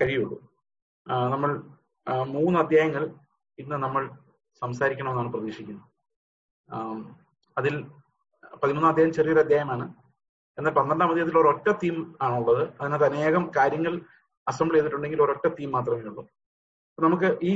കഴിയുള്ളൂ. 0.00 0.36
നമ്മൾ 1.32 1.50
മൂന്ന് 2.24 2.58
അധ്യായങ്ങൾ 2.60 3.04
ഇന്ന് 3.58 3.76
നമ്മൾ 3.84 4.02
സംസാരിക്കണമെന്നാണ് 4.60 5.32
പ്രതീക്ഷിക്കുന്നത്. 5.32 5.86
അതിൽ 7.58 7.74
പതിമൂന്നാം 8.62 8.90
അധ്യായം 8.90 9.12
ചെറിയൊരു 9.12 9.40
അധ്യായമാണ്. 9.40 9.86
എന്നാൽ 10.58 10.72
പന്ത്രണ്ടാം 10.72 11.10
അധ്യായത്തിൽ 11.10 11.38
ഒരൊറ്റ 11.38 11.68
തീം 11.82 11.96
ആണുള്ളത്. 12.22 12.62
അതിനകത്ത് 12.80 13.06
അനേകം 13.06 13.50
കാര്യങ്ങൾ 13.56 13.94
അസംബിൾ 14.48 14.74
ചെയ്തിട്ടുണ്ടെങ്കിൽ 14.74 15.22
ഒരൊറ്റ 15.22 15.46
തീം 15.48 15.70
മാത്രമേ 15.72 16.08
ഉള്ളൂ. 16.10 16.24
നമുക്ക് 17.04 17.28
ഈ 17.42 17.52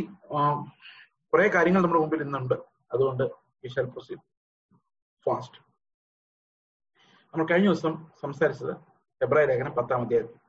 കുറെ 1.33 1.49
കാര്യങ്ങൾ 1.49 1.83
നമ്മുടെ 1.83 2.01
മുമ്പിൽ 2.01 2.23
ഇന്നുണ്ട്. 2.23 2.55
അതുകൊണ്ട് 2.93 3.25
വി 3.63 3.69
ഫാസ്റ്റ് 5.27 5.59
നമ്മൾ 7.33 7.45
കഴിഞ്ഞ 7.51 7.67
ദിവസം 7.67 7.93
സംസാരിച്ചത് 8.21 8.73
ഫെബ്രുവരി 9.21 9.49
ലേഖനം 9.51 9.73
പത്താം 9.73 10.01
അധ്യായത്തിൽ. 10.03 10.42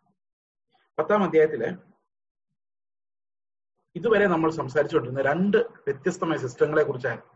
പത്താം 0.97 1.23
അധ്യായത്തിൽ 1.23 1.61
ഇതുവരെ 3.95 4.27
നമ്മൾ 4.27 4.49
സംസാരിച്ചുകൊണ്ടിരുന്ന 4.49 5.21
രണ്ട് 5.21 5.57
വ്യത്യസ്തമായ 5.85 6.37
സിസ്റ്റങ്ങളെ 6.37 6.83
കുറിച്ചായിരുന്നു 6.83 7.31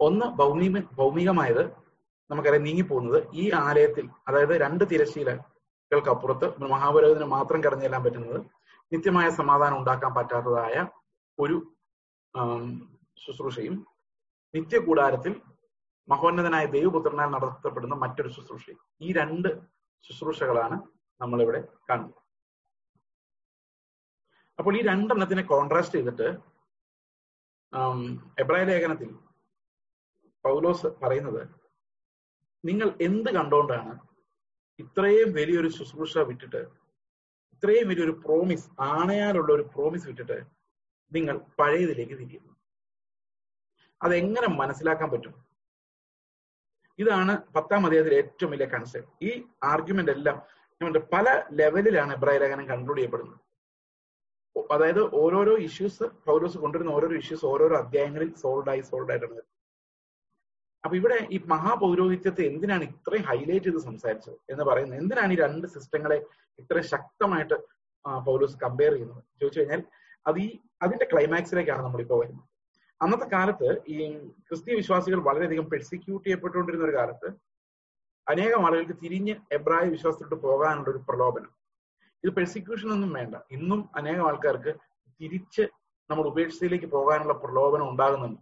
ഒന്ന് 0.00 0.26
ഭൗമിക 0.36 0.80
ഭൗമികമായത് 0.94 1.62
നമുക്കറിയാം 2.30 2.64
നീങ്ങിപ്പോകുന്നത് 2.64 3.18
ഈ 3.32 3.50
ആലയത്തിൽ 3.50 4.08
അതായത് 4.28 4.54
രണ്ട് 4.60 4.84
തിരശീലകൾക്ക് 4.90 6.10
അപ്പുറത്ത് 6.10 6.46
മഹാപുരോഹിതന് 6.64 7.24
മാത്രം 7.24 7.60
കടന്നു 7.64 7.84
ചെല്ലാൻ 7.84 8.02
പറ്റുന്നത് 8.02 8.38
നിത്യമായ 8.92 9.28
സമാധാനം 9.30 9.76
ഉണ്ടാക്കാൻ 9.78 10.14
പറ്റാത്തതായ 10.14 10.76
ഒരു 11.38 11.56
ശുശ്രൂഷയും 13.16 13.76
നിത്യകൂടാരത്തിൽ 14.54 15.34
മഹോന്നതനായ 16.08 16.64
ദൈവപുത്രനാൽ 16.66 17.28
നടത്തപ്പെടുന്ന 17.30 17.94
മറ്റൊരു 17.94 18.28
ശുശ്രൂഷയും. 18.28 18.80
ഈ 19.00 19.12
രണ്ട് 19.12 19.48
ശുശ്രൂഷകളാണ് 20.04 20.76
നമ്മളിവിടെ 21.20 21.60
കാണുന്നത്. 21.90 22.23
അപ്പോൾ 24.58 24.72
ഈ 24.78 24.80
രണ്ടെണ്ണത്തിനെ 24.90 25.42
കോൺട്രാസ്റ്റ് 25.52 25.98
ചെയ്തിട്ട് 25.98 26.28
എബ്രായ 28.42 28.64
ലേഖനത്തിൽ 28.70 29.10
പൗലോസ് 30.44 30.88
പറയുന്നത് 31.02 31.42
നിങ്ങൾ 32.64 32.88
എന്ത് 33.06 33.30
കണ്ടുകൊണ്ടാണ് 33.36 33.94
ഇത്രയും 34.78 35.30
വലിയൊരു 35.38 35.70
ശുശ്രൂഷ 35.76 36.18
വിട്ടിട്ട് 36.28 36.62
ഇത്രയും 37.54 37.88
വലിയൊരു 37.90 38.14
പ്രോമിസ് 38.24 38.68
ആണയാലുള്ള 38.94 39.50
ഒരു 39.56 39.64
പ്രോമിസ് 39.74 40.06
വിട്ടിട്ട് 40.10 40.38
നിങ്ങൾ 41.12 41.36
പഴയതിലേക്ക് 41.58 42.14
തിരിയുന്നു? 42.20 42.52
അതെങ്ങനെ 44.00 44.48
മനസ്സിലാക്കാൻ 44.60 45.08
പറ്റും? 45.10 45.34
ഇതാണ് 46.98 47.32
പത്താം 47.54 47.86
അധ്യായത്തിലെ 47.86 48.16
ഏറ്റവും 48.22 48.50
വലിയ 48.54 48.66
കൺസെപ്റ്റ് 48.74 49.12
ഈ 49.28 49.30
ആർഗ്യുമെന്റ് 49.72 50.12
എല്ലാം 50.16 50.36
പല 51.14 51.26
ലെവലിലാണ് 51.60 52.12
എബ്രായ 52.18 52.38
ലേഖനം 52.42 52.66
കൺക്ലൂഡ് 52.72 52.98
ചെയ്യപ്പെടുന്നത്. 53.00 53.40
അതായത് 54.74 55.02
ഓരോരോ 55.22 55.54
ഇഷ്യൂസ് 55.66 56.04
പൗലോസ് 56.28 56.58
കൊണ്ടുവരുന്ന 56.62 56.92
ഓരോരോ 56.98 57.16
ഇഷ്യൂസ് 57.22 57.44
ഓരോരോ 57.52 57.76
അധ്യായങ്ങളിൽ 57.82 58.30
സോൾഡ് 58.42 58.70
ആയി 58.72 58.82
സോൾവ് 58.90 59.12
ആയിട്ടാണ്. 59.12 59.42
അപ്പൊ 60.84 60.94
ഇവിടെ 61.00 61.18
ഈ 61.34 61.36
മഹാപൗരോഹിത്യത്തെ 61.52 62.42
എന്തിനാണ് 62.50 62.84
ഇത്രയും 62.92 63.26
ഹൈലൈറ്റ് 63.28 63.66
ചെയ്ത് 63.66 63.80
സംസാരിച്ചത് 63.90 64.36
എന്ന് 64.52 64.64
പറയുന്നത്? 64.70 64.98
എന്തിനാണ് 65.02 65.32
ഈ 65.32 65.38
രണ്ട് 65.44 65.66
സിസ്റ്റങ്ങളെ 65.74 66.18
ഇത്ര 66.58 66.80
ശക്തമായിട്ട് 66.94 67.56
പൗലോസ് 68.26 68.56
കമ്പയർ 68.64 68.92
ചെയ്യുന്നത്? 68.92 69.22
ചോദിച്ചു 69.40 69.60
കഴിഞ്ഞാൽ 69.60 69.82
അത് 70.26 70.38
ഈ 70.44 70.48
അതിന്റെ 70.84 71.06
ക്ലൈമാക്സിലേക്കാണ് 71.12 71.82
നമ്മളിപ്പോ 71.86 72.18
വരുന്നത്. 72.22 72.46
അന്നത്തെ 73.00 73.26
കാലത്ത് 73.36 73.68
ഈ 73.94 73.96
ക്രിസ്തീയ 74.48 74.74
വിശ്വാസികൾ 74.82 75.18
വളരെയധികം 75.28 75.66
പെർസിക്യൂട്ട് 75.72 76.24
ചെയ്യപ്പെട്ടുകൊണ്ടിരുന്ന 76.26 76.84
ഒരു 76.88 76.96
കാലത്ത് 76.98 77.28
അനേകം 78.26 78.62
ആളുകൾക്ക് 78.66 78.96
തിരിഞ്ഞ് 79.04 79.34
എബ്രായ 79.56 79.86
വിശ്വാസത്തിലോട്ട് 79.94 80.36
പോകാനുള്ള 80.46 80.90
ഒരു 80.90 81.00
പ്രലോഭനം. 81.08 81.50
ഇത് 82.24 82.30
പെർസിക്യൂഷൻ 82.36 82.88
ഒന്നും 82.94 83.10
വേണ്ട. 83.18 83.34
ഇന്നും 83.56 83.80
അനേകം 83.98 84.24
ആൾക്കാർക്ക് 84.28 84.72
തിരിച്ച് 85.20 85.64
നമ്മുടെ 86.10 86.28
ഉപേക്ഷയിലേക്ക് 86.32 86.88
പോകാനുള്ള 86.94 87.34
പ്രലോഭനം 87.42 87.86
ഉണ്ടാകുന്നുണ്ട്. 87.90 88.40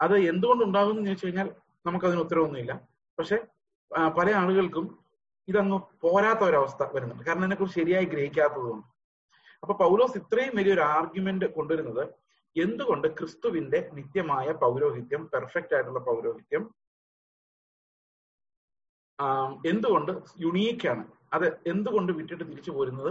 അത് 0.00 0.14
എന്തുകൊണ്ട് 0.30 0.62
ഉണ്ടാകുന്നു 0.68 1.00
എന്ന് 1.00 1.10
ചോദിച്ചു 1.10 1.26
കഴിഞ്ഞാൽ 1.26 1.48
നമുക്കതിന് 1.86 2.20
ഉത്തരവൊന്നുമില്ല. 2.24 2.72
പക്ഷെ 3.18 3.36
പല 4.18 4.28
ആളുകൾക്കും 4.40 4.84
ഇതങ്ങ് 5.48 5.78
പോരാത്ത 6.04 6.42
ഒരവസ്ഥ 6.48 6.82
വരുന്നുണ്ട്. 6.94 7.24
കാരണം 7.28 7.44
ഇതിനെക്കുറിച്ച് 7.44 7.78
ശരിയായി 7.80 8.06
ഗ്രഹിക്കാത്തതുകൊണ്ട് 8.12 8.86
അപ്പൊ 9.62 9.74
പൗലോസ് 9.82 10.16
ഇത്രയും 10.20 10.54
വലിയൊരു 10.58 10.82
ആർഗ്യുമെന്റ് 10.96 11.46
കൊണ്ടുവരുന്നത് 11.56 12.04
എന്തുകൊണ്ട് 12.56 13.06
ക്രിസ്തുവിന്റെ 13.18 13.78
നിത്യമായ 13.98 14.48
പൗരോഹിത്യം 14.62 15.22
പെർഫെക്റ്റ് 15.34 15.74
ആയിട്ടുള്ള 15.76 16.00
പൗരോഹിത്യം 16.08 16.62
എന്തുകൊണ്ട് 19.72 20.12
യുണീക്കാണ് 20.44 21.04
അത് 21.32 21.46
എന്തുകൊണ്ട് 21.66 22.12
വിട്ടിട്ട് 22.12 22.44
തിരിച്ചു 22.44 22.70
പോരുന്നത് 22.70 23.10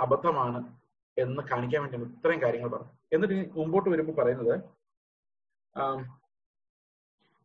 അബദ്ധമാണ് 0.00 0.60
എന്ന് 1.16 1.42
കാണിക്കാൻ 1.42 1.80
വേണ്ടിയാണ് 1.82 2.08
ഇത്രയും 2.16 2.40
കാര്യങ്ങൾ 2.42 2.68
പറഞ്ഞു. 2.68 2.92
എന്നിട്ട് 3.12 3.36
മുമ്പോട്ട് 3.56 3.88
വരുമ്പോൾ 3.90 4.12
പറയുന്നത് 4.12 4.54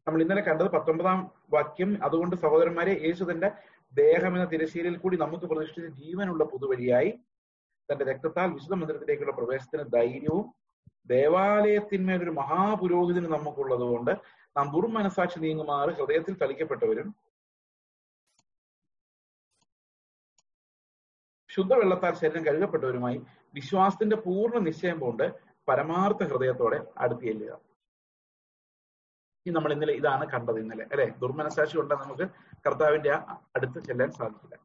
നമ്മൾ 0.07 0.21
ഇന്നലെ 0.21 0.41
കണ്ടത് 0.41 0.69
പത്തൊമ്പതാം 0.69 1.19
വാക്യം 1.53 2.03
അതുകൊണ്ട് 2.03 2.35
സഹോദരന്മാരെ 2.35 2.93
യേശു 3.03 3.23
തന്റെ 3.31 3.49
ദേഹം 3.93 4.31
എന്ന 4.35 4.45
തിരശ്ശീലയിൽ 4.45 4.97
കൂടി 4.97 5.17
നമുക്ക് 5.17 5.45
പ്രതിഷ്ഠിച്ച 5.45 5.87
ജീവനുള്ള 5.97 6.43
പുതുവഴിയായി 6.43 7.11
തന്റെ 7.89 8.05
രക്തത്താൽ 8.05 8.49
വിശുദ്ധ 8.53 8.73
മന്ദിരത്തിലേക്കുള്ള 8.73 9.31
പ്രവേശത്തിന് 9.31 9.83
ധൈര്യവും 9.93 10.45
ദേവാലയത്തിന്മേൽ 11.05 12.21
ഒരു 12.23 12.31
മഹാപുരോഹിതന് 12.31 13.27
നമുക്കുള്ളത് 13.27 13.83
കൊണ്ട് 13.83 14.11
നാം 14.55 14.67
ദുർമനസാക്ഷി 14.71 15.39
നീങ്ങുമാറ് 15.39 15.91
ഹൃദയത്തിൽ 15.91 16.33
തളിക്കപ്പെട്ടവരും 16.33 17.07
ശുദ്ധവെള്ളത്താൽ 21.55 22.13
ശരീരം 22.13 22.45
കഴുകപ്പെട്ടവരുമായി 22.45 23.21
വിശ്വാസത്തിന്റെ 23.53 24.15
പൂർണ 24.15 24.57
നിശ്ചയം 24.57 24.99
കൊണ്ട് 24.99 25.25
പരമാർത്ഥ 25.67 26.23
ഹൃദയത്തോടെ 26.23 26.79
അടുത്ത് 26.97 27.21
ചെല്ലുക. 27.21 27.59
നമ്മൾ 29.45 29.73
ഇന്നലെ 29.73 29.93
ഇതാണ് 29.93 30.25
കണ്ടത് 30.29 30.59
ഇന്നലെ 30.59 30.83
അല്ലെ? 30.91 31.05
ദുർമനസാക്ഷി 31.19 31.77
കൊണ്ട് 31.77 31.93
നമുക്ക് 31.93 32.25
കർത്താവിന്റെ 32.65 33.11
അടുത്ത് 33.55 33.79
ചെല്ലാൻ 33.79 34.11
സാധിക്കില്ല. 34.11 34.55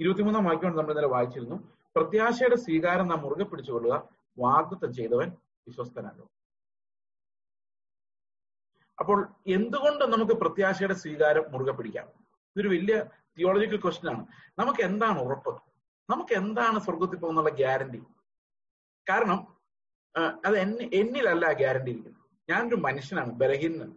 ഇരുപത്തിമൂന്നാം 0.00 0.44
വാക്യം 0.44 0.76
നമ്മൾ 0.76 0.90
ഇന്നലെ 0.90 1.08
വായിച്ചിരുന്നു. 1.08 1.56
പ്രത്യാശയുടെ 1.96 2.56
സ്വീകാരം 2.56 3.08
നാം 3.08 3.22
മുറുകെ 3.22 3.44
പിടിച്ചുകൊള്ളുക 3.44 4.08
വാഗ്ദത്തം 4.38 4.94
ചെയ്തവൻ 4.94 5.28
വിശ്വസ്തനാകും. 5.68 6.28
അപ്പോൾ 8.98 9.18
എന്തുകൊണ്ട് 9.46 10.04
നമുക്ക് 10.04 10.32
പ്രത്യാശയുടെ 10.32 10.94
സ്വീകാരം 10.94 11.44
മുറുകെ 11.52 11.72
പിടിക്കാം? 11.72 12.06
ഇതൊരു 12.56 12.68
വലിയ 12.68 13.04
തിയോളജിക്കൽ 13.38 13.80
ക്വസ്റ്റ്യൻ 13.80 14.12
ആണ്. 14.12 14.26
നമുക്ക് 14.58 14.80
എന്താണ് 14.80 15.18
ഉറപ്പ്? 15.18 15.69
നമുക്ക് 16.10 16.32
എന്താണ് 16.32 16.78
സ്വർഗത്തിൽ 16.78 17.18
പോകുന്നുള്ള 17.18 17.50
ഗ്യാരണ്ടി? 17.50 18.00
കാരണം 19.06 19.40
അത് 20.46 20.56
എന്നെ 20.58 20.84
എന്നിലല്ല 21.00 21.52
ഗ്യാരണ്ടി 21.52 21.90
ഇരിക്കുന്നത്. 21.90 22.24
ഞാനൊരു 22.48 22.74
മനുഷ്യനാണ് 22.74 23.32
ബലഹീനൻ 23.32 23.90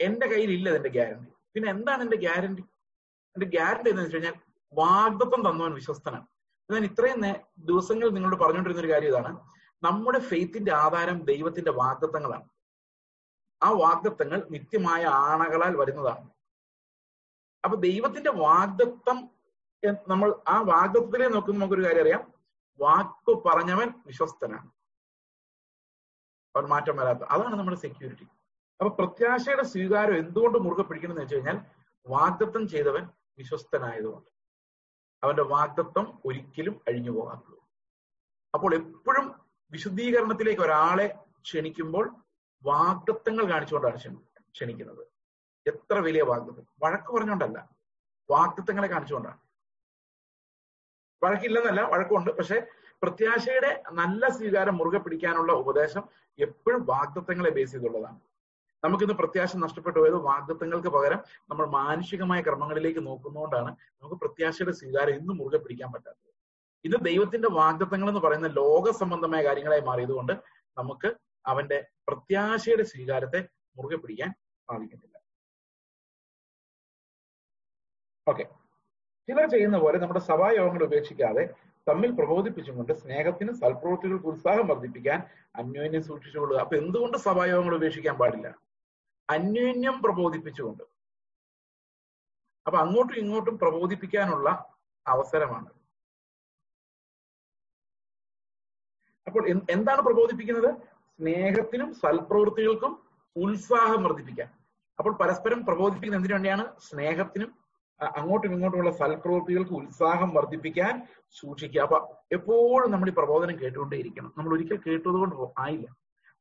എന്റെ 0.00 0.26
കയ്യിൽ 0.26 0.50
ഇല്ല 0.52 0.68
അതിന്റെ 0.68 0.88
ഗ്യാരണ്ടി. 0.88 1.30
പിന്നെ 1.54 1.70
എന്താണ് 1.70 2.02
എന്റെ 2.02 2.16
ഗ്യാരണ്ടി? 2.16 2.62
എന്റെ 3.36 3.46
ഗ്യാരണ്ടി 3.46 3.90
എന്ന് 3.90 4.02
വെച്ച് 4.02 4.16
കഴിഞ്ഞാൽ 4.16 4.36
വാഗ്ദത്വം 4.72 5.40
തന്നവൻ 5.48 5.74
വിശ്വസ്തനാണ്. 5.74 6.26
ഞാൻ 6.70 6.84
ഇത്രയും 6.84 7.20
ദിവസങ്ങൾ 7.58 8.10
നിങ്ങളോട് 8.10 8.38
പറഞ്ഞുകൊണ്ടിരുന്ന 8.42 8.82
ഒരു 8.84 8.92
കാര്യം 8.92 9.08
ഇതാണ്. 9.08 9.32
നമ്മുടെ 9.82 10.18
ഫെയ്ത്തിന്റെ 10.18 10.72
ആധാരം 10.74 11.24
ദൈവത്തിന്റെ 11.24 11.70
വാഗ്ദത്തങ്ങളാണ്. 11.70 12.48
ആ 13.62 13.70
വാഗ്ദത്തങ്ങൾ 13.70 14.38
നിത്യമായ 14.50 15.02
ആണകളാൽ 15.04 15.76
വരുന്നതാണ്. 15.76 16.26
അപ്പൊ 17.64 17.76
ദൈവത്തിന്റെ 17.80 18.30
വാഗ്ദത്തം 18.30 19.18
നമ്മൾ 19.90 20.34
ആ 20.48 20.60
വാഗ്ദത്തത്തിലെ 20.60 21.28
നോക്കുന്ന 21.28 21.58
നമുക്കൊരു 21.58 21.84
കാര്യം 21.84 22.02
അറിയാം. 22.02 22.32
വാക്ക് 22.80 23.42
പറഞ്ഞവൻ 23.48 23.92
വിശ്വസ്തനാണ്. 24.06 24.70
അവൻ 26.56 26.64
മാറ്റം 26.64 26.96
വരാത്ത 26.96 27.18
അതാണ് 27.18 27.54
നമ്മുടെ 27.54 27.76
സെക്യൂരിറ്റി 27.76 28.22
അപ്പൊ 28.80 28.88
പ്രത്യാശയുടെ 28.88 29.62
സ്വീകാരം 29.62 30.16
എന്തുകൊണ്ട് 30.16 30.58
മുറുകെ 30.58 30.82
പിടിക്കണം 30.82 31.10
എന്ന് 31.10 31.22
വെച്ച് 31.22 31.34
കഴിഞ്ഞാൽ 31.34 31.60
വാഗ്ദത്തം 32.08 32.68
ചെയ്തവൻ 32.68 33.08
വിശ്വസ്തനായതുകൊണ്ട്. 33.38 34.30
അവന്റെ 35.24 35.42
വാഗ്ദത്വം 35.42 36.20
ഒരിക്കലും 36.26 36.80
അഴിഞ്ഞു 36.88 37.10
പോകാത്തുള്ളൂ 37.10 37.64
അപ്പോൾ 38.54 38.74
എപ്പോഴും 38.74 39.40
വിശുദ്ധീകരണത്തിലേക്ക് 39.70 40.62
ഒരാളെ 40.62 41.18
ക്ഷണിക്കുമ്പോൾ 41.42 42.16
വാഗ്ദത്തങ്ങൾ 42.62 43.50
കാണിച്ചുകൊണ്ടാണ് 43.50 43.96
ക്ഷണി- 43.96 44.42
ക്ഷണിക്കുന്നത്. 44.54 45.06
എത്ര 45.66 45.98
വലിയ 45.98 46.22
വാഗ്ദത്തം? 46.22 46.66
വഴക്ക് 46.82 47.12
പറഞ്ഞുകൊണ്ടല്ല. 47.12 47.68
വാഗ്ദത്തങ്ങളെ 48.30 48.88
കാണിച്ചുകൊണ്ടാണ്. 48.88 49.41
വഴക്കില്ലെന്നല്ല 51.22 51.80
വഴക്കമുണ്ട്. 51.92 52.30
പക്ഷെ 52.38 52.58
പ്രത്യാശയുടെ 53.02 53.70
നല്ല 54.00 54.28
സ്വീകാരം 54.36 54.74
മുറുകെ 54.80 55.00
പിടിക്കാനുള്ള 55.04 55.52
ഉപദേശം 55.62 56.04
എപ്പോഴും 56.38 56.82
വാഗ്ദത്വങ്ങളെ 56.92 57.50
ബേസ് 57.56 57.72
ചെയ്തുള്ളതാണ്. 57.74 58.20
നമുക്കിന്ന് 58.82 59.14
പ്രത്യാശ 59.20 59.56
നഷ്ടപ്പെട്ടു 59.64 59.98
പോയത് 59.98 60.18
വാഗ്ദത്തങ്ങൾക്ക് 60.28 60.90
പകരം 60.96 61.20
നമ്മൾ 61.50 61.64
മാനുഷികമായ 61.78 62.40
കർമ്മങ്ങളിലേക്ക് 62.46 63.02
നോക്കുന്നതുകൊണ്ടാണ് 63.08 63.70
നമുക്ക് 64.00 64.16
പ്രത്യാശയുടെ 64.22 64.74
സ്വീകാരം 64.80 65.14
ഇന്നും 65.18 65.36
മുറുകെ 65.40 65.58
പിടിക്കാൻ 65.64 65.90
പറ്റാത്തത്. 65.94 66.30
ഇത് 66.84 66.96
ദൈവത്തിന്റെ 67.08 67.48
വാഗ്ദത്തങ്ങൾ 67.58 68.08
എന്ന് 68.12 68.22
പറയുന്ന 68.24 68.48
ലോക 68.60 68.92
സംബന്ധമായ 69.02 69.42
കാര്യങ്ങളായി 69.48 69.84
മാറിയതുകൊണ്ട് 69.90 70.34
നമുക്ക് 70.76 71.10
അവന്റെ 71.52 71.78
പ്രത്യാശയുടെ 72.08 72.84
സ്വീകാരത്തെ 72.92 73.40
മുറുകെ 73.76 73.98
പിടിക്കാൻ 74.02 74.30
സാധിക്കുന്നില്ല 74.68 75.16
ഓക്കെ 78.26 78.44
ചിലർ 79.28 79.46
ചെയ്യുന്ന 79.50 79.76
പോലെ 79.78 79.98
നമ്മുടെ 79.98 80.20
സഭായോഗങ്ങൾ 80.20 80.82
ഉപേക്ഷിക്കാതെ 80.84 81.44
തമ്മിൽ 81.88 82.10
പ്രബോധിപ്പിച്ചുകൊണ്ട് 82.18 82.92
സ്നേഹത്തിനും 82.92 83.54
സൽപ്രവൃത്തികൾക്ക് 83.60 84.28
ഉത്സാഹം 84.32 84.66
വർദ്ധിപ്പിക്കാൻ 84.68 85.18
അന്യോന്യം 85.60 86.02
സൂക്ഷിച്ചുകൊള്ളുക. 86.02 86.58
അപ്പൊ 86.64 86.76
എന്തുകൊണ്ട് 86.76 87.16
സഭായോഗങ്ങൾ 87.18 87.74
ഉപേക്ഷിക്കാൻ 87.74 88.16
പാടില്ല? 88.18 88.48
അന്യോന്യം 89.28 89.96
പ്രബോധിപ്പിച്ചുകൊണ്ട്. 90.02 90.84
അപ്പൊ 92.66 92.78
അങ്ങോട്ടും 92.78 93.16
ഇങ്ങോട്ടും 93.22 93.58
പ്രബോധിപ്പിക്കാനുള്ള 93.58 94.48
അവസരമാണ്. 95.06 95.70
അപ്പോൾ 99.26 99.42
എന്താണ് 99.74 100.00
പ്രബോധിപ്പിക്കുന്നത്? 100.08 100.70
സ്നേഹത്തിനും 101.18 101.94
സൽപ്രവൃത്തികൾക്കും 101.94 102.92
ഉത്സാഹം 103.36 104.00
വർദ്ധിപ്പിക്കാൻ. 104.04 104.48
അപ്പോൾ 104.98 105.12
പരസ്പരം 105.20 105.66
പ്രബോധിപ്പിക്കുന്ന 105.66 106.20
എന്തിനു 106.20 106.34
വേണ്ടിയാണ്? 106.34 106.64
സ്നേഹത്തിനും 106.88 107.50
അങ്ങോട്ടും 108.02 108.52
ഇങ്ങോട്ടുമുള്ള 108.52 108.90
സൽപ്രവൃത്തികൾക്ക് 108.90 109.74
ഉത്സാഹം 109.74 110.34
വർദ്ധിപ്പിക്കാൻ 110.34 111.02
സൂക്ഷിക്കുക. 111.40 111.80
അപ്പൊ 111.80 111.98
എപ്പോഴും 112.32 112.90
നമ്മൾ 112.90 113.08
ഈ 113.08 113.12
പ്രബോധനം 113.12 113.60
കേട്ടുകൊണ്ടേയിരിക്കണം. 113.60 114.32
നമ്മൾ 114.38 114.54
ഒരിക്കൽ 114.54 114.80
കേട്ടതുകൊണ്ട് 114.86 115.36
ആയില്ല. 115.58 115.86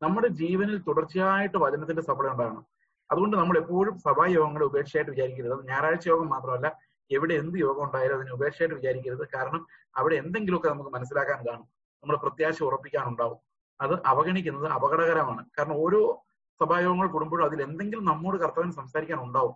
നമ്മുടെ 0.01 0.27
ജീവനിൽ 0.27 0.77
തുടർച്ചയായിട്ട് 0.87 1.57
വചനത്തിന്റെ 1.57 2.01
സഭ 2.01 2.19
ഉണ്ടാകണം. 2.21 2.65
അതുകൊണ്ട് 3.11 3.37
നമ്മൾ 3.37 3.57
എപ്പോഴും 3.57 3.99
സഭായോഗങ്ങളെ 3.99 4.65
ഉപേക്ഷയായിട്ട് 4.65 5.11
വിചാരിക്കരുത്. 5.11 5.67
ഞായറാഴ്ച 5.67 6.07
യോഗം 6.07 6.29
മാത്രമല്ല 6.29 6.67
എവിടെ 7.11 7.33
എന്ത് 7.33 7.57
യോഗം 7.59 7.83
ഉണ്ടായാലും 7.83 8.15
അതിനെ 8.15 8.31
ഉപേക്ഷയായിട്ട് 8.31 8.75
വിചാരിക്കരുത്. 8.75 9.27
കാരണം 9.35 9.67
അവിടെ 9.97 10.15
എന്തെങ്കിലുമൊക്കെ 10.15 10.69
നമുക്ക് 10.69 10.89
മനസ്സിലാക്കാൻ 10.89 11.45
കാണും. 11.47 11.67
നമ്മൾ 12.03 12.15
പ്രത്യാശ 12.15 12.63
ഉറപ്പിക്കാനുണ്ടാവും 12.63 13.39
അത് 13.81 13.93
അവഗണിക്കുന്നത് 14.05 14.67
അപകടകരമാണ്. 14.67 15.45
കാരണം 15.59 15.73
ഓരോ 15.73 16.23
സഭായോഗങ്ങൾ 16.61 17.07
കൂടുമ്പോഴും 17.07 17.45
അതിൽ 17.45 17.61
എന്തെങ്കിലും 17.61 18.05
നമ്മോട് 18.05 18.37
കർത്തവൻ 18.37 18.71
സംസാരിക്കാൻ 18.71 19.19
ഉണ്ടാവും. 19.19 19.55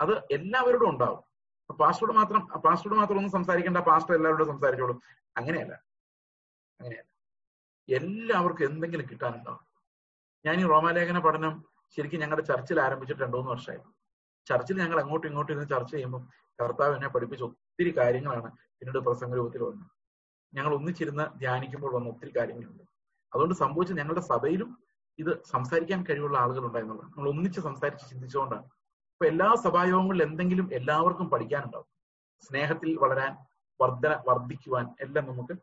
അത് 0.00 0.12
എല്ലാവരോടും 0.30 0.90
ഉണ്ടാവും. 0.90 1.22
പാസ്റ്റോട് 1.80 2.12
മാത്രം 2.12 2.60
പാസ്റ്റോട് 2.60 2.94
മാത്രം 2.94 3.16
ഒന്നും 3.16 3.32
സംസാരിക്കേണ്ട 3.32 3.78
പാസ്റ്റർ 3.78 4.14
എല്ലാവരോടും 4.14 4.46
സംസാരിച്ചോളൂ. 4.46 5.02
അങ്ങനെയല്ല. 5.36 5.74
അങ്ങനെയല്ല. 6.80 7.08
എല്ലാവർക്കും 7.88 8.64
എന്തെങ്കിലും 8.66 9.06
കിട്ടാനുണ്ടാവും. 9.10 9.64
ഞാൻ 10.44 10.60
ഈ 10.60 10.64
റോമാലേഖന 10.64 11.18
പഠനം 11.18 11.64
ശരിക്കും 11.96 12.20
ഞങ്ങളുടെ 12.20 12.46
ചർച്ചിൽ 12.46 12.80
ആരംഭിച്ചിട്ട് 12.80 13.22
രണ്ടു 13.22 13.36
മൂന്ന് 13.36 13.50
വർഷമായി. 13.50 13.80
ചർച്ചിൽ 14.46 14.78
ഞങ്ങൾ 14.78 15.00
അങ്ങോട്ടും 15.00 15.28
ഇങ്ങോട്ടും 15.28 15.52
ഇരുന്ന് 15.52 15.68
ചർച്ച 15.68 15.92
ചെയ്യുമ്പോൾ 15.92 16.22
കർത്താവ് 16.62 16.94
എന്നെ 16.94 17.08
പഠിപ്പിച്ച 17.08 17.42
ഒത്തിരി 17.42 17.94
കാര്യങ്ങളാണ് 17.96 18.50
പിന്നീട് 18.78 18.98
പ്രസംഗ 18.98 19.34
രൂപത്തിൽ 19.34 19.62
വന്നത്. 19.62 19.90
ഞങ്ങൾ 20.54 20.74
ഒന്നിച്ചിരുന്ന് 20.74 21.38
ധ്യാനിക്കുമ്പോൾ 21.38 21.94
വന്ന 21.94 22.08
ഒത്തിരി 22.08 22.32
കാര്യങ്ങളുണ്ട്. 22.36 22.82
അതുകൊണ്ട് 23.34 23.54
സംഭവിച്ച 23.54 23.92
ഞങ്ങളുടെ 23.92 24.20
സഭയിലും 24.20 24.84
ഇത് 25.18 25.42
സംസാരിക്കാൻ 25.42 26.04
കഴിവുള്ള 26.10 26.38
ആളുകൾ 26.38 26.66
ഉണ്ടായിരുന്നുള്ളൂ 26.66 27.04
നമ്മൾ 27.04 27.28
ഒന്നിച്ച് 27.28 27.60
സംസാരിച്ച് 27.60 28.10
ചിന്തിച്ചുകൊണ്ടാണ് 28.10 28.66
അപ്പൊ 29.18 29.26
എല്ലാ 29.30 29.46
സഭായോഗങ്ങളിൽ 29.62 30.22
എന്തെങ്കിലും 30.22 30.66
എല്ലാവർക്കും 30.78 31.26
പഠിക്കാനുണ്ടാവും. 31.30 31.86
സ്നേഹത്തിൽ 32.46 32.90
വളരാൻ 33.04 33.32
വർധന 33.80 34.12
വർദ്ധിക്കുവാൻ 34.28 34.84
എല്ലാം 35.04 35.24
നമുക്ക് 35.30 35.54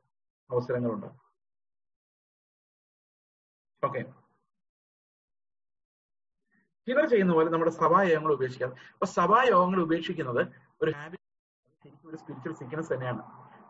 അവസരങ്ങളുണ്ടാവും 0.50 1.20
ഓക്കെ. 3.84 4.02
ചിലർ 6.88 7.06
ചെയ്യുന്ന 7.14 7.34
പോലെ 7.34 7.50
നമ്മുടെ 7.50 7.72
സഭായോഗങ്ങൾ 7.72 8.34
ഉപേക്ഷിക്കാം. 8.34 8.74
അപ്പൊ 8.94 9.06
സഭായോഗങ്ങൾ 9.06 9.82
ഉപേക്ഷിക്കുന്നത് 9.88 10.42
ഒരു 10.82 10.92
ഹാബിറ്റ് 10.98 12.08
ഒരു 12.10 12.18
സ്പിരിച്വൽ 12.18 12.54
സിക്നസ് 12.54 12.94
തന്നെയാണ്. 12.94 13.24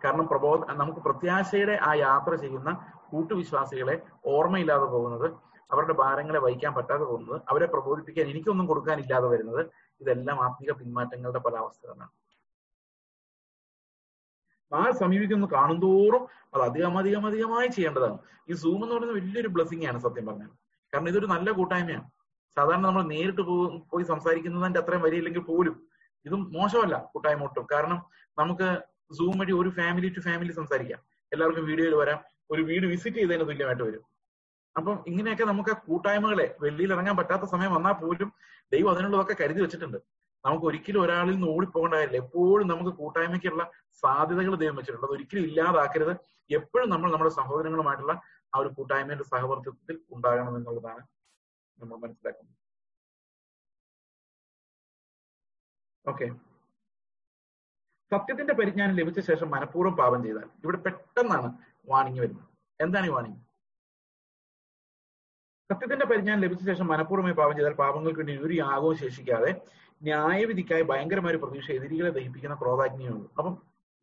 കാരണം 0.05 0.27
പ്രബോധ 0.27 0.59
നമുക്ക് 0.81 0.99
പ്രത്യാശയുടെ 0.99 1.75
ആ 1.89 1.93
യാത്ര 2.07 2.35
ചെയ്യുന്ന 2.35 2.71
കൂട്ടുവിശ്വാസികളെ 3.11 3.97
ഓർമ്മയില്ലാതെ 4.35 4.87
പോകുന്നത് 4.95 5.27
അവരുടെ 5.71 5.93
ഭാരങ്ങളെ 5.93 6.39
വഹിക്കാൻ 6.39 6.73
പറ്റാതെ 6.73 7.03
പോകുന്നത്. 7.03 7.41
അവരെ 7.49 7.65
പ്രബോധിപ്പിക്കാൻ 7.65 8.27
എനിക്കൊന്നും 8.27 8.67
കൊടുക്കാനില്ലാതെ 8.67 9.27
വരുന്നത് 9.27 9.69
ഇതെല്ലാം 10.01 10.43
ആത്മീക 10.43 10.71
പിന്മാറ്റങ്ങളുടെ 10.71 11.39
പല 11.39 11.55
അവസ്ഥകളാണ്. 11.55 12.09
ആ 14.73 14.91
സമീപിക്കുന്നു 14.91 15.47
കാണുന്തോറും 15.53 16.27
അത് 16.53 16.61
അധികം 16.61 16.97
അധികം 16.97 17.25
അധികമായി 17.27 17.67
ചെയ്യേണ്ടതാണ്. 17.67 18.17
ഈ 18.49 18.53
സൂം 18.53 18.83
എന്ന് 18.83 18.95
പറയുന്നത് 18.95 19.17
വലിയൊരു 19.17 19.47
ബ്ലെസ്സിംഗ് 19.47 19.85
ആണ് 19.85 19.99
സത്യം 19.99 20.25
പറഞ്ഞാൽ. 20.25 20.49
കാരണം 20.93 21.09
ഇതൊരു 21.09 21.25
നല്ല 21.25 21.51
കൂട്ടായ്മയാണ്. 21.51 22.07
സാധാരണ 22.57 22.81
നമ്മൾ 22.81 23.03
നേരിട്ട് 23.03 23.41
പോയി 23.91 24.03
സംസാരിക്കുന്നതിന്റെ 24.03 24.79
അത്രയും 24.79 25.01
വരിയില്ലെങ്കിൽ 25.01 25.41
പോലും 25.41 25.87
ഇതും 26.25 26.51
മോശമല്ല 26.53 27.09
കൂട്ടായ്മ 27.13 27.43
ഒട്ടും. 27.43 27.67
കാരണം 27.71 28.05
നമുക്ക് 28.37 28.81
സൂം 29.13 29.37
വഴി 29.37 29.51
ഒരു 29.51 29.69
ഫാമിലി 29.69 30.09
ടു 30.09 30.19
ഫാമിലി 30.19 30.53
സംസാരിക്കാം. 30.53 30.99
എല്ലാവർക്കും 31.33 31.65
വീഡിയോയിൽ 31.65 31.95
വരാം. 31.95 32.19
ഒരു 32.51 32.61
വീട് 32.61 32.85
വിസിറ്റ് 32.85 33.17
ചെയ്തതിന് 33.17 33.47
തുല്യമായിട്ട് 33.49 33.83
വരും. 33.83 34.14
അപ്പം 34.75 34.95
ഇങ്ങനെയൊക്കെ 35.09 35.45
നമുക്ക് 35.51 35.73
കൂട്ടായ്മകളെ 35.87 36.47
വെളിയിൽ 36.63 36.91
ഇറങ്ങാൻ 36.93 37.15
പറ്റാത്ത 37.17 37.45
സമയം 37.53 37.71
വന്നാൽ 37.75 37.95
പോലും 38.01 38.29
ദൈവം 38.73 38.89
അതിനുള്ളതൊക്കെ 38.91 39.35
കരുതി 39.41 39.61
വെച്ചിട്ടുണ്ട്. 39.61 39.97
നമുക്ക് 40.45 40.65
ഒരിക്കലും 40.69 41.01
ഒരാളിൽ 41.01 41.35
നിന്ന് 41.35 41.47
ഓടിപ്പോകേണ്ട 41.55 41.93
കാര്യമില്ല 41.95 42.17
എപ്പോഴും 42.23 42.67
നമുക്ക് 42.71 42.91
കൂട്ടായ്മയ്ക്കുള്ള 42.97 43.63
സാധ്യതകൾ 44.03 44.55
ദൈവം 44.63 44.75
വെച്ചിട്ടുണ്ട്. 44.75 45.07
അത് 45.07 45.15
ഒരിക്കലും 45.17 45.45
ഇല്ലാതാക്കരുത്. 45.49 46.13
എപ്പോഴും 46.49 46.89
നമ്മൾ 46.89 47.09
നമ്മുടെ 47.11 47.31
സഹോദരങ്ങളുമായിട്ടുള്ള 47.39 48.13
ആ 48.53 48.59
ഒരു 48.63 48.69
കൂട്ടായ്മയുടെ 48.77 49.25
സഹവർത്തിത്വത്തിൽ 49.31 49.97
ഉണ്ടാകണം 50.15 50.53
എന്നുള്ളതാണ് 50.57 51.01
നമ്മൾ 51.79 51.97
മനസ്സിലാക്കുന്നത്. 52.03 52.53
ഓക്കെ. 56.05 56.27
സത്യത്തിന്റെ 58.11 58.53
പരിജ്ഞാനം 58.53 58.95
ലഭിച്ച 58.99 59.19
ശേഷം 59.29 59.47
മനഃപൂർവം 59.55 59.95
പാപം 60.01 60.19
ചെയ്താൽ 60.25 60.47
ഇവിടെ 60.63 60.77
പെട്ടെന്നാണ് 60.85 61.47
വാണിംഗ് 61.87 62.21
വരുന്നത്. 62.23 62.47
എന്താണ് 62.79 63.07
ഈ 63.09 63.13
വാണിംഗ് 63.17 63.39
സത്യത്തിന്റെ 65.69 66.05
പരിജ്ഞാനം 66.05 66.41
ലഭിച്ച 66.43 66.63
ശേഷം 66.63 66.87
മനഃപൂർവമായി 66.87 67.33
പാപം 67.33 67.53
ചെയ്താൽ 67.57 67.75
പാപങ്ങൾക്ക് 67.83 68.19
വേണ്ടി 68.19 68.33
ഒരു 68.37 68.53
യാഗവും 68.53 68.95
ശേഷിക്കാതെ 68.97 69.51
ന്യായവിധിക്കായി 70.01 70.81
ഭയങ്കരമായ 70.81 71.31
ഒരു 71.31 71.41
പ്രതീക്ഷ 71.43 71.69
എതിരികളെ 71.71 72.09
ദഹിപ്പിക്കുന്ന 72.09 72.55
ക്രോധാജ്ഞയുള്ളൂ 72.55 73.25
അപ്പം 73.37 73.53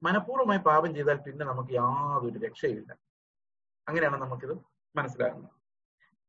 മനഃപൂർവമായി 0.02 0.60
പാപം 0.68 0.90
ചെയ്താൽ 0.96 1.18
പിന്നെ 1.26 1.44
നമുക്ക് 1.44 1.72
യാതൊരു 1.74 2.38
രക്ഷയില്ല 2.46 2.90
അങ്ങനെയാണ് 3.86 4.18
നമുക്കിത് 4.24 4.54
മനസ്സിലാകുന്നത് 4.94 5.54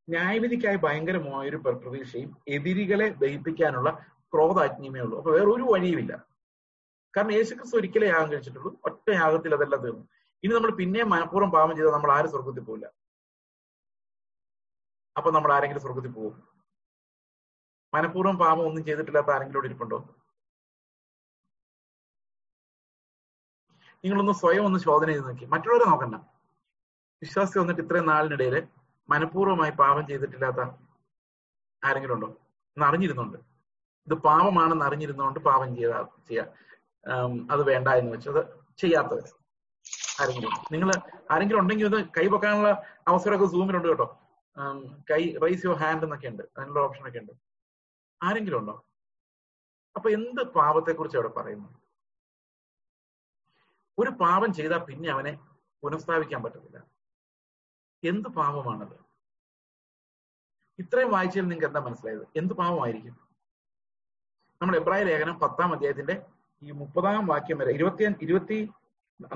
ന്യായവിധിക്കായി 0.07 0.77
ഭയങ്കരമായ 0.85 1.49
ഒരു 1.49 1.59
പ്രതീക്ഷയും 1.83 2.37
എതിരികളെ 2.47 3.07
ദഹിപ്പിക്കാനുള്ള 3.21 3.89
ക്രോധാജ്ഞയുമേ 4.33 5.01
ഉള്ളൂ. 5.01 5.15
അപ്പൊ 5.19 5.31
വേറെ 5.31 5.49
ഒരു 5.55 5.65
വഴിയുമില്ല. 5.71 6.13
കാരണം 7.13 7.33
യേശുക്രിസ്തു 7.37 7.77
ഒരിക്കലേ 7.77 8.07
യാഗം 8.07 8.29
കഴിച്ചിട്ടുള്ളൂ. 8.31 8.71
ഒറ്റ 8.85 9.07
യാഗത്തിൽ 9.21 9.53
അതെല്ലാം 9.57 9.81
തീർന്നു. 9.85 10.05
ഇനി 10.43 10.53
നമ്മൾ 10.53 10.71
പിന്നെയും 10.79 11.09
മനഃപൂർവം 11.09 11.51
പാപം 11.51 11.73
ചെയ്താൽ 11.77 11.93
നമ്മൾ 11.97 12.11
ആരും 12.17 12.31
സ്വർഗത്തിൽ 12.33 12.63
പോകില്ല 12.69 12.87
അപ്പൊ 15.17 15.29
നമ്മൾ 15.35 15.51
ആരെങ്കിലും 15.55 15.83
സ്വർഗത്തിൽ 15.83 16.11
പോകും. 16.17 16.35
മനഃപൂർവം 17.93 18.37
പാപം 18.43 18.63
ഒന്നും 18.69 18.83
ചെയ്തിട്ടില്ലാത്ത 18.87 19.31
ആരെങ്കിലും 19.33 19.59
ഇവിടെ 19.59 19.69
ഇരിപ്പുണ്ടോ? 19.69 19.97
നിങ്ങളൊന്ന് 24.03 24.33
സ്വയം 24.39 24.63
ഒന്ന് 24.67 24.79
ശോധന 24.85 25.09
ചെയ്ത് 25.13 25.25
നോക്കി. 25.27 25.45
മറ്റുള്ളവരെ 25.53 25.85
നോക്കണ്ട. 25.91 26.15
വിശ്വാസി 27.21 27.55
വന്നിട്ട് 27.59 27.81
ഇത്രയും 27.83 28.07
നാളിനിടയിൽ 28.11 28.55
മനഃപൂർവമായി 29.09 29.73
പാപം 29.81 30.03
ചെയ്തിട്ടില്ലാത്ത 30.09 30.61
ആരെങ്കിലും 31.83 32.15
ഉണ്ടോ? 32.15 32.29
എന്ന് 32.77 32.85
അറിഞ്ഞിരുന്നുണ്ട്. 32.89 33.37
ഇത് 34.07 34.15
പാപമാണെന്ന് 34.27 34.85
അറിഞ്ഞിരുന്നുകൊണ്ട് 34.87 35.39
പാപം 35.49 35.69
ചെയ്ത 35.77 35.93
ചെയ്യാ. 36.27 36.45
അത് 37.53 37.61
വേണ്ട 37.69 37.87
എന്ന് 37.99 38.11
വെച്ചു. 38.15 38.29
അത് 38.33 38.41
ചെയ്യാത്തവർ 38.81 39.25
ആരെങ്കിലും 40.21 40.51
നിങ്ങൾ 40.73 40.89
ആരെങ്കിലും 41.33 41.59
ഉണ്ടെങ്കിൽ 41.61 41.87
ഒന്ന് 41.89 42.01
കൈ 42.17 42.25
പൊക്കാനുള്ള 42.33 42.69
അവസരമൊക്കെ 43.11 43.47
സൂമിലുണ്ട് 43.53 43.87
കേട്ടോ. 43.91 44.07
കൈ 45.11 45.21
റൈസ് 45.43 45.65
യുവർ 45.65 45.77
ഹാൻഡ് 45.83 46.03
എന്നൊക്കെ 46.03 46.27
ഉണ്ട് 46.27 46.43
അതിനുള്ള 46.57 46.79
ഓപ്ഷൻ 46.79 47.07
ഒക്കെ 47.07 47.19
ഉണ്ട്. 47.19 47.33
ആരെങ്കിലും 48.21 48.57
ഉണ്ടോ? 48.59 48.75
അപ്പൊ 49.95 50.09
എന്ത് 50.09 50.41
പാപത്തെ 50.57 50.91
കുറിച്ച് 50.91 51.17
അവിടെ 51.17 51.31
പറയുന്നു? 51.37 51.69
ഒരു 53.97 54.11
പാപം 54.21 54.53
ചെയ്താൽ 54.53 54.81
പിന്നെ 54.89 55.09
അവനെ 55.09 55.33
പുനഃസ്ഥാപിക്കാൻ 55.83 56.43
പറ്റത്തില്ല. 56.43 56.79
എന്ത് 58.03 58.29
പാപമാണത്? 58.29 58.95
ഇത്രയും 60.79 61.11
വായിച്ചാൽ 61.11 61.41
നിങ്ങൾക്ക് 61.41 61.67
എന്താ 61.67 61.79
മനസ്സിലായത്? 61.79 62.23
എന്ത് 62.35 62.53
പാപമായിരിക്കും? 62.53 63.15
നമ്മൾ 64.61 64.75
എബ്രായ 64.75 65.03
ലേഖനം 65.03 65.39
പത്താം 65.39 65.73
അധ്യായത്തിന്റെ 65.73 66.15
ഈ 66.61 66.71
മുപ്പതാം 66.71 67.27
വാക്യം 67.27 67.57
വരെ 67.57 67.71
ഇരുപത്തി 67.71 68.03
ഇരുപത്തി 68.25 68.57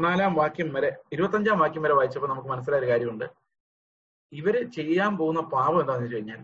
നാലാം 0.05 0.33
വാക്യം 0.33 0.73
വരെ 0.73 0.89
ഇരുപത്തഞ്ചാം 1.13 1.59
വാക്യം 1.59 1.83
വരെ 1.83 1.93
വായിച്ചപ്പോൾ 1.93 2.29
നമുക്ക് 2.29 2.49
മനസ്സിലായ 2.49 2.79
ഒരു 2.79 2.89
കാര്യമുണ്ട്. 2.91 3.25
ഇവർ 4.31 4.55
ചെയ്യാൻ 4.69 5.17
പോകുന്ന 5.17 5.41
പാപം 5.41 5.79
എന്താണെന്ന് 5.79 6.05
വെച്ച് 6.05 6.15
കഴിഞ്ഞാൽ 6.15 6.41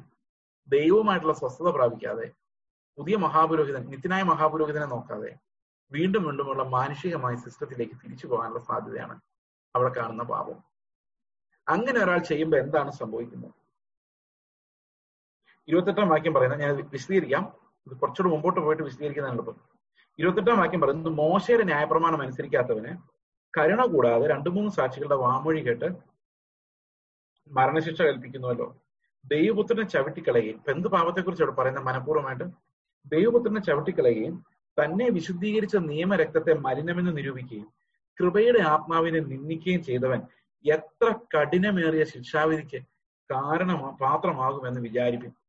ദൈവവുമായിട്ടുള്ള 0.69 1.33
സ്വസ്ഥത 1.33 1.69
പ്രാപിക്കാതെ 1.69 2.31
പുതിയ 2.97 3.15
മഹാപുരോഹിതൻ 3.15 3.83
നിത്യനായ 3.89 4.23
മഹാപുരോഹിതനെ 4.23 4.85
നോക്കാതെ 4.85 5.31
വീണ്ടും 5.91 6.23
വീണ്ടുമുള്ള 6.23 6.63
മാനുഷികമായ 6.63 7.35
സിസ്റ്റത്തിലേക്ക് 7.35 7.95
തിരിച്ചു 8.03 8.27
പോകാനുള്ള 8.27 8.59
സാധ്യതയാണ് 8.59 9.21
അവിടെ 9.75 9.99
കാണുന്ന 9.99 10.23
പാപം. 10.23 10.63
അങ്ങനെ 11.67 11.99
ഒരാൾ 12.03 12.19
ചെയ്യുമ്പോൾ 12.19 12.57
എന്താണ് 12.57 12.91
സംഭവിക്കുന്നത്? 12.91 13.51
ഇരുപത്തെട്ടാം 15.67 16.09
വാക്യം 16.09 16.33
പറയുന്നത് 16.33 16.59
ഞാൻ 16.59 16.75
വിശദീകരിക്കാം. 16.91 17.43
ഇത് 17.87 17.93
കുറച്ചുകൂടെ 17.99 18.33
മുമ്പോട്ട് 18.33 18.59
പോയിട്ട് 18.59 18.83
വിശദീകരിക്കുന്നതാണ് 18.83 19.35
എളുപ്പം. 19.35 19.57
ഇരുപത്തെട്ടാം 20.19 20.57
വാക്യം 20.57 20.81
പറയുന്നത് 20.81 21.13
മോശയുടെ 21.13 21.63
ന്യായപ്രമാണം 21.63 22.21
അനുസരിക്കാത്തവന് 22.21 22.91
കരുണ 23.57 23.85
കൂടാതെ 23.85 24.27
രണ്ടു 24.27 24.49
മൂന്ന് 24.49 24.71
സാക്ഷികളുടെ 24.71 25.15
വാമൊഴി 25.15 25.61
കേട്ട് 25.67 26.12
മരണശിക്ഷ 27.51 27.99
കൽപ്പിക്കുന്നുവല്ലോ 28.01 28.67
ദൈവപുത്രനെ 29.25 29.85
ചവിട്ടിക്കളയുകയും 29.87 30.59
എന്ത് 30.67 30.87
പാപത്തെക്കുറിച്ച് 30.87 31.43
അവിടെ 31.43 31.55
പറയുന്ന 31.59 31.79
മനഃപൂർവമായിട്ട്? 31.79 32.45
ദൈവപുത്രനെ 33.11 33.59
ചവിട്ടിക്കളയുകയും 33.59 34.35
തന്നെ 34.77 35.09
വിശുദ്ധീകരിച്ച 35.09 35.75
നിയമരക്തത്തെ 35.75 36.53
മലിനമെന്ന് 36.65 37.17
നിരൂപിക്കുകയും 37.17 37.67
കൃപയുടെ 38.19 38.61
ആത്മാവിനെ 38.73 39.19
നിന്ദിക്കുകയും 39.19 39.83
ചെയ്തവൻ 39.83 40.21
എത്ര 40.65 41.07
കഠിനമേറിയ 41.33 42.03
ശിക്ഷാവിധിക്ക് 42.03 42.79
കാരണമാ 43.29 43.89
പാത്രമാകുമെന്ന് 44.01 44.81
വിചാരിപ്പിക്കും 44.81 45.39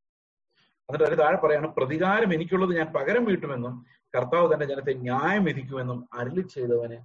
എന്നിട്ട് 0.89 1.07
അതിന് 1.07 1.19
താഴെ 1.21 1.39
പറയാണ് 1.43 1.69
പ്രതികാരം 1.77 2.35
എനിക്കുള്ളത് 2.35 2.73
ഞാൻ 2.77 2.89
പകരം 2.93 3.25
വീട്ടുമെന്നും 3.25 3.75
കർത്താവ് 4.15 4.55
തന്റെ 4.55 4.67
ജനത്തെ 4.67 4.95
ന്യായം 4.95 5.45
വിധിക്കുമെന്നും 5.45 6.09
അരുളി 6.15 6.41
ചെയ്തവന് 6.41 6.99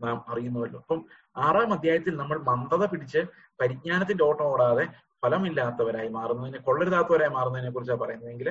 നാം 0.00 0.16
അറിയുന്നുവല്ലോ. 0.30 0.78
അപ്പം 0.78 1.00
ആറാം 1.36 1.70
അധ്യായത്തിൽ 1.72 2.14
നമ്മൾ 2.16 2.38
മന്ദത 2.40 2.84
പിടിച്ച് 2.86 3.20
പരിജ്ഞാനത്തിന്റെ 3.60 4.24
ഓട്ടം 4.24 4.46
ഓടാതെ 4.46 4.84
ഫലമില്ലാത്തവരായി 5.22 6.08
മാറുന്നതിനെ 6.08 6.58
കൊള്ളരുതാത്തവരായി 6.58 7.32
മാറുന്നതിനെ 7.32 7.70
കുറിച്ചാണ് 7.70 8.00
പറയുന്നതെങ്കിൽ 8.00 8.48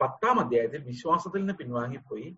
പത്താം 0.00 0.40
അധ്യായത്തിൽ 0.40 0.80
വിശ്വാസത്തിൽ 0.82 1.40
നിന്ന് 1.40 1.54
പിൻവാങ്ങിപ്പോയി 1.54 2.28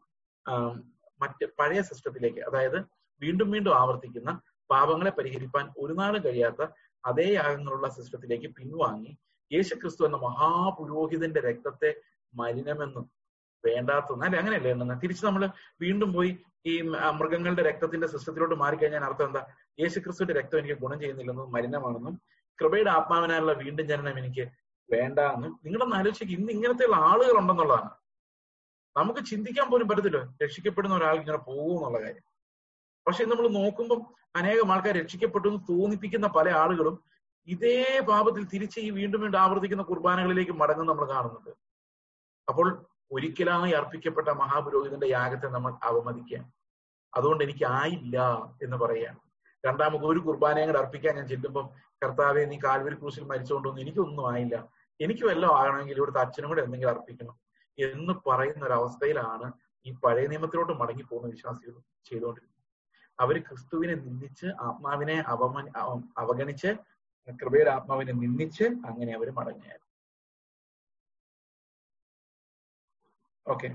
മറ്റ് 1.21 1.45
പഴയ 1.59 1.81
സിസ്റ്റത്തിലേക്ക് 1.81 2.41
അതായത് 2.41 2.79
വീണ്ടും 3.23 3.49
വീണ്ടും 3.51 3.73
ആവർത്തിക്കുന്ന 3.75 4.33
പാപങ്ങളെ 4.71 5.11
പരിഹരിപ്പാൻ 5.11 5.65
ഒരു 5.79 5.93
നാളും 5.93 6.21
കഴിയാത്ത 6.23 6.63
അതേ 7.05 7.27
യാഗങ്ങളുള്ള 7.35 7.89
സിസ്റ്റത്തിലേക്ക് 7.89 8.49
പിൻവാങ്ങി 8.57 9.13
യേശുക്രിസ്തു 9.51 10.03
എന്ന 10.07 10.17
മഹാപുരോഹിതന്റെ 10.17 11.41
രക്തത്തെ 11.41 11.91
മലിനമെന്നും 12.35 13.05
വേണ്ടാത്തതെന്ന് 13.65 14.25
അല്ലെ 14.27 14.39
അങ്ങനെയല്ലേ? 14.41 14.71
എണ്ണുന്നത് 14.75 15.03
തിരിച്ച് 15.03 15.25
നമ്മൾ 15.27 15.43
വീണ്ടും 15.85 16.11
പോയി 16.17 16.31
ഈ 16.71 16.75
മൃഗങ്ങളുടെ 17.21 17.63
രക്തത്തിന്റെ 17.69 18.07
സിസ്റ്റത്തിലോട്ട് 18.13 18.57
മാറിക്കഴിഞ്ഞാൽ 18.63 19.05
അർത്ഥം 19.09 19.27
എന്താ? 19.31 19.43
യേശുക്രിസ്തുവിന്റെ 19.83 20.35
രക്തം 20.41 20.59
എനിക്ക് 20.61 20.77
ഗുണം 20.85 20.99
ചെയ്യുന്നില്ലെന്നും 21.03 21.53
മലിനമാണെന്നും 21.57 22.15
കൃപയുടെ 22.59 22.91
ആത്മാവിനായുള്ള 22.91 23.53
വീണ്ടും 23.53 23.87
ജനനം 23.91 24.19
എനിക്ക് 24.23 24.45
വേണ്ട 24.89 25.19
എന്നും 25.35 25.53
നിങ്ങളൊന്ന് 25.65 25.97
ആലോചിക്കുക 25.97 26.35
ഇന്ന് 26.39 26.53
ഇങ്ങനത്തെയുള്ള 26.53 26.97
ആളുകൾ 27.11 27.37
ഉണ്ടെന്നുള്ളതാണ് 27.41 27.91
നമുക്ക് 28.97 29.21
ചിന്തിക്കാൻ 29.31 29.67
പോലും 29.71 29.89
പറ്റത്തില്ല. 29.89 30.21
രക്ഷിക്കപ്പെടുന്ന 30.43 30.95
ഒരാൾ 30.97 31.17
ഇങ്ങനെ 31.23 31.39
പോകും 31.49 31.75
എന്നുള്ള 31.77 31.99
കാര്യം. 32.05 32.25
പക്ഷെ 33.07 33.25
നമ്മൾ 33.25 33.47
നോക്കുമ്പോൾ 33.59 34.01
അനേകം 34.39 34.73
ആൾക്കാർ 34.73 34.95
രക്ഷിക്കപ്പെട്ടു 35.03 35.47
എന്ന് 35.49 35.61
തോന്നിപ്പിക്കുന്ന 35.71 36.27
പല 36.39 36.49
ആളുകളും 36.63 36.97
ഇതേ 37.49 37.77
പാപത്തിൽ 38.09 38.43
തിരിച്ച് 38.53 38.79
ഈ 38.81 38.91
വീണ്ടും 38.91 39.21
വീണ്ടും 39.21 39.39
ആവർത്തിക്കുന്ന 39.39 39.83
കുർബാനകളിലേക്ക് 39.83 40.53
മടങ്ങും 40.53 40.87
നമ്മൾ 40.87 41.05
കാണുന്നുണ്ട്. 41.13 41.53
അപ്പോൾ 42.49 42.67
ഒരിക്കലായി 43.11 43.73
അർപ്പിക്കപ്പെട്ട 43.73 44.29
മഹാപുരോഹിതന്റെ 44.29 45.07
യാഗത്തെ 45.07 45.47
നമ്മൾ 45.47 45.75
അവമതിക്കുക. 45.83 46.53
അതുകൊണ്ട് 47.17 47.45
എനിക്ക് 47.45 47.65
ആയില്ല 47.69 48.23
എന്ന് 48.63 48.77
പറയുകയാണ്. 48.77 49.19
രണ്ടാമത് 49.67 50.05
ഒരു 50.05 50.19
കുർബാനയും 50.19 50.67
കൂടെ 50.67 50.79
അർപ്പിക്കാൻ 50.79 51.17
ഞാൻ 51.17 51.29
ചെല്ലുമ്പം 51.29 51.71
കർത്താവെ 52.05 52.45
നീ 52.45 52.59
കാൽവരി 52.65 52.95
ക്രൂസിൽ 52.95 53.25
മരിച്ചുകൊണ്ടൊന്നും 53.25 53.81
എനിക്കൊന്നും 53.81 54.33
ആയില്ല. 54.33 54.69
എനിക്ക് 55.01 55.27
വല്ലതും 55.27 55.57
ആകണമെങ്കിൽ 55.59 55.97
ഇവിടുത്തെ 55.97 56.21
അച്ഛനും 56.21 56.49
കൂടെ 56.49 56.63
എന്തെങ്കിലും 56.63 56.91
അർപ്പിക്കണം 56.91 57.37
എന്ന് 57.79 58.29
പറയുന്ന 58.29 58.65
ഒരു 58.65 58.73
അവസ്ഥയിലാണ് 58.73 59.53
ഈ 59.87 59.93
പഴയ 59.93 60.27
നിയമത്തിലോട്ട് 60.27 60.73
മടങ്ങി 60.73 61.03
പോകുന്ന 61.03 61.31
വിശ്വാസികൾ 61.31 61.73
ചെയ്തുകൊണ്ടിരുന്നത്. 62.05 62.59
അവർ 63.21 63.39
ക്രിസ്തുവിനെ 63.39 63.95
നിന്ദിച്ച് 63.95 64.47
ആത്മാവിനെ 64.47 65.25
അവമ 65.27 65.69
അവഗണിച്ച് 66.19 66.67
കൃപയുടെ 67.33 67.71
ആത്മാവിനെ 67.71 68.13
നിന്ദിച്ച് 68.13 68.65
അങ്ങനെ 68.65 69.15
അവർ 69.15 69.31
മടങ്ങിയായിരുന്നു. 69.31 69.88
ഓക്കെ 73.49 73.69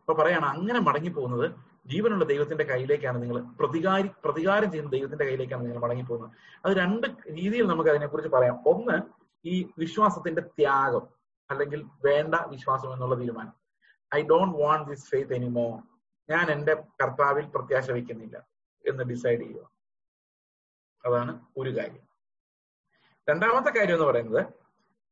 അപ്പൊ 0.00 0.14
പറയാണ് 0.20 0.46
അങ്ങനെ 0.46 0.80
മടങ്ങി 0.80 1.10
പോകുന്നത് 1.10 1.46
ജീവനുള്ള 1.86 2.24
ദൈവത്തിന്റെ 2.24 2.64
കയ്യിലേക്കാണ് 2.64 3.18
നിങ്ങൾ 3.22 3.36
പ്രതികാരി 3.60 4.08
പ്രതികാരം 4.24 4.68
ചെയ്യുന്ന 4.72 4.90
ദൈവത്തിന്റെ 4.90 5.24
കയ്യിലേക്കാണ് 5.24 5.62
നിങ്ങൾ 5.64 5.78
മടങ്ങി 5.78 6.02
പോകുന്നത് 6.02 6.32
അത് 6.64 6.72
രണ്ട് 6.76 7.06
രീതിയിൽ 7.38 7.66
നമുക്ക് 7.66 7.90
അതിനെക്കുറിച്ച് 7.90 8.30
പറയാം. 8.36 8.56
ഒന്ന് 8.72 8.96
ഈ 9.44 9.54
വിശ്വാസത്തിന്റെ 9.78 10.42
ത്യാഗം 10.58 11.04
അല്ലെങ്കിൽ 11.50 11.80
വേണ്ട 12.06 12.34
വിശ്വാസം 12.54 12.92
എന്നുള്ള 12.92 13.16
തീരുമാനം. 13.16 13.54
I 14.12 14.20
don't 14.22 14.56
want 14.62 14.88
this 14.90 15.08
faith 15.12 15.34
anymore 15.34 15.66
ഞാൻ 16.28 16.46
എന്റെ 16.50 16.74
കർത്താവിൽ 17.00 17.44
പ്രത്യാശ 17.54 17.86
വയ്ക്കുന്നില്ല 17.90 18.36
എന്ന് 18.84 19.04
ഡിസൈഡ് 19.04 19.42
ചെയ്യുക. 19.42 19.64
അതാണ് 21.04 21.32
ഒരു 21.56 21.70
കാര്യം. 21.78 22.04
രണ്ടാമത്തെ 23.28 23.70
കാര്യം 23.70 23.96
എന്ന് 23.96 24.08
പറയുന്നത് 24.10 24.42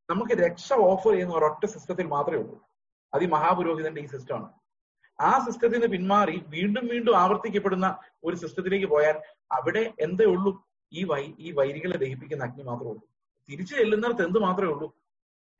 നമുക്ക് 0.09 0.31
രക്ഷ 0.31 0.73
ഓഫർ 0.73 1.11
ചെയ്യുന്ന 1.11 1.33
ഒരൊറ്റ 1.33 1.65
സിസ്റ്റത്തിൽ 1.65 2.07
മാത്രമേ 2.07 2.37
ഉള്ളൂ. 2.37 2.57
അത് 3.13 3.23
ഈ 3.23 3.27
മഹാപുരോഹിതന്റെ 3.27 4.01
ഈ 4.01 4.05
സിസ്റ്റമാണ് 4.05 4.47
ആ 5.19 5.31
സിസ്റ്റത്തിൽ 5.45 5.73
നിന്ന് 5.73 5.87
പിന്മാറി 5.87 6.43
വീണ്ടും 6.47 6.87
വീണ്ടും 6.87 7.17
ആവർത്തിക്കപ്പെടുന്ന 7.17 7.87
ഒരു 8.23 8.35
സിസ്റ്റത്തിലേക്ക് 8.35 8.85
പോയാൽ 8.85 9.17
അവിടെ 9.51 9.93
എന്തേ 9.99 10.25
ഉള്ളൂ? 10.25 10.51
ഈ 10.93 11.03
വൈ 11.03 11.23
ഈ 11.39 11.51
വൈരികളെ 11.51 11.97
ദഹിപ്പിക്കുന്ന 11.97 12.43
അഗ്നി 12.43 12.63
മാത്രമേ 12.63 12.89
ഉള്ളൂ. 12.89 13.03
തിരിച്ചു 13.49 13.75
ചെല്ലുന്നിടത്ത് 13.75 14.23
എന്ത് 14.25 14.39
മാത്രമേ 14.39 14.71
ഉള്ളൂ? 14.71 14.87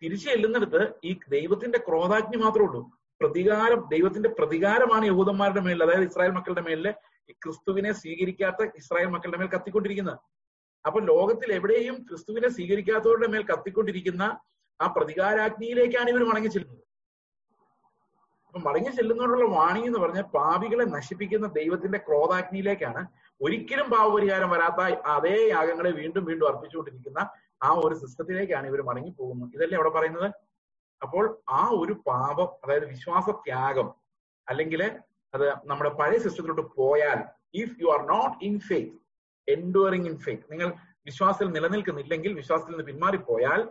തിരിച്ചു 0.02 0.30
ചെല്ലുന്നിടത്ത് 0.30 0.82
ഈ 1.04 1.20
ദൈവത്തിന്റെ 1.30 1.78
ക്രോധാഗ്നി 1.78 2.38
മാത്രമേ 2.38 2.66
ഉള്ളൂ. 2.66 2.82
പ്രതികാരം 3.22 3.80
ദൈവത്തിന്റെ 3.92 4.30
പ്രതികാരമാണ് 4.30 5.06
യഹൂദന്മാരുടെ 5.06 5.60
മേലിൽ 5.60 5.84
അതായത് 5.84 6.06
ഇസ്രായേൽ 6.10 6.32
മക്കളുടെ 6.32 6.62
മേലിൽ 6.62 6.92
ക്രിസ്തുവിനെ 7.44 7.92
സ്വീകരിക്കാത്ത 7.92 8.70
ഇസ്രായേൽ 8.76 9.10
മക്കളുടെ 9.10 9.38
മേൽ 9.38 9.48
കത്തിക്കൊണ്ടിരിക്കുന്നത്. 9.48 10.20
അപ്പൊ 10.86 11.00
ലോകത്തിൽ 11.12 11.50
എവിടെയും 11.58 11.96
ക്രിസ്തുവിനെ 12.10 12.50
സ്വീകരിക്കാത്തവരുടെ 12.56 13.28
മേൽ 13.34 13.44
കത്തിക്കൊണ്ടിരിക്കുന്ന 13.52 14.24
ആ 14.80 14.88
പ്രതികാരാഗ്നിയിലേക്കാണ് 14.96 16.10
ഇവർ 16.14 16.24
മടങ്ങി 16.30 16.50
ചെല്ലുന്നത്. 16.56 16.84
അപ്പൊ 18.48 18.60
മടങ്ങി 18.68 18.92
ചെല്ലുന്നവരുള്ള 18.98 19.46
വാണി 19.58 19.82
എന്ന് 19.88 20.00
പറഞ്ഞാൽ 20.04 20.26
പാപികളെ 20.36 20.86
നശിപ്പിക്കുന്ന 20.96 21.48
ദൈവത്തിന്റെ 21.58 22.00
ക്രോധാഗ്നിയിലേക്കാണ് 22.08 23.02
ഒരിക്കലും 23.42 23.88
പാപപരിഹാരം 23.94 24.50
വരാത്ത 24.54 24.82
അതേ 25.16 25.36
യാഗങ്ങളെ 25.56 25.92
വീണ്ടും 26.00 26.24
വീണ്ടും 26.30 26.48
അർപ്പിച്ചുകൊണ്ടിരിക്കുന്ന 26.50 27.20
ആ 27.68 27.70
ഒരു 27.86 27.96
സിസ്റ്റത്തിലേക്കാണ് 28.02 28.66
ഇവർ 28.72 28.82
മടങ്ങി 28.90 29.12
പോകുന്നത്. 29.20 29.52
ഇതല്ലേ 29.56 29.78
അവിടെ 29.80 29.92
പറയുന്നത്? 29.98 30.30
അപ്പോൾ 31.02 31.24
ആ 31.60 31.64
ഒരു 31.82 31.94
പാപം 32.10 32.50
അതായത് 32.64 32.88
വിശ്വാസ 32.94 33.30
ത്യാഗം 33.46 33.90
അല്ലെങ്കിൽ 34.48 34.82
അത് 35.34 35.46
നമ്മുടെ 35.70 35.92
പഴയ 36.00 36.20
സിസ്റ്റത്തിലോട്ട് 36.26 36.66
പോയാൽ 36.80 37.20
if 37.62 37.76
you 37.82 37.88
are 37.96 38.02
not 38.14 38.36
in 38.48 38.56
faith 38.70 38.96
enduring 39.54 40.08
in 40.12 40.16
faith 40.26 40.46
നിങ്ങൾ 40.52 40.70
വിശ്വാസത്തിൽ 41.10 41.50
നിലനിൽക്കുന്നില്ലെങ്കിൽ 41.56 42.32
വിശ്വാസത്തിൽ 42.40 42.74
നിന്ന് 42.74 42.88
പിന്മാറിപ്പോയാൽ 42.92 43.62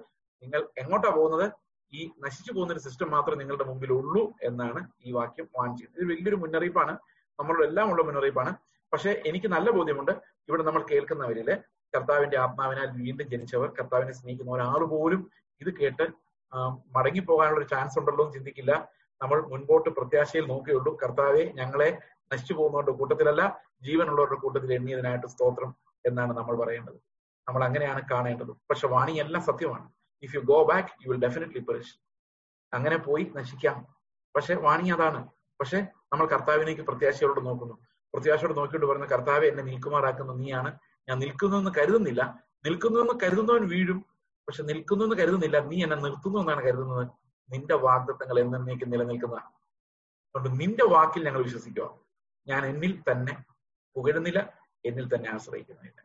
നിങ്ങൾ 0.43 0.61
എങ്ങോട്ടാ 0.83 1.11
പോകുന്നത്? 1.17 1.47
ഈ 1.93 2.01
നശിച്ചു 2.25 2.51
പോകുന്ന 2.53 2.73
ഒരു 2.77 2.83
സിസ്റ്റം 2.87 3.09
മാത്രമേ 3.15 3.39
നിങ്ങളുടെ 3.41 3.67
മുമ്പിൽ 3.71 3.91
ഉള്ളൂ 3.93 4.23
എന്നാണ് 4.49 4.81
ഈ 5.07 5.13
വാക്യം 5.19 5.47
വാങ്ങിച്ചത് 5.59 5.93
ഇത് 5.99 6.05
വലിയൊരു 6.11 6.39
മുന്നറിയിപ്പാണ്. 6.45 6.93
നമ്മളോട് 7.39 7.65
എല്ലാം 7.69 7.87
ഉള്ള 7.93 8.03
മുന്നറിയിപ്പാണ്. 8.09 8.53
പക്ഷെ 8.93 9.11
എനിക്ക് 9.29 9.49
നല്ല 9.55 9.69
ബോധ്യമുണ്ട്. 9.77 10.13
ഇവിടെ 10.49 10.63
നമ്മൾ 10.63 10.83
കേൾക്കുന്നവരിൽ 10.91 11.49
കർത്താവിന്റെ 11.95 12.37
ആത്മാവിനാൽ 12.45 12.89
വീണ്ടും 13.03 13.27
ജനിച്ചവർ 13.33 13.69
കർത്താവിനെ 13.79 14.13
സ്നേഹിക്കുന്ന 14.19 14.53
ഒരാൾ 14.57 14.81
പോലും 14.93 15.21
ഇത് 15.61 15.71
കേട്ട് 15.81 16.07
മടങ്ങി 16.97 17.23
പോകാനുള്ള 17.29 17.61
ഒരു 17.61 17.69
ചാൻസ് 17.73 17.97
ഉണ്ടല്ലോ 18.01 18.25
എന്ന് 18.25 18.35
ചിന്തിക്കില്ല. 18.37 18.73
നമ്മൾ 19.21 19.39
മുൻപോട്ട് 19.53 19.91
പ്രത്യാശയിൽ 19.99 20.45
നോക്കിയുള്ളൂ 20.53 20.93
കർത്താവെ 21.03 21.45
ഞങ്ങളെ 21.61 21.89
നശിച്ചു 22.33 22.53
പോകുന്നവരുടെ 22.53 22.91
കൂട്ടത്തിലല്ല 22.91 23.61
ജീവനുള്ളവരുടെ 23.83 24.35
കൂട്ടത്തിൽ 24.35 24.75
എണ്ണിയതിനായിട്ട് 24.75 25.27
സ്തോത്രം 25.27 25.77
എന്നാണ് 26.07 26.37
നമ്മൾ 26.37 26.57
പറയേണ്ടത്. 26.57 26.95
നമ്മൾ 27.49 27.65
അങ്ങനെയാണ് 27.65 28.03
കാണേണ്ടത്. 28.11 28.47
പക്ഷെ 28.47 28.89
വാണി 28.89 29.13
എല്ലാം 29.13 29.45
സത്യമാണ്. 29.45 29.93
If 30.23 30.35
you 30.35 30.41
go 30.41 30.65
back 30.65 30.89
you 31.07 31.13
will 31.13 31.21
definitely 31.21 31.61
perish 31.61 31.99
അങ്ങനെ 32.73 32.97
പോയി 32.97 33.33
നശിക്കാം. 33.37 33.97
പക്ഷെ 34.37 34.55
വാണി 34.55 34.89
അതാണ്. 34.89 35.29
പക്ഷെ 35.61 35.87
നമ്മൾ 36.13 36.27
കർത്താവിനേക്ക് 36.27 36.83
പ്രത്യാശയോട് 36.83 37.47
നോക്കുന്നു. 37.47 37.75
പ്രത്യാശയോട് 38.15 38.57
നോക്കിയിട്ട് 38.57 38.87
പറയുന്ന 38.87 39.07
കർത്താവെ 39.07 39.47
എന്നെ 39.47 39.63
നിൽക്കുമാറാക്കുന്ന. 39.63 40.33
നീയാണ്. 40.33 40.79
ഞാൻ 41.09 41.19
നിൽക്കുന്നു 41.19 41.57
എന്ന് 41.57 41.71
കരുതുന്നില്ല. 41.79 42.45
നിൽക്കുന്നു 42.65 43.01
എന്ന് 43.01 43.13
കരുതുന്നവൻ 43.23 43.69
വീഴും. 43.69 43.99
പക്ഷെ 44.49 44.63
നിൽക്കുന്നു 44.63 45.05
എന്ന് 45.05 45.17
കരുതുന്നില്ല. 45.17 45.61
നീ 45.61 45.83
എന്നെ 45.83 45.97
നിർത്തുന്നു 45.97 46.39
എന്നാണ് 46.39 46.63
കരുതുന്നത്. 46.63 47.09
നിന്റെ 47.53 47.75
വാഗ്ദത്തങ്ങൾ 47.75 48.41
എന്നേക്ക് 48.41 48.93
നിലനിൽക്കുന്നതാണ്. 48.93 49.47
അതുകൊണ്ട് 50.37 50.61
നിന്റെ 50.61 50.85
വാക്കിൽ 50.85 51.25
ഞങ്ങൾ 51.25 51.43
വിശ്വസിക്കുക. 51.43 52.06
ഞാൻ 52.47 52.67
എന്നിൽ 52.67 53.03
തന്നെ 53.03 53.35
പുകഴുന്നില്ല 53.97 54.41
എന്നിൽ 54.85 55.15
തന്നെ 55.15 55.29
ആശ്രയിക്കുന്നില്ല. 55.31 55.99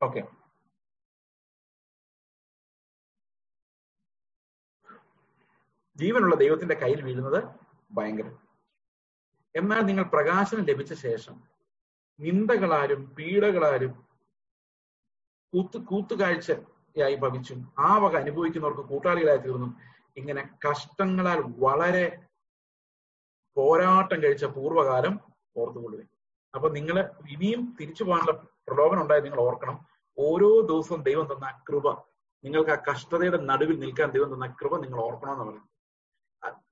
ഓക്കെ 0.00 0.22
ജീവനുള്ള 5.98 6.34
ദൈവത്തിന്റെ 6.34 6.74
കയ്യിൽ 6.74 7.02
വീഴുന്നത് 7.02 7.40
ഭയങ്കരം. 7.90 8.34
എന്നാൽ 9.54 9.80
നിങ്ങൾ 9.80 10.04
പ്രകാശനം 10.04 10.64
ലഭിച്ച 10.64 10.92
ശേഷം 10.92 11.36
നിന്ദകളാലും 12.18 13.14
പീഡകളാലും 13.16 13.92
കൂത്ത് 15.52 15.78
കൂത്തുകാഴ്ചയായി 15.78 17.14
ഭവിച്ചും 17.14 17.72
ആ 17.78 17.98
വക 17.98 18.14
അനുഭവിക്കുന്നവർക്ക് 18.16 18.80
കൂട്ടാളികളായി 18.80 19.38
തീർന്നും 19.38 19.72
ഇങ്ങനെ 20.16 20.42
കഷ്ടങ്ങളാൽ 20.66 21.40
വളരെ 21.58 22.04
പോരാട്ടം 23.56 24.18
കഴിച്ച 24.22 24.44
പൂർവകാലം 24.56 25.14
ഓർത്തുകൊള്ളുക 25.56 26.02
അപ്പൊ 26.54 26.68
നിങ്ങൾ 26.76 26.96
ഇനിയും 27.34 27.62
തിരിച്ചു 27.80 28.02
പോകാനുള്ള 28.04 28.32
പ്രലോഭനം 28.68 29.02
ഉണ്ടായത് 29.02 29.24
നിങ്ങൾ 29.24 29.40
ഓർക്കണം. 29.40 29.76
ഓരോ 30.18 30.50
ദിവസവും 30.70 31.00
ദൈവം 31.08 31.26
തന്ന 31.32 31.46
കൃപ 31.68 31.86
നിങ്ങൾക്ക് 32.44 32.72
ആ 32.74 32.78
കഷ്ടതയുടെ 32.88 33.38
നടുവിൽ 33.50 33.76
നിൽക്കാൻ 33.84 34.08
ദൈവം 34.16 34.30
തന്ന 34.34 34.46
കൃപ 34.60 34.72
നിങ്ങൾ 34.84 34.98
ഓർക്കണം 35.06 35.32
ഓർക്കണമെന്ന് 35.32 35.44
പറയുന്നത് 35.50 35.70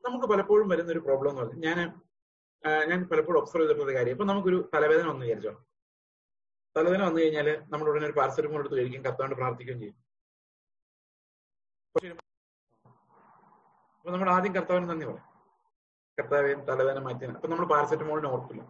നമുക്ക് 0.07 0.27
പലപ്പോഴും 0.33 0.67
വരുന്ന 0.73 0.91
ഒരു 0.93 1.03
പ്രോബ്ലം 1.07 1.31
എന്ന് 1.31 1.43
പറഞ്ഞു 1.43 1.61
ഞാൻ 1.67 1.79
ഞാൻ 2.91 3.01
പലപ്പോഴും 3.11 3.39
ഒബ്സർവ് 3.41 3.65
ചെയ്തിട്ടുള്ള 3.65 3.95
കാര്യം. 3.99 4.15
ഇപ്പൊ 4.17 4.27
നമുക്കൊരു 4.31 4.59
തലവേദന 4.75 5.07
വന്നു 5.12 5.25
വിചാരിച്ചോ? 5.27 5.53
തലവേദന 6.77 7.03
വന്നു 7.09 7.21
കഴിഞ്ഞാൽ 7.23 7.49
നമ്മൾ 7.73 7.87
ഉടനെ 7.91 8.07
ഒരു 8.11 8.17
പാരസെറ്റമോൾ 8.19 8.61
എടുത്ത് 8.62 8.77
കഴിക്കും 8.81 9.03
കത്താണ്ട് 9.07 9.35
പ്രാർത്ഥിക്കുകയും 9.41 9.81
ചെയ്യും. 9.83 9.97
അപ്പൊ 13.99 14.11
നമ്മൾ 14.15 14.31
ആദ്യം 14.37 14.55
കർത്താവിന് 14.59 14.89
നന്ദി 14.93 15.07
പറയും. 15.11 15.32
കർത്താവെ 16.19 16.54
തലവേദന 16.69 17.00
മാറ്റിയാണ്. 17.07 17.37
അപ്പൊ 17.37 17.49
നമ്മൾ 17.49 17.66
പാരസെറ്റമോളിനെ 17.66 18.28
ഓർക്കില്ല 18.28 18.62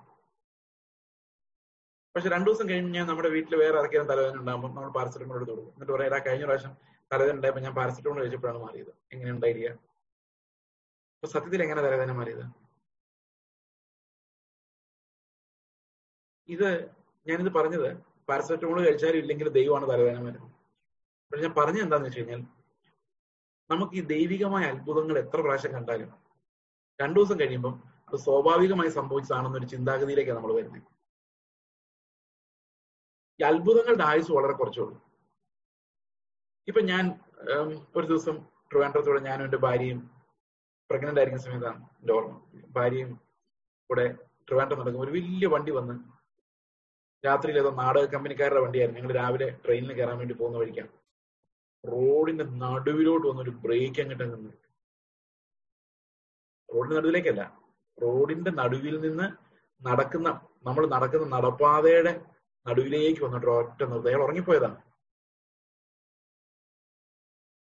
പക്ഷെ 2.15 2.29
രണ്ടു 2.29 2.51
ദിവസം 2.51 2.69
കഴിഞ്ഞ് 2.69 3.03
നമ്മുടെ 3.09 3.29
വീട്ടിൽ 3.29 3.55
വേറെ 3.57 3.79
ഇറക്കിയാൽ 3.79 4.07
തലവേദന 4.09 4.37
ഉണ്ടാകുമ്പോൾ 4.37 4.69
നമ്മൾ 4.69 4.91
പാരസെറ്റമോൾ 4.91 5.37
എടുത്ത് 5.37 5.53
കൊടുക്കും. 5.53 5.73
എന്നിട്ട് 5.75 5.93
പറയാം 5.93 6.09
"എടാ, 6.11 6.19
കഴിഞ്ഞ 6.27 6.45
പ്രാവശ്യം 6.45 6.73
തലവേദന 7.11 7.37
ഉണ്ടായപ്പോൾ 7.37 7.61
ഞാൻ 7.61 7.75
പാരസെറ്റമോൾ 7.75 8.21
കഴിച്ചപ്പോഴാണ് 8.21 8.59
മാറിയത്. 8.59 8.93
എങ്ങനെ 9.13 9.33
ഉണ്ടായിരിക്കുക 9.33 9.71
അപ്പൊ 11.15 11.27
സത്യത്തിൽ 11.27 11.63
എങ്ങനെ 11.63 11.81
തലവേദന 11.83 12.13
മാറിയത്? 12.13 12.45
ഇത് 16.49 16.69
ഞാനിത് 17.27 17.55
പറഞ്ഞത് 17.55 17.89
പാരസെറ്റമോൾ 18.29 18.87
കഴിച്ചാലും 18.87 19.19
ഇല്ലെങ്കിൽ 19.19 19.49
ദൈവമാണ് 19.49 19.87
തലവേദന 19.91 20.23
വരുന്നത് 20.25 20.49
പക്ഷെ 21.33 21.43
ഞാൻ 21.43 21.55
പറഞ്ഞത് 21.59 21.83
എന്താന്ന് 21.83 22.07
വെച്ച് 22.07 22.21
കഴിഞ്ഞാൽ 22.21 22.41
നമുക്ക് 23.71 23.95
ഈ 23.95 24.01
ദൈവികമായ 24.07 24.65
അത്ഭുതങ്ങൾ 24.65 25.19
എത്ര 25.19 25.41
പ്രാവശ്യം 25.41 25.73
കണ്ടാലും 25.73 26.11
രണ്ടു 27.03 27.19
ദിവസം 27.21 27.41
കഴിയുമ്പം 27.41 27.75
അത് 28.09 28.17
സ്വാഭാവികമായി 28.25 28.91
സംഭവിച്ചതാണെന്നൊരു 28.99 29.67
ചിന്താഗതിയിലേക്കാണ് 29.67 30.39
നമ്മൾ 30.39 30.53
വരുന്നത്. 30.55 30.83
ഈ 33.41 33.43
അത്ഭുതങ്ങളുടെ 33.51 34.05
ആയുസ് 34.05 34.33
വളരെ 34.33 34.53
കുറച്ചുള്ളൂ 34.53 34.97
ഇപ്പൊ 36.69 36.81
ഞാൻ 36.81 37.05
ഒരു 37.97 38.07
ദിവസം 38.07 38.37
ട്രിവാൻഡ്രത്തോടെ 38.71 39.21
ഞാനും 39.21 39.45
എന്റെ 39.45 39.57
ഭാര്യയും 39.57 40.01
പ്രഗ്നന്റ് 40.91 41.21
ആയിരിക്കുന്ന 41.21 41.45
സമയത്താണ് 41.47 41.79
എന്റെ 42.01 42.13
ഓർമ്മ. 42.13 42.35
ഭാര്യയും 42.77 43.11
കൂടെ 43.91 44.05
ട്രിവാൻഡ്രം 44.49 44.79
നടക്കുമ്പോൾ 44.81 45.07
ഒരു 45.07 45.15
വലിയ 45.17 45.47
വണ്ടി 45.55 45.73
വന്ന് 45.73 45.95
രാത്രിയിൽ 47.25 47.59
ഏതോ 47.59 47.71
നാടക 47.81 48.05
കമ്പനിക്കാരുടെ 48.05 48.61
വണ്ടിയായിരുന്നു. 48.61 49.01
ഞങ്ങൾ 49.01 49.15
രാവിലെ 49.15 49.49
ട്രെയിനിൽ 49.65 49.93
കയറാൻ 49.99 50.17
വേണ്ടി 50.19 50.35
പോകുന്ന 50.35 50.59
വഴിക്കാണ്. 50.59 50.93
റോഡിന്റെ 51.85 52.45
നടുവിലോട്ട് 52.65 53.27
വന്നൊരു 53.27 53.53
ബ്രേക്ക് 53.65 54.01
അങ്ങോട്ട് 54.03 54.25
നിന്ന്. 54.35 54.53
റോഡിന്റെ 56.75 56.97
നടുവിലേക്കല്ല. 56.97 57.43
റോഡിന്റെ 58.03 58.51
നടുവിൽ 58.51 59.01
നിന്ന് 59.01 59.27
നടക്കുന്ന 59.89 60.29
നമ്മൾ 60.67 60.87
നടക്കുന്ന 60.87 61.27
നടപ്പാതയുടെ 61.37 62.13
നടുവിലേക്ക് 62.67 63.25
വന്നിട്ട് 63.25 63.47
ഒറ്റ 63.47 63.83
അയാൾ 63.83 64.23
ഉറങ്ങിപ്പോയതാണ്. 64.23 64.77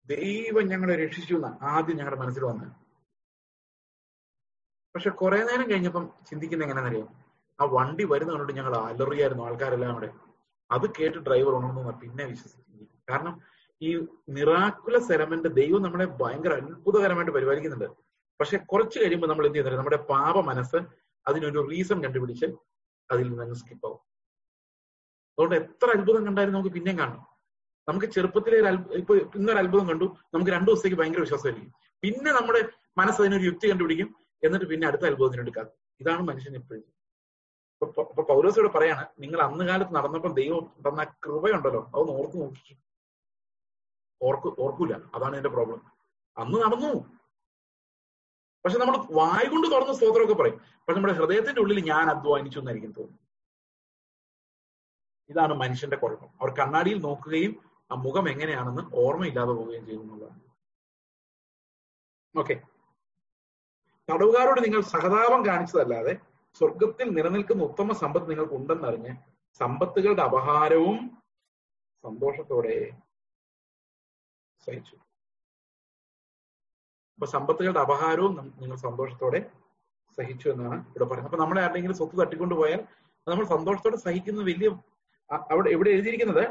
ദൈവം 0.09 0.67
ഞങ്ങളെ 0.67 0.95
രക്ഷിച്ചു 0.95 1.33
എന്ന് 1.35 1.65
ആദ്യം 1.65 1.97
ഞങ്ങളുടെ 1.97 2.21
മനസ്സിൽ 2.21 2.43
വന്നത്. 2.43 2.71
പക്ഷെ 4.95 5.09
കുറെ 5.09 5.39
നേരം 5.43 5.69
കഴിഞ്ഞപ്പം 5.69 6.03
ചിന്തിക്കുന്ന 6.29 6.63
എങ്ങനെയാണെന്നറിയാം 6.63 7.09
ആ 7.59 7.65
വണ്ടി 7.65 8.03
വരുന്ന 8.03 8.31
കണ്ടിട്ട് 8.31 8.53
ഞങ്ങൾ 8.53 8.75
അലറിയായിരുന്നു 8.75 9.43
ആൾക്കാരെല്ലാം 9.47 9.91
അവിടെ. 9.91 10.09
അത് 10.71 10.85
കേട്ട് 10.99 11.17
ഡ്രൈവർ 11.17 11.53
ഉണർന്നു 11.55 11.91
പിന്നെ 12.01 12.25
വിശ്വസിച്ചു 12.25 12.85
കാരണം 13.09 13.41
ഈ 13.81 13.89
മിറാക്കുലസ് 14.29 15.11
എലമെന്റ് 15.11 15.49
ദൈവം 15.49 15.81
നമ്മളെ 15.81 16.05
ഭയങ്കര 16.05 16.53
അത്ഭുതകരമായിട്ട് 16.53 17.31
പരിപാലിക്കുന്നുണ്ട്. 17.31 18.04
പക്ഷെ 18.39 18.57
കുറച്ച് 18.57 18.99
കഴിയുമ്പോൾ 18.99 19.27
നമ്മൾ 19.27 19.45
എന്ത് 19.45 19.55
ചെയ്യുന്നത് 19.55 19.77
നമ്മുടെ 19.77 19.97
പാപ 19.97 20.39
മനസ്സ് 20.39 20.75
അതിനൊരു 21.27 21.67
റീസൺ 21.71 22.03
കണ്ടുപിടിച്ച് 22.03 22.45
അതിൽ 23.11 23.29
നിന്ന് 23.29 23.55
സ്കിപ്പ് 23.55 23.85
ആവും. 23.85 23.97
അതുകൊണ്ട് 25.31 25.55
എത്ര 25.55 25.89
അത്ഭുതം 25.99 26.25
കണ്ടാലും 26.25 26.53
നമുക്ക് 26.53 26.69
പിന്നെയും 26.69 26.99
കാണണം. 26.99 27.27
നമുക്ക് 27.89 28.05
ചെറുപ്പത്തിലെ 28.05 28.69
ഒരു 28.69 28.93
ഇപ്പൊ 28.93 29.15
ഇന്നൊരു 29.15 29.59
അത്ഭുതം 29.59 29.89
കണ്ടു 29.89 30.17
നമുക്ക് 30.33 30.51
രണ്ടു 30.51 30.71
ദിവസത്തേക്ക് 30.71 30.97
ഭയങ്കര 30.97 31.19
വിശ്വാസമായിരിക്കും. 31.19 31.73
പിന്നെ 32.01 32.31
നമ്മുടെ 32.31 32.69
മനസ്സ് 32.97 33.21
അതിനൊരു 33.21 33.43
യുക്തി 33.43 33.71
കണ്ടുപിടിക്കും 33.71 34.15
എന്നിട്ട് 34.43 34.65
പിന്നെ 34.65 34.87
അടുത്ത 34.87 35.01
അത്ഭുതത്തിന് 35.01 35.41
എടുക്കാം. 35.41 35.65
ഇതാണ് 36.01 36.21
മനുഷ്യൻ 36.21 36.55
എപ്പോഴും 36.55 36.95
ഇപ്പൊ 37.81 38.23
പ- 38.23 38.31
ഇവിടെ 38.31 38.67
പറയാണ് 38.67 39.05
നിങ്ങൾ 39.19 39.41
അന്ന് 39.41 39.65
കാലത്ത് 39.65 39.95
നടന്നപ്പോൾ 39.95 40.33
ദൈവം 40.33 40.71
തന്ന 40.87 41.03
കൃപയുണ്ടല്ലോ 41.03 41.91
അതൊന്ന് 41.95 42.13
ഓർത്ത് 42.13 42.41
നോക്കി 42.41 42.77
ഓർക്കു 44.21 44.55
ഓർക്കൂല 44.59 44.93
അതാണ് 45.15 45.35
എന്റെ 45.35 45.49
പ്രോബ്ലം 45.49 45.81
അന്ന് 46.37 46.57
നടന്നു. 46.57 47.14
പക്ഷെ 48.65 48.77
നമ്മൾ 48.77 48.95
വായ് 49.11 49.47
കൊണ്ട് 49.49 49.67
തുറന്ന് 49.71 49.93
സ്തോത്രമൊക്കെ 49.93 50.33
പറയും. 50.33 50.57
പക്ഷെ 50.75 50.97
നമ്മുടെ 50.97 51.13
ഹൃദയത്തിന്റെ 51.13 51.61
ഉള്ളിൽ 51.61 51.79
ഞാൻ 51.91 52.09
അധ്വാനിച്ചു 52.09 52.59
എന്നായിരിക്കും 52.59 52.91
തോന്നുന്നു 52.91 53.21
ഇതാണ് 55.29 55.53
മനുഷ്യന്റെ 55.53 55.97
കുഴപ്പം. 55.97 56.29
അവർ 56.41 56.49
കണ്ണാടിയിൽ 56.59 56.97
നോക്കുകയും 56.97 57.53
ആ 57.91 57.95
മുഖം 57.95 58.29
എങ്ങനെയാണെന്ന് 58.29 58.83
ഓർമ്മയില്ലാതെ 59.03 59.53
പോവുകയും 59.53 59.85
ചെയ്യുന്നതാണ് 59.85 60.41
ഓക്കെ 62.35 62.55
തടവുകാരോട് 64.09 64.59
നിങ്ങൾ 64.65 64.81
സഹതാപം 64.93 65.45
കാണിച്ചതല്ലാതെ 65.45 66.13
സ്വർഗത്തിൽ 66.61 67.07
നിലനിൽക്കുന്ന 67.17 67.63
ഉത്തമ 67.63 67.93
സമ്പത്ത് 67.93 68.29
നിങ്ങൾക്ക് 68.29 68.53
ഉണ്ടെന്നറിഞ്ഞ് 68.53 69.13
സമ്പത്തുകളുടെ 69.59 70.21
അപഹാരവും 70.21 70.97
സന്തോഷത്തോടെ 72.03 72.75
സഹിച്ചു. 74.67 74.95
അപ്പൊ 77.15 77.27
സമ്പത്തുകളുടെ 77.35 77.81
അപഹാരവും 77.85 78.33
നിങ്ങൾ 78.61 78.77
സന്തോഷത്തോടെ 78.87 79.39
സഹിച്ചു 80.17 80.47
എന്നാണ് 80.53 80.77
ഇവിടെ 80.91 81.05
പറയുന്നത്. 81.09 81.29
അപ്പൊ 81.31 81.39
നമ്മളെ 81.43 81.61
ആരുടെങ്കിലും 81.63 81.97
സ്വത്ത് 81.99 82.15
തട്ടിക്കൊണ്ട് 82.21 82.55
പോയാൽ 82.59 82.81
നമ്മൾ 83.27 83.45
സന്തോഷത്തോടെ 83.55 83.97
സഹിക്കുന്ന 84.05 84.43
വലിയ 84.51 84.69
അവിടെ 85.53 85.69
എവിടെ 85.75 85.89
എഴുതിയിരിക്കുന്നത്? 85.95 86.45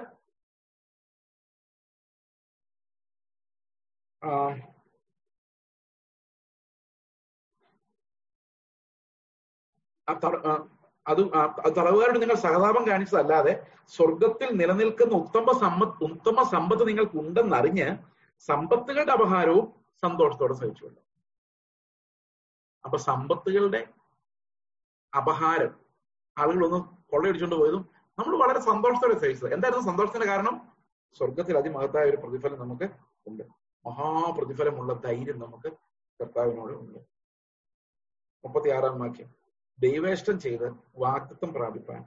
അത് 11.07 11.21
തടവുകാരോട് 11.79 12.19
നിങ്ങൾ 12.23 12.37
സഹതാപം 12.45 12.85
കാണിച്ചതല്ലാതെ 12.91 13.53
സ്വർഗത്തിൽ 13.97 14.49
നിലനിൽക്കുന്ന 14.61 15.15
ഉത്തമ 15.23 15.53
സമ്പത്ത് 15.65 16.05
ഉത്തമ 16.09 16.43
സമ്പത്ത് 16.55 16.85
നിങ്ങൾക്ക് 16.91 17.17
ഉണ്ടെന്നറിഞ്ഞ് 17.23 17.89
സമ്പത്തുകളുടെ 18.49 19.15
അപഹാരവും 19.19 19.67
സന്തോഷത്തോടെ 20.03 20.55
സഹിച്ചുകൊണ്ട്. 20.55 21.01
അപ്പൊ 22.85 22.99
സമ്പത്തുകളുടെ 22.99 23.87
അപഹാരം 25.17 25.81
ആളുകളൊന്ന് 26.39 26.85
കൊള്ളയടിച്ചുകൊണ്ട് 27.13 27.57
പോയതും 27.57 27.89
നമ്മൾ 28.19 28.37
വളരെ 28.37 28.61
സന്തോഷത്തോടെ 28.61 29.19
സഹിച്ചത്. 29.19 29.55
എന്തായിരുന്നു 29.55 29.85
സന്തോഷത്തിന്റെ 29.85 30.27
കാരണം? 30.27 30.73
സ്വർഗത്തിൽ 31.13 31.59
അതിമഹത്തായ 31.59 32.05
ഒരു 32.05 32.17
പ്രതിഫലം 32.17 32.59
നമുക്ക് 32.61 32.85
ഉണ്ട്. 33.27 33.43
മഹാപ്രതിഫലമുള്ള 33.87 34.93
ധൈര്യം 34.93 35.39
നമുക്ക് 35.39 35.73
കർത്താവിനോട് 36.21 36.73
ഉണ്ട്. 36.73 36.99
മുപ്പത്തി 38.45 38.71
ആറാം 38.71 39.01
വാക്യം. 39.01 39.35
ദൈവേഷ്ടം 39.79 40.41
ചെയ്ത് 40.41 40.73
വാക്തത്വം 40.97 41.53
പ്രാപിപ്പാൻ 41.53 42.05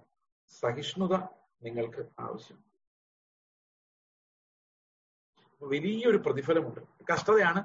സഹിഷ്ണുത 0.50 1.16
നിങ്ങൾക്ക് 1.64 2.06
ആവശ്യം. 2.20 2.77
വലിയൊരു 5.62 6.18
പ്രതിഫലമുണ്ട്. 6.18 6.80
കഷ്ടതയാണ്. 7.14 7.62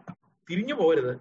തിരിഞ്ഞു 0.50 0.74
പോകരുത്. 0.74 1.20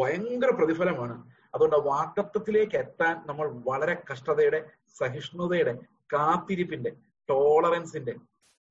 ഭയങ്കര 0.00 0.50
പ്രതിഫലമാണ്. 0.50 1.32
അതുകൊണ്ട് 1.54 1.76
ആ 1.76 1.80
വാക്കത്വത്തിലേക്ക് 1.84 2.76
എത്താൻ 2.76 3.22
നമ്മൾ 3.26 3.52
വളരെ 3.68 4.02
കഷ്ടതയുടെ 4.12 4.70
സഹിഷ്ണുതയുടെ 4.98 5.74
കാത്തിരിപ്പിന്റെ 6.12 6.90
ടോളറൻസിന്റെ 7.28 8.14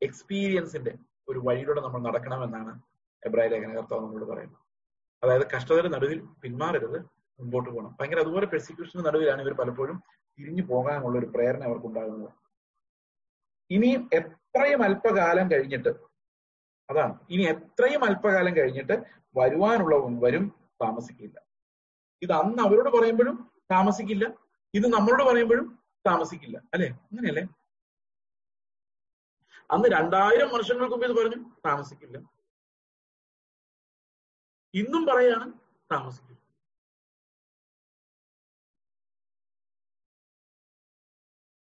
എക്സ്പീരിയൻസിന്റെ 0.01 0.93
ഒരു 1.29 1.39
വഴിയിലൂടെ 1.39 1.81
നമ്മൾ 1.81 2.01
നടക്കണമെന്നാണ് 2.01 2.81
എബ്രാഹിം 3.25 3.51
ലേഖന 3.51 3.75
കർത്താവ് 3.75 4.01
നമ്മളോട് 4.01 4.31
പറയുന്നത്. 4.31 4.59
അതായത് 5.23 5.47
കഷ്ടതയുടെ 5.55 5.87
നടുവിൽ 5.87 6.21
പിന്മാറരുത്. 6.43 6.99
മുമ്പോട്ട് 7.39 7.69
പോകണം. 7.69 7.97
ഭയങ്കര 7.99 8.19
അതുപോലെ 8.19 8.45
പെർസിക്യൂഷന് 8.45 9.05
നടുവിലാണ് 9.05 9.41
ഇവർ 9.41 9.53
പലപ്പോഴും 9.53 10.03
തിരിഞ്ഞു 10.39 10.63
പോകാനുള്ള 10.63 11.19
ഒരു 11.19 11.25
പ്രേരണ 11.25 11.63
അവർക്ക് 11.63 11.85
ഉണ്ടാകുന്നത് 11.85 12.29
ഇനിയും 13.71 14.09
എത്രയും 14.13 14.83
അല്പകാലം 14.83 15.51
കഴിഞ്ഞിട്ട് 15.51 16.10
അതാണ്. 16.91 17.13
ഇനി 17.29 17.43
എത്രയും 17.43 18.03
അല്പകാലം 18.05 18.55
കഴിഞ്ഞിട്ട് 18.55 18.95
വരുവാനുള്ളവൻ 19.37 20.19
വരും 20.19 20.45
താമസിക്കില്ല. 20.83 21.37
ഇത് 22.21 22.31
അന്ന് 22.31 22.63
അവരോട് 22.63 22.89
പറയുമ്പോഴും 22.89 23.51
താമസിക്കില്ല. 23.71 24.25
ഇത് 24.73 24.93
നമ്മളോട് 24.93 25.23
പറയുമ്പോഴും 25.23 25.67
താമസിക്കില്ല. 26.07 26.57
അല്ലെ? 26.73 26.89
അങ്ങനെയല്ലേ? 27.11 27.43
അന്ന് 29.71 29.89
രണ്ടായിരം 29.89 30.49
വർഷങ്ങൾക്ക് 30.53 30.95
മുമ്പ് 30.95 31.05
ഇത് 31.05 31.15
പറഞ്ഞു 31.19 31.39
താമസിക്കില്ല. 31.65 32.17
ഇന്നും 34.73 35.05
പറയാണ് 35.05 35.47
താമസിക്കില്ല. 35.91 36.37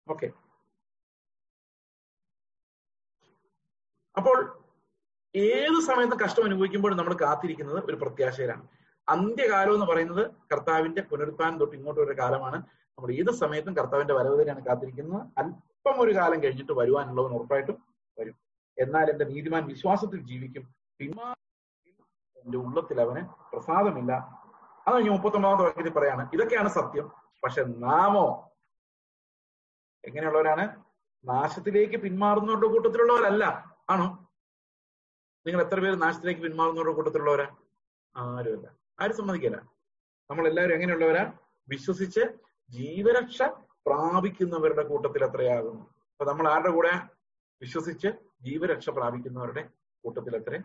ഓക്കെ. 0.08 0.28
അപ്പോൾ 4.16 4.59
ഏത് 5.36 5.80
സമയത്ത് 5.80 6.12
കഷ്ടം 6.12 6.44
അനുഭവിക്കുമ്പോഴും 6.44 6.96
നമ്മൾ 6.96 7.14
കാത്തിരിക്കുന്നത് 7.14 7.84
ഒരു 7.84 7.96
പ്രത്യാശയിലാണ്. 7.96 8.68
അന്ത്യകാലം 9.08 9.74
എന്ന് 9.74 9.86
പറയുന്നത് 9.86 10.30
കർത്താവിന്റെ 10.52 11.02
പുനരുത്ഥാനം 11.02 11.58
തൊട്ട് 11.58 11.76
ഇങ്ങോട്ട് 11.76 12.00
ഒരു 12.00 12.18
കാലമാണ്. 12.18 12.56
നമ്മൾ 12.58 13.12
ഏത് 13.12 13.32
സമയത്തും 13.32 13.76
കർത്താവിന്റെ 13.76 14.14
വരവ് 14.14 14.38
തന്നെയാണ് 14.38 14.66
കാത്തിരിക്കുന്നത്. 14.66 15.22
അല്പം 15.38 16.00
ഒരു 16.00 16.14
കാലം 16.16 16.42
കഴിഞ്ഞിട്ട് 16.42 16.72
വരുവാനുള്ളവൻ 16.72 17.30
ഉറപ്പായിട്ടും 17.30 17.82
വരും. 18.18 18.36
എന്നാൽ 18.78 19.10
എന്റെ 19.10 19.24
നീതിമാൻ 19.24 19.66
വിശ്വാസത്തിൽ 19.66 20.26
ജീവിക്കും. 20.26 20.74
പിന്മാ 20.98 21.34
എന്റെ 22.44 22.58
ഉള്ളത്തിൽ 22.58 23.00
അവന് 23.00 23.26
പ്രസാദമില്ല. 23.52 24.12
അത് 24.88 24.94
ഞാൻ 24.94 25.10
മുപ്പത്തൊമ്പതാമത്തെ 25.10 25.64
വാക്യത്തിൽ 25.64 25.92
പറയാണ്. 25.92 26.28
ഇതൊക്കെയാണ് 26.32 26.68
സത്യം. 26.68 27.12
പക്ഷെ 27.44 27.64
നാമോ? 27.64 28.52
എങ്ങനെയുള്ളവരാണ്? 30.04 30.76
നാശത്തിലേക്ക് 31.24 31.96
പിന്മാറുന്നവരുടെ 31.96 32.66
കൂട്ടത്തിലുള്ളവരല്ല. 32.66 33.76
ആണോ? 33.90 34.29
നിങ്ങൾ 35.46 35.60
എത്ര 35.62 35.80
പേര് 35.80 36.02
നാശത്തിലേക്ക് 36.02 36.40
പിന്മാറുന്നവരുടെ 36.40 36.92
കൂട്ടത്തിലുള്ളവരാ? 36.92 37.56
ആരുമല്ല. 38.16 38.76
ആരും 39.00 39.16
സമ്മതിക്കില്ല. 39.16 39.56
നമ്മൾ 40.30 40.48
എല്ലാവരും 40.48 40.74
എങ്ങനെയുള്ളവരാ? 40.74 41.32
വിശ്വസിച്ച് 41.68 42.20
ജീവരക്ഷ 42.70 43.42
പ്രാപിക്കുന്നവരുടെ 43.86 44.82
കൂട്ടത്തിൽ 44.82 45.24
എത്രയാകുന്നു? 45.24 45.82
അപ്പൊ 46.12 46.24
നമ്മൾ 46.24 46.48
ആരുടെ 46.48 46.70
കൂടെ? 46.70 46.92
വിശ്വസിച്ച് 47.62 48.08
ജീവരക്ഷ 48.42 48.90
പ്രാപിക്കുന്നവരുടെ 48.90 49.68
കൂട്ടത്തിൽ 50.04 50.36
എത്ര 50.36 50.62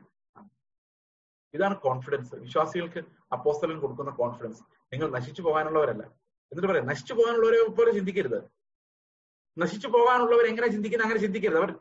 ഇതാണ് 1.53 1.75
കോൺഫിഡൻസ് 1.79 2.35
വിശ്വാസികൾക്ക് 2.35 2.99
അപ്പോസ്തലൻ 3.31 3.79
കൊടുക്കുന്ന 3.79 4.11
കോൺഫിഡൻസ് 4.11 4.61
നിങ്ങൾ 4.93 5.11
നശിച്ചു 5.11 5.41
പോകാനുള്ളവരല്ല. 5.41 6.03
എന്നിട്ട് 6.51 6.67
പറയാം 6.67 6.85
നശിച്ചു 6.85 7.13
പോകാനുള്ളവരെ 7.13 7.71
പോലെ 7.71 7.91
ചിന്തിക്കരുത്. 7.91 8.39
നശിച്ചു 9.57 9.87
പോകാനുള്ളവർ 9.87 10.45
എങ്ങനെ 10.45 10.67
ചിന്തിക്കുന്ന? 10.67 11.03
അങ്ങനെ 11.03 11.19
ചിന്തിക്കരുത്. 11.19 11.57
അവർ 11.57 11.73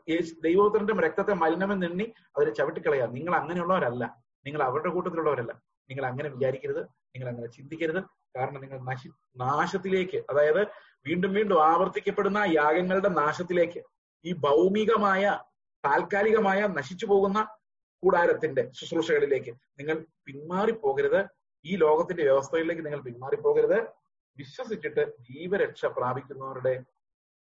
ദൈവോത്തരന്റെ 0.43 0.93
രക്തത്തെ 0.93 1.33
മലിനമെന്ന് 1.33 1.85
എണ്ണി 1.85 2.13
അവരെ 2.37 2.51
ചവിട്ടിക്കളയാം. 2.53 3.13
നിങ്ങൾ 3.13 3.35
അങ്ങനെയുള്ളവരല്ല 3.35 4.23
നിങ്ങൾ 4.45 4.63
അവരുടെ 4.63 4.89
കൂട്ടത്തിലുള്ളവരല്ല. 4.89 5.61
നിങ്ങൾ 5.89 6.05
അങ്ങനെ 6.05 6.29
വിചാരിക്കരുത്. 6.29 6.83
നിങ്ങൾ 6.83 7.29
അങ്ങനെ 7.29 7.47
ചിന്തിക്കരുത്. 7.47 8.03
കാരണം 8.37 8.61
നിങ്ങൾ 8.61 8.79
നശി 8.79 9.09
നാശത്തിലേക്ക് 9.37 10.17
അതായത് 10.17 10.67
വീണ്ടും 11.07 11.33
വീണ്ടും 11.33 11.63
ആവർത്തിക്കപ്പെടുന്ന 11.65 12.37
യാഗങ്ങളുടെ 12.37 13.09
നാശത്തിലേക്ക് 13.09 13.83
ഈ 14.25 14.33
ഭൗമികമായ 14.33 15.39
താൽക്കാലികമായ 15.85 16.67
നശിച്ചു 16.67 17.05
പോകുന്ന 17.05 17.47
കൂടാരത്തിന്റെ 18.03 18.71
ശുശ്രൂഷകളിലേക്ക് 18.73 19.51
നിങ്ങൾ 19.79 20.05
പിന്മാറിപ്പോകരുത്. 20.25 21.25
ഈ 21.65 21.75
ലോകത്തിന്റെ 21.75 22.23
വ്യവസ്ഥയിലേക്ക് 22.23 22.85
നിങ്ങൾ 22.85 23.01
പിന്മാറിപ്പോകരുത്. 23.01 23.81
വിശ്വസിച്ചിട്ട് 24.37 25.13
ജീവരക്ഷ 25.19 25.85
പ്രാപിക്കുന്നവരുടെ 25.85 26.83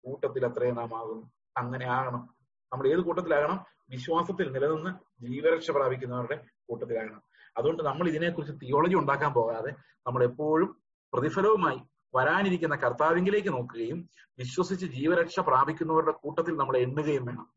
കൂട്ടത്തിൽ 0.06 0.46
അത്രയും 0.46 0.76
നാം 0.76 0.98
ആകുന്നു. 0.98 1.32
അങ്ങനെ 1.58 1.86
ആകണം. 1.86 2.30
നമ്മൾ 2.74 2.88
ഏത് 2.88 3.00
കൂട്ടത്തിലാകണം? 3.00 3.66
വിശ്വാസത്തിൽ 3.90 4.52
നിലനിന്ന് 4.52 4.90
ജീവരക്ഷ 5.26 5.72
പ്രാപിക്കുന്നവരുടെ 5.72 6.46
കൂട്ടത്തിലാകണം. 6.70 7.22
അതുകൊണ്ട് 7.58 7.84
നമ്മൾ 7.84 8.08
ഇതിനെക്കുറിച്ച് 8.08 8.56
തിയോളജി 8.62 8.96
ഉണ്ടാക്കാൻ 8.96 9.34
പോകാതെ 9.34 9.72
നമ്മൾ 10.08 10.24
എപ്പോഴും 10.24 10.84
പ്രതിഫലവുമായി 11.14 11.80
വരാനിരിക്കുന്ന 12.16 12.76
കർത്താവിങ്കിലേക്ക് 12.76 13.50
നോക്കുകയും 13.50 14.10
വിശ്വസിച്ച് 14.40 14.86
ജീവരക്ഷ 14.86 15.40
പ്രാപിക്കുന്നവരുടെ 15.40 16.12
കൂട്ടത്തിൽ 16.12 16.58
നമ്മൾ 16.58 16.78
എണ്ണുകയും 16.78 17.26
വേണം. 17.26 17.48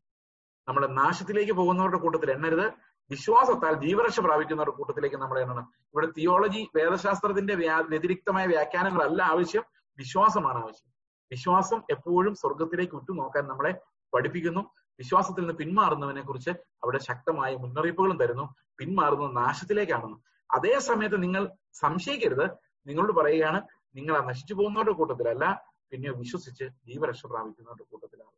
നമ്മൾ 0.67 0.87
നാശത്തിലേക്ക് 0.87 1.51
പോകുന്നവരുടെ 1.51 1.97
കൂട്ടത്തിൽ 1.97 2.31
എണ്ണരുത്. 2.31 2.73
വിശ്വാസത്താൽ 3.09 3.73
ജീവരക്ഷ 3.73 4.19
പ്രാപിക്കുന്നവരുടെ 4.19 4.75
കൂട്ടത്തിലേക്ക് 4.75 5.15
നമ്മൾ 5.15 5.39
എണ്ണണം. 5.39 5.71
ഇവിടെ 5.85 6.07
തിയോളജി 6.07 6.67
വേദശാസ്ത്രത്തിന്റെ 6.75 7.55
വ്യതിരിക്തമായ 7.55 8.45
വ്യാഖ്യാനങ്ങളല്ല 8.45 9.23
ആവശ്യം. 9.23 9.63
വിശ്വാസമാണ് 9.97 10.57
ആവശ്യം. 10.57 10.96
വിശ്വാസം 11.31 11.83
എപ്പോഴും 11.89 12.35
സ്വർഗത്തിലേക്ക് 12.35 12.95
ഉറ്റുനോക്കാൻ 12.95 13.47
നമ്മളെ 13.47 13.79
പഠിപ്പിക്കുന്നു. 14.13 14.61
വിശ്വാസത്തിൽ 14.99 15.41
നിന്ന് 15.41 15.53
പിന്മാറുന്നവനെ 15.53 16.21
കുറിച്ച് 16.21 16.49
അവിടെ 16.49 16.97
ശക്തമായ 16.97 17.55
മുന്നറിയിപ്പുകളും 17.55 18.17
തരുന്നു. 18.17 18.55
പിന്മാറുന്നത് 18.77 19.35
നാശത്തിലേക്കാണെന്ന്. 19.35 20.17
അതേ 20.53 20.79
സമയത്ത് 20.79 21.23
നിങ്ങൾ 21.23 21.51
സംശയിക്കരുത്. 21.73 22.49
നിങ്ങളോട് 22.87 23.13
പറയുകയാണ് 23.13 23.61
നിങ്ങൾ 23.95 24.17
ആ 24.17 24.25
നശിച്ചു 24.25 24.53
പോകുന്നവരുടെ 24.53 24.91
കൂട്ടത്തിലല്ല 24.91 25.65
പിന്നെ 25.91 26.11
വിശ്വസിച്ച് 26.11 26.63
ജീവരക്ഷ 26.63 27.25
പ്രാപിക്കുന്നവരുടെ 27.25 27.83
കൂട്ടത്തിലാണ്. 27.83 28.31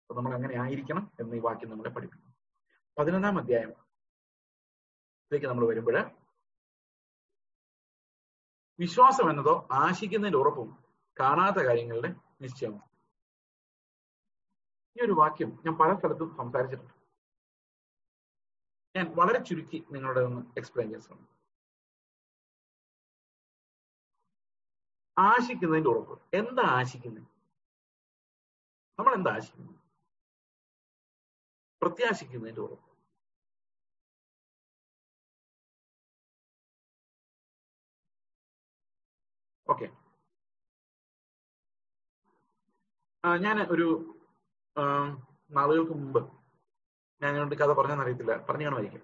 അപ്പൊ 0.00 0.14
നമ്മൾ 0.14 0.34
അങ്ങനെ 0.34 0.60
ആയിരിക്കണം 0.60 1.12
എന്ന് 1.20 1.36
ഈ 1.36 1.40
വാക്യം 1.40 1.70
നമ്മളെ 1.70 1.90
പഠിപ്പിക്കുന്നു. 1.90 2.34
പതിനൊന്നാം 2.98 3.38
അധ്യായം 3.38 3.68
ഇതിലേക്ക് 3.68 5.46
നമ്മൾ 5.46 5.66
വരുമ്പോൾ 5.66 6.10
വിശ്വാസം 8.78 9.30
എന്നതോ 9.30 9.68
ആശിക്കുന്നതിന്റെ 9.72 10.38
ഉറപ്പും 10.38 10.83
കാണാത്ത 11.20 11.58
കാര്യങ്ങളുടെ 11.66 12.10
നിശ്ചയമാണ് 12.42 12.88
ഈ 14.96 15.00
ഒരു 15.06 15.14
വാക്യം 15.20 15.50
ഞാൻ 15.64 15.74
പല 15.80 15.90
സ്ഥലത്തും 15.98 16.28
സംസാരിച്ചിട്ടുണ്ട്. 16.40 16.94
ഞാൻ 18.96 19.06
വളരെ 19.18 19.40
ചുരുക്കി 19.48 19.78
നിങ്ങളുടെ 19.94 20.20
ഒന്ന് 20.28 20.42
എക്സ്പ്ലെയിൻ 20.60 20.88
ചെയ്യാൻ 20.88 21.02
ശ്രമിക്കും. 21.06 21.30
ആശിക്കുന്നതിന്റെ 25.16 25.90
ഉറപ്പ്. 25.90 26.14
എന്താ 26.40 26.64
ആശിക്കുന്നത് 26.78 27.28
നമ്മൾ 28.98 29.12
എന്താ 29.18 29.30
ആശിക്കുന്നത് 29.38 29.80
പ്രത്യാശിക്കുന്നതിന്റെ 31.82 32.62
ഉറപ്പ്. 32.66 32.90
ഓക്കെ 39.72 39.86
ഞാൻ 43.24 43.66
ഒരു 43.70 44.16
നാളുകൾക്ക് 45.50 45.92
മുമ്പ് 45.92 46.20
ഞാൻ 47.22 47.36
ഇവിടെ 47.36 47.54
കഥ 47.54 47.72
പറഞ്ഞെന്ന് 47.72 48.04
അറിയത്തില്ല 48.04 48.36
പറഞ്ഞു 48.36 48.64
കാണുമായിരിക്കും 48.64 49.02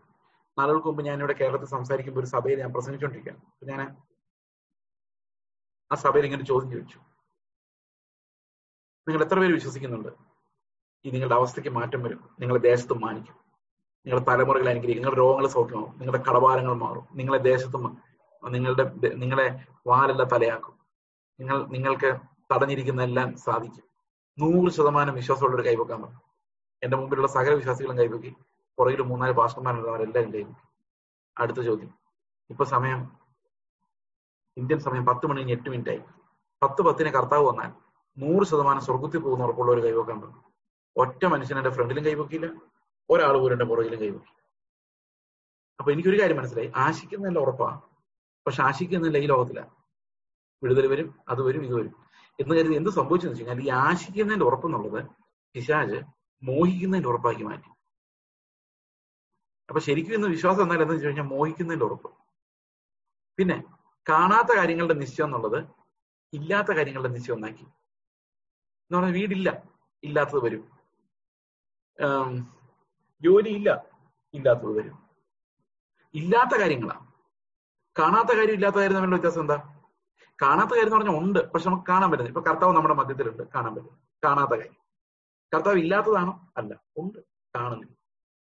നാളുകൾക്ക് 0.59 0.87
മുമ്പ് 0.87 1.03
ഞാൻ 1.03 1.19
ഇവിടെ 1.19 1.33
കേരളത്തിൽ 1.33 1.67
സംസാരിക്കുമ്പോൾ 1.67 2.21
ഒരു 2.21 2.27
സഭയിൽ 2.27 2.59
ഞാൻ 2.61 2.73
പ്രസംഗിച്ചുകൊണ്ടിരിക്കുകയാണ് 2.73 3.43
അപ്പൊ 3.53 3.67
ഞാൻ 3.67 3.97
ആ 5.93 5.95
സഭയിൽ 5.95 6.25
ഇങ്ങനെ 6.25 6.45
ചോദ്യം 6.45 6.71
ചോദിച്ചു. 6.71 6.99
നിങ്ങൾ 9.09 9.25
എത്ര 9.25 9.39
പേര് 9.39 9.53
വിശ്വസിക്കുന്നുണ്ട്? 9.53 10.09
ഈ 11.05 11.11
നിങ്ങളുടെ 11.11 11.35
അവസ്ഥയ്ക്ക് 11.35 11.71
മാറ്റം 11.71 12.03
വരും. 12.03 12.37
നിങ്ങളുടെ 12.41 12.69
ദേശത്ത് 12.69 12.95
മാനിക്കും. 12.95 13.37
നിങ്ങളുടെ 14.07 14.27
തലമുറകൾ 14.31 14.69
അനുഗ്രഹിക്കും 14.69 15.03
നിങ്ങളുടെ 15.03 15.21
രോഗങ്ങൾ 15.21 15.47
സൗഖ്യമാവും 15.47 15.99
നിങ്ങളുടെ 15.99 16.23
കടഭാരങ്ങൾ 16.31 16.75
മാറും. 16.75 17.07
നിങ്ങളെ 17.13 17.39
ദേശത്തും 17.39 17.99
നിങ്ങളുടെ 18.43 18.85
നിങ്ങളെ 19.15 19.67
വാലെല്ലാം 19.87 20.29
തലയാക്കും. 20.29 20.79
നിങ്ങൾ 21.41 21.67
നിങ്ങൾക്ക് 21.67 22.21
തടഞ്ഞിരിക്കുന്ന 22.53 23.03
എല്ലാം 23.03 23.37
സാധിക്കും. 23.37 23.90
നൂറ് 24.41 24.71
ശതമാനം 24.77 25.15
വിശ്വാസമുള്ളവർ 25.15 25.63
കൈവക്കാൻ 25.67 25.99
പറഞ്ഞു 26.03 26.21
എന്റെ 26.83 26.97
മുമ്പിലുള്ള 26.97 27.29
സകല 27.37 27.53
വിശ്വാസികളും 27.55 27.99
കൈവക്കി 27.99 28.31
പുറകിൽ 28.79 29.01
മൂന്നാൽ 29.11 29.33
ഭാഷന്മാരുണ്ട് 29.41 29.89
അവരെല്ലാവരും 29.89 30.33
കൈവക്കി 30.35 30.63
അടുത്ത 31.37 31.61
ചോദ്യം. 31.61 31.91
ഇപ്പൊ 32.51 32.65
സമയം 32.65 33.01
ഇന്ത്യൻ 34.57 34.81
സമയം 34.87 35.05
പത്ത് 35.07 35.27
മണി 35.27 35.53
എട്ട് 35.53 35.69
മിനിറ്റ് 35.69 35.91
ആയി 35.91 36.03
പത്ത് 36.63 36.81
പത്തിന് 36.83 37.11
കർത്താവ് 37.11 37.45
വന്നാൽ 37.49 37.71
നൂറ് 38.17 38.45
ശതമാനം 38.45 38.81
സ്വർഗത്തിൽ 38.81 39.21
പോകുന്ന 39.21 39.45
ഉറപ്പുള്ളവർ 39.45 39.79
കൈവക്കാൻ 39.85 40.17
പറഞ്ഞു 40.21 40.41
ഒറ്റ 40.97 41.25
മനുഷ്യൻ 41.25 41.59
എന്റെ 41.59 41.71
ഫ്രണ്ടിലും 41.71 42.05
കൈവക്കിയില്ല 42.05 42.49
ഒരാൾ 43.11 43.35
പോലും 43.39 43.55
എന്റെ 43.55 43.65
പുറകിലും 43.65 44.01
കൈവക്കി 44.01 44.33
അപ്പൊ 45.81 45.91
എനിക്കൊരു 45.93 46.21
കാര്യം 46.21 46.37
മനസ്സിലായി. 46.37 46.73
ആശിക്കുന്നതല്ല 46.77 47.39
ഉറപ്പാണ് 47.39 47.79
പക്ഷെ 48.47 48.63
ആശിക്കുന്നില്ല 48.63 49.19
ഈ 49.19 49.27
ലോകത്തില. 49.27 49.61
വിടുതൽ 50.63 50.87
വരും 50.87 51.09
അത് 51.29 51.41
വരും 51.43 51.63
ഇത് 51.65 51.75
വരും. 51.75 51.95
എന്ന് 52.41 52.53
കരുതി 52.59 52.75
എന്ത് 52.81 52.91
സംഭവിച്ചെന്ന് 52.99 53.35
വെച്ച് 53.35 53.47
കഴിഞ്ഞാൽ 53.47 53.67
ഈ 53.67 53.71
ആശിക്കുന്നതിന്റെ 53.87 54.47
ഉറപ്പെന്നുള്ളത് 54.51 55.01
പിശാജ് 55.55 55.99
മോഹിക്കുന്നതിന്റെ 56.43 57.11
ഉറപ്പാക്കി 57.13 57.45
മാറ്റി. 57.49 57.71
അപ്പൊ 59.69 59.81
ശരിക്കും 59.87 60.15
ഇന്ന് 60.19 60.29
വിശ്വാസം 60.37 60.63
എന്നാൽ 60.65 60.83
എന്താ 60.83 60.95
വെച്ച് 60.95 61.07
കഴിഞ്ഞാൽ 61.07 61.29
മോഹിക്കുന്നതിന്റെ 61.35 61.87
ഉറപ്പ്. 61.89 62.09
പിന്നെ 63.39 63.57
കാണാത്ത 64.07 64.51
കാര്യങ്ങളുടെ 64.59 64.97
നിശ്ചയം 65.03 65.29
എന്നുള്ളത് 65.29 65.61
ഇല്ലാത്ത 66.33 66.71
കാര്യങ്ങളുടെ 66.79 67.11
നിശ്ചയം 67.17 67.37
ഒന്നാക്കി. 67.37 67.67
എന്ന് 68.87 68.97
പറഞ്ഞാൽ 68.99 69.15
വീടില്ല 69.19 69.49
ഇല്ലാത്തത് 70.03 70.41
വരും. 70.47 70.63
ജോലിയില്ല 73.23 73.71
ഇല്ലാത്തത് 74.35 74.73
വരും. 74.79 74.97
ഇല്ലാത്ത 76.15 76.55
കാര്യങ്ങളാണ് 76.63 77.05
കാണാത്ത 77.97 78.31
കാര്യം 78.39 78.57
ഇല്ലാത്ത 78.59 78.79
കാര്യം 78.81 78.97
തമ്മിലുള്ള 78.97 79.17
വ്യത്യാസം 79.19 79.43
എന്താ? 79.45 79.59
കാണാത്ത 80.43 80.71
കാര്യം 80.71 80.85
എന്ന് 80.85 80.97
പറഞ്ഞാൽ 80.97 81.19
ഉണ്ട്. 81.19 81.53
പക്ഷെ 81.53 81.71
നമുക്ക് 81.71 81.87
കാണാൻ 81.87 82.11
പറ്റുന്നത് 82.11 82.37
ഇപ്പൊ 82.37 82.53
കർത്താവ് 82.53 82.77
നമ്മുടെ 82.77 82.95
മധ്യത്തിലുണ്ട്. 82.95 83.43
കാണാൻ 83.55 83.75
പറ്റും. 83.75 84.01
കാണാത്ത 84.25 84.51
കാര്യം. 84.51 84.75
കർത്താവ് 85.55 85.77
ഇല്ലാത്തതാണോ? 85.77 86.53
അല്ല. 86.57 86.81
ഉണ്ട്. 86.99 87.19
കാണുന്നു. 87.57 87.87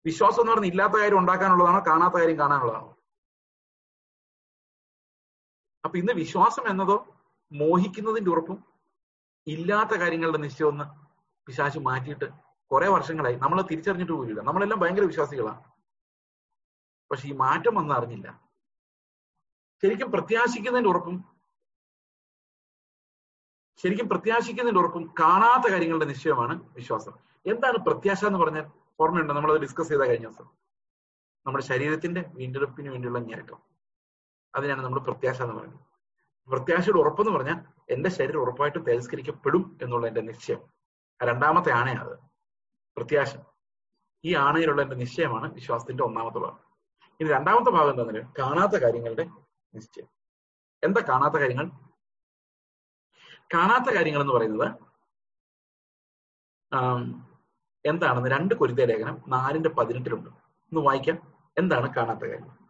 വിശ്വാസം 0.07 0.41
എന്ന് 0.41 0.53
പറഞ്ഞാൽ 0.53 0.71
ഇല്ലാത്ത 0.71 0.93
കാര്യം 0.93 1.19
ഉണ്ടാക്കാനുള്ളതാണോ? 1.19 1.85
കാണാത്ത 1.87 2.15
കാര്യം 2.15 2.39
കാണാനുള്ളതാണോ? 2.39 2.97
അപ്പൊ 5.85 5.99
ഇന്ന് 5.99 6.13
വിശ്വാസം 6.13 6.71
എന്നതോ 6.71 7.07
മോഹിക്കുന്നതിന്റെ 7.53 8.31
ഉറപ്പും 8.31 8.65
ഇല്ലാത്ത 9.47 9.91
കാര്യങ്ങളുടെ 9.91 10.39
നിശ്ചയം 10.39 10.69
ഒന്ന് 10.69 10.85
പിശാശ് 11.47 11.79
മാറ്റിയിട്ട് 11.79 12.25
കുറെ 12.73 12.89
വർഷങ്ങളായി. 12.89 13.37
നമ്മൾ 13.37 13.63
തിരിച്ചറിഞ്ഞിട്ട് 13.63 14.13
പോലില്ല 14.13 14.41
നമ്മളെല്ലാം 14.41 14.81
ഭയങ്കര 14.81 15.05
വിശ്വാസികളാണ്. 15.05 15.65
പക്ഷെ 17.11 17.29
ഈ 17.29 17.33
മാറ്റം 17.33 17.75
വന്നറിഞ്ഞില്ല 17.75 18.49
ശരിക്കും 19.83 20.11
പ്രത്യാശിക്കുന്നതിന്റെ 20.11 20.91
ഉറപ്പും 20.91 21.38
ശരിക്കും 23.83 24.09
പ്രത്യാശിക്കുന്നതിന്റെ 24.09 24.81
ഉറപ്പും 24.81 25.15
കാണാത്ത 25.21 25.73
കാര്യങ്ങളുടെ 25.73 26.05
നിശ്ചയമാണ് 26.05 26.73
വിശ്വാസം. 26.73 27.13
എന്താണ് 27.47 27.77
പ്രത്യാശ 27.77 28.25
എന്ന് 28.25 28.39
പറഞ്ഞാൽ 28.39 28.71
ഓർമ്മയുണ്ട്? 29.01 29.35
നമ്മൾ 29.35 29.53
അത് 29.53 29.61
ഡിസ്കസ് 29.61 29.89
ചെയ്ത 29.89 30.01
കഴിഞ്ഞ 30.01 30.27
ദിവസം. 30.27 30.45
നമ്മുടെ 31.47 31.65
ശരീരത്തിന്റെ 31.65 32.25
വീണ്ടെടുപ്പിന് 32.35 32.89
വേണ്ടിയുള്ള 32.89 33.19
ഞരക്കം. 33.19 33.57
അതിനാണ് 34.55 34.85
നമ്മൾ 34.85 34.99
പ്രത്യാശ 34.99 35.43
എന്ന് 35.43 35.55
പറയുന്നത്. 35.55 35.81
പ്രത്യാശയുടെ 36.51 36.99
ഉറപ്പെന്ന് 36.99 37.33
പറഞ്ഞാൽ 37.33 37.65
എന്റെ 37.91 38.11
ശരീരം 38.11 38.41
ഉറപ്പായിട്ട് 38.41 38.79
തിരസ്കരിക്കപ്പെടും 38.79 39.79
എന്നുള്ള 39.83 40.07
എന്റെ 40.07 40.21
നിശ്ചയം. 40.21 40.61
രണ്ടാമത്തെ 41.23 41.73
ആണയാണ് 41.73 42.11
അത്. 42.11 42.19
പ്രത്യാശ. 42.97 43.37
ഈ 44.25 44.35
ആണയിലുള്ള 44.35 44.83
എന്റെ 44.83 44.97
നിശ്ചയമാണ് 44.97 45.55
വിശ്വാസത്തിന്റെ 45.55 46.05
ഒന്നാമത്തെ 46.05 46.39
ഭാഗം. 46.39 46.59
ഇനി 47.21 47.29
രണ്ടാമത്തെ 47.29 47.71
ഭാഗം 47.71 47.91
എന്താ 47.91 48.33
കാണാത്ത 48.39 48.73
കാര്യങ്ങളുടെ 48.73 49.31
നിശ്ചയം. 49.75 50.07
എന്താ 50.85 51.03
കാണാത്ത 51.09 51.35
കാര്യങ്ങൾ? 51.35 51.88
കാണാത്ത 53.55 53.95
കാര്യങ്ങൾ 53.95 54.21
എന്ന് 54.21 54.33
പറയുന്നത് 54.33 54.89
എന്താണെന്ന് 57.87 58.31
രണ്ട് 58.31 58.55
കുരുത്തിയ 58.55 58.85
ലേഖനം 58.85 59.23
നാലിന്റെ 59.29 59.69
പതിനെട്ടിലുണ്ട്. 59.69 60.29
ഒന്ന് 60.29 60.81
വായിക്കാം. 60.81 61.35
എന്താണ് 61.59 61.95
കാണാത്ത 61.95 62.21
കാര്യം? 62.21 62.69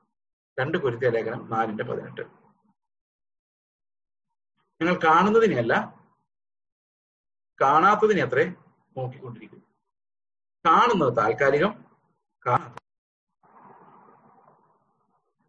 രണ്ട് 0.61 0.79
കുരുത്തിയ 0.79 1.09
ലേഖനം 1.09 1.51
നാലിന്റെ 1.51 1.85
പതിനെട്ട്. 1.85 2.21
നിങ്ങൾ 4.81 4.95
കാണുന്നതിനെയല്ല 5.05 5.75
കാണാത്തതിനെ 7.61 8.23
അത്രേ 8.23 8.45
നോക്കിക്കൊണ്ടിരിക്കുന്നു. 8.97 9.65
കാണുന്നത് 10.67 11.17
താൽക്കാലികം 11.17 11.85
കാണാത്ത. 12.47 12.75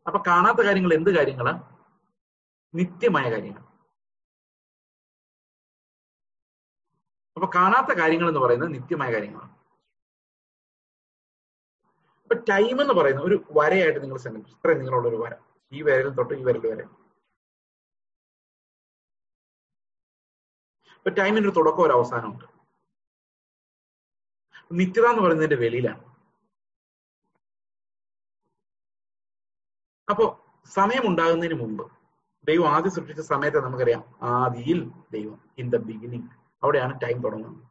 അപ്പൊ 0.07 0.23
കാണാത്ത 0.27 0.57
കാര്യങ്ങൾ 0.57 0.93
എന്ത് 0.93 1.17
കാര്യങ്ങളാ? 1.17 1.53
നിത്യമായ 2.73 3.31
കാര്യങ്ങൾ. 3.31 3.68
അപ്പൊ 7.39 7.51
കാണാത്ത 7.55 7.97
കാര്യങ്ങൾ 7.99 8.27
എന്ന് 8.27 8.39
പറയുന്നത് 8.39 8.73
നിത്യമായ 8.73 9.11
കാര്യങ്ങളാണ്. 9.11 9.51
അപ്പൊ 12.23 12.35
ടൈം 12.49 12.81
എന്ന് 12.81 12.93
പറയുന്ന 12.93 13.21
ഒരു 13.21 13.43
വരയായിട്ട് 13.51 14.01
നിങ്ങൾ 14.03 14.17
സങ്കല്പിച്ചു 14.17 14.55
ഇത്രയും 14.55 14.79
നിങ്ങളുള്ള 14.79 15.07
ഒരു 15.07 15.15
വര. 15.15 15.33
ഈ 15.71 15.81
വരയിൽ 15.81 16.09
തൊട്ട് 16.09 16.33
ഈ 16.33 16.43
വരൽ 16.43 16.67
വരെ. 16.67 16.83
ഇപ്പൊ 20.97 21.09
ടൈമിന് 21.09 21.47
ഒരു 21.47 21.53
തുടക്കം 21.55 21.83
ഒരു 21.83 21.93
അവസാനമുണ്ട്. 21.93 22.45
നിത്യത 24.71 25.05
എന്ന് 25.05 25.21
പറയുന്നതിന്റെ 25.21 25.55
വെളിയിലാണ്. 25.55 26.03
അപ്പോ 30.09 30.25
സമയം 30.65 31.07
ഉണ്ടാകുന്നതിന് 31.07 31.59
മുമ്പ് 31.59 31.85
ദൈവം 32.47 32.67
ആദ്യം 32.67 32.91
സൃഷ്ടിച്ച 32.91 33.21
സമയത്തെ 33.21 33.59
നമുക്കറിയാം. 33.59 34.03
ആദിയിൽ 34.21 34.91
ദൈവം 35.11 35.39
ഇൻ 35.57 35.69
ദ 35.69 35.75
ബിഗിനിങ് 35.75 36.38
അവിടെയാണ് 36.63 37.01
ടൈം 37.01 37.17
തുടങ്ങുന്നത്. 37.23 37.65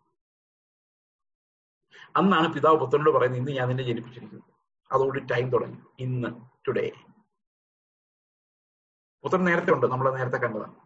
അന്നാണ് 2.17 2.55
പിതാവ് 2.55 2.77
പുത്രനോട് 2.81 3.11
പറയുന്നത് 3.17 3.41
ഇന്ന് 3.41 3.53
ഞാൻ 3.53 3.69
നിന്നെ 3.69 3.85
ജനിപ്പിച്ചിരിക്കുന്നത് 3.85 4.55
അതുകൊണ്ട് 4.93 5.19
ടൈം 5.33 5.47
തുടങ്ങി. 5.51 5.81
ഇന്ന് 5.99 6.29
ടുഡേ 6.67 6.87
പുത്രൻ 9.25 9.45
നേരത്തെ 9.45 9.73
ഉണ്ട്. 9.73 9.87
നമ്മൾ 9.87 10.07
നേരത്തെ 10.19 10.39
കണ്ടതാണ്. 10.39 10.77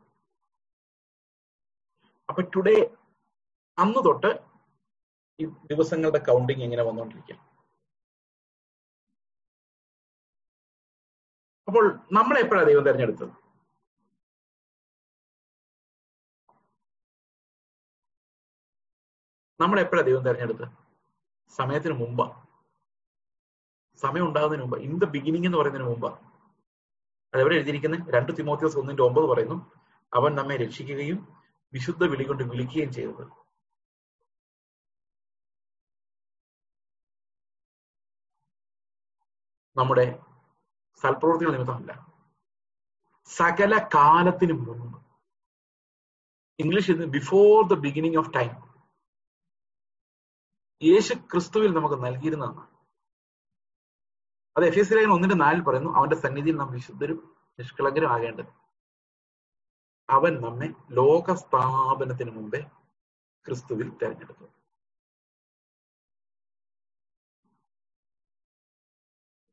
അപ്പൊ 2.28 2.42
ടുഡേ 2.42 2.76
അന്ന് 3.78 4.00
തൊട്ട് 4.04 4.30
ഈ 5.40 5.44
ദിവസങ്ങളുടെ 5.44 6.18
കൗണ്ടിങ് 6.18 6.62
എങ്ങനെ 6.62 6.82
വന്നുകൊണ്ടിരിക്കുക 6.82 7.38
അപ്പോൾ 11.68 11.84
നമ്മളെ 12.12 12.40
എപ്പോഴാണ് 12.40 12.68
ദൈവം 12.68 12.84
തെരഞ്ഞെടുത്തത്? 12.84 13.32
നമ്മളെ 19.62 19.82
എപ്പോഴാണ് 19.82 20.06
ദൈവം 20.06 20.24
തെരഞ്ഞെടുത്ത് 20.24 20.64
സമയത്തിന് 21.56 21.92
മുമ്പാ. 21.92 22.46
സമയം 23.96 24.28
ഉണ്ടാകുന്നതിന് 24.28 24.62
മുമ്പ്. 24.62 24.78
ഇൻ 24.78 24.98
ദ 24.98 25.04
ബിഗിനിങ് 25.04 25.46
എന്ന് 25.46 25.58
പറയുന്നതിന് 25.58 25.88
മുമ്പാ. 25.88 26.18
അതെവിടെ 27.34 27.54
എഴുതിയിരിക്കുന്നത് 27.54 28.14
രണ്ട് 28.14 28.32
തിമോത്തിയോസ് 28.38 28.78
ഒന്നിന്റെ 28.78 29.02
ഒമ്പത് 29.02 29.24
പറയുന്നു. 29.24 29.72
അവൻ 30.14 30.34
നമ്മെ 30.34 30.56
രക്ഷിക്കുകയും 30.56 31.42
വിശുദ്ധ 31.72 32.04
വിളി 32.04 32.24
കൊണ്ട് 32.24 32.42
വിളിക്കുകയും 32.42 32.92
ചെയ്തത്. 32.92 33.42
നമ്മുടെ 39.76 40.20
സൽപ്രവൃത്തികൾ 41.02 41.52
നിമിത്തമല്ല. 41.52 42.06
സകല 43.24 43.88
കാലത്തിന് 43.94 44.52
മുമ്പ് 44.52 45.02
English 46.58 46.92
before 46.92 47.68
the 47.68 47.74
beginning 47.74 48.16
of 48.16 48.34
time 48.34 48.71
യേശു 50.82 51.14
ക്രിസ്തുവിൽ 51.14 51.74
നമുക്ക് 51.74 51.94
നൽകിയിരുന്നതാണ്. 51.94 52.72
അത് 54.56 54.64
എഫ് 54.64 54.78
എസ് 54.78 54.92
ലേഖനം 54.92 55.12
ഒന്നിന്റെ 55.12 55.36
നാലിൽ 55.36 55.64
പറയുന്നു 55.64 55.90
അവന്റെ 55.90 56.16
സന്നിധിയിൽ 56.16 56.56
നാം 56.56 56.72
വിശുദ്ധരും 56.72 57.36
നിഷ്കളങ്കരും 57.58 58.12
ആകേണ്ടത് 58.12 58.46
അവൻ 60.10 60.40
നമ്മെ 60.40 60.68
ലോക 60.90 61.34
സ്ഥാപനത്തിന് 61.34 62.30
മുമ്പേ 62.30 62.60
ക്രിസ്തുവിൽ 63.46 63.90
തെരഞ്ഞെടുത്തു. 64.02 64.44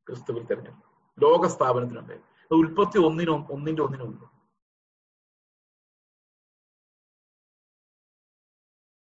ക്രിസ്തുവിൽ 0.07 0.45
തെരഞ്ഞെടുത്തു. 0.45 0.87
ലോക 1.19 1.47
സ്ഥാപനത്തിന് 1.47 1.97
മുമ്പേ 1.97 2.19
ഉൽപ്പത്തി 2.51 2.97
ഒന്നിനും 2.97 3.51
ഒന്നിന്റെ 3.51 3.81
ഒന്നിനും 3.81 4.07
മുമ്പ്. 4.07 4.25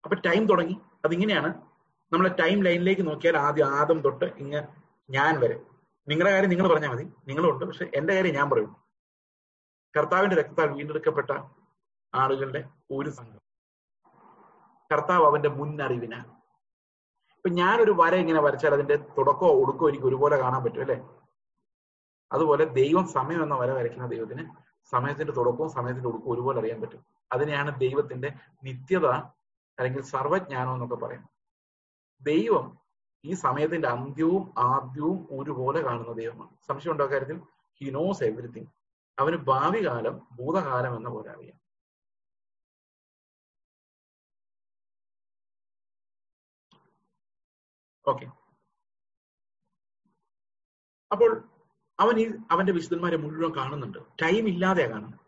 അപ്പൊ 0.06 0.16
ടൈം 0.16 0.48
തുടങ്ങി. 0.48 0.80
അതിങ്ങനെയാണ് 1.06 1.71
നമ്മളെ 2.14 2.30
ടൈം 2.30 2.64
ലൈനിലേക്ക് 2.64 3.08
നോക്കിയാൽ 3.08 3.38
ആദ്യം 3.38 3.68
ആദം 3.68 4.02
തൊട്ട് 4.02 4.26
ഇങ്ങ് 4.26 4.64
ഞാൻ 5.10 5.40
വരെ. 5.40 5.62
നിങ്ങളുടെ 6.08 6.32
കാര്യം 6.32 6.50
നിങ്ങൾ 6.50 6.68
പറഞ്ഞാൽ 6.68 6.90
മതി. 6.90 7.04
നിങ്ങളുണ്ട്. 7.04 7.66
പക്ഷെ 7.66 7.92
എന്റെ 7.96 8.14
കാര്യം 8.14 8.36
ഞാൻ 8.36 8.50
പറയുന്നു. 8.50 8.76
കർത്താവിന്റെ 9.98 10.36
രക്തത്താൽ 10.36 10.68
വീണ്ടെടുക്കപ്പെട്ട 10.68 11.32
ആളുകളുടെ 12.16 12.70
ഒരു 12.92 13.10
സംഘം. 13.10 13.42
കർത്താവ് 14.92 15.26
അവന്റെ 15.26 15.50
മുന്നറിവിന്. 15.50 16.16
ഇപ്പൊ 17.36 17.50
ഞാനൊരു 17.50 17.92
വര 17.92 18.16
ഇങ്ങനെ 18.16 18.42
വരച്ചാൽ 18.42 18.74
അതിന്റെ 18.74 18.96
തുടക്കമോ 18.96 19.50
ഒടുക്കോ 19.50 19.90
എനിക്ക് 19.90 20.06
ഒരുപോലെ 20.06 20.38
കാണാൻ 20.38 20.64
പറ്റും 20.64 20.82
അല്ലെ? 20.82 21.04
അതുപോലെ 22.32 22.66
ദൈവം 22.66 23.08
സമയം 23.08 23.44
എന്ന 23.44 23.56
വര 23.56 23.72
വരയ്ക്കുന്ന 23.72 24.08
ദൈവത്തിന് 24.08 24.50
സമയത്തിന്റെ 24.92 25.34
തുടക്കവും 25.34 25.70
സമയത്തിന്റെ 25.70 26.10
ഒടുക്കവും 26.10 26.34
ഒരുപോലെ 26.34 26.60
അറിയാൻ 26.60 26.82
പറ്റും. 26.82 27.06
അതിനെയാണ് 27.34 27.80
ദൈവത്തിന്റെ 27.80 28.34
നിത്യത 28.64 29.06
അല്ലെങ്കിൽ 29.80 30.02
സർവജ്ഞാനം 30.02 30.74
എന്നൊക്കെ 30.74 30.96
പറയും 30.96 31.41
ദൈവം 32.22 32.78
ഈ 33.26 33.34
സമയത്തിന്റെ 33.34 33.88
അന്ത്യവും 33.88 34.54
ആദ്യവും 34.58 35.28
ഒരുപോലെ 35.40 35.82
കാണുന്ന 35.82 36.14
ദൈവമാണ്. 36.14 36.58
സംശയം 36.68 36.92
ഉണ്ടോ 36.92 37.12
കാര്യത്തിൽ 37.12 37.40
ഹി 37.82 37.90
നോസ് 37.90 38.24
എവറിത്തിങ് 38.24 38.68
അവന് 39.20 39.36
ഭാവി 39.36 39.86
കാലം 39.86 40.28
ഭൂതകാലം 40.36 40.96
എന്ന 40.96 41.10
പോലെ 41.10 41.30
അറിയാം. 41.30 41.58
ഓക്കെ 48.08 48.28
അപ്പോൾ 51.12 51.50
അവൻ 52.00 52.20
ഈ 52.20 52.32
അവന്റെ 52.52 52.74
വിശുദ്ധന്മാരെ 52.74 53.18
മുഴുവൻ 53.18 53.56
കാണുന്നുണ്ട്. 53.56 53.98
ടൈം 54.22 54.48
ഇല്ലാതെയാ 54.48 54.90
കാണുന്നത്. 54.90 55.20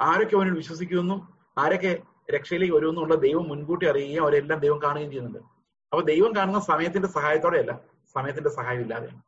ആരൊക്കെ 0.00 0.36
അവനിൽ 0.36 0.52
വിശ്വസിക്കുമെന്നും 0.52 1.20
ആരൊക്കെ 1.58 2.02
രക്ഷയിലേക്ക് 2.30 2.74
വരുമെന്നുള്ള 2.74 3.14
ദൈവം 3.14 3.48
മുൻകൂട്ടി 3.48 3.86
അറിയുകയും 3.86 4.22
അവരെല്ലാം 4.22 4.60
ദൈവം 4.60 4.82
കാണുകയും 4.82 5.10
ചെയ്യുന്നുണ്ട്. 5.10 5.57
അപ്പൊ 5.92 6.02
ദൈവം 6.02 6.36
കാണുന്ന 6.36 6.60
സമയത്തിന്റെ 6.60 7.08
സഹായത്തോടെയല്ല 7.08 7.80
സമയത്തിന്റെ 8.14 8.50
സഹായം 8.50 8.80
ഇല്ലാതെയാണ് 8.80 9.22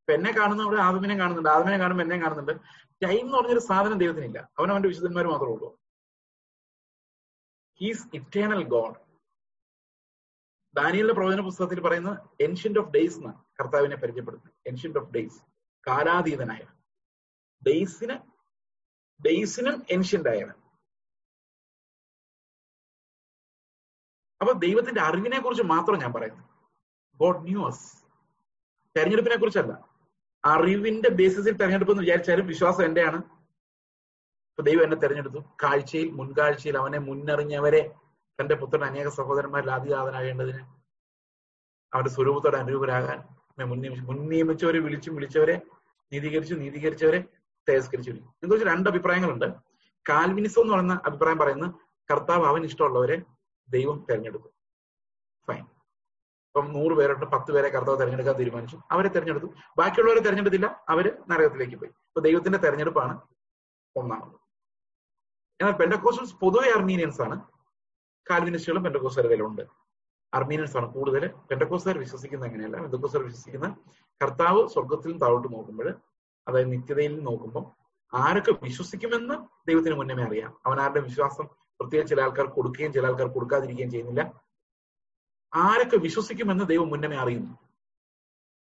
ഇപ്പൊ 0.00 0.12
എന്നെ 0.12 0.32
കാണുന്നവിടെ 0.32 0.80
ആദമിനെ 0.80 1.16
കാണുന്നുണ്ട് 1.18 1.48
ആദമിനെ 1.48 1.78
കാണുമ്പോൾ 1.78 2.04
എന്നെ 2.04 2.18
കാണുന്നുണ്ട്. 2.18 2.52
ടൈം 3.04 3.20
എന്ന് 3.20 3.38
പറഞ്ഞൊരു 3.38 3.58
സാധനം 3.58 3.98
ദൈവത്തിനില്ല. 3.98 4.50
അവൻ 4.58 4.70
അവന്റെ 4.70 4.88
വിശുദ്ധന്മാർ 4.88 5.26
മാത്രമേ 5.26 5.52
ഉള്ളൂ. 5.52 5.78
ഹീസ് 7.80 8.08
ഇറ്റേണൽ 8.14 8.62
ഗോഡ് 8.64 8.94
ദാനിയലിന്റെ 10.74 11.14
പ്രവചന 11.14 11.40
പുസ്തകത്തിൽ 11.40 11.80
പറയുന്ന 11.80 12.28
എൻഷ്യന്റ് 12.40 12.78
ഓഫ് 12.78 12.90
ഡേയ്സ് 12.90 13.16
എന്നാണ് 13.16 13.44
കർത്താവിനെ 13.60 13.96
പരിചയപ്പെടുത്തുന്നത് 13.96 14.58
എൻഷ്യന്റ് 14.66 14.98
ഓഫ് 14.98 15.10
ഡേയ്സ് 15.10 15.42
കാലാതീതനായ. 15.86 16.66
ഡേയ്സിന് 17.66 18.16
ഡേയ്സിനും 19.20 19.86
എൻഷ്യന്റ് 19.90 20.28
ആയവൻ. 20.28 20.61
അപ്പൊ 24.42 24.52
ദൈവത്തിന്റെ 24.52 25.00
അറിവിനെ 25.00 25.40
കുറിച്ച് 25.40 25.62
മാത്രം 25.62 25.98
ഞാൻ 25.98 26.12
പറയുന്നത്. 26.12 26.44
ഗോഡ് 27.20 27.42
ന്യൂസ് 27.44 27.84
തെരഞ്ഞെടുപ്പിനെ 28.96 29.36
കുറിച്ചല്ല. 29.36 29.88
അറിവിന്റെ 30.44 31.08
ബേസിസിൽ 31.08 31.56
തെരഞ്ഞെടുപ്പ് 31.56 31.92
എന്ന് 31.92 32.02
വിചാരിച്ചാലും 32.02 32.46
വിശ്വാസം 32.46 32.84
എന്റെയാണ്. 32.84 33.16
ഇപ്പൊ 34.50 34.62
ദൈവം 34.62 34.82
എന്നെ 34.82 34.96
തെരഞ്ഞെടുത്തു. 34.96 35.38
കാഴ്ചയിൽ 35.62 36.10
മുൻകാഴ്ചയിൽ 36.10 36.78
അവനെ 36.78 36.98
മുന്നറിഞ്ഞവരെ 36.98 37.94
തന്റെ 38.40 38.54
പുത്രൻ 38.54 38.84
അനേക 38.84 39.08
സഹോദരന്മാരിൽ 39.08 39.70
ആദിജാതനാകേണ്ടതിന് 39.70 40.62
അവരുടെ 41.92 42.08
സ്വരൂപത്തോടെ 42.08 42.56
അനുരൂപരാകാൻ 42.56 43.18
മുൻനിയമിച്ചവരെ 44.08 44.78
വിളിച്ചും 44.78 45.14
വിളിച്ചവരെ 45.14 45.60
നീതീകരിച്ചു 46.12 46.54
നീതീകരിച്ചവരെ 46.54 47.24
തേജസ്കരിച്ചു 47.68 48.10
വെച്ചാൽ 48.10 48.68
രണ്ട് 48.72 48.90
അഭിപ്രായങ്ങളുണ്ട്. 48.90 49.48
കാൽവിനിസം 50.08 50.60
എന്ന് 50.60 50.74
പറയുന്ന 50.74 51.00
അഭിപ്രായം 51.06 51.38
പറയുന്നത് 51.38 51.74
കർത്താവ് 52.12 52.44
അവൻ 52.46 52.64
ഇഷ്ടമുള്ളവരെ 52.64 53.16
ദൈവം 53.68 54.06
തെരഞ്ഞെടുക്കും. 54.10 54.52
ഫൈൻ 55.48 55.64
ഇപ്പം 56.48 56.72
നൂറ് 56.72 56.92
പേരുണ്ട് 56.92 57.26
പത്ത് 57.26 57.52
പേരെ 57.52 57.68
കർത്താവ് 57.68 57.98
തെരഞ്ഞെടുക്കാൻ 57.98 58.34
തീരുമാനിച്ചു. 58.34 58.78
അവരെ 58.90 59.08
തെരഞ്ഞെടുത്തു. 59.08 59.46
ബാക്കിയുള്ളവരെ 59.78 60.20
തെരഞ്ഞെടുത്തില്ല 60.20 60.84
അവർ 60.88 61.18
നരകത്തിലേക്ക് 61.28 61.76
പോയി. 61.76 61.88
ഇപ്പൊ 61.88 62.20
ദൈവത്തിന്റെ 62.20 62.58
തെരഞ്ഞെടുപ്പാണ് 62.58 63.20
ഒന്നാമത്. 63.96 64.36
എന്നാൽ 65.60 65.76
പെൻഡക്കോസ്റ്റൽസ് 65.76 66.34
പൊതുവെ 66.34 66.70
അർമീനിയൻസ് 66.70 67.22
ആണ്. 67.22 67.40
കാൽവിനിസ്റ്റുകളും 68.30 68.84
പെൻഡക്കോസ്റ്ററുകളുണ്ട് 68.84 69.62
അർമീനിയൻസ് 70.34 70.76
ആണ് 70.76 70.94
കൂടുതൽ 70.94 71.26
പെൻഡക്കോസ്തർ 71.50 71.98
വിശ്വസിക്കുന്ന 71.98 72.46
എങ്ങനെയല്ല? 72.46 72.76
പെൻഡക്കോസ്തർ 72.76 73.22
വിശ്വസിക്കുന്ന 73.22 73.76
കർത്താവ് 74.22 74.68
സ്വർഗത്തിൽ 74.68 75.18
താഴോട്ട് 75.18 75.52
നോക്കുമ്പോൾ 75.52 75.94
അതായത് 76.48 76.72
നിത്യതയിൽ 76.72 77.24
നോക്കുമ്പോൾ 77.24 77.82
ആരൊക്കെ 78.16 78.52
വിശ്വസിക്കുമെന്ന് 78.62 79.34
ദൈവത്തിന് 79.68 79.94
മുന്നമേ 79.94 80.22
അറിയാം. 80.22 80.60
അവൻ 80.66 80.80
ആരുടെ 80.80 81.00
വിശ്വാസം 81.00 81.61
പ്രത്യേകിച്ച് 81.82 82.14
ചില 82.14 82.22
ആൾക്കാർ 82.22 82.46
കൊടുക്കുകയും 82.46 82.92
ചില 82.92 83.06
ആൾക്കാർ 83.06 83.28
കൊടുക്കാതിരിക്കുകയും 83.28 83.90
ചെയ്യുന്നില്ല. 83.90 84.42
ആരൊക്കെ 85.54 85.96
വിശ്വസിക്കുമെന്ന് 85.96 86.64
ദൈവം 86.64 86.88
മുന്നമേ 86.88 87.16
അറിയുന്നു. 87.16 87.58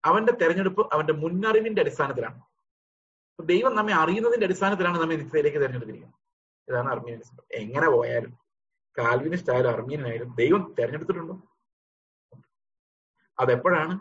അവന്റെ 0.06 0.34
തെരഞ്ഞെടുപ്പ് 0.34 0.90
അവന്റെ 0.94 1.14
മുന്നറിവിന്റെ 1.14 1.82
അടിസ്ഥാനത്തിലാണ്. 1.82 2.42
ദൈവം 3.42 3.76
നമ്മെ 3.76 3.94
അറിയുന്നതിന്റെ 3.94 4.46
അടിസ്ഥാനത്തിലാണ് 4.46 5.02
നമ്മെ 5.02 5.16
നിത്യതയിലേക്ക് 5.16 5.58
തിരഞ്ഞെടുത്തിരിക്കുന്നത്. 5.58 6.20
ഇതാണ് 6.70 6.90
അർമീനിയനിസം 6.90 7.38
എങ്ങനെ 7.52 7.90
പോയാലും 7.90 8.40
കാൽവിനിസ്റ്റ് 8.98 9.52
ആയാലും 9.52 9.70
അർമീനായാലും 9.70 10.36
ദൈവം 10.36 10.76
തിരഞ്ഞെടുത്തിട്ടുണ്ടോ? 10.80 11.42
അതെപ്പോഴാണ്? 13.40 14.00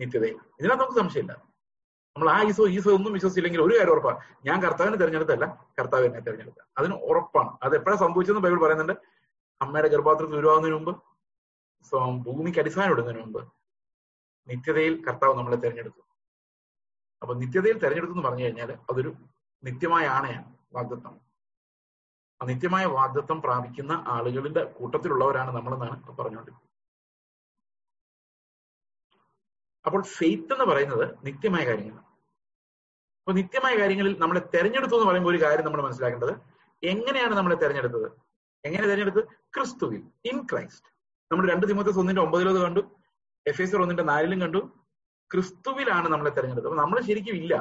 നിത്യതയിൽ. 0.00 0.34
ഇതിനകത്ത് 0.60 0.82
നമുക്ക് 0.82 0.98
സംശയമില്ല. 0.98 1.53
നമ്മൾ 2.16 2.28
ആ 2.32 2.36
ഈസോ 2.48 2.64
ഈസോ 2.76 2.90
ഒന്നും 2.96 3.12
വിശ്വസിച്ചില്ലെങ്കിൽ 3.16 3.60
ഒരു 3.64 3.74
കാര്യം 3.76 3.92
ഉറപ്പാണ്. 3.94 4.18
ഞാൻ 4.48 4.58
കർത്താവിനെ 4.64 4.96
തിരഞ്ഞെടുത്തല്ല 5.00 5.46
കർത്താവ് 5.78 6.04
എന്നെ 6.08 6.20
തിരഞ്ഞെടുത്ത 6.26 6.60
അതിന് 6.78 6.96
ഉറപ്പാണ്. 7.10 7.50
അത് 7.64 7.72
എപ്പോഴാണ് 7.78 8.00
സംഭവിച്ചതെന്ന് 8.02 8.42
ബൈബിൾ 8.44 8.58
പറയുന്നുണ്ട്. 8.64 8.94
അമ്മയുടെ 9.60 9.88
ഗർഭാത്രത്തിൽ 9.94 10.36
ഉരുവാകുന്നതിന് 10.40 10.76
മുമ്പ് 10.78 10.92
ഭൂമിക്ക് 12.26 12.60
അടിസ്ഥാനം 12.62 12.92
ഇടുന്നതിന് 12.94 13.22
മുമ്പ് 13.24 13.40
നിത്യതയിൽ 14.48 14.94
കർത്താവ് 15.06 15.34
നമ്മളെ 15.38 15.58
തിരഞ്ഞെടുത്തു. 15.64 16.00
അപ്പൊ 17.22 17.34
നിത്യതയിൽ 17.42 17.76
തിരഞ്ഞെടുത്തു 17.84 18.14
എന്ന് 18.16 18.26
പറഞ്ഞു 18.28 18.44
കഴിഞ്ഞാൽ 18.44 18.70
അതൊരു 18.90 19.10
നിത്യമായ 19.62 20.04
ആണയാണ് 20.16 20.48
വാഗ്ദത്വം 20.76 21.14
ആ 22.40 22.46
നിത്യമായ 22.52 22.84
വാഗ്ദത്വം 22.98 23.38
പ്രാപിക്കുന്ന 23.46 23.92
ആളുകളുടെ 24.14 24.62
കൂട്ടത്തിലുള്ളവരാണ് 24.78 25.50
നമ്മളെന്നാണ് 25.56 25.96
പറഞ്ഞുകൊണ്ടിരിക്കുന്നത്. 26.20 26.70
അപ്പോൾ 29.86 30.02
ഫെയ്ത്ത് 30.02 30.52
എന്ന് 30.52 30.64
പറയുന്നത് 30.64 31.06
നിത്യമായ 31.26 31.66
കാര്യങ്ങളാണ്. 31.66 32.06
അപ്പൊ 33.20 33.32
നിത്യമായ 33.32 33.78
കാര്യങ്ങളിൽ 33.78 34.18
നമ്മളെ 34.18 34.40
തെരഞ്ഞെടുത്തു 34.54 34.94
എന്ന് 34.94 35.06
പറയുമ്പോൾ 35.10 35.30
ഒരു 35.30 35.40
കാര്യം 35.44 35.64
നമ്മൾ 35.64 35.82
മനസ്സിലാക്കേണ്ടത് 35.82 36.32
എങ്ങനെയാണ് 36.82 37.34
നമ്മളെ 37.34 37.56
തെരഞ്ഞെടുത്തത്? 37.62 38.08
എങ്ങനെ 38.64 38.86
തെരഞ്ഞെടുത്തത് 38.86 39.24
ക്രിസ്തുവിൽ 39.54 40.02
ഇൻ 40.30 40.46
ക്രൈസ്റ്റ് 40.50 40.88
നമ്മൾ 41.32 41.50
രണ്ട് 41.50 41.66
തിമത്തെ 41.66 41.90
ഒന്നിന്റെ 42.00 42.22
ഒമ്പതിലത് 42.22 42.60
കണ്ടു 42.64 42.82
എഫ് 43.46 43.62
എസ് 43.62 43.76
ഒന്നിന്റെ 43.76 44.02
നാലിലും 44.02 44.40
കണ്ടു. 44.40 44.60
ക്രിസ്തുവിലാണ് 45.30 46.08
നമ്മളെ 46.08 46.30
തെരഞ്ഞെടുത്തത്. 46.30 46.68
അപ്പൊ 46.70 46.80
നമ്മൾ 46.82 47.00
ശരിക്കും 47.00 47.36
ഇല്ല. 47.36 47.54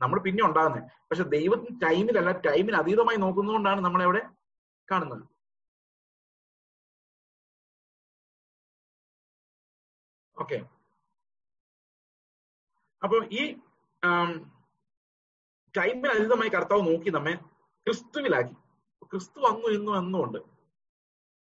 നമ്മൾ 0.00 0.18
പിന്നെ 0.20 0.42
ഉണ്ടാകുന്നത് 0.44 0.82
പക്ഷെ 1.10 1.24
ദൈവത്തിന് 1.36 1.80
ടൈമിലല്ല 1.84 2.32
ടൈമിന് 2.48 2.76
അതീതമായി 2.76 3.18
നോക്കുന്നതുകൊണ്ടാണ് 3.18 3.80
നമ്മളെ 3.80 4.04
അവിടെ 4.04 4.22
കാണുന്നത്. 4.88 5.24
ഓക്കെ 10.36 10.58
അപ്പൊ 13.02 13.16
ഈ 13.40 13.42
ടൈമിന് 15.74 16.10
അതീതമായി 16.14 16.50
കർത്താവ് 16.50 16.82
നോക്കി 16.88 17.10
നമ്മെ 17.10 17.34
ക്രിസ്തുവിലാക്കി. 17.86 18.54
ക്രിസ്തു 19.10 19.38
വന്നു 19.40 19.68
എന്നും 19.76 19.94
എന്നുമുണ്ട് 19.98 20.38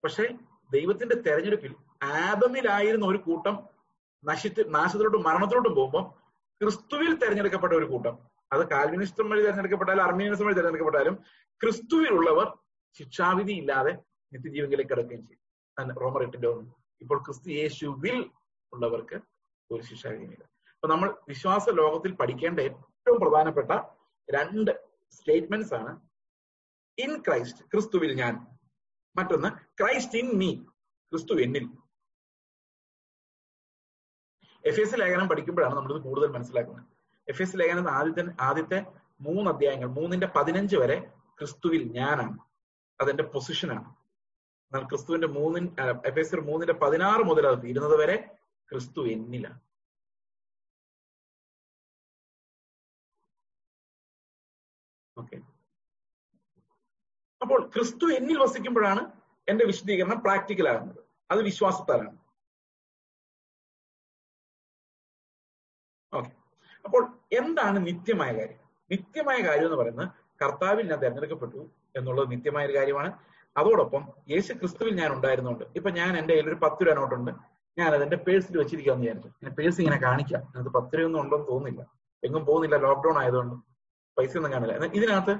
പക്ഷെ 0.04 0.24
ദൈവത്തിന്റെ 0.72 1.16
തെരഞ്ഞെടുപ്പിൽ 1.26 1.72
ആദമിലായിരുന്ന 2.02 3.06
ഒരു 3.06 3.18
കൂട്ടം 3.26 3.54
നശിച്ച് 4.24 4.62
നാശത്തിലോട്ടും 4.74 5.22
മരണത്തിലോട്ടും 5.22 5.74
പോകുമ്പോൾ 5.74 6.04
ക്രിസ്തുവിൽ 6.60 7.12
തെരഞ്ഞെടുക്കപ്പെട്ട 7.22 7.74
ഒരു 7.80 7.84
കൂട്ടം. 7.84 8.14
അത് 8.52 8.62
കാൽവിനിസ്റ്റം 8.70 9.30
വഴി 9.30 9.42
തെരഞ്ഞെടുക്കപ്പെട്ടാലും 9.42 10.04
അർമീനിസം 10.04 10.46
വഴി 10.46 10.54
തെരഞ്ഞെടുക്കപ്പെട്ടാലും 10.54 11.14
ക്രിസ്തുവിലുള്ളവർ 11.60 12.48
ശിക്ഷാവിധി 12.98 13.52
ഇല്ലാതെ 13.52 13.92
നിത്യജീവനിലേക്ക് 14.32 14.90
കിടക്കുകയും 14.90 15.22
ചെയ്യും. 15.28 15.40
റോമർ 16.02 16.22
എട്ടിന്റെ 16.22 16.48
ഒന്ന്. 16.48 16.70
ഇപ്പോൾ 17.02 17.18
ക്രിസ്തു 17.26 17.48
യേശുവിൽ 17.60 18.18
ഉള്ളവർക്ക് 18.72 19.16
ഒരു 19.70 19.82
ശിക്ഷാവിധിയില്ല 19.82 20.44
അപ്പൊ 20.85 20.94
നമ്മൾ 20.94 21.11
വിശ്വാസ 21.29 21.68
ലോകത്തിൽ 21.68 22.12
പഠിക്കേണ്ട 22.14 22.61
ഏറ്റവും 22.61 23.20
പ്രധാനപ്പെട്ട 23.20 23.73
രണ്ട് 24.29 24.70
സ്റ്റേറ്റ്മെന്റ്സ് 25.12 25.75
ആണ്. 25.75 25.92
ഇൻ 26.99 27.23
ക്രൈസ്റ്റ് 27.23 27.64
ക്രിസ്തുവിൽ 27.64 28.12
ഞാൻ. 28.14 28.47
മറ്റൊന്ന് 29.16 29.49
ക്രൈസ്റ്റ് 29.83 30.18
ഇൻ 30.18 30.29
മീ 30.40 30.51
ക്രിസ്തു 31.12 31.35
എന്നിൽ. 31.35 31.64
എഫ് 34.64 34.81
എസ് 34.81 35.01
ലേഖനം 35.01 35.29
പഠിക്കുമ്പോഴാണ് 35.29 35.75
നമ്മളിത് 35.75 36.03
കൂടുതൽ 36.03 36.27
മനസ്സിലാക്കുന്നത്. 36.27 36.87
എഫ് 37.29 37.42
എസ് 37.42 37.57
ലേഖനം 37.57 37.90
ആദ്യത്തെ 37.90 38.25
ആദ്യത്തെ 38.40 38.81
മൂന്ന് 39.20 39.51
അധ്യായങ്ങൾ 39.51 39.88
മൂന്നിന്റെ 39.88 40.27
പതിനഞ്ച് 40.27 40.77
വരെ 40.77 41.11
ക്രിസ്തുവിൽ 41.38 41.92
ഞാനാണ്. 41.99 42.38
അതെന്റെ 43.01 43.23
പൊസിഷനാണ് 43.23 43.88
എന്നാൽ 44.66 44.88
ക്രിസ്തുവിന്റെ 44.88 45.27
മൂന്നിൻ 45.27 45.77
എഫ് 46.05 46.18
എസ് 46.18 46.37
മൂന്നിന്റെ 46.37 46.75
പതിനാറ് 46.75 47.25
മുതൽ 47.25 47.47
അത് 47.47 47.62
തീരുന്നത് 47.62 47.99
വരെ 47.99 48.16
ക്രിസ്തു 48.70 49.01
എന്നിലാണ്. 49.07 49.61
ഓക്കെ 55.18 55.37
അപ്പോൾ 57.42 57.70
ക്രിസ്തു 57.74 58.07
എന്നിൽ 58.12 58.38
വസിക്കുമ്പോഴാണ് 58.38 59.12
എന്റെ 59.48 59.64
വിശദീകരണം 59.64 60.20
പ്രാക്ടിക്കൽ 60.20 60.68
ആകുന്നത്. 60.68 61.00
അത് 61.31 61.42
വിശ്വാസത്താലാണ്. 61.42 62.18
ഓക്കെ 66.12 66.31
അപ്പോൾ 66.85 67.03
എന്താണ് 67.33 67.87
നിത്യമായ 67.87 68.33
കാര്യം? 68.33 68.61
നിത്യമായ 68.90 69.38
കാര്യം 69.42 69.64
എന്ന് 69.64 69.77
പറയുന്നത് 69.77 70.09
കർത്താവിൽ 70.42 70.90
ഞാൻ 70.90 70.98
തിരഞ്ഞെടുക്കപ്പെട്ടു 70.98 71.70
എന്നുള്ളത് 71.96 72.31
നിത്യമായ 72.31 72.66
ഒരു 72.66 72.77
കാര്യമാണ്. 72.77 73.18
അതോടൊപ്പം 73.57 74.12
യേശു 74.31 74.53
ക്രിസ്തുവിൽ 74.53 74.94
ഞാൻ 74.94 75.12
ഉണ്ടായിരുന്നുണ്ട് 75.12 75.64
ഇപ്പൊ 75.77 75.90
ഞാൻ 75.90 76.18
എന്റെ 76.18 76.35
കയ്യിൽ 76.35 76.48
ഒരു 76.48 76.59
പത്ത് 76.62 76.87
രൂപ 76.87 76.94
നോട്ടുണ്ട്. 76.94 77.31
ഞാൻ 77.79 77.94
അതെന്റെ 77.94 78.16
പേഴ്സിൽ 78.16 78.59
വെച്ചിരിക്കാന്ന് 78.59 79.03
വിചാരിച്ചു. 79.03 79.29
എന്റെ 79.29 79.50
പേഴ്സ് 79.50 79.81
ഇങ്ങനെ 79.81 80.00
കാണിക്കാം. 80.03 80.59
അത് 80.59 80.68
പത്ത് 80.68 80.94
രൂപ 80.94 81.05
ഒന്നും 81.05 81.20
ഉണ്ടെന്ന് 81.20 81.46
തോന്നുന്നില്ല. 81.48 81.83
എങ്ങും 82.24 82.46
പോകുന്നില്ല. 82.46 82.77
ലോക്ക്ഡൌൺ 82.77 83.18
ആയതുകൊണ്ട്. 83.18 83.73
പൈസ 84.18 84.37
ഒന്നും 84.37 84.53
കാണില്ല. 84.53 84.74
ഇതിനകത്ത് 84.74 85.35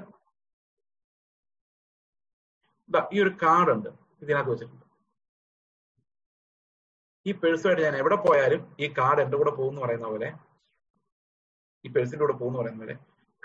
ഈ 3.13 3.21
ഒരു 3.23 3.29
കാർഡ് 3.29 3.71
ഉണ്ട്. 3.71 3.89
ഇതിനകത്ത് 4.21 4.51
വെച്ചിട്ടുണ്ട്. 4.51 4.85
ഈ 7.25 7.31
പേഴ്സുമായിട്ട് 7.31 7.83
ഞാൻ 7.83 7.95
എവിടെ 7.95 8.15
പോയാലും 8.15 8.75
ഈ 8.79 8.93
കാർഡ് 8.97 9.21
എന്റെ 9.21 9.37
കൂടെ 9.37 9.51
പോകുന്നു 9.51 9.81
പറയുന്ന 9.81 10.07
പോലെ 10.07 10.33
ഈ 11.85 11.91
പേഴ്സിന്റെ 11.91 12.25
കൂടെ 12.25 12.33
പോകുന്നു 12.33 12.59
പറയുന്ന 12.59 12.79
പോലെ 12.79 12.93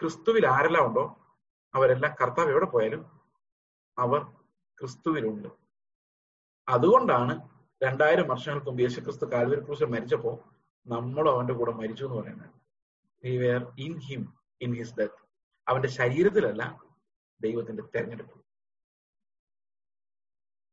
ക്രിസ്തുവിൽ 0.01 0.47
ആരെല്ലാം 0.47 0.87
ഉണ്ടോ? 0.87 1.17
അവരെല്ലാം 1.75 2.17
കർത്താവ് 2.23 2.51
എവിടെ 2.51 2.65
പോയാലും 2.65 3.03
അവർ 3.99 4.25
ക്രിസ്തുവിലുണ്ട്. 4.79 5.49
അതുകൊണ്ടാണ് 6.69 7.49
രണ്ടായിരം 7.83 8.29
വർഷങ്ങൾക്ക് 8.29 8.67
മുമ്പ് 8.67 8.83
യേശു 8.83 9.01
ക്രിസ്തു 9.01 9.27
കാൽവരി 9.27 9.65
ക്രൂശിൽ 9.65 9.85
മരിച്ചപ്പോ 9.85 10.45
നമ്മളും 10.87 11.35
അവന്റെ 11.35 11.55
കൂടെ 11.55 11.73
മരിച്ചു 11.73 12.05
എന്ന് 12.05 12.17
പറയുന്നത്. 12.17 12.51
In 13.79 13.99
him 13.99 14.40
in 14.61 14.71
his 14.79 14.97
death 14.99 15.21
അവന്റെ 15.67 15.91
ശരീരത്തിലല്ല 15.99 16.63
ദൈവത്തിന്റെ 17.41 17.85
തെരഞ്ഞെടുപ്പ്. 17.95 18.37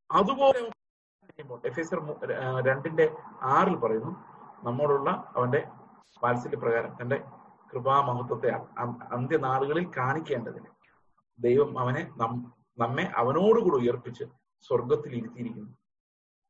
അതുപോലെ 0.09 0.59
എഫ് 1.69 1.79
എസ് 1.81 1.95
രണ്ടിന്റെ 2.67 3.05
ആറിൽ 3.55 3.75
പറയുന്നു 3.83 4.11
നമ്മോടുള്ള 4.67 5.09
അവന്റെ 5.37 5.61
വാത്സല്യ 6.23 6.59
പ്രകാരം 6.63 6.91
തന്റെ 6.99 7.17
കൃപാമഹത്വത്തെ 7.71 8.49
അന്ത്യനാളുകളിൽ 9.15 9.85
കാണിക്കേണ്ടതിന് 9.97 10.69
ദൈവം 11.39 11.71
അവനെ 11.81 12.03
നമ്മെ 12.83 13.05
അവനോടുകൂടി 13.21 13.77
ഉയർപ്പിച്ച് 13.83 14.25
സ്വർഗത്തിൽ 14.65 15.11
ഇരുത്തിയിരിക്കുന്നു. 15.19 15.73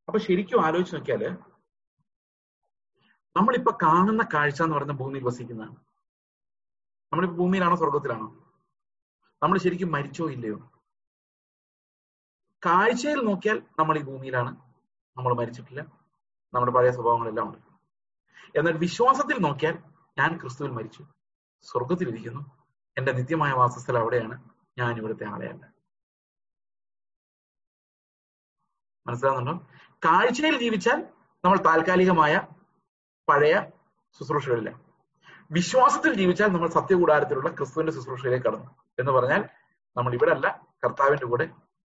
അപ്പൊ 0.07 0.19
ശരിക്കും 0.27 0.59
ആലോചിച്ച് 0.65 0.95
നോക്കിയാൽ 0.95 1.23
നമ്മളിപ്പോ 3.35 3.71
കാണുന്ന 3.85 4.23
കാഴ്ച 4.33 4.59
എന്ന് 4.63 4.75
പറയുന്ന 4.75 4.95
ഭൂമിയിൽ 5.01 5.23
വസിക്കുന്നതാണ്. 5.27 5.75
നമ്മളിപ്പോ 7.13 7.37
ഭൂമിയിലാണോ 7.37 7.75
സ്വർഗത്തിലാണോ 7.75 8.53
നമ്മൾ 9.43 9.57
ശരിക്കും 9.57 9.91
മരിച്ചോ 9.91 10.29
ഇല്ലയോ? 10.29 10.71
കാഴ്ചയിൽ 12.65 13.17
നോക്കിയാൽ 13.17 13.63
നമ്മൾ 13.79 13.97
ഈ 13.97 14.01
ഭൂമിയിലാണ്. 14.01 14.55
നമ്മൾ 15.17 15.33
മരിച്ചിട്ടില്ല. 15.33 15.81
നമ്മുടെ 16.53 16.71
പഴയ 16.71 16.91
സ്വഭാവങ്ങളെല്ലാം 16.91 17.47
ഉണ്ട്. 17.47 17.57
എന്നാൽ 18.57 18.77
വിശ്വാസത്തിൽ 18.77 19.37
നോക്കിയാൽ 19.39 19.83
ഞാൻ 20.17 20.39
ക്രിസ്തുവിൽ 20.41 20.71
മരിച്ചു. 20.71 21.05
സ്വർഗത്തിലിരിക്കുന്നു 21.61 22.41
എന്റെ 22.97 23.11
നിത്യമായ 23.11 23.51
വാസസ്ഥലം 23.51 24.01
അവിടെയാണ്. 24.01 24.49
ഞാൻ 24.77 24.97
ഇവിടുത്തെ 24.97 25.25
ആളെയല്ല 25.25 25.73
മനസ്സിലാവുന്നുണ്ടോ? 29.07 29.67
കാഴ്ചയിൽ 30.05 30.59
ജീവിച്ചാൽ 30.59 31.13
നമ്മൾ 31.45 31.57
താൽക്കാലികമായ 31.57 32.47
പഴയ 33.29 33.69
ശുശ്രൂഷകളില്ല. 34.19 34.86
വിശ്വാസത്തിൽ 35.51 36.13
ജീവിച്ചാൽ 36.13 36.49
നമ്മൾ 36.53 36.69
സത്യകൂടാരത്തിലുള്ള 36.69 37.49
ക്രിസ്തുവിന്റെ 37.49 37.93
ശുശ്രൂഷയിലേക്ക് 37.93 38.45
കടന്നു 38.45 38.69
എന്ന് 38.97 39.11
പറഞ്ഞാൽ 39.11 39.41
നമ്മൾ 39.95 40.13
ഇവിടെ 40.13 40.31
അല്ല 40.31 40.47
കർത്താവിന്റെ 40.83 41.25
കൂടെ 41.25 41.45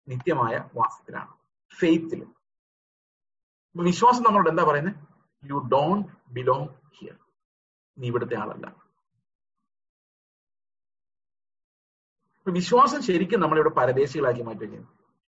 നിത്യമായ 0.08 0.54
വാസത്തിലാണ് 0.78 1.32
ഫെയ്ത്തിൽ 1.78 2.20
വിശ്വാസം 3.74 4.22
നമ്മളോട് 4.22 4.48
എന്താ 4.48 4.64
പറയുന്നത് 4.64 4.98
യു 5.42 5.58
ഡോണ്ട് 5.72 6.08
ബിലോങ് 6.32 6.68
ഹിയർ 6.96 7.16
നീ 7.96 8.06
ഇവിടുത്തെ 8.08 8.36
ആളല്ല. 8.36 8.66
വിശ്വാസം 12.46 13.00
ശരിക്കും 13.02 13.40
നമ്മളിവിടെ 13.40 13.70
പരദേശികളാക്കി 13.70 14.42
മാറ്റുകയാണ് 14.42 14.88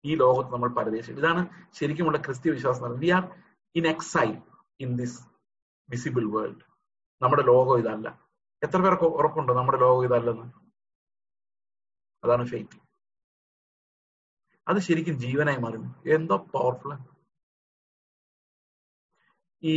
ഈ 0.05 0.15
ലോകത്ത് 0.15 0.53
നമ്മൾ 0.55 0.69
പരദേശികൾ. 0.69 1.19
ഇതാണ് 1.19 1.43
ശരിക്കുമുള്ള 1.75 2.19
ക്രിസ്ത്യ 2.19 2.51
വിശ്വാസം 2.51 2.99
we 3.03 3.11
are 3.11 3.25
in 3.75 3.87
exile 3.89 4.35
in 4.81 4.91
this 4.97 5.19
visible 5.89 6.25
world 6.37 6.63
നമ്മുടെ 7.23 7.43
ലോകം 7.43 7.79
ഇതല്ല. 7.79 8.09
എത്ര 8.63 8.79
പേർക്ക് 8.81 9.07
ഉറപ്പുണ്ടോ? 9.19 9.53
നമ്മുടെ 9.55 9.79
ലോകം 9.79 10.05
ഇതല്ലെന്ന്. 10.05 10.47
അതാണ് 12.25 12.45
ഫെയ്ത്ത് 12.47 12.79
അത് 14.69 14.79
ശരിക്കും 14.79 15.15
ജീവനായി 15.19 15.57
മാറുന്നു 15.57 15.91
എന്തോ 16.07 16.37
പവർഫുൾ 16.37 16.93
ഈ 19.63 19.73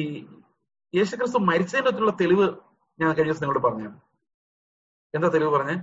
യേശുക്രിസ്തു 0.95 1.39
അടുത്തുള്ള 1.77 2.11
തെളിവ് 2.21 2.47
ഞാൻ 2.99 3.09
കഴിഞ്ഞ 3.15 3.31
ദിവസം 3.31 3.43
നിങ്ങളോട് 3.43 3.63
പറഞ്ഞു 3.67 3.89
എന്താ 5.13 5.27
തെളിവ് 5.27 5.51
പറഞ്ഞേ? 5.51 5.75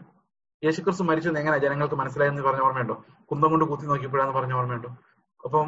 യേശുക്രിസ്തു 0.64 1.04
മരിച്ചത് 1.04 1.38
എങ്ങനെ 1.38 1.58
ജനങ്ങൾക്ക് 1.58 1.94
മനസ്സിലായെന്ന് 1.94 2.42
പറഞ്ഞ 2.42 2.60
ഓർമ്മയുണ്ടോ? 2.60 3.04
കുന്തം 3.30 3.50
കൊണ്ട് 3.50 3.64
കുത്തി 3.64 3.86
നോക്കിയപ്പോഴാന്ന് 3.86 4.34
പറഞ്ഞ 4.34 4.52
ഓർമ്മയുണ്ടോ? 4.52 4.90
അപ്പം 5.44 5.66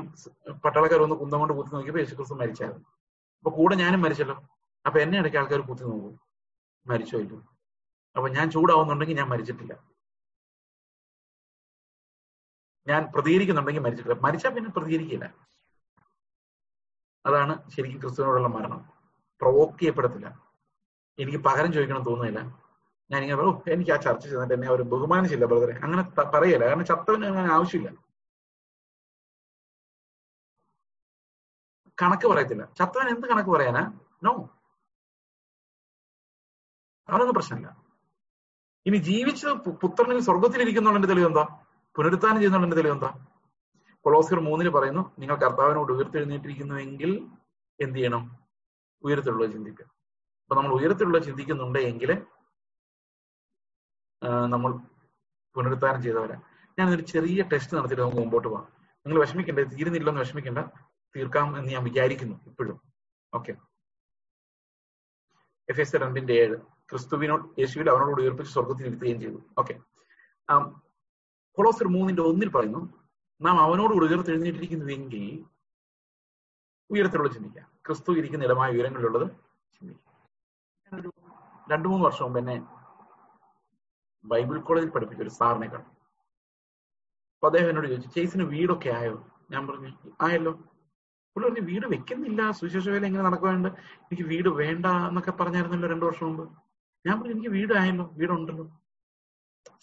പട്ടാളക്കാർ 0.65 1.01
ഒന്ന് 1.03 1.17
കുന്തം 1.17 1.39
കൊണ്ട് 1.39 1.55
കുത്തി 1.55 1.75
നോക്കിയപ്പോൾ 1.75 2.01
യേശുക്രിസ്തു 2.01 2.35
മരിച്ചായിരുന്നു. 2.35 2.85
അപ്പൊ 3.41 3.51
കൂടെ 3.51 3.75
ഞാനും 3.75 4.03
മരിച്ചല്ലോ. 4.03 4.37
അപ്പൊ 4.85 5.01
എന്നെ 5.01 5.19
ഇടയ്ക്ക് 5.19 5.39
ആൾക്കാർ 5.39 5.61
കുത്തി 5.61 5.83
നോക്കും. 5.83 6.21
മരിച്ചോ 6.87 7.19
ഇല്ലോ 7.19 7.39
അപ്പൊ 8.17 8.29
ഞാൻ 8.29 8.51
ചൂടാവുന്നുണ്ടെങ്കിൽ 8.51 9.17
ഞാൻ 9.17 9.29
മരിച്ചിട്ടില്ല. 9.29 9.75
ഞാൻ 12.87 13.13
പ്രതികരിക്കുന്നുണ്ടെങ്കിൽ 13.15 13.83
മരിച്ചിട്ടില്ല. 13.83 14.21
മരിച്ചാൽ 14.21 14.55
പിന്നെ 14.55 14.71
പ്രതികരിക്കില്ല. 14.71 15.35
അതാണ് 17.27 17.71
ശരിക്കും 17.71 18.01
ക്രിസ്തുവിനോടുള്ള 18.01 18.49
മരണം. 18.49 18.81
പ്രൊവോക്ക് 19.41 19.79
ചെയ്യപ്പെടത്തില്ല. 19.79 20.51
എനിക്ക് 21.19 21.39
പകരം 21.39 21.73
ചോദിക്കണം 21.73 22.05
തോന്നുന്നില്ല. 22.05 22.41
ഞാൻ 23.11 23.23
ഇങ്ങനെ 23.23 23.43
ഓ 23.43 23.63
എനിക്ക് 23.67 23.91
ആ 23.91 23.97
ചർച്ച 23.97 24.25
ചെയ്തിട്ട് 24.27 24.55
എന്നെ 24.55 24.69
അവർ 24.69 24.83
ബഹുമാനിച്ചില്ല 24.83 25.45
ബ്രദറെ 25.45 25.73
അങ്ങനെ 25.73 26.03
പറയല്ല. 26.35 26.65
കാരണം 26.65 26.85
ചത്തവന് 26.85 27.25
അങ്ങനെ 27.25 27.53
ആവശ്യമില്ല. 27.53 27.91
കണക്ക് 31.99 32.27
പറയത്തില്ല. 32.27 32.65
ചത്തവൻ 32.79 33.09
എന്ത് 33.09 33.27
കണക്ക് 33.29 33.51
പറയാനാ? 33.51 33.93
നോ 34.23 34.33
അവനൊന്നും 37.11 37.35
പ്രശ്നമില്ല. 37.35 37.69
ഇനി 38.87 38.97
ജീവിച്ച് 38.97 39.47
പുത്രനിൽ 39.83 40.21
സ്വർഗത്തിലിരിക്കുന്നുള്ളതിന്റെ 40.21 41.09
തെളിവ് 41.09 41.27
എന്താ? 41.27 41.45
പുനരുത്ഥാനം 41.97 42.37
ചെയ്യുന്നുള്ളതിന്റെ 42.37 42.77
തെളിവ് 42.77 42.95
എന്താ? 42.95 43.27
കൊളോസ്കർ 44.05 44.41
മൂന്നിന് 44.41 44.71
പറയുന്നു 44.71 45.03
നിങ്ങൾ 45.19 45.37
കർത്താവിനോട് 45.37 45.93
ഉയർത്തെഴുന്നേറ്റിരിക്കുന്നുവെങ്കിൽ 45.93 47.29
എന്ത് 47.81 47.97
ചെയ്യണം? 47.99 48.39
ഉയരത്തിലുള്ള 49.03 49.47
ചിന്തിക്കുക. 49.47 49.87
അപ്പൊ 50.43 50.55
നമ്മൾ 50.55 50.73
ഉയരത്തിലുള്ള 50.73 51.19
ചിന്തിക്കുന്നുണ്ട് 51.19 51.79
എങ്കിൽ 51.79 52.27
നമ്മൾ 54.49 54.71
പുനരുത്ഥാനം 55.55 56.03
ചെയ്തവരാ. 56.03 56.41
ഞാൻ 56.79 56.91
ഒരു 56.91 57.03
ചെറിയ 57.03 57.43
ടെസ്റ്റ് 57.43 57.77
നടത്തിയിട്ട് 57.77 58.03
നമുക്ക് 58.03 58.19
മുമ്പോട്ട് 58.19 58.49
പോകാം. 58.49 58.67
നിങ്ങൾ 59.07 59.21
വിഷമിക്കണ്ട 59.21 59.59
തീരുന്നില്ലെന്ന് 59.59 60.21
വിഷമിക്കണ്ട. 60.21 60.59
തീർക്കാം 61.17 61.59
എന്ന് 61.59 61.71
ഞാൻ 61.71 61.85
വിചാരിക്കുന്നു 61.85 62.37
ഇപ്പോഴും. 62.47 62.81
ഓക്കെ. 63.35 63.53
എഫ് 65.69 65.81
എസ് 65.81 65.97
രണ്ടിന്റെ 65.97 66.33
ഏഴ്. 66.33 66.57
ക്രിസ്തുവിനോട് 66.91 67.45
യേശുവിൽ 67.61 67.89
അവനോട് 67.93 68.21
ഉയർപ്പിച്ച് 68.23 68.53
സ്വർഗത്തിൽ 68.55 68.87
ഇരുത്തുകയും 68.91 69.19
ചെയ്തു. 69.21 69.39
ഓക്കെ 69.61 69.75
കൊളോസർ 71.59 71.87
മൂന്നിന്റെ 71.97 72.23
ഒന്നിൽ 72.31 72.51
പറയുന്നു 72.57 72.81
നാം 73.41 73.57
അവനോട് 73.67 73.93
ഉയർത്തെഴുന്നേറ്റിരിക്കുന്നുവെങ്കിൽ 73.99 75.25
ഉയരത്തിലുള്ള 76.91 77.31
ചിന്തിക്കുക 77.35 77.65
ക്രിസ്തു 77.87 78.11
ഇരിക്കുന്ന 78.21 78.47
ഇടമായ 78.49 78.71
ഉയരങ്ങളിലുള്ളത് 78.77 79.27
ചിന്തിക്കുക 79.75 80.09
രണ്ടു 81.73 81.89
മൂന്ന് 81.91 82.05
വർഷം 82.07 82.25
മുമ്പ് 82.25 82.39
എന്നെ 82.41 82.57
ബൈബിൾ 84.25 84.57
കോളേജിൽ 84.69 84.91
പഠിപ്പിച്ച 84.95 85.23
ഒരു 85.23 85.33
സാറിനെ 85.39 85.69
കണ്ടു. 85.73 85.91
അപ്പൊ 87.35 87.47
അദ്ദേഹം 87.51 87.69
എന്നോട് 87.71 87.87
ചോദിച്ചു 87.91 88.09
ചേസിന് 88.17 88.45
വീടൊക്കെ 88.55 88.91
ആയോ? 89.01 89.15
ഞാൻ 89.53 89.63
പറഞ്ഞു 89.69 89.91
ആയല്ലോ. 90.27 90.53
പുള്ളി 91.37 91.47
പറഞ്ഞു 91.47 91.63
വീട് 91.71 91.87
വെക്കുന്നില്ല 91.93 92.51
സുവിശേഷ 92.59 92.87
വേല 92.95 93.05
എങ്ങനെ 93.09 93.25
നടക്കുന്നുണ്ട് 93.29 93.69
എനിക്ക് 94.07 94.25
വീട് 94.33 94.49
വേണ്ട 94.61 94.87
എന്നൊക്കെ 95.11 95.33
പറഞ്ഞായിരുന്നല്ലോ 95.41 95.89
രണ്ടു 95.93 96.07
വർഷം 96.09 96.27
മുമ്പ്. 96.29 96.45
ഞാൻ 97.05 97.15
പറഞ്ഞു 97.19 97.35
എനിക്ക് 97.35 97.53
വീടായല്ലോ 97.57 98.05
വീടുണ്ടല്ലോ 98.19 98.65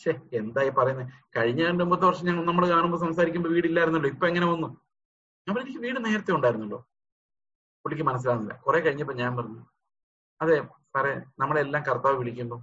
ശേ 0.02 0.12
എന്തായി 0.40 0.72
പറയുന്നത് 0.78 1.08
കഴിഞ്ഞ 1.36 1.62
രണ്ട് 1.68 1.82
മുമ്പത്തെ 1.84 2.06
വർഷം 2.06 2.26
ഞങ്ങൾ 2.28 2.44
നമ്മൾ 2.46 2.66
കാണുമ്പോൾ 2.70 3.00
സംസാരിക്കുമ്പോൾ 3.04 3.52
വീടില്ലായിരുന്നല്ലോ 3.56 4.10
ഇപ്പൊ 4.14 4.26
എങ്ങനെ 4.28 4.48
വന്നു? 4.52 4.68
ഞാൻ 5.48 5.52
പറഞ്ഞു 5.56 5.68
എനിക്ക് 5.68 5.82
വീട് 5.86 6.00
നേരത്തെ 6.06 6.32
ഉണ്ടായിരുന്നല്ലോ. 6.36 6.80
പുള്ളിക്ക് 7.86 8.06
മനസ്സിലാകുന്നില്ല 8.08 8.56
കുറെ 8.64 8.80
കഴിഞ്ഞപ്പോ 8.80 9.14
ഞാൻ 9.14 9.32
പറഞ്ഞു 9.38 9.62
അതെ 10.42 10.56
സാറേ 10.94 11.12
നമ്മളെല്ലാം 11.42 11.84
കർത്താവ് 11.84 12.18
വിളിക്കുമ്പോൾ 12.22 12.60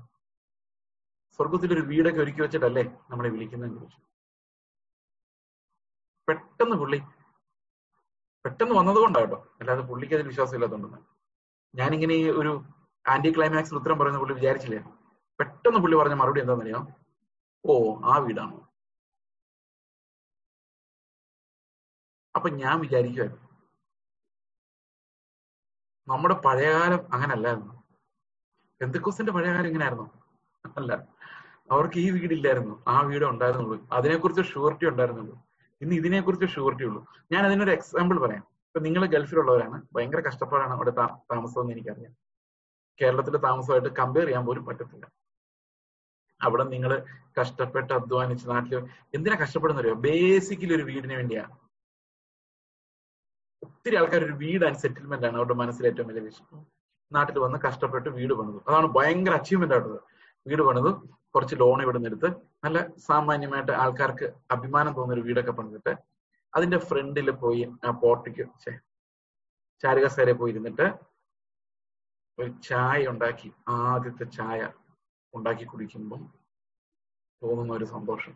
സ്വർഗത്തിൽ 1.38 1.70
ഒരു 1.72 1.82
വീടൊക്കെ 1.90 2.20
ഒരുക്കി 2.24 2.42
വെച്ചിട്ടല്ലേ 2.42 2.84
നമ്മളെ 3.10 3.30
വിളിക്കുന്നതെന്ന് 3.34 3.88
പെട്ടെന്ന് 6.28 6.76
പുള്ളി 6.76 6.98
പെട്ടെന്ന് 8.44 8.74
വന്നതുകൊണ്ടാട്ടോ 8.74 9.38
അല്ലാതെ 9.60 9.82
പുള്ളിക്ക് 9.88 10.14
അതിൽ 10.16 10.28
വിശ്വാസം 10.32 10.56
ഇല്ലാത്തതുകൊണ്ടാണ് 10.56 11.06
ഞാനിങ്ങനെ 11.74 12.14
ഈ 12.14 12.26
ഒരു 12.40 12.52
ആന്റി 13.08 13.36
ക്ലൈമാക്സിൽ 13.36 13.76
ഉത്തരം 13.76 13.98
പറയുന്ന 13.98 14.18
പുള്ളി 14.18 14.34
വിചാരിച്ചില്ലേ? 14.34 14.84
പെട്ടെന്ന് 15.38 15.80
പുള്ളി 15.80 15.96
പറഞ്ഞ 15.96 16.14
മറുപടി 16.14 16.40
എന്താണെന്നറിയോ? 16.40 16.86
ഓ 17.66 18.00
ആ 18.04 18.18
വീടാണോ. 18.18 18.68
അപ്പൊ 22.36 22.48
ഞാൻ 22.48 22.80
വിചാരിക്കുമായിരുന്നു 22.80 23.44
നമ്മുടെ 26.08 26.34
പഴയകാലം 26.34 27.14
അങ്ങനല്ലായിരുന്നു. 27.14 27.84
എന്തൊക്കെ 28.82 29.32
പഴയകാലം 29.32 29.66
ഇങ്ങനെയായിരുന്നു. 29.66 30.06
അല്ല 30.76 30.92
അവർക്ക് 31.70 31.98
ഈ 31.98 32.10
വീടില്ലായിരുന്നു. 32.10 32.84
ആ 32.88 33.00
വീട് 33.00 33.24
ഉണ്ടായിരുന്നുള്ളൂ. 33.24 33.88
അതിനെക്കുറിച്ച് 33.92 34.42
ഷുവർട്ടി 34.42 34.86
ഉണ്ടായിരുന്നുള്ളൂ. 34.86 35.44
ഇന്ന് 35.80 35.94
ഇതിനെക്കുറിച്ച് 35.94 36.46
ഷുവർട്ടി 36.46 36.84
ഉള്ളൂ. 36.84 37.06
ഞാൻ 37.32 37.46
അതിനൊരു 37.46 37.70
എക്സാമ്പിൾ 37.70 38.20
പറയാം. 38.20 38.40
ഇപ്പൊ 38.40 38.80
നിങ്ങൾ 38.80 39.06
ഗൾഫിലുള്ളവരാണ്. 39.06 39.82
ഭയങ്കര 39.92 40.20
കഷ്ടപ്പാടാണ് 40.20 40.72
അവിടെ 40.72 40.90
താമസം 40.90 41.60
എന്ന് 41.60 41.72
എനിക്കറിയാം. 41.72 42.23
കേരളത്തിലെ 43.00 43.38
താമസമായിട്ട് 43.46 43.90
കമ്പയർ 44.00 44.26
ചെയ്യാൻ 44.28 44.44
പോലും 44.48 44.64
പറ്റത്തില്ല. 44.68 45.04
അവിടെ 46.40 46.64
നിങ്ങൾ 46.74 46.92
കഷ്ടപ്പെട്ട് 47.38 47.92
അധ്വാനിച്ച് 47.98 48.46
നാട്ടിൽ 48.52 48.74
എന്തിനാ 49.16 49.36
കഷ്ടപ്പെടുന്നറിയോ? 49.42 49.94
ബേസിക്കലി 50.06 50.74
ഒരു 50.78 50.84
വീടിന് 50.90 51.14
വേണ്ടിയാണ് 51.20 51.54
ഒത്തിരി 53.66 53.96
ആൾക്കാർ 54.00 54.22
ഒരു 54.28 54.36
വീട് 54.42 54.64
ആൻഡ് 54.68 54.80
സെറ്റിൽമെന്റ് 54.82 55.26
ആണ് 55.28 55.36
അവരുടെ 55.40 55.56
മനസ്സിൽ 55.62 55.84
ഏറ്റവും 55.90 56.08
വലിയ 56.10 56.22
വിഷയം. 56.28 56.60
നാട്ടിൽ 57.12 57.38
വന്ന് 57.44 57.58
കഷ്ടപ്പെട്ട് 57.66 58.08
വീട് 58.18 58.34
പണിതു. 58.38 58.58
അതാണ് 58.68 58.86
ഭയങ്കര 58.96 59.34
അച്ചീവ്മെന്റ് 59.40 59.74
ആയിട്ടുള്ളത്. 59.74 60.02
വീട് 60.46 60.62
പണിതു 60.68 60.90
കുറച്ച് 61.34 61.56
ലോൺ 61.62 61.78
ഇവിടെ 61.84 61.98
നിന്നെടുത്ത് 61.98 62.28
നല്ല 62.64 62.78
സാമാന്യമായിട്ട് 63.08 63.72
ആൾക്കാർക്ക് 63.82 64.26
അഭിമാനം 64.54 64.92
തോന്നുന്ന 64.96 65.16
ഒരു 65.16 65.24
വീടൊക്കെ 65.28 65.52
പണിതിട്ട് 65.58 65.92
അതിന്റെ 66.52 66.78
ഫ്രണ്ടിൽ 66.88 67.28
പോയി 67.42 67.62
ആ 67.86 67.90
പോർട്ടിക്ക് 68.02 68.44
ചാരുകസേരെ 69.82 70.34
പോയി 70.40 70.52
ഇരുന്നിട്ട് 70.54 70.86
ഒരു 72.38 72.50
ചായ 72.68 73.00
ഉണ്ടാക്കി 73.12 73.48
ആദ്യത്തെ 73.80 74.24
ചായ 74.36 74.60
ഉണ്ടാക്കി 75.34 75.64
കുടിക്കുമ്പം 75.64 76.22
തോന്നുന്ന 77.42 77.72
ഒരു 77.78 77.86
സന്തോഷം. 77.94 78.34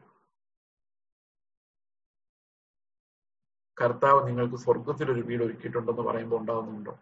കർത്താവ് 3.80 4.20
നിങ്ങൾക്ക് 4.28 4.58
സ്വർഗത്തിൽ 4.64 5.08
ഒരു 5.14 5.22
വീട് 5.28 5.42
ഒരുക്കിയിട്ടുണ്ടെന്ന് 5.46 6.04
പറയുമ്പോൾ 6.08 6.38
ഉണ്ടാകുന്നുണ്ടോ? 6.40 6.94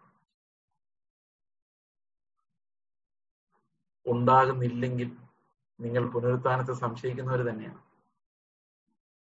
ഉണ്ടാകുന്നില്ലെങ്കിൽ 4.05 5.09
നിങ്ങൾ 5.79 6.03
പുനരുത്ഥാനത്തെ 6.13 6.73
സംശയിക്കുന്നവർ 6.83 7.41
തന്നെയാണ്. 7.49 7.81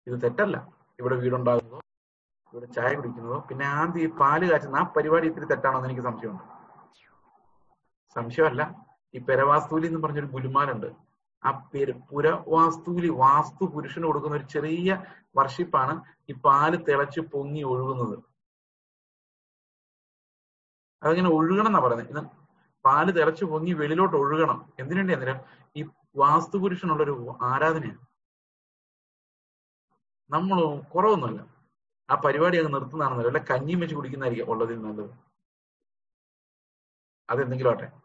ഇത് 0.07 0.17
തെറ്റല്ല. 0.25 0.57
ഇവിടെ 1.01 1.17
വീടുണ്ടാകുന്നതോ 1.25 1.81
ഇവിടെ 2.53 2.69
ചായ 2.77 2.91
കുടിക്കുന്നതോ 2.99 3.39
പിന്നെ 3.51 3.67
ആദ്യം 3.81 4.03
ഈ 4.07 4.09
പാൽ 4.21 4.43
കാച്ചുന്ന 4.51 4.83
ആ 4.83 4.87
പരിപാടി 4.97 5.27
ഇത്തിരി 5.31 5.47
തെറ്റാണോ 5.53 5.77
എന്ന് 5.79 5.89
എനിക്ക് 5.91 6.05
സംശയമുണ്ട്. 6.09 6.52
സംശയമല്ല. 8.17 8.63
ഈ 9.15 9.19
പെരവാസ്തൂലി 9.19 9.87
എന്ന് 9.87 10.03
പറഞ്ഞൊരു 10.03 10.27
ഗുരുമാനുണ്ട് 10.27 10.87
ആ 11.45 11.51
പേര് 11.75 11.93
പുരവാസ്തുലി 11.93 13.09
വാസ്തു 13.09 13.65
പുരുഷന് 13.65 14.05
കൊടുക്കുന്ന 14.05 14.37
ഒരു 14.37 14.45
ചെറിയ 14.45 15.05
വർഷിപ്പാണ് 15.37 16.03
ഈ 16.31 16.33
പാൽ 16.33 16.85
തിളച്ച് 16.85 17.21
പൊങ്ങി 17.21 17.63
ഒഴുകുന്നത്. 17.63 18.17
അതങ്ങനെ 21.03 21.29
ഒഴുകണം 21.29 21.67
എന്നാ 21.67 21.81
പറയുന്നത് 21.81 22.31
പാൽ 22.85 23.11
തിളച്ച് 23.11 23.45
പൊങ്ങി 23.45 23.73
വെളിയിലോട്ട് 23.73 24.17
ഒഴുകണം. 24.17 24.73
എന്തിനുണ്ട് 24.79 25.13
അന്നേരം? 25.13 25.41
ഈ 25.77 25.83
വാസ്തു 26.17 26.59
പുരുഷനുള്ളൊരു 26.59 27.35
ആരാധനയാണ്. 27.43 28.07
നമ്മൾ 30.31 30.59
കുറവൊന്നുമല്ല. 30.95 31.41
ആ 32.11 32.15
പരിപാടി 32.15 32.59
അങ്ങ് 32.59 32.75
നിർത്തുന്നതാണെന്നല്ല. 32.75 33.29
വല്ല 33.29 33.45
കഞ്ഞിയും 33.51 33.81
വെച്ച് 33.81 33.95
കുടിക്കുന്നതായിരിക്കും 33.95 34.53
ഉള്ളതിൽ 34.53 34.83
നല്ലത്. 34.83 35.13
അതെന്തെങ്കിലും 37.31 37.71
ആട്ടെ 37.71 38.02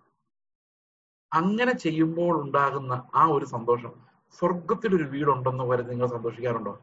അങ്ങനെ 1.32 1.74
ചെയ്യുമ്പോൾ 1.74 2.42
ഉണ്ടാകുന്ന 2.44 2.94
ആ 3.16 3.24
ഒരു 3.28 3.46
സന്തോഷം 3.46 3.94
സ്വർഗത്തിൽ 4.40 4.96
ഒരു 4.96 5.04
വീടുണ്ടെന്ന് 5.04 5.64
വരെ 5.64 5.84
നിങ്ങൾ 5.84 6.08
സന്തോഷിക്കാറുണ്ടോ? 6.08 6.74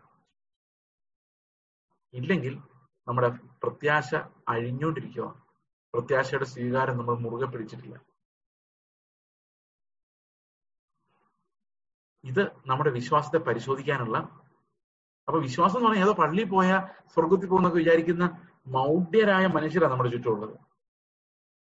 ഇല്ലെങ്കിൽ 2.14 2.54
നമ്മുടെ 3.06 3.28
പ്രത്യാശ 3.62 4.14
അഴിഞ്ഞുകൊണ്ടിരിക്കുക. 4.48 5.26
പ്രത്യാശയുടെ 5.94 6.44
സ്വീകാരം 6.44 6.98
നമ്മൾ 6.98 7.14
മുറുകെ 7.14 7.46
പിടിച്ചിട്ടില്ല. 7.46 7.96
ഇത് 12.24 12.42
നമ്മുടെ 12.66 12.90
വിശ്വാസത്തെ 12.90 13.38
പരിശോധിക്കാനുള്ള 13.38 14.18
അപ്പൊ 15.28 15.38
വിശ്വാസം 15.40 15.76
എന്ന് 15.78 15.88
പറഞ്ഞാൽ 15.88 16.06
ഏതോ 16.06 16.14
പള്ളിയിൽ 16.14 16.48
പോയ 16.48 16.68
സ്വർഗത്തിൽ 17.14 17.48
പോകുന്നൊക്കെ 17.48 17.78
വിചാരിക്കുന്ന 17.78 18.24
മൗഢ്യരായ 18.66 19.46
മനുഷ്യരാണ് 19.46 19.92
നമ്മുടെ 19.92 20.10
ചുറ്റുമുള്ളത്. 20.10 20.73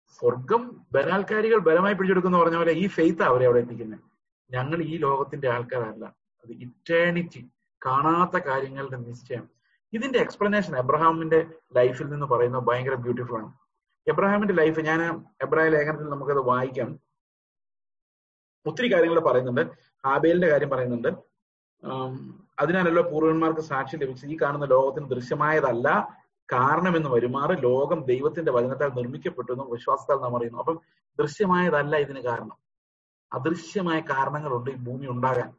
സ്വർഗം 0.09 0.87
ബലാൽക്കാരികൾ 0.93 1.59
ബലമായി 1.59 1.95
പിടിച്ചെടുക്കുന്ന 1.95 2.39
പറഞ്ഞ 2.39 2.57
പോലെ 2.57 2.73
ഈ 2.73 2.87
ഫെയ്ത്ത് 2.87 3.23
അവരെ 3.23 3.47
അവിടെ 3.47 3.59
എത്തിക്കുന്നത് 3.59 4.01
ഞങ്ങൾ 4.51 4.83
ഈ 4.83 4.97
ലോകത്തിന്റെ 4.97 5.49
ആൾക്കാരല്ല. 5.49 6.05
അത് 6.45 6.53
ഇറ്റേണിറ്റി 6.53 7.51
കാണാത്ത 7.87 8.43
കാര്യങ്ങളുടെ 8.45 8.97
നിശ്ചയം. 8.97 9.51
ഇതിന്റെ 9.93 10.19
എക്സ്പ്ലനേഷൻ 10.19 10.79
എബ്രഹാമിന്റെ 10.79 11.47
ലൈഫിൽ 11.77 12.09
നിന്ന് 12.09 12.27
പറയുന്നത് 12.27 12.63
ഭയങ്കര 12.63 12.95
ബ്യൂട്ടിഫുൾ 12.95 13.39
ആണ്. 13.39 13.53
എബ്രഹാമിന്റെ 14.09 14.55
ലൈഫ് 14.55 14.81
ഞാൻ 14.81 15.25
എബ്രാഹിം 15.43 15.73
ലേഖനത്തിൽ 15.73 16.05
നമുക്കത് 16.05 16.39
വായിക്കാം. 16.39 17.01
ഒത്തിരി 18.67 18.93
കാര്യങ്ങൾ 18.93 19.21
പറയുന്നുണ്ട്. 19.21 19.61
ഹാബേലിന്റെ 20.07 20.49
കാര്യം 20.49 20.71
പറയുന്നുണ്ട്. 20.71 21.09
അതിനാലല്ലോ 22.59 23.03
പൂർവന്മാർക്ക് 23.03 23.61
സാക്ഷ്യം 23.61 24.01
ലഭിച്ചത്. 24.01 24.31
ഈ 24.31 24.37
കാണുന്ന 24.43 24.67
ലോകത്തിന് 24.67 25.11
ദൃശ്യമായതല്ല. 25.11 26.18
കാരണമെന്ന് 26.53 27.11
വരുമാറ് 27.11 27.63
ലോകം 27.63 28.05
ദൈവത്തിന്റെ 28.05 28.53
വചനത്താൽ 28.53 28.89
നിർമ്മിക്കപ്പെട്ടു 28.89 29.53
എന്നും 29.53 29.71
വിശ്വാസത്താൽ 29.71 30.17
നാം 30.17 30.37
അറിയുന്നു. 30.37 30.59
അപ്പം 30.59 30.81
ദൃശ്യമായതല്ല 31.19 31.97
ഇതിന് 31.97 32.21
കാരണം. 32.21 32.57
അദൃശ്യമായ 33.33 34.01
കാരണങ്ങളുണ്ട് 34.01 34.71
ഈ 34.71 34.75
ഭൂമി 34.75 35.07
ഉണ്ടാകാൻ. 35.07 35.55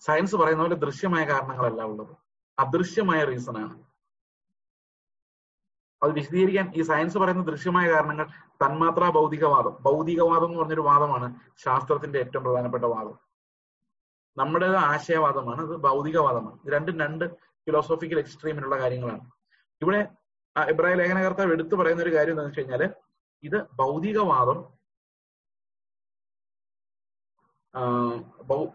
സയൻസ് 0.00 0.36
പറയുന്ന 0.36 0.62
പോലെ 0.62 0.74
ദൃശ്യമായ 0.74 1.24
കാരണങ്ങളല്ല 1.24 1.82
ഉള്ളത്. 1.82 2.16
അദൃശ്യമായ 2.58 3.24
റീസൺ 3.24 3.58
ആണ് 3.58 3.82
അത് 6.02 6.10
വിശദീകരിക്കാൻ 6.10 6.72
ഈ 6.76 6.82
സയൻസ് 6.82 7.18
പറയുന്ന 7.18 7.42
ദൃശ്യമായ 7.42 7.92
കാരണങ്ങൾ 7.92 8.26
തന്മാത്രാ 8.46 9.10
ഭൗതികവാദം. 9.10 9.76
ഭൗതികവാദം 9.80 10.46
എന്ന് 10.46 10.58
പറഞ്ഞൊരു 10.58 10.80
വാദമാണ് 10.80 11.34
ശാസ്ത്രത്തിന്റെ 11.64 12.18
ഏറ്റവും 12.18 12.44
പ്രധാനപ്പെട്ട 12.44 12.84
വാദം. 12.84 13.18
നമ്മുടേത് 14.36 14.76
ആശയവാദമാണ് 14.76 15.60
അത് 15.60 15.76
ഭൗതികവാദമാണ്. 15.76 16.58
രണ്ടും 16.68 17.00
രണ്ട് 17.00 17.24
ഫിലോസോഫിക്കൽ 17.34 18.18
എക്സ്ട്രീമിലുള്ള 18.18 18.78
കാര്യങ്ങളാണ്. 18.78 19.30
ഇവിടെ 19.82 20.00
ഇബ്രാഹിം 20.56 20.98
ലേഖനകർത്താവ് 20.98 21.52
എടുത്തു 21.52 21.74
പറയുന്ന 21.74 22.02
ഒരു 22.02 22.14
കാര്യം 22.16 22.32
എന്താണെന്ന് 22.34 22.52
വെച്ച് 22.52 22.60
കഴിഞ്ഞാൽ 22.60 22.82
ഇത് 23.42 23.58
ഭൗതികവാദം 23.80 24.58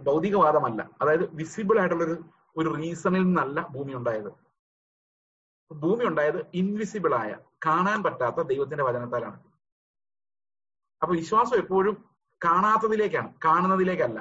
ഭൗതികവാദമല്ല. 0.08 0.82
അതായത് 1.02 1.26
വിസിബിൾ 1.40 1.78
ആയിട്ടുള്ള 1.80 2.04
ഒരു 2.06 2.18
ഒരു 2.56 2.70
റീസണിൽ 2.80 3.24
നിന്നല്ല 3.24 3.60
ഭൂമി 3.76 3.94
ഉണ്ടായത് 4.00 4.30
ഭൂമി 5.72 6.04
ഉണ്ടായത് 6.10 6.40
ഇൻവിസിബിൾ 6.54 7.14
ആയ 7.16 7.32
കാണാൻ 7.66 8.00
പറ്റാത്ത 8.04 8.48
ദൈവത്തിന്റെ 8.52 8.84
വചനത്താലാണ്. 8.84 9.40
അപ്പൊ 11.02 11.14
വിശ്വാസം 11.16 11.58
എപ്പോഴും 11.64 11.96
കാണാത്തതിലേക്കാണ് 12.42 13.30
കാണുന്നതിലേക്കല്ല. 13.46 14.20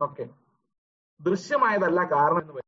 ഓക്കെ. 0.00 0.24
ദൃശ്യമായതല്ല 1.20 2.00
കാരണം 2.14 2.40
എന്ന് 2.42 2.65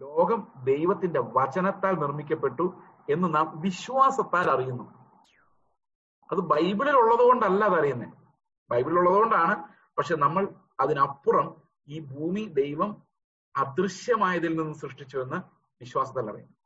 ലോകം 0.00 0.64
ദൈവത്തിന്റെ 0.64 1.20
വചനത്താൽ 1.20 1.94
നിർമ്മിക്കപ്പെട്ടു 1.94 2.82
എന്ന് 3.10 3.34
നാം 3.34 3.60
വിശ്വാസത്താൽ 3.60 4.50
അറിയുന്നു. 4.50 4.84
അത് 6.32 6.38
ബൈബിളിൽ 6.38 6.96
ഉള്ളത് 6.96 7.26
കൊണ്ടല്ല 7.26 7.64
അത് 7.64 7.74
അറിയുന്നത് 7.74 8.08
ബൈബിളിൽ 8.70 8.98
ഉള്ളത് 8.98 9.14
കൊണ്ടാണ് 9.14 9.64
പക്ഷെ 9.98 10.16
നമ്മൾ 10.16 10.48
അതിനപ്പുറം 10.80 11.62
ഈ 11.88 12.00
ഭൂമി 12.00 12.44
ദൈവം 12.44 13.02
അദൃശ്യമായതിൽ 13.56 14.56
നിന്ന് 14.56 14.72
സൃഷ്ടിച്ചു 14.72 15.18
എന്ന് 15.18 15.36
വിശ്വാസത്താൽ 15.80 16.30
അറിയുന്നു. 16.30 16.56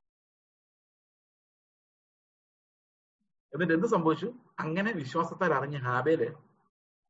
എന്നിട്ട് 3.55 3.73
എന്ത് 3.73 3.87
സംഭവിച്ചു? 3.87 4.33
അങ്ങനെ 4.59 4.93
വിശ്വാസത്താൽ 4.93 5.55
അറിഞ്ഞ 5.55 5.79
ഹാബേൽ 5.79 6.37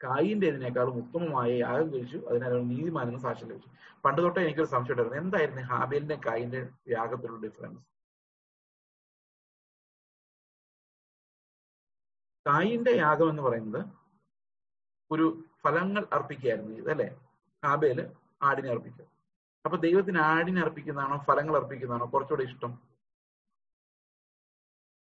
കായിന്റേതിനേക്കാളും 0.04 0.94
ഉത്തമമായ 0.94 1.50
യാഗം 1.52 1.92
കഴിച്ചു 1.92 2.16
അവൻ 2.16 2.68
നീതിമാനെന്ന് 2.68 3.20
സാക്ഷ്യം 3.20 3.48
ലഭിച്ചു. 3.48 3.70
പണ്ട് 4.04 4.22
തൊട്ടേ 4.22 4.42
എനിക്കൊരു 4.42 4.66
സംശയം 4.66 4.92
ഉണ്ടായിരുന്നു. 4.92 5.18
എന്തായിരുന്നു 5.18 5.62
ഹാബേലിന്റെ 5.62 6.18
കായിന്റെ 6.26 6.68
യാഗത്തിലുള്ള 6.88 7.40
ഡിഫറൻസ് 7.46 7.86
കായിന്റെ 12.46 12.90
യാഗം 12.90 13.30
എന്ന് 13.30 13.42
പറയുന്നത് 13.42 13.84
ഒരു 15.10 15.44
ഫലങ്ങൾ 15.62 16.06
അർപ്പിക്കുകയായിരുന്നു. 16.12 16.90
അല്ലെ 16.90 17.16
ഹാബേൽ 17.64 18.12
ആടിനെ 18.42 18.70
അർപ്പിക്കുക. 18.70 19.06
അപ്പൊ 19.64 19.76
ദൈവത്തിന് 19.78 20.18
ആടിനെ 20.18 20.60
അർപ്പിക്കുന്നതാണോ 20.60 21.16
ഫലങ്ങൾ 21.18 21.56
അർപ്പിക്കുന്നതാണോ 21.56 22.06
കുറച്ചുകൂടെ 22.06 22.42
ഇഷ്ടം? 22.42 22.72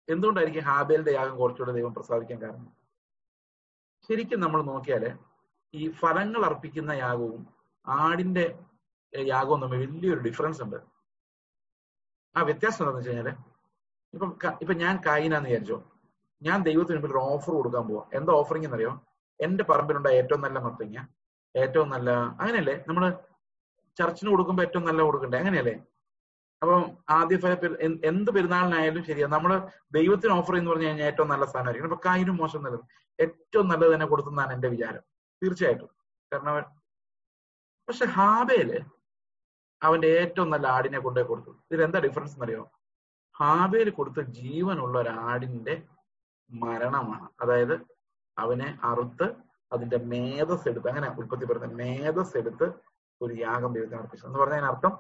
എന്തുകൊണ്ടായിരിക്കും 0.09 0.65
ഹാബേലിന്റെ 0.65 1.13
യാഗം 1.13 1.37
കുറച്ചുകൂടെ 1.37 1.73
ദൈവം 1.73 1.95
പ്രസാദിക്കാൻ 1.95 2.43
കാരണം? 2.43 2.86
ശരിക്കും 4.09 4.41
നമ്മൾ 4.45 4.61
നോക്കിയാൽ 4.73 5.05
ഈ 5.75 5.83
ഫലങ്ങൾ 6.01 6.43
അർപ്പിക്കുന്ന 6.49 6.93
യാഗവും 7.05 7.43
ആടിന്റെ 7.87 8.45
യാഗവും 9.13 9.61
തമ്മിൽ 9.63 9.81
വലിയൊരു 9.83 10.21
ഡിഫറൻസ് 10.27 10.61
ഉണ്ട്. 10.65 10.79
ആ 12.37 12.43
വ്യത്യാസം 12.49 12.81
എന്താണെന്ന് 12.83 13.01
വെച്ച് 13.01 13.13
കഴിഞ്ഞാൽ 13.13 13.37
ഇപ്പം 14.15 14.31
ഇപ്പൊ 14.63 14.75
ഞാൻ 14.85 14.95
കായിനാന്ന് 15.07 15.51
വിചാരിച്ചോ 15.51 15.79
ഞാൻ 16.43 16.59
ദൈവത്തിന് 16.69 16.97
മുമ്പിൽ 16.99 17.13
ഒരു 17.15 17.23
ഓഫർ 17.33 17.53
കൊടുക്കാൻ 17.59 17.85
പോവാ. 17.89 18.03
എന്താ 18.19 18.33
ഓഫറിംഗ് 18.41 18.67
എന്നറിയോ? 18.69 18.93
എന്റെ 19.41 19.65
പറമ്പിലുണ്ട 19.71 20.09
ഏറ്റവും 20.21 20.41
നല്ല 20.47 20.59
മത്തങ്ങ 20.67 20.99
ഏറ്റവും 21.55 21.89
നല്ല 21.95 22.11
അങ്ങനെയല്ലേ? 22.41 22.75
നമ്മൾ 22.89 23.05
ചർച്ചിന് 23.97 24.31
കൊടുക്കുമ്പോ 24.33 24.63
ഏറ്റവും 24.67 24.85
നല്ല 24.89 25.01
കൊടുക്കണ്ടേ? 25.09 25.39
അങ്ങനെയല്ലേ? 25.43 25.75
അപ്പം 26.63 26.83
ആദ്യ 27.11 27.37
എന്ത് 28.11 28.31
പെരുന്നാളിനായാലും 28.37 29.03
ശരിയാ. 29.09 29.27
നമ്മൾ 29.37 29.51
ദൈവത്തിന് 29.97 30.33
ഓഫർ 30.33 30.55
എന്ന് 30.59 30.71
പറഞ്ഞു 30.71 30.87
കഴിഞ്ഞാൽ 30.87 31.07
ഏറ്റവും 31.07 31.29
നല്ല 31.29 31.45
സ്ഥാനമായിരിക്കും 31.45 31.89
അപ്പൊ 31.91 32.01
കായിനും 32.09 32.37
മോശം 32.37 32.63
നല്ലത്. 32.67 32.85
ഏറ്റവും 33.19 33.69
നല്ലത് 33.69 33.95
തന്നെ 33.95 34.07
കൊടുത്തെന്നാണ് 34.07 34.53
എന്റെ 34.53 34.69
വിചാരം. 34.69 35.03
തീർച്ചയായിട്ടും. 35.43 35.91
കാരണം 36.33 36.55
പക്ഷെ 37.89 38.07
ഹാബേൽ 38.17 38.71
അവന്റെ 39.83 40.09
ഏറ്റവും 40.21 40.51
നല്ല 40.51 40.67
ആടിനെ 40.67 40.99
കൊണ്ടുപോയി 40.99 41.29
കൊടുത്തു. 41.29 41.53
ഇതിൽ 41.71 41.83
എന്താ 41.85 41.99
ഡിഫറൻസ് 41.99 42.35
എന്നറിയോ? 42.35 42.63
ഹാബേൽ 43.35 43.89
കൊടുത്ത 43.91 44.21
ജീവനുള്ള 44.39 44.99
ഒരു 44.99 45.09
ആടിന്റെ 45.09 45.75
മരണമാണ്. 46.51 47.29
അതായത് 47.41 47.75
അവനെ 48.37 48.79
അറുത്ത് 48.91 49.27
അതിന്റെ 49.73 49.99
മേധസ് 50.13 50.69
എടുത്ത് 50.69 50.89
അങ്ങനെ 50.89 51.09
ഉൽപ്പത്തിപ്പെടുന്ന 51.21 51.69
മേധസ് 51.83 52.37
എടുത്ത് 52.41 52.67
ഒരു 53.21 53.35
യാഗം 53.35 53.75
ദൈവത്തിന് 53.75 54.01
അർപ്പിച്ചു. 54.01 54.27
എന്ന് 54.27 54.39
പറഞ്ഞതിന് 54.39 54.67
അർത്ഥം 54.67 54.93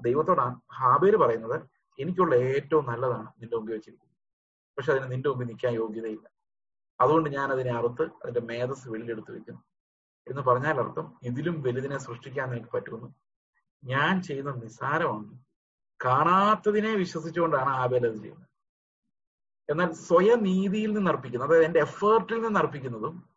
ദൈവത്തോടാണ് 0.00 0.60
ഹാബേര് 0.74 1.16
പറയുന്നത് 1.16 1.70
എനിക്കുള്ള 1.98 2.34
ഏറ്റവും 2.34 2.86
നല്ലതാണ് 2.86 3.28
നിന്റെ 3.40 3.56
മുമ്പിൽ 3.56 3.74
വെച്ചിരിക്കുന്നത്. 3.74 4.16
പക്ഷെ 4.78 4.92
അതിന് 4.92 5.12
നിന്റെ 5.12 5.28
മുമ്പിൽ 5.28 5.46
നിൽക്കാൻ 5.46 5.74
യോഗ്യതയില്ല. 5.74 6.30
അതുകൊണ്ട് 7.00 7.30
ഞാൻ 7.30 7.52
അതിനെ 7.52 7.72
അറുത്ത് 7.72 8.02
അതിന്റെ 8.02 8.40
മേധസ് 8.40 8.88
വെളിയിലെടുത്ത് 8.88 9.30
വെക്കുന്നു. 9.30 9.62
എന്ന് 10.26 10.42
പറഞ്ഞാൽ 10.42 10.80
അർത്ഥം 10.80 11.18
ഇതിലും 11.22 11.62
വലുതിനെ 11.62 11.98
സൃഷ്ടിക്കാൻ 11.98 12.52
എനിക്ക് 12.52 12.68
പറ്റുമെന്ന്. 12.72 13.08
ഞാൻ 13.84 14.22
ചെയ്യുന്ന 14.22 14.50
നിസാരമാണ് 14.50 15.38
കാണാത്തതിനെ 16.04 16.94
വിശ്വസിച്ചുകൊണ്ടാണ് 16.96 17.68
ആബേൽ 17.68 18.06
അത് 18.06 18.16
ചെയ്യുന്നത്. 18.16 18.48
എന്നാൽ 19.70 19.92
സ്വയം 19.92 20.42
നീതിയിൽ 20.42 20.92
നിന്ന് 20.92 21.10
അർപ്പിക്കുന്നത് 21.10 21.48
അതായത് 21.48 21.64
എന്റെ 21.64 21.80
എഫേർട്ടിൽ 21.80 22.40
നിന്ന് 22.40 22.60
അർപ്പിക്കുന്നതും 22.60 23.28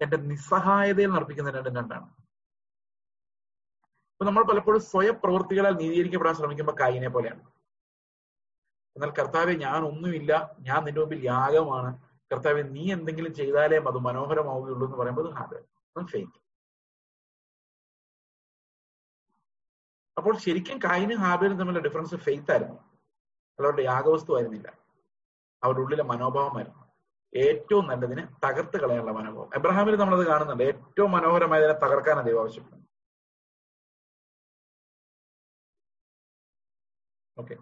എന്റെ 0.00 0.16
നിസ്സഹായതയിൽ 0.16 1.06
നിന്ന് 1.06 1.16
അർപ്പിക്കുന്ന 1.16 1.50
രണ്ടും 1.50 1.74
രണ്ടാണ്. 1.74 2.25
അപ്പൊ 4.16 4.24
നമ്മൾ 4.24 4.42
പലപ്പോഴും 4.42 4.80
സ്വയം 4.80 5.20
പ്രവൃത്തികളാൽ 5.24 5.72
നീതീകരിക്കപ്പെടാൻ 5.72 6.34
ശ്രമിക്കുമ്പോൾ 6.34 6.76
കായിനെ 6.80 7.08
പോലെയാണ്. 7.08 7.40
എന്നാൽ 8.96 9.10
കർത്താവെ 9.10 9.52
ഞാൻ 9.52 9.84
ഒന്നുമില്ല. 9.84 10.56
ഞാൻ 10.60 10.84
നിന്റെ 10.84 11.00
മുമ്പിൽ 11.00 11.24
യാഗമാണ് 11.24 11.98
കർത്താവെ 12.32 12.62
നീ 12.62 12.92
എന്തെങ്കിലും 12.92 13.34
ചെയ്താലേ 13.34 13.76
അത് 13.76 13.98
മനോഹരമാവുകയുള്ളൂ 13.98 14.86
എന്ന് 14.86 14.98
പറയുമ്പോൾ 14.98 16.06
ഫെയ്ത്ത് 16.06 16.46
അപ്പോൾ 20.18 20.38
ശരിക്കും 20.38 20.78
കായിനും 20.78 21.18
ഹാബേലും 21.18 21.58
തമ്മിലുള്ള 21.58 21.88
ഡിഫറൻസ് 21.88 22.14
ഫെയ്ത്ത് 22.14 22.50
ആയിരുന്നു. 22.50 22.74
അവരുടെ 23.60 23.82
യാഗവസ്തു 23.82 24.34
ആയിരുന്നില്ല. 24.34 24.68
അവരുടെ 25.64 25.80
ഉള്ളിലെ 25.80 26.02
മനോഭാവമായിരുന്നു. 26.02 26.86
ഏറ്റവും 27.36 27.86
നല്ലതിനെ 27.86 28.28
തകർത്ത് 28.46 28.80
കളയാനുള്ള 28.80 29.12
മനോഭാവം. 29.12 29.50
എബ്രഹാമിൽ 29.54 29.96
നമ്മളത് 29.96 30.26
കാണുന്നുണ്ട്. 30.26 30.62
ഏറ്റവും 30.62 31.12
മനോഹരമായതിനെ 31.12 31.72
തകർക്കാനാണ് 31.72 32.26
ദൈവം 32.26 32.86
ഓക്കെ 37.38 37.56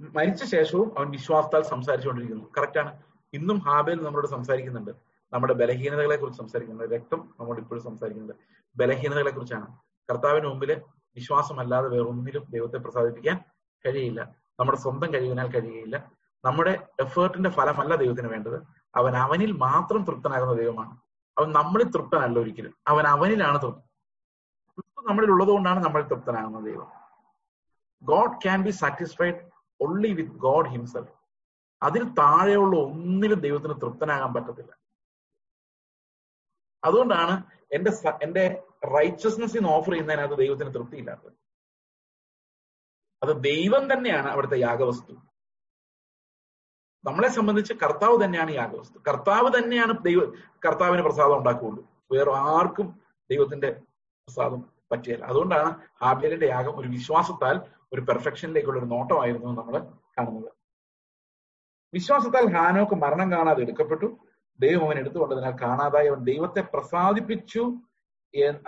മരിച്ച 0.00 0.44
ശേഷവും 0.44 0.98
അവൻ 0.98 1.10
വിശ്വാസത്താൽ 1.10 1.62
സംസാരിച്ചുകൊണ്ടിരിക്കുന്നു. 1.62 2.44
കറക്റ്റാണ് 2.58 3.02
ഇന്നും 3.32 3.58
ഹാബേൽ 3.58 4.04
നമ്മളോട് 4.04 4.26
സംസാരിക്കുന്നുണ്ട്. 4.26 4.90
നമ്മുടെ 5.32 5.52
ബലഹീനതകളെ 5.52 6.16
കുറിച്ച് 6.16 6.40
സംസാരിക്കുന്നുണ്ട്. 6.40 6.94
രക്തം 6.94 7.34
നമ്മോട് 7.40 7.60
ഇപ്പോഴും 7.60 7.82
സംസാരിക്കുന്നത് 7.82 8.36
ബലഹീനതകളെ 8.76 9.30
കുറിച്ചാണ്. 9.30 9.66
കർത്താവിന് 10.08 10.46
മുമ്പിൽ 10.46 10.82
വിശ്വാസമല്ലാതെ 11.16 11.88
വേറൊന്നിലും 11.88 12.44
ദൈവത്തെ 12.50 12.76
പ്രസാദിപ്പിക്കാൻ 12.76 13.38
കഴിയില്ല. 13.86 14.36
നമ്മുടെ 14.60 14.78
സ്വന്തം 14.78 15.14
കഴിവിനാൽ 15.14 15.48
കഴിയുകയില്ല 15.50 16.12
നമ്മുടെ 16.44 16.86
എഫേർട്ടിന്റെ 17.00 17.50
ഫലമല്ല 17.50 17.96
ദൈവത്തിന് 17.96 18.28
വേണ്ടത്. 18.28 18.62
അവൻ 18.96 19.16
അവനിൽ 19.16 19.52
മാത്രം 19.52 20.04
തൃപ്തനാകുന്ന 20.04 20.54
ദൈവമാണ്. 20.54 21.00
അവൻ 21.38 21.52
നമ്മളിൽ 21.52 21.90
തൃപ്തനല്ല 21.90 22.38
ഒരിക്കലും. 22.38 22.74
അവൻ 22.88 23.06
അവനിലാണ് 23.06 23.62
തൃപ്തൻ. 23.62 23.91
നമ്മളിൽ 25.08 25.30
ഉള്ളതുകൊണ്ടാണ് 25.30 25.84
നമ്മൾ 25.84 26.02
തൃപ്തനാകുന്ന 26.02 26.60
ദൈവം. 26.60 26.90
God 28.02 28.42
can 28.42 28.62
be 28.62 28.70
satisfied 28.70 29.50
only 29.82 30.12
with 30.12 30.36
God 30.36 30.68
himself 30.68 31.12
അതിൽ 31.82 32.04
താഴെയുള്ള 32.04 32.76
ഒന്നിലും 32.76 33.40
ദൈവത്തിന് 33.40 33.80
തൃപ്തനാകാൻ 33.80 34.34
പറ്റത്തില്ല. 34.34 34.78
അതുകൊണ്ടാണ് 36.84 37.44
എന്റെ 37.72 37.90
എന്റെ 38.22 38.62
റൈച്ചസ്നെസ് 38.84 39.66
ഓഫർ 39.66 39.90
ചെയ്യുന്നതിനകത്ത് 39.90 40.34
ദൈവത്തിന് 40.34 40.74
തൃപ്തിയില്ലാത്തത്. 40.74 41.32
അത് 43.22 43.42
ദൈവം 43.42 43.92
തന്നെയാണ് 43.92 44.28
അവിടുത്തെ 44.28 44.58
യാഗവസ്തു. 44.58 45.12
നമ്മളെ 47.04 47.28
സംബന്ധിച്ച് 47.28 47.74
കർത്താവ് 47.74 48.24
തന്നെയാണ് 48.24 48.50
യാഗവസ്തു. 48.50 48.98
കർത്താവ് 48.98 49.62
തന്നെയാണ് 49.62 50.04
ദൈവ 50.04 50.18
കർത്താവിന് 50.66 51.02
പ്രസാദം 51.02 51.38
ഉണ്ടാക്കുകയുള്ളൂ 51.38 51.86
വേറെ 52.12 52.32
ആർക്കും 52.32 53.00
ദൈവത്തിന്റെ 53.30 53.70
പ്രസാദം 53.72 54.71
പറ്റിയല്ല. 54.92 55.24
അതുകൊണ്ടാണ് 55.24 55.80
ഹാബിയലിന്റെ 56.02 56.46
യാഗം 56.46 56.78
ഒരു 56.78 56.88
വിശ്വാസത്താൽ 56.88 57.60
ഒരു 57.92 58.00
പെർഫെക്ഷനിലേക്കുള്ള 58.00 58.78
ഒരു 58.78 58.86
നോട്ടമായിരുന്നു 58.86 59.46
നമ്മൾ 59.46 59.78
കാണുന്നത്. 60.18 60.52
വിശ്വാസത്താൽ 61.94 62.54
ഹാനോക്ക് 62.54 62.94
മരണം 62.94 63.32
കാണാതെ 63.32 63.62
എടുക്കപ്പെട്ടു. 63.62 64.16
ദൈവം 64.60 64.86
അവൻ 64.86 64.98
എടുത്തുകൊണ്ടതിനാൽ 64.98 65.56
കാണാതായി. 65.62 66.08
അവൻ 66.08 66.18
ദൈവത്തെ 66.18 66.60
പ്രസാദിപ്പിച്ചു. 66.60 67.74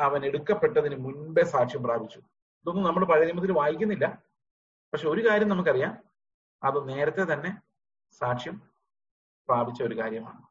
അവൻ 0.01 0.25
എടുക്കപ്പെട്ടതിന് 0.25 0.97
മുൻപേ 0.97 1.45
സാക്ഷ്യം 1.45 1.83
പ്രാപിച്ചു. 1.83 2.19
ഇതൊന്നും 2.19 2.85
നമ്മൾ 2.85 3.05
പഴയ 3.05 3.25
നിയമത്തിൽ 3.25 3.53
വായിക്കുന്നില്ല. 3.53 4.23
പക്ഷെ 4.93 5.09
ഒരു 5.09 5.29
കാര്യം 5.29 5.49
നമുക്കറിയാം. 5.49 5.99
അത് 6.63 6.89
നേരത്തെ 6.89 7.33
തന്നെ 7.33 7.59
സാക്ഷ്യം 8.13 8.63
പ്രാപിച്ച 9.49 9.83
ഒരു 9.83 9.99
കാര്യമാണ്. 9.99 10.43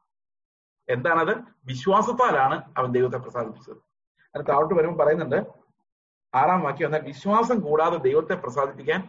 എന്താണത്? 0.88 1.38
വിശ്വാസത്താലാണ് 1.64 2.62
അവൻ 2.76 2.92
ദൈവത്തെ 2.92 3.18
പ്രസാദിപ്പിച്ചത്. 3.18 3.76
അതിന് 4.34 4.46
താഴോട്ട് 4.48 4.74
വരുമ്പോൾ 4.74 5.04
പറയുന്നുണ്ട് 5.04 5.63
ആറാം 6.34 6.60
വാക്യം 6.60 6.86
എന്നാൽ 6.86 7.00
വിശ്വാസം 7.00 7.60
കൂടാതെ 7.60 7.96
ദൈവത്തെ 7.96 8.34
പ്രസാദിപ്പിക്കാൻ. 8.34 9.08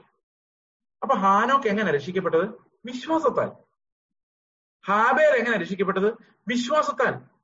അപ്പൊ 1.01 1.15
ഹാനോക്ക് 1.15 1.67
എങ്ങനെ 1.67 1.91
രക്ഷിക്കപ്പെട്ടത്? 1.91 2.45
വിശ്വാസത്താൽ. 2.85 3.51
ഹാബേർ 4.87 5.37
എങ്ങനെ 5.37 5.57
രക്ഷിക്കപ്പെട്ടത്? 5.57 6.13
വിശ്വാസത്താൽ. 6.47 7.35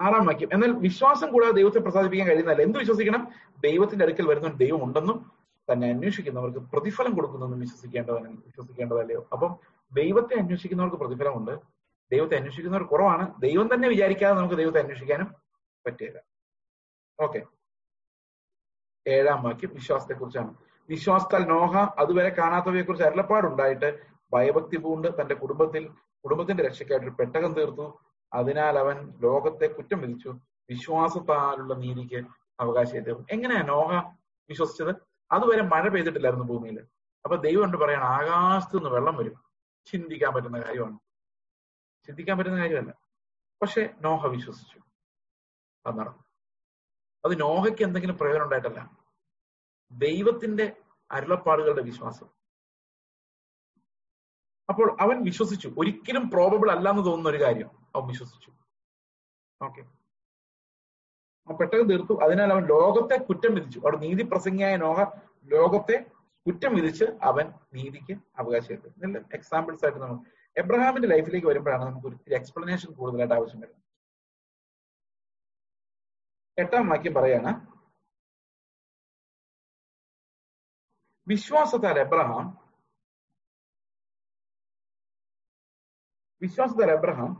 ആറാം 0.00 0.26
വാക്യം. 0.26 0.48
എന്നാൽ 0.52 0.70
വിശ്വാസം 0.70 1.32
കൂടാതെ 1.32 1.52
ദൈവത്തെ 1.52 1.78
പ്രസാദിപ്പിക്കാൻ 1.78 2.28
കഴിയുന്നതല്ല. 2.28 2.62
എന്ത് 2.62 2.78
വിശ്വസിക്കണം? 2.78 3.32
ദൈവത്തിന്റെ 3.60 4.04
അടുക്കൽ 4.04 4.26
വരുന്ന 4.26 4.48
ദൈവം 4.48 4.84
ഉണ്ടെന്നും 4.84 5.32
തന്നെ 5.72 5.88
അന്വേഷിക്കുന്നവർക്ക് 5.88 6.58
പ്രതിഫലം 6.58 7.14
കൊടുക്കുന്നെന്നും 7.14 7.60
വിശ്വസിക്കേണ്ടതാണ് 7.60 8.28
വിശ്വസിക്കേണ്ടതല്ലയോ? 8.28 9.28
അപ്പം 9.32 9.56
ദൈവത്തെ 9.92 10.38
അന്വേഷിക്കുന്നവർക്ക് 10.38 10.96
പ്രതിഫലമുണ്ട്. 10.96 11.79
ദൈവത്തെ 12.12 12.36
അന്വേഷിക്കുന്നവർ 12.36 12.84
കുറവാണ്. 12.84 13.40
ദൈവം 13.40 13.74
തന്നെ 13.74 13.88
വിചാരിക്കാതെ 13.88 14.34
നമുക്ക് 14.34 14.54
ദൈവത്തെ 14.54 14.78
അന്വേഷിക്കാനും 14.78 15.34
പറ്റില്ല. 15.86 16.20
ഓക്കെ. 17.20 17.42
ഏഴാം 19.08 19.42
വാക്യം. 19.42 19.70
വിശ്വാസത്തെ 19.74 20.14
കുറിച്ചാണ് 20.14 20.54
വിശ്വാസത്താൽ 20.88 21.44
നോഹ 21.44 21.76
അതുവരെ 21.76 22.28
കാണാത്തവയെ 22.28 22.82
കുറിച്ച് 22.82 23.06
അരുളപ്പാടുണ്ടായിട്ട് 23.06 23.98
ഭയഭക്തി 24.32 24.76
പൂണ്ട് 24.76 25.20
തന്റെ 25.20 25.34
കുടുംബത്തിൽ 25.34 25.88
കുടുംബത്തിന്റെ 26.24 26.62
രക്ഷയ്ക്കായിട്ട് 26.62 27.06
ഒരു 27.06 27.14
പെട്ടകം 27.14 27.52
തീർത്തു. 27.52 28.00
അതിനാൽ 28.32 28.78
അവൻ 28.78 29.12
ലോകത്തെ 29.20 29.66
കുറ്റം 29.66 30.00
വിധിച്ചു. 30.00 30.28
വിശ്വാസത്താലുള്ള 30.70 31.74
നീതിക്ക് 31.74 32.24
അവകാശം 32.60 33.00
തീർന്നു 33.00 33.26
എങ്ങനെയാ 33.30 33.62
നോഹ 33.62 34.12
വിശ്വസിച്ചത്? 34.48 34.94
അതുവരെ 35.32 35.62
മഴ 35.62 35.88
പെയ്തിട്ടില്ലായിരുന്നു 35.88 36.46
ഭൂമിയിൽ. 36.46 36.80
അപ്പൊ 37.24 37.36
ദൈവം 37.36 37.60
കൊണ്ട് 37.60 37.76
പറയാണ്? 37.76 38.04
ആകാശത്ത് 38.04 38.76
നിന്ന് 38.76 38.90
വെള്ളം 38.90 39.16
വരും. 39.16 39.34
ചിന്തിക്കാൻ 39.86 40.34
പറ്റുന്ന 40.34 40.60
കാര്യമാണ്. 40.60 40.98
ചിന്തിക്കാൻ 42.06 42.38
പറ്റുന്ന 42.38 42.58
കാര്യമല്ല. 42.58 42.92
പക്ഷെ 43.62 43.94
നോഹ 44.00 44.26
വിശ്വസിച്ചു. 44.26 44.78
അത് 45.86 45.98
നടന്നു 45.98 46.24
അത് 47.24 47.40
നോഹയ്ക്ക് 47.40 47.82
എന്തെങ്കിലും 47.82 48.18
പ്രയോജനം 48.18 48.44
ഉണ്ടായിട്ടല്ല. 48.44 49.00
ദൈവത്തിന്റെ 49.92 50.76
അരുളപ്പാടുകളുടെ 51.10 51.82
വിശ്വാസം. 51.82 52.28
അപ്പോൾ 54.68 54.96
അവൻ 55.00 55.24
വിശ്വസിച്ചു. 55.24 55.74
ഒരിക്കലും 55.78 56.30
പ്രോബബിൾ 56.30 56.70
അല്ല 56.70 56.90
എന്ന് 56.90 57.04
തോന്നുന്ന 57.04 57.28
ഒരു 57.28 57.44
കാര്യം 57.44 57.70
അവൻ 57.96 58.06
വിശ്വസിച്ചു. 58.06 58.50
ഓക്കെ 59.62 59.80
ആ 61.48 61.56
പെട്ടെന്ന് 61.56 61.90
തീർത്തു. 61.90 62.24
അതിനാൽ 62.24 62.52
അവൻ 62.52 62.66
ലോകത്തെ 62.66 63.24
കുറ്റം 63.24 63.54
വിധിച്ചു. 63.54 63.78
അവിടെ 63.78 63.96
നീതി 63.96 64.22
പ്രസംഗിയായ 64.22 64.76
നോഹ 64.76 65.00
ലോകത്തെ 65.44 66.10
കുറ്റം 66.46 66.74
വിധിച്ച് 66.74 67.04
അവൻ 67.04 67.52
നീതിക്ക് 67.74 68.12
നല്ല 68.98 69.18
എക്സാമ്പിൾസ് 69.32 69.84
ആയിട്ട് 69.84 69.98
നമ്മൾ 69.98 70.39
എബ്രഹാമിന്റെ 70.56 71.08
ലൈഫിലേക്ക് 71.08 71.46
വരുമ്പോഴാണ് 71.46 71.84
നമുക്ക് 71.84 72.06
ഒരു 72.06 72.16
എക്സ്പ്ലനേഷൻ 72.38 72.94
കൂടുതലായിട്ട് 72.94 73.34
ആവശ്യം 73.34 73.60
വരുന്നത്. 73.60 73.84
എട്ടാം 76.58 76.88
വാക്യം 76.88 77.14
പറയാണ് 77.14 77.52
വിശ്വാസത്താൽ 81.26 81.98
എബ്രഹാം 81.98 82.46
വിശ്വാസത്താൽ 86.42 86.90
എബ്രഹാം 86.90 87.32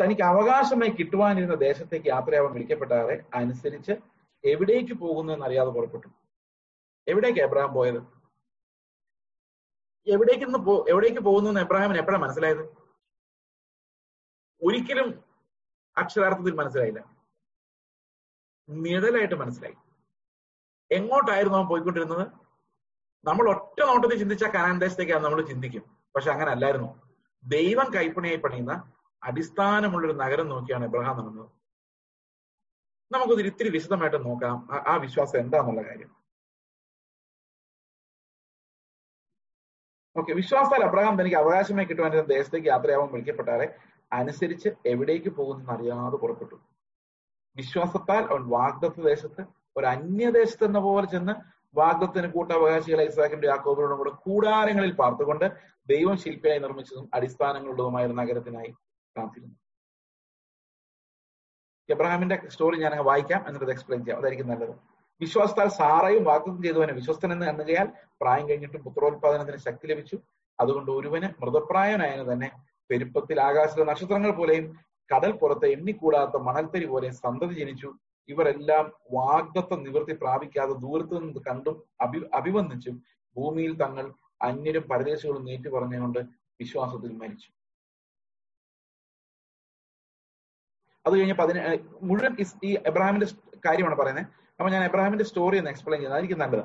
തനിക്ക് 0.00 0.22
അവകാശമായി 0.22 0.90
കിട്ടുവാനിരുന്ന 0.90 1.54
ദേശത്തേക്ക് 1.54 2.08
യാത്രയാവാൻ 2.08 2.52
വിളിക്കപ്പെട്ടാറെ 2.52 3.16
അനുസരിച്ച് 3.34 3.94
എവിടേക്ക് 4.44 4.94
പോകുന്നു 4.94 5.32
എന്നറിയാതെ 5.32 5.70
പുറപ്പെട്ടു. 5.70 6.08
എവിടേക്ക് 7.06 7.40
എബ്രഹാം 7.40 7.74
പോയത്? 7.74 8.19
എവിടേക്ക് 10.06 10.56
പോ 10.56 10.86
എവിടേക്ക് 10.88 11.20
പോകുന്നു 11.20 11.60
എബ്രാഹിമിന് 11.60 11.98
എപ്പോഴാണ് 11.98 12.22
മനസ്സിലായത്? 12.22 12.80
ഒരിക്കലും 14.62 15.24
അക്ഷരാർത്ഥത്തിൽ 15.96 16.54
മനസ്സിലായില്ല. 16.54 17.16
നിഴലായിട്ട് 18.68 19.34
മനസ്സിലായി. 19.34 19.74
എങ്ങോട്ടായിരുന്നു 20.90 21.58
അവൻ 21.58 21.66
പോയിക്കൊണ്ടിരുന്നത്? 21.66 22.28
നമ്മൾ 23.24 23.50
ഒറ്റ 23.50 23.84
നോട്ടത്തിൽ 23.84 24.18
ചിന്തിച്ച 24.18 24.44
കനാൻ 24.44 24.78
ദേശത്തേക്കാണ് 24.78 25.24
നമ്മൾ 25.24 25.42
ചിന്തിക്കും. 25.42 25.96
പക്ഷെ 26.16 26.30
അങ്ങനെ 26.30 26.50
അല്ലായിരുന്നു. 26.50 27.10
ദൈവം 27.44 27.94
കൈപ്പണിയായി 27.94 28.36
പണിയുന്ന 28.36 28.92
അടിസ്ഥാനമുള്ളൊരു 29.24 30.16
നഗരം 30.16 30.48
നോക്കിയാണ് 30.48 30.84
എബ്രഹാം 30.84 31.18
നടന്നത്. 31.18 31.50
നമുക്കൊരു 33.12 33.46
ഇത്തിരി 33.46 33.68
വിശദമായിട്ട് 33.68 34.24
നോക്കാം. 34.24 34.68
ആ 34.88 34.96
വിശ്വാസം 34.96 35.38
എന്താന്നുള്ള 35.38 35.82
കാര്യം. 35.82 36.19
ഓക്കെ 40.16 40.32
വിശ്വാസത്താൽ 40.32 40.84
അബ്രഹാം 40.84 41.20
തനിക്ക് 41.20 41.36
അവകാശമായി 41.36 41.86
കിട്ടുവാൻ 41.86 42.26
ദേശത്തേക്ക് 42.26 42.66
യാത്രയാവാൻ 42.66 43.10
വിളിക്കപ്പെട്ടാറെ 43.10 43.74
അനുസരിച്ച് 44.12 44.68
എവിടേക്ക് 44.86 45.28
പോകുന്നെന്ന് 45.28 45.72
അറിയാതെ 45.72 46.16
പുറപ്പെട്ടു. 46.16 46.54
വിശ്വാസത്താൽ 47.56 48.22
അവൻ 48.22 48.48
വാഗ്ദത്ത് 48.48 49.04
ദേശത്ത് 49.04 49.44
ഒരു 49.76 49.86
അന്യദേശത്ത് 49.86 50.64
എന്ന 50.64 50.78
പോലെ 50.78 51.06
ചെന്ന് 51.06 51.32
വാഗ്ദത്തിന് 51.74 52.32
കൂട്ടവകാശികളെ 52.32 53.04
ഇസാഖിന്റെ 53.04 53.48
യാക്കോബിനോടും 53.48 53.98
കൂടെ 53.98 54.10
കൂടാരങ്ങളിൽ 54.10 54.92
പാർത്തുകൊണ്ട് 54.92 55.52
ദൈവം 55.86 56.16
ശില്പിയായി 56.16 56.58
നിർമ്മിച്ചതും 56.58 57.10
അടിസ്ഥാനങ്ങളുള്ളതുമായ 57.14 58.06
ഒരു 58.06 58.12
നഗരത്തിനായി 58.12 58.74
കാത്തിരുന്നു. 59.16 59.54
എബ്രഹാമിന്റെ 61.88 62.42
സ്റ്റോറി 62.48 62.76
ഞാൻ 62.76 63.04
വായിക്കാം 63.04 63.44
എന്നിട്ട് 63.48 63.70
എക്സ്പ്ലെയിൻ 63.70 64.04
ചെയ്യാം. 64.04 64.18
അതായിരിക്കും 64.18 64.48
നല്ലത്. 64.48 64.89
വിശ്വാസത്താൽ 65.20 65.68
സാറയും 65.78 66.24
വാഗ്ദത്തം 66.24 66.62
ചെയ്തവനെ 66.62 66.92
വിശ്വസ്തൻ 66.92 67.32
എന്ന് 67.32 67.46
എണ്ണുകയാൽ 67.46 67.88
പ്രായം 68.20 68.44
കഴിഞ്ഞിട്ടും 68.48 68.84
പുത്രോത്പാദനത്തിന് 68.84 69.58
ശക്തി 69.66 69.86
ലഭിച്ചു. 69.92 70.16
അതുകൊണ്ട് 70.58 70.90
ഒരുവന് 70.90 71.28
മൃതപ്രായനായതിനു 71.42 72.24
തന്നെ 72.32 72.48
പെരുപ്പത്തിൽ 72.90 73.40
ആകാശത്തെ 73.48 73.84
നക്ഷത്രങ്ങൾ 73.90 74.30
പോലെയും 74.38 74.66
കടൽ 75.10 75.32
പുറത്തെ 75.40 75.68
എണ്ണിക്കൂടാത്ത 75.76 76.36
മണൽത്തരി 76.48 76.86
പോലെയും 76.86 77.14
സന്തതി 77.14 77.54
ജനിച്ചു. 77.60 77.90
ഇവരെല്ലാം 78.28 78.84
വാഗ്ദത്ത 79.12 79.78
നിവൃത്തി 79.84 80.14
പ്രാപിക്കാതെ 80.22 80.74
ദൂരത്തു 80.84 81.14
നിന്ന് 81.14 81.40
കണ്ടും 81.48 81.76
അഭി 82.00 82.18
അഭിവന്ദിച്ചും 82.38 82.96
ഭൂമിയിൽ 83.36 83.72
തങ്ങൾ 83.82 84.04
അന്യരും 84.42 84.84
പരദേശികളും 84.90 85.42
നീറ്റി 85.48 85.68
പറഞ്ഞുകൊണ്ട് 85.68 86.20
വിശ്വാസത്തിൽ 86.60 87.12
മരിച്ചു. 87.22 87.48
അത് 91.06 91.14
കഴിഞ്ഞ് 91.18 91.36
പതിന 91.40 91.58
മുഴുവൻ 92.08 92.32
ഈ 92.68 92.70
എബ്രാഹിമിന്റെ 92.90 93.28
കാര്യമാണ് 93.66 93.96
പറയുന്നത്. 94.00 94.39
അപ്പൊ 94.60 94.70
ഞാൻ 94.72 94.82
എബ്രാഹിമിന്റെ 94.84 95.24
സ്റ്റോറി 95.24 95.58
ഒന്ന് 95.58 95.70
എക്സ്പ്ലെയിൻ 95.70 95.98
ചെയ്യുന്നത് 95.98 96.16
അതായിരിക്കും 96.16 96.40
നല്ലത്. 96.42 96.64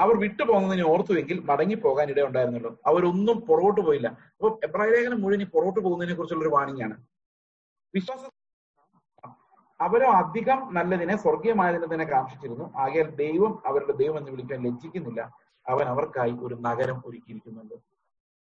അവർ 0.00 0.14
വിട്ടുപോകുന്നതിനെ 0.22 0.84
ഓർത്തുവെങ്കിൽ 0.92 1.38
മടങ്ങിപ്പോകാൻ 1.50 2.06
ഇടയുണ്ടായിരുന്നല്ലോ 2.10 2.70
അവരൊന്നും 2.86 3.36
പുറകോട്ട് 3.48 3.80
പോയില്ല. 3.80 4.08
അപ്പൊ 4.36 4.48
എബ്രാഹിം 4.66 4.92
ലേഖനം 4.94 5.20
മുഴുവൻ 5.22 5.44
പുറകോട്ട് 5.54 5.80
പോകുന്നതിനെ 5.80 6.16
കുറിച്ചുള്ള 6.16 6.44
ഒരു 6.46 6.52
വാണിംഗ് 6.54 6.82
ആണ് 6.86 6.96
വിശ്വാസ 7.94 8.24
അവരോ 9.80 10.08
അധികം 10.12 10.74
നല്ലതിനെ 10.74 11.16
സ്വർഗീയമായതിനെ 11.16 11.86
തന്നെ 11.92 12.06
കാക്ഷിച്ചിരുന്നു. 12.06 12.66
ആകയാൽ 12.76 13.08
ദൈവം 13.22 13.62
അവരുടെ 13.66 13.92
ദൈവം 13.92 14.18
എന്ന് 14.18 14.30
വിളിക്കാൻ 14.30 14.60
ലജ്ജിക്കുന്നില്ല. 14.66 15.22
അവൻ 15.68 15.86
അവർക്കായി 15.88 16.34
ഒരു 16.46 16.54
നഗരം 16.66 17.02
ഒരുക്കിയിരിക്കുന്നുണ്ട്. 17.06 17.74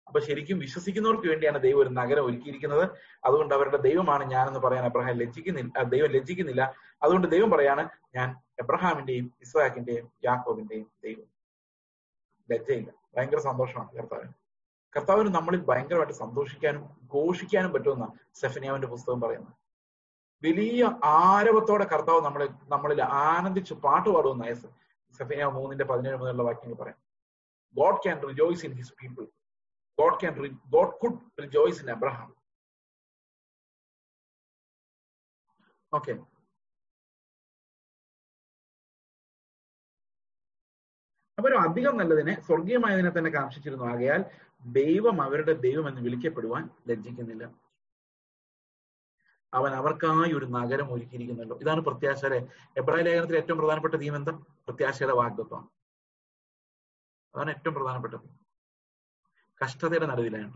അപ്പൊ 0.07 0.19
ശരിക്കും 0.19 0.59
വിശ്വസിക്കുന്നവർക്ക് 0.59 1.27
വേണ്ടിയാണ് 1.27 1.59
ദൈവം 1.59 1.79
ഒരു 1.79 1.89
നഗരം 1.89 2.25
ഒരുക്കിയിരിക്കുന്നത്. 2.25 2.89
അതുകൊണ്ട് 3.25 3.53
അവരുടെ 3.55 3.77
ദൈവമാണ് 3.77 4.23
ഞാനെന്ന് 4.23 4.59
പറയാൻ 4.59 4.85
അബ്രഹാം 4.85 5.17
ലജ്ജിക്കുന്നില്ല 5.17 5.83
ദൈവം 5.83 6.09
ലജ്ജിക്കുന്നില്ല. 6.09 6.75
അതുകൊണ്ട് 7.03 7.27
ദൈവം 7.27 7.51
പറയാണ് 7.51 7.89
ഞാൻ 8.15 8.35
എബ്രഹാമിന്റെയും 8.59 9.33
ഇസ്ഹാക്കിന്റെയും 9.41 10.11
യാക്കോബിന്റെയും 10.25 10.91
ദൈവം. 11.03 11.31
ലജ്ജയില്ല. 12.51 12.91
ഭയങ്കര 13.17 13.37
സന്തോഷമാണ് 13.37 13.91
കർത്താവിന്. 13.91 14.29
കർത്താവിന് 14.95 15.35
നമ്മളിൽ 15.35 15.61
ഭയങ്കരമായിട്ട് 15.61 16.13
സന്തോഷിക്കാനും 16.13 16.89
ഘോഷിക്കാനും 17.13 17.73
പറ്റുമെന്ന 17.73 18.13
സെഫനിയാവിന്റെ 18.33 18.87
പുസ്തകം 18.87 19.21
പറയുന്നത്. 19.21 19.53
വലിയ 20.47 20.91
ആരവത്തോടെ 21.03 21.85
കർത്താവ് 21.85 22.21
നമ്മളെ 22.21 22.49
നമ്മളിൽ 22.67 23.01
ആനന്ദിച്ച് 23.01 23.73
പാട്ട് 23.73 24.09
പാടുമെന്ന 24.09 24.53
സെഫനിയാവ് 25.17 25.53
മൂന്നിന്റെ 25.53 25.85
പതിനേഴ് 25.85 26.17
മുതലുള്ള 26.17 26.43
വാക്യങ്ങൾ 26.43 26.83
പറയാം. 26.83 26.97
God 27.75 27.95
can 27.95 28.27
rejoice 28.27 28.65
in 28.65 28.71
his 28.71 28.93
people 29.01 29.27
God 29.97 30.19
can 30.23 30.35
re- 30.39 30.57
God 30.75 30.89
could 31.03 31.17
rejoice 31.45 31.81
in 31.83 31.89
Abraham. 31.89 32.33
Okay. 35.97 36.19
അവർ 41.39 41.69
അധികം 41.69 41.97
നല്ലതിനെ 41.97 42.41
സ്വർഗീയമായതിനെ 42.41 43.09
തന്നെ 43.17 43.31
കാക്ഷിച്ചിരുന്നു. 43.31 43.85
ആകയാൽ 43.85 44.25
ദൈവം 44.65 45.21
അവരുടെ 45.21 45.53
ദൈവം 45.53 45.87
എന്ന് 45.87 46.01
വിളിക്കപ്പെടുവാൻ 46.01 46.69
ലജ്ജിക്കുന്നില്ല. 46.89 47.43
അവൻ 49.53 49.71
അവർക്കായി 49.71 50.33
ഒരു 50.33 50.45
നഗരം 50.45 50.93
ഒരുക്കിയിരിക്കുന്നുണ്ടോ. 50.93 51.59
ഇതാണ് 51.59 51.81
പ്രത്യാശയുടെ 51.81 52.35
എബ്രാഹിം 52.77 53.05
ലേഖനത്തിലെ 53.05 53.37
ഏറ്റവും 53.39 53.57
പ്രധാനപ്പെട്ട 53.57 53.95
തീം 53.95 54.15
എന്താ? 54.15 54.31
പ്രത്യാശയുടെ 54.67 55.13
വാഗ്ദത്വമാണ് 55.13 55.67
അതാണ് 57.35 57.49
ഏറ്റവും 57.49 57.73
പ്രധാനപ്പെട്ടത് 57.73 58.40
കഷ്ടതയുടെ 59.63 60.05
നടുവിലാണ്. 60.05 60.53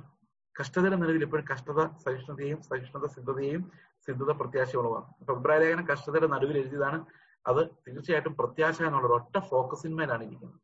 കഷ്ടതയുടെ 0.56 0.96
നടുവിൽ 0.96 1.24
എപ്പോഴും 1.24 1.46
കഷ്ടത 1.54 1.88
സഹിഷ്ണുതയും 1.88 2.62
സഹിഷ്ണുത 2.62 3.06
സിദ്ധതയും 3.06 3.72
സിദ്ധത 4.08 4.32
പ്രത്യാശയുള്ളതാണ് 4.32 5.08
അപ്പൊ 5.20 5.34
ഇബ്രാഹിം 5.36 5.62
ലേഖനം 5.62 5.88
കഷ്ടതയുടെ 5.88 6.28
നടുവിൽ 6.28 6.58
എഴുതിയതാണ്. 6.58 7.06
അത് 7.48 7.68
തീർച്ചയായിട്ടും 7.88 8.38
പ്രത്യാശ 8.38 8.82
എന്നുള്ള 8.82 9.08
ഒറ്റ 9.08 9.40
ഫോക്കസിന്മേലാണ് 9.40 10.24
ഇരിക്കുന്നത്. 10.24 10.60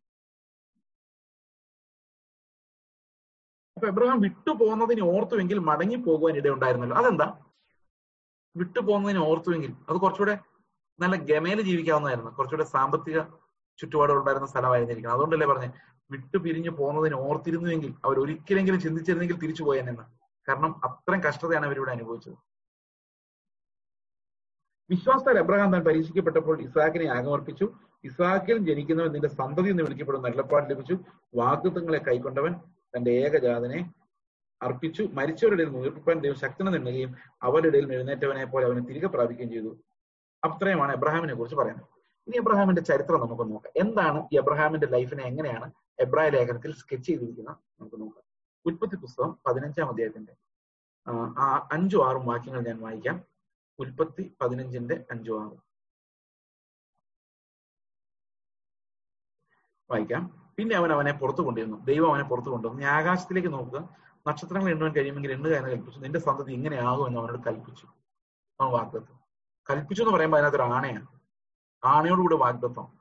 അപ്പൊ 3.78 3.88
എബ്രഹാം 3.88 4.22
വിട്ടുപോകുന്നതിന് 4.22 5.02
ഓർത്തുവെങ്കിൽ 5.02 5.60
മടങ്ങി 5.60 5.96
പോകുവാൻ 5.96 6.38
ഇടയുണ്ടായിരുന്നല്ലോ 6.38 6.98
അതെന്താ? 6.98 7.28
വിട്ടുപോകുന്നതിന് 8.56 9.20
ഓർത്തുവെങ്കിൽ 9.20 9.72
അത് 9.90 9.98
കുറച്ചുകൂടെ 9.98 10.40
നല്ല 11.00 11.16
ഗമേൽ 11.16 11.62
ജീവിക്കാവുന്നതായിരുന്നു. 11.62 12.32
കുറച്ചുകൂടെ 12.32 12.64
സാമ്പത്തിക 12.64 13.22
ചുറ്റുപാടുകൾ 13.80 14.20
ഉണ്ടായിരുന്ന 14.20 14.48
സ്ഥലമായിരുന്നിരിക്കണം. 14.48 15.14
അതുകൊണ്ടല്ലേ 15.14 15.48
പറഞ്ഞേ? 15.48 15.70
വിട്ടു 16.12 16.38
പിരിഞ്ഞു 16.38 16.70
പോകുന്നതിന് 16.70 17.16
ഓർത്തിരുന്നുവെങ്കിൽ 17.16 17.94
അവർ 18.06 18.20
ഒരിക്കലെങ്കിലും 18.20 18.80
ചിന്തിച്ചിരുന്നെങ്കിൽ 18.80 19.38
തിരിച്ചു 19.38 19.64
പോയെന്ന് 19.64 19.92
കാരണം 20.48 20.82
അത്രയും 20.86 21.24
കഷ്ടതയാണ് 21.24 21.66
അവരിവിടെ 21.66 21.92
അനുഭവിച്ചത്. 21.92 22.34
വിശ്വാസത്താൽ 24.90 25.40
എബ്രഹാം 25.40 25.72
താൻ 25.72 25.84
പരീക്ഷിക്കപ്പെട്ടപ്പോൾ 25.84 26.62
ഇസാഖിനെ 26.62 27.12
ആഗമർപ്പിച്ചു 27.12 27.74
ഇസാഖിൽ 28.04 28.58
ജനിക്കുന്നവൻ 28.58 29.12
നിന്റെ 29.12 29.28
സന്തതി 29.28 29.70
എന്ന് 29.70 29.84
വിളിക്കപ്പെടുന്ന 29.84 30.28
നല്ലപ്പാട് 30.28 30.70
ലഭിച്ചു. 30.70 30.98
വാഗ്ദത്വങ്ങളെ 31.36 31.98
കൈക്കൊണ്ടവൻ 31.98 32.54
തന്റെ 32.96 33.12
ഏകജാതനെ 33.12 33.92
അർപ്പിച്ചു. 34.62 35.04
മരിച്ചവരുടെ 35.14 35.66
മുതിർപ്പാൻ 35.66 36.20
ദൈവം 36.20 36.36
ശക്തനെ 36.36 36.72
നിന്നുകയും 36.72 37.16
അവരുടെ 37.44 37.68
ഇടയിൽ 37.68 37.94
എഴുന്നേറ്റവനെ 37.94 38.46
പോലെ 38.46 38.66
അവനെ 38.66 38.82
തിരികെ 38.86 39.08
പ്രാപിക്കുകയും 39.08 39.50
ചെയ്തു. 39.50 39.78
അത്രയുമാണ് 40.44 40.92
എബ്രഹാമിനെ 40.92 41.34
കുറിച്ച് 41.34 41.56
പറയുന്നത്. 41.56 41.88
ഇനി 42.28 42.38
എബ്രഹാമിന്റെ 42.38 42.82
ചരിത്രം 42.82 43.22
നമുക്ക് 43.22 43.52
നോക്കാം. 43.52 43.74
എന്താണ് 43.78 44.28
എബ്രഹാമിന്റെ 44.34 44.88
ലൈഫിനെ 44.88 45.24
എങ്ങനെയാണ് 45.24 45.72
എബ്രായ 46.02 46.30
ലേഖനത്തിൽ 46.30 46.76
സ്കെച്ച് 46.76 47.08
ചെയ്തിരിക്കുന്ന 47.08 47.50
നമുക്ക് 47.50 48.02
നോക്കാം. 48.02 48.24
ഉൽപ്പത്തി 48.66 48.96
പുസ്തകം 48.96 49.40
പതിനഞ്ചാം 49.48 49.90
അധ്യായത്തിന്റെ 49.90 50.36
അഞ്ചും 51.72 52.10
ആറും 52.10 52.26
വാക്യങ്ങൾ 52.26 52.62
ഞാൻ 52.62 52.82
വായിക്കാം. 52.82 53.24
ഉൽപ്പത്തി 53.80 54.34
പതിനഞ്ചിന്റെ 54.42 55.06
അഞ്ചും 55.12 55.46
ആറും. 55.46 55.64
വായിക്കാം. 59.92 60.54
പിന്നെ 60.58 60.76
അവൻ 60.76 60.92
അവനെ 60.92 61.12
പുറത്തു 61.12 61.42
കൊണ്ടിരുന്നു 61.42 61.86
ദൈവം 61.86 62.10
അവനെ 62.10 62.24
പുറത്തു 62.24 62.50
കൊണ്ടുവന്നു. 62.50 62.82
നീ 62.82 62.88
ആകാശത്തിലേക്ക് 62.90 63.54
നോക്കുക. 63.54 63.98
നക്ഷത്രങ്ങൾ 64.28 64.70
എണ്ണുവാൻ 64.72 64.96
കഴിയുമെങ്കിൽ 64.96 65.32
എണ്ണുക 65.32 65.52
കൽപ്പിച്ചു. 65.52 66.00
നിന്റെ 66.00 66.20
സന്തതി 66.20 66.54
ഇങ്ങനെയാകും 66.54 67.08
എന്ന് 67.08 67.20
അവനോട് 67.20 67.44
കൽപ്പിച്ചു. 67.48 67.88
അവൻ 68.62 68.72
വാഗ്ദത്വം 68.72 69.20
കൽപ്പിച്ചു 69.70 70.04
എന്ന് 70.04 70.14
പറയുമ്പോൾ 70.14 70.38
അതിനകത്തൊരു 70.38 70.64
ആണയാണ്. 70.64 71.08
ആണയോടുകൂടി 71.84 72.36
വാഗ്ദത്വം 72.36 73.01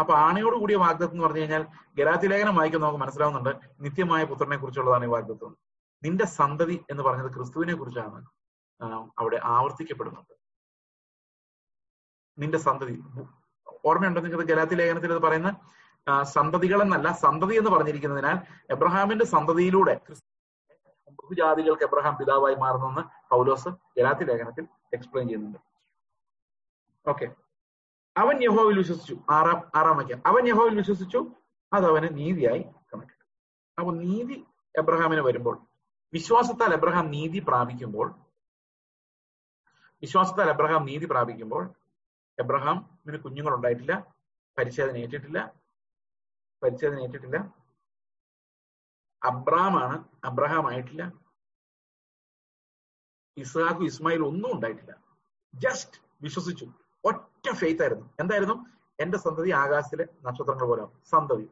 അപ്പൊ 0.00 0.12
ആണയോട് 0.26 0.56
കൂടിയ 0.60 0.76
വാഗ്ദത്വം 0.84 1.14
എന്ന് 1.16 1.24
പറഞ്ഞു 1.26 1.42
കഴിഞ്ഞാൽ 1.42 1.62
ഗലാത്തി 1.98 2.26
ലേഖനം 2.32 2.54
വായിക്കാൻ 2.58 2.80
നമുക്ക് 2.84 3.00
മനസ്സിലാവുന്നുണ്ട്. 3.04 3.52
നിത്യമായ 3.84 4.22
പുത്രനെ 4.30 4.56
കുറിച്ചുള്ളതാണ് 4.62 5.04
ഈ 5.08 5.10
വാഗ്ദത്വം 5.14 5.52
നിന്റെ 6.02 6.26
സന്തതി 6.38 6.76
എന്ന് 6.92 7.02
പറഞ്ഞത് 7.06 7.30
ക്രിസ്തുവിനെ 7.36 7.74
കുറിച്ചാണ് 7.80 8.20
അവിടെ 9.20 9.38
ആവർത്തിക്കപ്പെടുന്നത്. 9.54 10.34
നിന്റെ 12.38 12.58
സന്തതി 12.66 12.94
ഓർമ്മയുണ്ടോ 13.88 14.20
നിങ്ങൾക്ക് 14.24 14.46
ഗലാത്തി 14.50 14.76
ലേഖനത്തിൽ 14.80 15.12
ഇത് 15.14 15.22
പറയുന്ന? 15.26 15.50
സന്തതികൾ 16.36 16.78
എന്നല്ല 16.84 17.08
സന്തതി 17.24 17.54
എന്ന് 17.60 17.70
പറഞ്ഞിരിക്കുന്നതിനാൽ 17.74 18.36
എബ്രഹാമിന്റെ 18.74 19.26
സന്തതിയിലൂടെ 19.34 19.94
ബഹുജാതികൾക്ക് 21.18 21.84
എബ്രഹാം 21.88 22.14
പിതാവായി 22.20 22.56
മാറുന്നെന്ന് 22.62 23.02
പൗലോസ് 23.32 23.70
ഗലാത്തി 23.96 24.24
ലേഖനത്തിൽ 24.30 24.64
എക്സ്പ്ലെയിൻ 24.96 25.26
ചെയ്യുന്നുണ്ട്. 25.28 25.60
ഓക്കെ 27.06 27.26
അവൻ 28.16 28.42
യഹോവിൽ 28.42 28.78
വിശ്വസിച്ചു. 28.78 29.18
ആറാം 29.30 29.70
ആറാം 29.74 29.96
വാക്യം. 29.96 30.22
അവൻ 30.26 30.48
യഹോവിൽ 30.48 30.76
വിശ്വസിച്ചു. 30.76 31.32
അത് 31.72 31.84
അവന് 31.84 32.08
നീതിയായി 32.18 32.62
കണക്കിട്ടു 32.62 33.24
അപ്പൊ 33.78 33.94
നീതി 33.94 34.46
എബ്രഹാമിന് 34.78 35.20
വരുമ്പോൾ 35.20 35.66
വിശ്വാസത്താൽ 36.12 36.72
എബ്രഹാം 36.74 37.10
നീതി 37.10 37.38
പ്രാപിക്കുമ്പോൾ 37.38 38.14
വിശ്വാസത്താൽ 40.02 40.50
എബ്രഹാം 40.50 40.86
നീതി 40.86 41.06
പ്രാപിക്കുമ്പോൾ 41.06 41.74
എബ്രഹാമിന് 42.38 43.18
കുഞ്ഞുങ്ങൾ 43.18 43.54
ഉണ്ടായിട്ടില്ല 43.54 44.14
പരിച്ഛേദന 44.58 44.96
ഏറ്റിട്ടില്ല 44.96 45.52
പരിച്ഛേദന 46.62 46.98
ഏറ്റിട്ടില്ല. 46.98 47.54
അബ്രഹാമാണ് 49.24 50.04
അബ്രഹാം 50.24 50.68
ആയിട്ടില്ല. 50.68 51.12
ഇസ്ഹാഖും 53.36 53.84
ഇസ്മായിൽ 53.84 54.24
ഒന്നും 54.24 54.52
ഉണ്ടായിട്ടില്ല. 54.52 55.02
ജസ്റ്റ് 55.54 56.00
വിശ്വസിച്ചു. 56.22 56.66
ഒറ്റ 57.04 57.29
ഫെയ്ത്ത് 57.48 57.82
ആയിരുന്നു. 57.82 58.10
എന്തായിരുന്നു? 58.20 58.66
എന്റെ 59.00 59.18
സന്തതി 59.18 59.50
ആകാശത്തിലെ 59.50 60.08
നക്ഷത്രങ്ങൾ 60.22 60.66
പോലെ. 60.66 60.86
സന്തതി. 61.10 61.50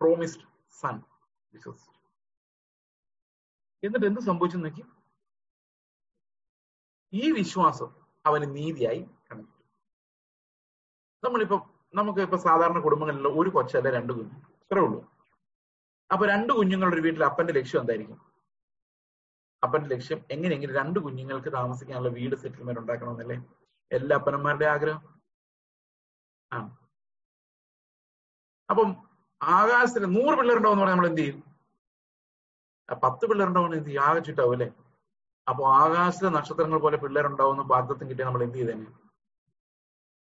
പ്രോമിസ്ഡ് 0.00 0.42
സൺ 0.80 1.02
വിശ്വസിച്ചു. 1.52 1.98
എന്നിട്ട് 3.84 4.06
എന്ത് 4.06 4.20
സംഭവിച്ചു 4.20 4.58
നോക്കി? 4.58 4.84
ഈ 7.12 7.32
വിശ്വാസം 7.32 7.94
അവന് 8.26 8.56
നീതിയായി 8.56 8.98
കണക്കിട്ടു 8.98 9.64
നമ്മളിപ്പോ 11.24 11.70
നമുക്ക് 11.94 12.20
ഇപ്പൊ 12.20 12.36
സാധാരണ 12.36 12.80
കുടുംബങ്ങളിൽ 12.80 13.26
ഒരു 13.26 13.50
കൊച്ചല്ല 13.50 13.90
രണ്ട് 13.90 14.12
കുഞ്ഞു 14.12 14.36
ഇത്രേ 14.62 14.80
ഉള്ളൂ. 14.80 15.12
അപ്പൊ 16.12 16.26
രണ്ട് 16.26 16.52
കുഞ്ഞുങ്ങളുടെ 16.52 16.94
ഒരു 16.94 17.02
വീട്ടിൽ 17.02 17.24
അപ്പന്റെ 17.24 17.52
ലക്ഷ്യം 17.52 17.80
എന്തായിരിക്കും? 17.80 18.20
അപ്പന്റെ 19.64 19.88
ലക്ഷ്യം 19.94 20.24
എങ്ങനെയെങ്കിലും 20.30 20.74
രണ്ട് 20.74 21.00
കുഞ്ഞുങ്ങൾക്ക് 21.00 21.52
താമസിക്കാനുള്ള 21.52 22.08
വീട് 22.08 22.36
സെറ്റിൽമെന്റ് 22.36 22.80
ഉണ്ടാക്കണമെന്നല്ലേ? 22.80 23.57
എല്ലാ 23.90 24.16
അപ്പനന്മാരുടെ 24.16 24.64
ആഗ്രഹം? 24.64 25.00
ആ. 26.52 26.58
അപ്പം 28.68 28.88
ആകാശത്തിന് 29.42 30.08
നൂറ് 30.16 30.34
എന്ന് 30.40 30.66
പറഞ്ഞാൽ 30.66 30.90
നമ്മൾ 30.90 31.06
എന്ത് 31.06 31.20
ചെയ്യും 31.20 31.38
പത്ത് 32.88 33.26
പിള്ളേരുണ്ടാവും 33.26 33.74
എന്ത് 33.74 33.88
ചെയ്യും? 33.88 34.02
ആകെ 34.02 34.20
ചുറ്റാവും 34.20 34.52
അല്ലെ? 34.52 34.68
അപ്പൊ 35.46 35.64
ആകാശത്തിലെ 35.72 36.30
നക്ഷത്രങ്ങൾ 36.30 36.78
പോലെ 36.78 36.96
പിള്ളേരുണ്ടാവുന്ന 36.96 37.62
ഭാഗത്തും 37.62 38.08
കിട്ടിയാൽ 38.10 38.28
നമ്മൾ 38.28 38.42
എന്ത് 38.42 38.58
ചെയ്തേനെ 38.58 38.86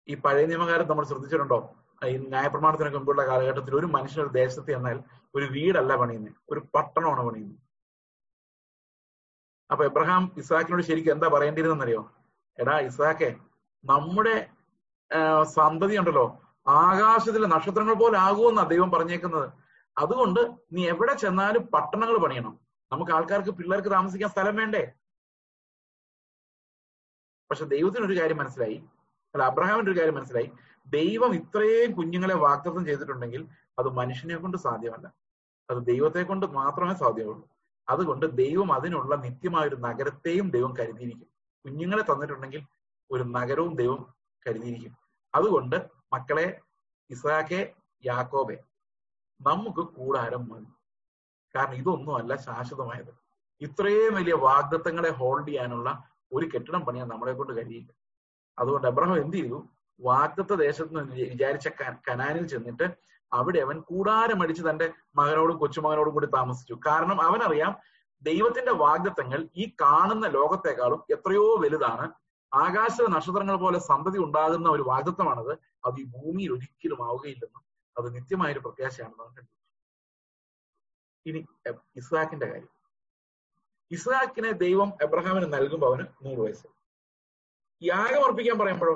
ഈ 0.08 0.14
പഴയ 0.14 0.46
നിയമകാലത്ത് 0.46 0.90
നമ്മൾ 0.90 1.04
ശ്രദ്ധിച്ചിട്ടുണ്ടോ? 1.04 1.58
ഈ 2.02 2.16
ന്യായപ്രമാണത്തിനൊക്കെ 2.16 2.98
മുമ്പുള്ള 2.98 3.26
കാലഘട്ടത്തിൽ 3.26 3.74
ഒരു 3.74 3.86
മനുഷ്യൻ 3.86 4.22
ഒരു 4.22 4.32
ദേശത്ത് 4.32 4.70
എന്നാൽ 4.70 4.96
ഒരു 5.34 5.44
വീടല്ല 5.44 5.96
പണിയുന്നത് 5.96 6.36
ഒരു 6.50 6.60
പട്ടണമാണ് 6.74 7.22
പണിയുന്നത്. 7.26 7.60
അപ്പൊ 9.70 9.84
എബ്രഹാം 9.84 10.32
ഇസാക്കിനോട് 10.36 10.82
ശരിക്കും 10.82 11.12
എന്താ 11.12 11.28
പറയേണ്ടിയിരുന്നറിയോ 11.28 12.02
എടാ 12.58 12.78
ഇസാക്കെ 12.78 13.30
നമ്മുടെ 13.84 14.50
സന്തതി 15.42 15.96
ഉണ്ടല്ലോ. 15.96 16.40
ആകാശത്തിലെ 16.66 17.46
നക്ഷത്രങ്ങൾ 17.46 17.94
പോലെ 17.94 18.18
ആകുമെന്നാണ് 18.18 18.70
ദൈവം 18.70 18.90
പറഞ്ഞേക്കുന്നത്. 18.90 19.52
അതുകൊണ്ട് 19.98 20.40
നീ 20.72 20.88
എവിടെ 20.88 21.14
ചെന്നാലും 21.14 21.62
പട്ടണങ്ങൾ 21.62 22.16
പണിയണം. 22.16 22.58
നമുക്ക് 22.92 23.12
ആൾക്കാർക്ക് 23.12 23.50
പിള്ളേർക്ക് 23.50 23.90
താമസിക്കാൻ 23.90 24.30
സ്ഥലം 24.30 24.56
വേണ്ടേ? 24.56 24.92
പക്ഷെ 27.50 27.64
ദൈവത്തിന് 27.64 28.06
ഒരു 28.06 28.20
കാര്യം 28.20 28.36
മനസ്സിലായി. 28.36 28.74
അല്ല 29.34 29.42
അബ്രഹാമിന്റെ 29.42 29.92
ഒരു 29.92 29.98
കാര്യം 29.98 30.14
മനസ്സിലായി. 30.14 30.50
ദൈവം 30.86 31.34
ഇത്രയും 31.34 31.92
കുഞ്ഞുങ്ങളെ 31.92 32.34
വാക്തത്വം 32.34 32.84
ചെയ്തിട്ടുണ്ടെങ്കിൽ 32.84 33.48
അത് 33.78 33.88
മനുഷ്യനെ 33.88 34.36
കൊണ്ട് 34.36 34.58
സാധ്യമല്ല. 34.58 35.12
അത് 35.70 35.86
ദൈവത്തെ 35.86 36.22
കൊണ്ട് 36.22 36.46
മാത്രമേ 36.46 36.94
സാധ്യമുള്ളൂ. 36.94 37.48
അതുകൊണ്ട് 37.88 38.26
ദൈവം 38.36 38.72
അതിനുള്ള 38.72 39.14
നിത്യമായ 39.16 39.68
ഒരു 39.68 39.76
നഗരത്തെയും 39.76 40.50
ദൈവം 40.50 40.74
കരുതിയിരിക്കും. 40.76 41.28
കുഞ്ഞുങ്ങളെ 41.64 42.02
തന്നിട്ടുണ്ടെങ്കിൽ 42.02 42.66
ഒരു 43.10 43.22
നഗരവും 43.22 43.76
ദൈവം 43.76 44.14
കരുതിയിരിക്കും. 44.48 44.96
അതുകൊണ്ട് 45.34 45.76
മക്കളെ 46.12 46.60
ഇസാഖെ 47.10 47.72
യാക്കോബെ 48.06 48.64
നമുക്ക് 49.40 49.80
കൂടാരം 49.80 50.48
മതി 50.48 50.66
കാരണം 51.54 51.74
ഇതൊന്നുമല്ല 51.74 52.36
ശാശ്വതമായത്. 52.36 53.12
ഇത്രയും 53.60 54.14
വലിയ 54.14 54.34
വാഗ്ദത്തങ്ങളെ 54.34 55.10
ഹോൾഡ് 55.10 55.48
ചെയ്യാനുള്ള 55.48 56.08
ഒരു 56.32 56.48
കെട്ടിടം 56.54 56.80
പണിയാൻ 56.80 57.08
നമ്മളെ 57.08 57.32
കൊണ്ട് 57.32 57.52
കഴിയില്ല. 57.52 57.92
അതുകൊണ്ട് 58.58 58.86
അബ്രഹാം 58.86 59.16
എന്ത് 59.16 59.36
ചെയ്തു? 59.36 59.68
വാഗ്ദത്ത 60.00 60.54
ദേശത്ത് 60.54 61.00
നിന്ന് 61.00 61.14
വിചാരിച്ച 61.14 61.68
കനാനിൽ 62.08 62.46
ചെന്നിട്ട് 62.46 62.96
അവിടെ 63.32 63.60
അവൻ 63.60 63.80
കൂടാരം 63.80 64.42
അടിച്ച് 64.42 64.62
തന്റെ 64.70 64.92
മകനോടും 65.16 65.58
കൊച്ചുമകനോടും 65.58 66.12
കൂടി 66.12 66.26
താമസിച്ചു. 66.26 66.80
കാരണം 66.86 67.22
അവനറിയാം 67.22 67.78
ദൈവത്തിന്റെ 68.22 68.72
വാഗ്ദത്തങ്ങൾ 68.72 69.48
ഈ 69.56 69.72
കാണുന്ന 69.80 70.26
ലോകത്തെക്കാളും 70.26 71.04
എത്രയോ 71.10 71.56
വലുതാണ്. 71.56 72.23
ആകാശ 72.62 72.96
നക്ഷത്രങ്ങൾ 73.14 73.56
പോലെ 73.56 73.78
സന്തതി 73.78 74.18
ഉണ്ടാകുന്ന 74.18 74.68
ഒരു 74.70 74.82
വാഗ്ദത്വമാണത് 74.82 75.52
അത് 75.86 75.98
ഈ 76.00 76.04
ഭൂമിയിൽ 76.04 76.52
ഒരിക്കലും 76.52 77.00
ആവുകയില്ലെന്നും 77.08 77.62
അത് 77.98 78.14
നിത്യമായൊരു 78.14 78.58
പ്രത്യാശയാണെന്ന് 78.58 79.24
കണ്ടു. 79.24 79.50
ഇനി 81.26 81.40
ഇസ്ഹാക്കിന്റെ 81.96 82.46
കാര്യം. 82.46 82.70
ഇസ്ഹാക്കിനെ 83.90 84.52
ദൈവം 84.52 84.92
എബ്രഹാമിന് 85.02 85.52
നൽകുമ്പോൾ 85.52 85.86
അവന് 85.86 86.06
നൂറ് 86.24 86.38
വയസ്സ്. 86.38 86.66
യാഗം 87.82 88.24
അർപ്പിക്കാൻ 88.24 88.58
പറയുമ്പോഴോ 88.58 88.94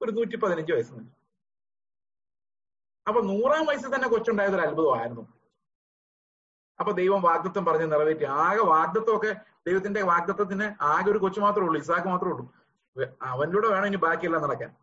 ഒരു 0.00 0.10
നൂറ്റി 0.10 0.36
പതിനഞ്ച് 0.36 0.72
വയസ്സ് 0.72 0.94
അപ്പൊ 3.08 3.20
നൂറാം 3.22 3.66
വയസ്സിൽ 3.66 3.94
തന്നെ 3.94 4.08
കൊച്ചുണ്ടായത് 4.08 4.54
ഒരു 4.54 4.62
അത്ഭുതമായിരുന്നു. 4.62 5.43
അപ്പൊ 6.80 6.92
ദൈവം 6.92 7.22
വാഗ്ദത്വം 7.22 7.64
പറഞ്ഞ് 7.64 7.92
നിറവേറ്റി. 7.92 8.24
ആകെ 8.24 8.62
വാഗ്ദത്വമൊക്കെ 8.62 9.40
ദൈവത്തിന്റെ 9.66 10.02
വാഗ്ദത്വത്തിന് 10.02 10.74
ആകെ 10.80 11.10
ഒരു 11.10 11.18
കൊച്ചു 11.18 11.40
മാത്രമേ 11.40 11.66
ഉള്ളൂ 11.66 11.80
ഇസാക്ക് 11.80 12.08
മാത്രമേ 12.08 12.30
ഉള്ളൂ. 12.30 12.54
അവനിലൂടെ 13.22 13.68
വേണം 13.68 13.86
ഇനി 13.86 13.96
ബാക്കിയെല്ലാം 13.96 14.42
നടക്കാൻ. 14.42 14.76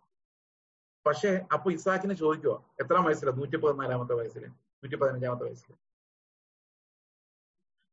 പക്ഷേ 1.05 1.47
അപ്പൊ 1.53 1.71
ഇസാക്കിനെ 1.71 2.13
ചോദിക്കുക 2.13 2.65
എത്ര 2.79 2.93
വയസ്സിലാണ് 2.93 3.37
നൂറ്റി 3.37 3.57
പതിനാലാമത്തെ 3.57 4.13
വയസ്സിൽ 4.13 4.47
നൂറ്റി 4.47 4.95
പതിനഞ്ചാമത്തെ 4.95 5.43
വയസ്സിൽ 5.43 5.75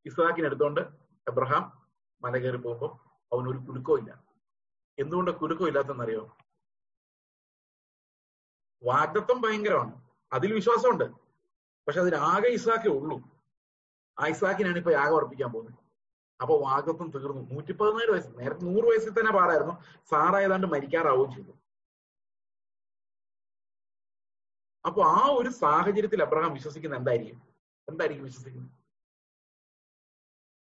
ഇസാക്കിനെ 0.06 0.46
എടുത്തോണ്ട് 0.46 0.80
എബ്രഹാം 1.28 1.86
മല 2.22 2.38
കയറി 2.38 2.56
പോകുമ്പോൾ 2.56 2.92
അവനൊരു 3.32 3.58
കുലുക്കോ 3.58 3.98
ഇല്ല 3.98 4.24
എന്തുകൊണ്ട് 4.98 5.30
കുലുക്കോ 5.30 5.66
ഇല്ലാത്തെന്നറിയോ 5.66 6.36
വാഗ്ദത്വം 8.82 9.40
ഭയങ്കരമാണ്. 9.40 10.02
അതിൽ 10.32 10.52
വിശ്വാസമുണ്ട്. 10.52 11.04
പക്ഷെ 11.86 12.00
അതിനാകെ 12.00 12.48
ഇസാക്കേ 12.48 12.90
ഉള്ളൂ. 12.90 13.37
ആ 14.18 14.26
ഇസാക്കിനാണ് 14.26 14.78
ഇപ്പൊ 14.78 14.92
യാഗം 14.92 15.16
അർപ്പിക്കാൻ 15.16 15.52
പോകുന്നത്. 15.52 15.78
അപ്പൊ 16.40 16.54
വാഗത്വം 16.58 17.10
തീർന്നു. 17.10 17.42
നൂറ്റി 17.52 17.72
പതിനാല് 17.72 18.10
വയസ്സ് 18.10 18.40
നേരത്തെ 18.40 18.64
നൂറ് 18.64 18.84
വയസ്സിൽ 18.84 19.20
തന്നെ 19.20 19.32
പാടായിരുന്നു. 19.32 19.74
സാറായതാണ്ട് 20.10 20.66
മരിക്കാറാവുകയും 20.66 21.32
ചെയ്തു. 21.32 21.52
അപ്പൊ 24.86 25.02
ആ 25.02 25.26
ഒരു 25.38 25.48
സാഹചര്യത്തിൽ 25.48 26.22
അബ്രഹാം 26.22 26.52
വിശ്വസിക്കുന്ന 26.54 26.96
എന്തായിരിക്കും? 26.96 27.40
എന്തായിരിക്കും 27.88 28.24
വിശ്വസിക്കുന്നത്? 28.24 28.74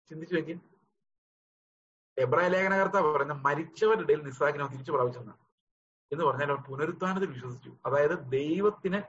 ചിന്തിച്ചു 0.10 0.36
നോക്കി 0.36 0.56
എബ്രായ 2.18 2.48
ലേഖനകർത്താവ് 2.48 3.08
പറഞ്ഞ 3.14 3.32
മരിച്ചവരുടെ 3.32 4.04
ഇടയിൽ 4.04 4.22
നിസ്സാക്കിനെ 4.24 4.68
തിരിച്ചു 4.68 4.92
പ്രാപിച്ചെന്നാണ് 4.92 5.42
എന്ന് 6.12 6.24
പറഞ്ഞാൽ 6.26 6.50
അവർ 6.52 6.62
പുനരുത്ഥാനത്തിൽ 6.70 7.30
വിശ്വസിച്ചു. 7.30 7.72
അതായത് 7.86 8.16
ദൈവത്തിന് 8.32 9.00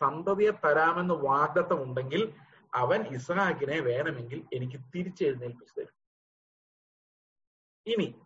സന്തതിയെ 0.00 0.50
തരാമെന്ന് 0.50 1.14
വാഗ്ദത്തം 1.14 1.82
ഉണ്ടെങ്കിൽ 1.82 2.22
അവൻ 2.74 3.00
ഇസ്ഹാക്കിനെ 3.16 3.80
വേണമെങ്കിൽ 3.80 4.46
എനിക്ക് 4.52 4.78
തിരിച്ചെഴുന്നേൽപ്പിച്ചു 4.94 5.80
തരും. 5.80 5.94
ഇനി 7.86 8.22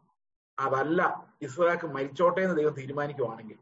അതല്ല 0.58 1.00
ഇസ്ഹാക്ക് 1.42 1.86
മരിച്ചോട്ടെ 1.86 2.40
എന്ന് 2.40 2.56
ദൈവം 2.56 2.74
തീരുമാനിക്കുവാണെങ്കിൽ 2.74 3.58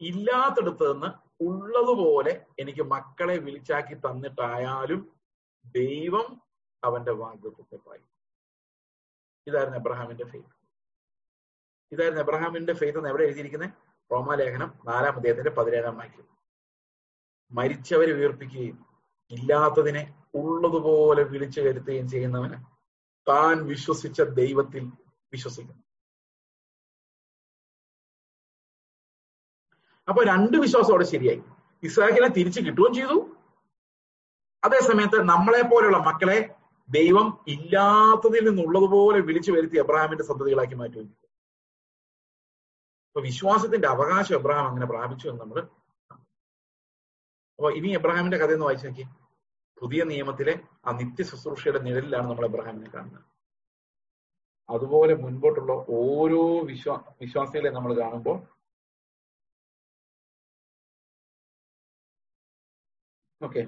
ഇല്ലാത്തടത്ത് 0.00 0.92
നിന്ന് 0.92 1.28
ഉള്ളതുപോലെ 1.40 2.46
എനിക്ക് 2.58 2.82
മക്കളെ 2.82 3.38
വിളിച്ചാക്കി 3.38 3.94
തന്നിട്ടായാലും 3.94 5.18
ദൈവം 5.74 6.42
അവന്റെ 6.84 7.12
വാഗ്ദത്വത്തെ 7.12 7.76
പായി 7.76 8.04
ഇതായിരുന്നു 9.46 9.78
എബ്രഹാമിന്റെ 9.78 10.24
ഫെയ്ത്ത് 10.24 10.54
ഇതായിരുന്നു 11.92 12.22
എബ്രഹാമിന്റെ 12.22 12.72
ഫെയ്ത്ത് 12.72 12.98
എന്ന് 12.98 13.08
എവിടെ 13.08 13.24
എഴുതിയിരിക്കുന്നത്? 13.24 13.70
റോമാലേഖനം 14.12 14.78
നാലാം 14.84 15.14
അദ്ദേഹത്തിന്റെ 15.16 15.50
പതിനേഴാം 15.50 15.96
വാക്യം. 15.96 16.37
മരിച്ചവരെ 17.52 18.12
ഉയർപ്പിക്കുകയും 18.12 18.86
ഇല്ലാത്തതിനെ 19.30 20.14
ഉള്ളതുപോലെ 20.34 21.22
വിളിച്ചു 21.22 21.60
കരുത്തുകയും 21.60 22.08
ചെയ്യുന്നവന് 22.08 22.64
താൻ 23.28 23.66
വിശ്വസിച്ച 23.66 24.22
ദൈവത്തിൽ 24.22 24.84
വിശ്വസിക്കുന്നു. 25.32 25.82
അപ്പൊ 30.08 30.24
രണ്ട് 30.24 30.56
വിശ്വാസം 30.56 30.90
അവിടെ 30.90 31.04
ശരിയായി. 31.04 31.42
ഇസ്രായേലിനെ 31.82 32.28
തിരിച്ചു 32.28 32.60
കിട്ടുകയും 32.60 32.94
ചെയ്തു. 32.94 33.36
അതേസമയത്ത് 34.64 35.22
നമ്മളെ 35.28 35.62
പോലെയുള്ള 35.62 35.98
മക്കളെ 35.98 36.54
ദൈവം 36.90 37.44
ഇല്ലാത്തതിൽ 37.48 38.48
നിന്നുള്ളതുപോലെ 38.48 39.20
വിളിച്ചു 39.20 39.52
വരുത്തി 39.52 39.78
അബ്രഹാമിന്റെ 39.78 40.24
സന്തതികളാക്കി 40.24 40.74
മാറ്റുകയും 40.74 41.08
ചെയ്തു. 41.08 41.28
അപ്പൊ 43.08 43.20
വിശ്വാസത്തിന്റെ 43.20 43.88
അവകാശം 43.88 44.38
അബ്രഹാം 44.38 44.68
അങ്ങനെ 44.68 44.86
പ്രാപിച്ചു 44.86 45.28
എന്ന് 45.28 45.40
നമ്മൾ 45.40 45.77
അപ്പൊ 47.58 47.68
ഇനി 47.78 47.88
എബ്രഹാമിന്റെ 47.98 48.38
കഥ 48.40 48.52
ഒന്ന് 48.56 48.66
വായിച്ചു 48.66 48.86
നോക്കി. 48.88 49.04
പുതിയ 49.82 50.02
നിയമത്തിലെ 50.10 50.54
ആ 50.86 50.92
നിത്യ 51.00 51.24
ശുശ്രൂഷയുടെ 51.30 51.80
നിഴലിലാണ് 51.86 52.26
നമ്മൾ 52.30 52.44
എബ്രഹാമിനെ 52.50 52.90
കാണുന്നത്. 52.94 53.24
അതുപോലെ 54.68 55.14
മുൻപോട്ടുള്ള 55.24 55.72
ഓരോ 55.98 56.40
വിശ്വാ 56.70 56.96
വിശ്വാസികളെ 57.22 57.70
നമ്മൾ 57.76 57.92
കാണുമ്പോൾ 58.00 58.38
ഓക്കെ. 63.40 63.62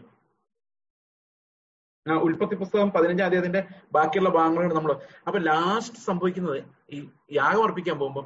ഉൽപ്പത്തി 2.26 2.56
പുസ്തകം 2.60 2.88
പതിനഞ്ചാം 2.94 3.26
അധ്യായത്തിന്റെ 3.28 3.60
ബാക്കിയുള്ള 3.96 4.30
ഭാഗങ്ങളാണ് 4.36 4.74
നമ്മൾ 4.78 4.92
അപ്പൊ 5.28 5.38
ലാസ്റ്റ് 5.48 6.00
സംഭവിക്കുന്നത് 6.08 6.58
ഈ 6.94 6.98
യാഗം 7.38 7.62
അർപ്പിക്കാൻ 7.66 7.96
പോകുമ്പോൾ 8.02 8.24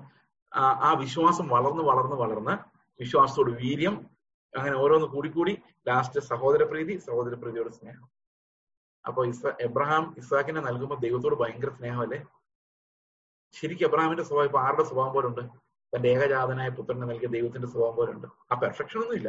ആ 0.86 0.90
വിശ്വാസം 1.04 1.46
വളർന്ന് 1.54 1.84
വളർന്ന് 1.90 2.16
വളർന്ന് 2.16 2.54
വിശ്വാസത്തോട് 3.00 3.50
വീര്യം 3.62 3.94
അങ്ങനെ 4.54 4.76
ഓരോന്ന് 4.76 5.06
കൂടിക്കൂടി 5.06 5.62
ലാസ്റ്റ് 5.86 6.20
സഹോദരപ്രീതി 6.20 6.98
സഹോദരപ്രീതിയോട് 6.98 7.70
സ്നേഹം. 7.70 8.04
അപ്പൊ 9.04 9.24
ഇസ 9.24 9.42
എബ്രഹാം 9.60 10.14
ഇസാഖിനെ 10.18 10.60
നൽകുമ്പോൾ 10.60 10.98
ദൈവത്തോട് 11.00 11.36
ഭയങ്കര 11.42 11.70
സ്നേഹമല്ലേ? 11.70 12.20
ശരിക്കും 13.54 13.86
എബ്രഹാമിന്റെ 13.88 14.22
സ്വഭാവം 14.22 14.44
ഇപ്പൊ 14.44 14.58
ആരുടെ 14.58 14.82
സ്വഭാവം 14.82 15.12
പോലുണ്ട് 15.12 15.42
തന്റെ 15.92 16.08
ഏകജാതനായ 16.08 16.68
പുത്രനെ 16.68 17.06
നൽകിയ 17.06 17.28
ദൈവത്തിന്റെ 17.28 17.68
സ്വഭാവം 17.68 17.96
പോലുണ്ട് 17.96 18.26
ആ 18.50 18.54
പെർഫെക്ഷൻ 18.62 18.98
ഒന്നും 19.00 19.16
ഇല്ല. 19.16 19.28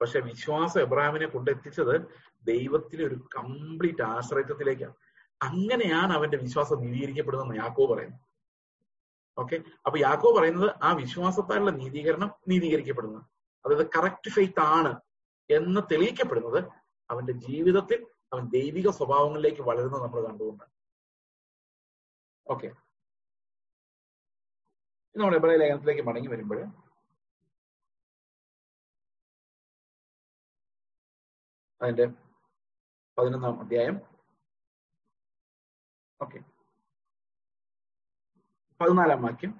പക്ഷെ 0.00 0.20
വിശ്വാസം 0.20 0.80
എബ്രഹാമിനെ 0.80 1.26
കൊണ്ടെത്തിച്ചത് 1.26 1.94
ദൈവത്തിലെ 2.44 3.04
ഒരു 3.04 3.16
കംപ്ലീറ്റ് 3.36 4.02
ആശ്രയത്വത്തിലേക്കാണ്. 4.02 4.94
അങ്ങനെയാണ് 5.40 6.12
അവന്റെ 6.12 6.36
വിശ്വാസം 6.36 6.80
നീതീകരിക്കപ്പെടുന്നത് 6.80 7.56
യാക്കോ 7.56 7.86
പറയുന്നത് 7.86 8.20
ഓക്കെ 9.38 9.56
അപ്പൊ 9.86 9.98
യാക്കോ 9.98 10.28
പറയുന്നത് 10.38 10.68
ആ 10.82 10.92
വിശ്വാസത്താലുള്ള 10.92 11.70
നീതീകരണം 11.70 12.30
നീതീകരിക്കപ്പെടുന്നത് 12.48 13.24
അതായത് 13.64 13.90
കറക്റ്റ് 13.90 14.30
ഫെയ്ത്ത് 14.30 14.60
ആണ് 14.60 15.00
എന്ന് 15.50 15.80
തെളിയിക്കപ്പെടുന്നത് 15.92 16.68
അവന്റെ 17.10 17.32
ജീവിതത്തിൽ 17.32 18.06
അവൻ 18.32 18.48
ദൈവിക 18.48 18.90
സ്വഭാവങ്ങളിലേക്ക് 18.90 19.62
വളരുന്നത് 19.62 20.02
നമ്മൾ 20.02 20.26
കണ്ടുകൊണ്ടാണ് 20.26 20.72
ഓക്കെ 22.50 22.68
നമ്മൾ 25.16 25.36
എബ്രായ 25.36 25.56
ലേഖനത്തിലേക്ക് 25.56 26.02
മടങ്ങി 26.02 26.28
വരുമ്പോൾ 26.28 26.66
അതിന്റെ 31.82 32.06
പതിനൊന്നാം 33.18 33.60
അധ്യായം. 33.60 33.96
ഓക്കെ 36.22 36.38
പതിനാലാം 38.80 39.22
വാക്യം. 39.22 39.52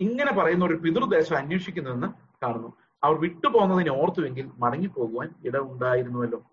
ഇങ്ങനെ 0.00 0.32
പറയുന്ന 0.32 0.64
ഒരു 0.64 0.74
പിതൃദേശം 0.74 1.36
അന്വേഷിക്കുന്നതെന്ന് 1.36 2.08
കാണുന്നു. 2.44 2.81
അവർ 3.04 3.20
വിട്ടുപോകുന്നതിനെ 3.20 3.90
ഓർത്തുവെങ്കിൽ 3.90 4.50
മടങ്ങിപ്പോകുവാൻ 4.58 5.34
ഇടമുണ്ടായിരുന്നുവല്ലോ 5.44 6.44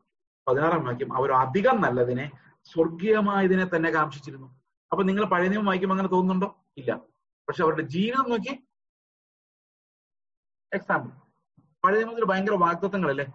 പതിനാറാം 0.47 0.85
വാക്യം 0.85 1.17
അവർ 1.17 1.31
അധികം 1.31 1.81
നല്ലതിനെ 1.81 2.31
സ്വർഗീയമായതിനെ 2.63 3.65
തന്നെ 3.75 3.91
കാക്ഷിച്ചിരുന്നു. 3.91 4.47
അപ്പൊ 4.91 5.03
നിങ്ങൾ 5.03 5.25
പഴയ 5.25 5.47
നിയമം 5.47 5.65
വായിക്കുമ്പോൾ 5.65 5.95
അങ്ങനെ 5.95 6.09
തോന്നുന്നുണ്ടോ? 6.09 6.57
ഇല്ല. 6.77 6.95
പക്ഷെ 7.47 7.63
അവരുടെ 7.63 7.81
ജീവിതം 7.81 8.29
നോക്കി. 8.29 8.63
എക്സാമ്പിൾ 10.73 11.11
പഴയ 11.83 11.97
നിയമത്തിൽ 11.97 12.25
ഭയങ്കര 12.25 12.53
വാഗ്ദത്വങ്ങളല്ലേ 12.53 13.25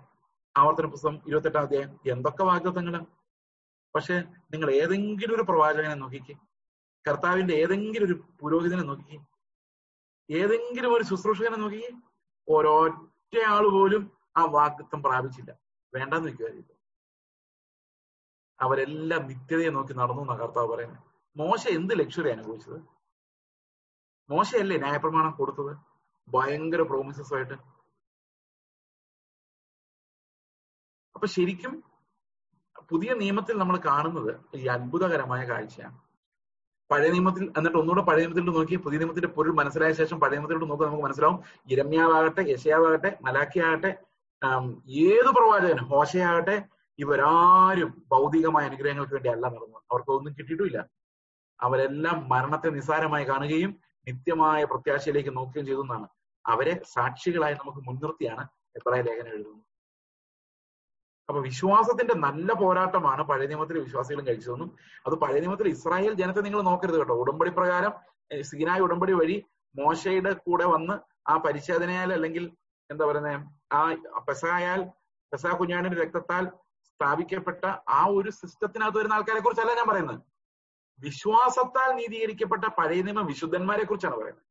ആവർത്തന 0.57 0.87
പുസ്തകം 0.87 1.21
ഇരുപത്തെട്ടാം 1.27 1.63
അധ്യായം. 1.63 2.01
എന്തൊക്കെ 2.07 2.45
വാഗ്ദത്വങ്ങൾ 2.45 3.05
പക്ഷെ 3.95 4.25
നിങ്ങൾ 4.53 4.71
ഏതെങ്കിലും 4.71 5.35
ഒരു 5.35 5.43
പ്രവാചകനെ 5.43 5.95
നോക്കിക്കേ. 5.95 6.35
കർത്താവിന്റെ 7.09 7.55
ഏതെങ്കിലും 7.55 8.07
ഒരു 8.07 8.25
പുരോഹിതനെ 8.41 8.83
നോക്കിക്കേ. 8.83 9.25
ഏതെങ്കിലും 10.31 10.95
ഒരു 10.95 11.05
ശുശ്രൂഷകനെ 11.05 11.57
നോക്കിക്കേ. 11.57 11.91
ഒരൊറ്റ 12.49 13.39
ആൾ 13.47 13.69
പോലും 13.73 14.13
ആ 14.37 14.45
വാക്കത്വം 14.45 15.03
പ്രാപിച്ചില്ല. 15.03 15.57
വേണ്ടെന്ന് 15.95 16.29
വെക്കുകയായിരുന്നു 16.29 16.75
അവരെല്ലാം 18.61 19.27
നിത്യതയെ 19.27 19.69
നോക്കി 19.71 19.93
നടന്നു 19.93 20.23
എന്നാ 20.23 20.35
കർത്താവ് 20.35 20.69
പറയുന്നത്. 20.69 21.03
മോശ 21.37 21.69
എന്ത് 21.69 21.99
ലക്ഷറി 21.99 22.31
അനുഭവിച്ചത്? 22.31 22.81
മോശയല്ലേ 24.31 24.79
ന്യായപ്രമാണം 24.79 25.31
കൊടുത്തത്? 25.31 25.77
ഭയങ്കര 26.29 26.83
പ്രോമിസസ് 26.83 27.35
ആയിട്ട്. 27.35 27.55
അപ്പൊ 31.15 31.27
ശരിക്കും 31.27 31.85
പുതിയ 32.89 33.15
നിയമത്തിൽ 33.15 33.59
നമ്മൾ 33.59 33.77
കാണുന്നത് 33.77 34.41
ഈ 34.55 34.67
അത്ഭുതകരമായ 34.67 35.45
കാഴ്ചയാണ്. 35.45 36.04
പഴയ 36.91 37.09
നിയമത്തിൽ 37.11 37.45
എന്നിട്ട് 37.59 37.79
ഒന്നുകൂടെ 37.81 38.03
പഴയ 38.09 38.23
നിയമത്തിലോട്ട് 38.23 38.59
നോക്കി 38.59 38.77
പുതിയ 38.85 38.99
നിയമത്തിന്റെ 38.99 39.31
പൊരുൾ 39.37 39.53
മനസ്സിലായ 39.61 39.93
ശേഷം 40.01 40.19
പഴയ 40.23 40.37
നിയമത്തിലോട്ട് 40.37 40.69
നോക്കുക 40.71 40.87
നമുക്ക് 40.89 41.07
മനസ്സിലാവും 41.07 41.39
ഇരമ്യാവാകട്ടെ 41.73 42.43
യശയാവാകട്ടെ 42.53 43.11
മലാഖിയാകട്ടെ 43.27 43.91
ഏത് 45.07 45.31
പ്രവാചകനും 45.37 45.87
ഹോശയാകട്ടെ 45.93 46.57
ഇവരാരും 46.99 47.91
ഭൗതികമായ 48.13 48.65
അനുഗ്രഹങ്ങൾക്ക് 48.71 49.15
വേണ്ടി 49.17 49.31
അല്ല 49.35 49.45
നടന്നു 49.55 49.79
അവർക്ക് 49.93 50.13
ഒന്നും 50.17 50.33
കിട്ടിയിട്ടുമില്ല. 50.37 50.79
അവരെല്ലാം 51.61 52.17
മരണത്തെ 52.33 52.69
നിസ്സാരമായി 52.77 53.25
കാണുകയും 53.31 53.73
നിത്യമായ 54.07 54.61
പ്രത്യാശയിലേക്ക് 54.73 55.33
നോക്കുകയും 55.39 55.67
ചെയ്തു 55.69 55.83
എന്നാണ്. 55.87 56.07
അവരെ 56.45 56.75
സാക്ഷികളായി 56.95 57.55
നമുക്ക് 57.61 57.81
മുൻനിർത്തിയാണ് 57.89 58.45
എബ്രായ 58.79 59.01
ലേഖനം 59.09 59.33
എഴുതുന്നത്. 59.35 59.63
അപ്പൊ 61.29 61.41
വിശ്വാസത്തിന്റെ 61.41 62.15
നല്ല 62.27 62.53
പോരാട്ടമാണ് 62.53 63.23
പഴയ 63.23 63.47
നിയമത്തിലെ 63.47 63.81
വിശ്വാസികളും 63.81 64.27
കഴിച്ചതെന്നും 64.27 64.71
അത് 65.07 65.15
പഴയ 65.15 65.39
നിയമത്തിൽ 65.41 65.69
ഇസ്രായേൽ 65.69 66.13
ജനത്തെ 66.13 66.41
നിങ്ങൾ 66.41 66.63
നോക്കരുത് 66.63 66.99
കേട്ടോ. 66.99 67.15
ഉടമ്പടി 67.23 67.51
പ്രകാരം 67.51 67.93
സീനായ 68.51 68.81
ഉടമ്പടി 68.81 69.13
വഴി 69.13 69.37
മോശയുടെ 69.75 70.33
കൂടെ 70.47 70.65
വന്ന് 70.65 70.95
ആ 71.31 71.37
പരിശോധനയാൽ 71.37 72.11
അല്ലെങ്കിൽ 72.13 72.45
എന്താ 72.91 73.05
പറയുന്നത് 73.07 73.41
ആ 73.73 74.21
പെസായാൽ 74.29 74.81
പെസാ 75.33 75.51
കുഞ്ഞാണിന്റെ 75.61 75.99
രക്തത്താൽ 76.03 76.45
സ്ഥാപിക്കപ്പെട്ട 76.89 77.65
ആ 77.99 78.01
ഒരു 78.19 78.31
സിസ്റ്റത്തിനകത്ത് 78.31 78.99
വരുന്ന 78.99 79.17
ആൾക്കാരെ 79.17 79.41
കുറിച്ചല്ല 79.41 79.73
ഞാൻ 79.81 79.87
പറയുന്നത്. 79.89 80.21
വിശ്വാസത്താൽ 80.99 81.91
നീതീകരിക്കപ്പെട്ട 82.01 82.65
പഴയ 82.79 83.03
നിയമ 83.03 83.23
വിശുദ്ധന്മാരെ 83.31 83.85
കുറിച്ചാണ് 83.85 84.17
പറയുന്നത്. 84.21 84.45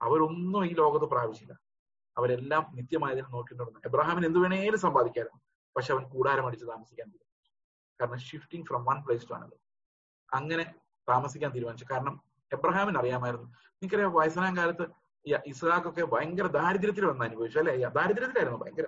അവരൊന്നും 0.00 0.62
ഈ 0.66 0.72
ലോകത്ത് 0.82 1.06
പ്രാപിച്ചില്ല. 1.14 1.52
അവരെല്ലാം 2.16 2.62
നിത്യമായതിനെ 2.78 3.28
നോക്കിയിട്ടുണ്ടെന്ന് 3.34 3.82
എബ്രഹാമിന് 3.90 4.26
എന്ത് 4.26 4.38
വേണേലും 4.44 4.80
സമ്പാദിക്കായിരുന്നു. 4.86 5.40
പക്ഷെ 5.76 5.94
അവൻ 5.94 6.08
കൂടാരം 6.08 6.46
അടിച്ച് 6.46 6.66
താമസിക്കാൻ 6.66 7.08
തീരുമാനിച്ചു. 7.08 7.52
കാരണം 8.00 8.18
shifting 8.18 8.66
from 8.66 8.84
one 8.84 9.04
place 9.04 9.28
to 9.28 9.34
another 9.34 9.56
അങ്ങനെ 10.32 10.74
താമസിക്കാൻ 11.08 11.50
തീരുമാനിച്ചു. 11.50 11.86
കാരണം 11.90 12.20
എബ്രഹാമിന് 12.52 12.98
അറിയാമായിരുന്നു. 12.98 13.46
നിനക്കറിയാം 13.46 14.12
വയസ്സനാം 14.12 14.56
കാലത്ത് 14.56 14.86
ഇസ്ഹാഖൊക്കെ 15.46 16.04
ഭയങ്കര 16.04 16.46
ദാരിദ്ര്യത്തിൽ 16.46 17.06
വന്ന് 17.06 17.24
അനുഭവിച്ചു. 17.24 17.58
അല്ലെ? 17.58 17.76
ദാരിദ്ര്യത്തിലായിരുന്നു 17.76 18.58
ഭയങ്കര. 18.58 18.84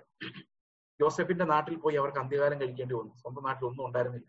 ജോസഫിന്റെ 1.00 1.44
നാട്ടിൽ 1.44 1.76
പോയി 1.76 1.96
അവർക്ക് 1.96 2.18
അന്ത്യകാലം 2.18 2.60
കഴിക്കേണ്ടി 2.60 2.94
വന്നു. 2.94 3.14
സ്വന്തം 3.14 3.42
നാട്ടിൽ 3.42 3.66
ഒന്നും 3.66 3.86
ഉണ്ടായിരുന്നില്ല. 3.86 4.26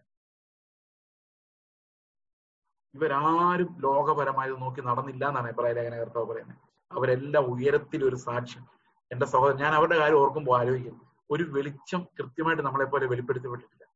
ഇവരാരും 2.93 3.77
ലോകപരമായത് 3.79 4.61
നോക്കി 4.61 4.81
നടന്നില്ല 4.81 5.27
എന്നാണ് 5.27 5.49
എബ്രാഹിം 5.49 5.75
ലേഖന 5.75 5.97
കർത്താവ് 5.97 6.25
പറയുന്നത്. 6.25 6.57
അവരെല്ലാം 6.91 7.43
ഉയരത്തിൽ 7.43 8.05
ഒരു 8.05 8.15
സാക്ഷ്യം 8.15 8.67
എന്റെ 9.11 9.25
സഹോദരൻ 9.25 9.57
ഞാൻ 9.57 9.73
അവരുടെ 9.73 9.97
കാര്യം 9.97 10.19
ഓർക്കുമ്പോൾ 10.19 10.59
ആലോചിക്കുന്നു. 10.59 11.06
ഒരു 11.31 11.43
വെളിച്ചം 11.43 12.07
കൃത്യമായിട്ട് 12.19 12.63
നമ്മളെ 12.63 12.85
പോലെ 12.85 13.05
വെളിപ്പെടുത്തിപ്പെട്ടിട്ടില്ല. 13.05 13.87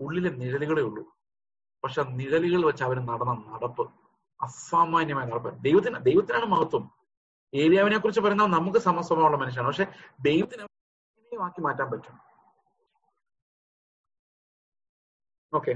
ഉള്ളിലെ 0.00 0.30
നിഴലുകളേ 0.30 0.82
ഉള്ളൂ. 0.82 1.16
പക്ഷെ 1.84 2.02
നിഴലുകൾ 2.02 2.66
വെച്ച് 2.66 2.84
അവർ 2.84 2.98
നടന്ന 2.98 3.34
നടപ്പ് 3.34 3.90
അസാമാന്യമായ 4.42 5.24
നടപ്പ്. 5.24 5.64
ദൈവത്തിന് 5.64 6.04
ദൈവത്തിനാണ് 6.04 6.44
മഹത്വം. 6.44 6.90
ഏലിയാവിനെ 7.54 7.98
കുറിച്ച് 7.98 8.20
പറയുന്നത് 8.20 8.46
നമുക്ക് 8.46 8.78
സമസ്വഭാവമുള്ള 8.78 9.36
മനുഷ്യനാണ്. 9.36 9.68
പക്ഷെ 9.68 9.84
ദൈവത്തിന് 10.20 10.62
ആക്കി 11.42 11.60
മാറ്റാൻ 11.60 11.90
പറ്റും. 11.90 12.30
ഓക്കെ. 15.54 15.72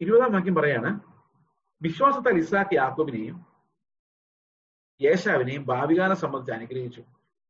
ഇരുപതാം 0.00 0.32
വാക്യം 0.32 0.54
പറയാണ് 0.54 1.00
വിശ്വാസത്താൽ 1.82 2.38
ഇസ്ലാക്കി 2.38 2.74
യാക്കോബിനെയും 2.74 3.55
യേശാവിനെയും 5.02 5.66
ഭാവികാലം 5.66 6.16
സംബന്ധിച്ച് 6.16 6.52
അനുഗ്രഹിച്ചു. 6.52 7.02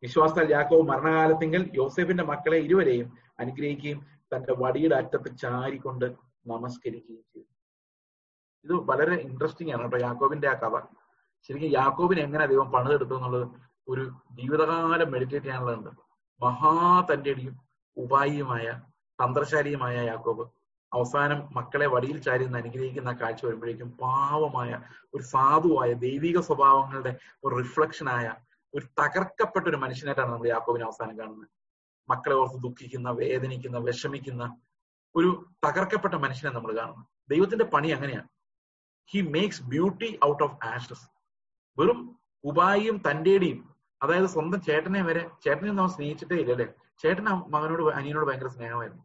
വിശ്വാസത്താൽ 0.02 0.50
യാക്കോവ് 0.50 0.82
മരണകാലത്തെങ്കിൽ 0.82 1.70
യോസഫിന്റെ 1.74 2.24
മക്കളെ 2.24 2.58
ഇരുവരെയും 2.58 3.12
അനുഗ്രഹിക്കുകയും 3.38 4.06
തന്റെ 4.34 4.54
വടിയുടെ 4.58 4.96
അറ്റത്ത് 4.96 5.38
ചാരിക്കൊണ്ട് 5.38 6.04
നമസ്കരിക്കുകയും 6.46 7.24
ചെയ്തു. 7.34 7.46
ഇത് 8.64 8.72
വളരെ 8.72 9.16
ഇൻട്രസ്റ്റിംഗ് 9.16 9.72
ആണ് 9.72 9.82
കേട്ടോ 9.82 9.98
യാക്കോബിന്റെ 10.06 10.48
ആ 10.48 10.52
കഥ. 10.52 10.80
ശരിക്കും 11.48 11.70
യാക്കോബിനെ 11.70 12.22
എങ്ങനെ 12.22 12.46
ദൈവം 12.46 12.70
പണിതെടുത്തു 12.70 13.14
എന്നുള്ളത് 13.14 13.48
ഒരു 13.88 14.10
ജീവിതകാലം 14.32 15.10
മെഡിറ്റേറ്റ് 15.10 15.46
ചെയ്യാനുള്ളതുണ്ട്. 15.46 15.90
മഹാ 16.44 17.06
തന്റെടിയും 17.12 17.60
ഉപായിയുമായ 17.96 18.80
തന്ത്രശാലിയുമായ 19.24 20.06
യാക്കോബ് 20.06 20.55
അവസാനം 20.92 21.38
മക്കളെ 21.56 21.86
വടിയിൽ 21.94 22.18
ചാരിന്ന് 22.26 22.58
അനുഗ്രഹിക്കുന്ന 22.62 23.12
കാഴ്ച 23.20 23.42
വരുമ്പോഴേക്കും 23.46 23.88
പാവമായ 24.02 24.70
ഒരു 25.14 25.24
സാധുവായ 25.32 25.90
ദൈവിക 26.04 26.38
സ്വഭാവങ്ങളുടെ 26.48 27.12
ഒരു 27.44 27.52
റിഫ്ലക്ഷനായ 27.60 28.26
ഒരു 28.74 28.84
തകർക്കപ്പെട്ട 29.00 29.66
ഒരു 29.72 29.78
മനുഷ്യനായിട്ടാണ് 29.84 30.30
നമ്മൾ 30.32 30.48
യാക്കോബിനെ 30.54 30.84
അവസാനം 30.88 31.14
കാണുന്നത്. 31.18 31.50
മക്കളെ 32.08 32.36
ഓർത്ത് 32.42 32.58
ദുഃഖിക്കുന്ന 32.66 33.08
വേദനിക്കുന്ന 33.20 33.78
വിഷമിക്കുന്ന 33.88 34.42
ഒരു 35.14 35.30
തകർക്കപ്പെട്ട 35.66 36.14
മനുഷ്യനെ 36.24 36.52
നമ്മൾ 36.56 36.72
കാണുന്നു 36.78 37.04
ദൈവത്തിന്റെ 37.32 37.66
പണി 37.74 37.88
അങ്ങനെയാണ്. 37.96 38.28
He 39.10 39.20
makes 39.34 39.62
beauty 39.72 40.08
out 40.28 40.42
of 40.46 40.56
ashes 40.72 41.06
വെറും 41.78 42.00
ഉപായിയും 42.44 42.96
തന്റേടിയും 43.06 43.60
അതായത് 44.00 44.28
സ്വന്തം 44.34 44.60
ചേട്ടനെ 44.68 45.02
വരെ 45.08 45.22
ചേട്ടനെ 45.44 45.70
നമ്മൾ 45.72 45.92
സ്നേഹിച്ചിട്ടേ 45.96 46.36
ഇല്ല 46.42 46.52
അല്ലെ? 46.56 46.66
ചേട്ടൻ 47.02 47.24
മകനോട് 47.54 47.82
അനിയനോട് 47.98 48.26
ഭയങ്കര 48.28 48.50
സ്നേഹമായിരുന്നു. 48.56 49.04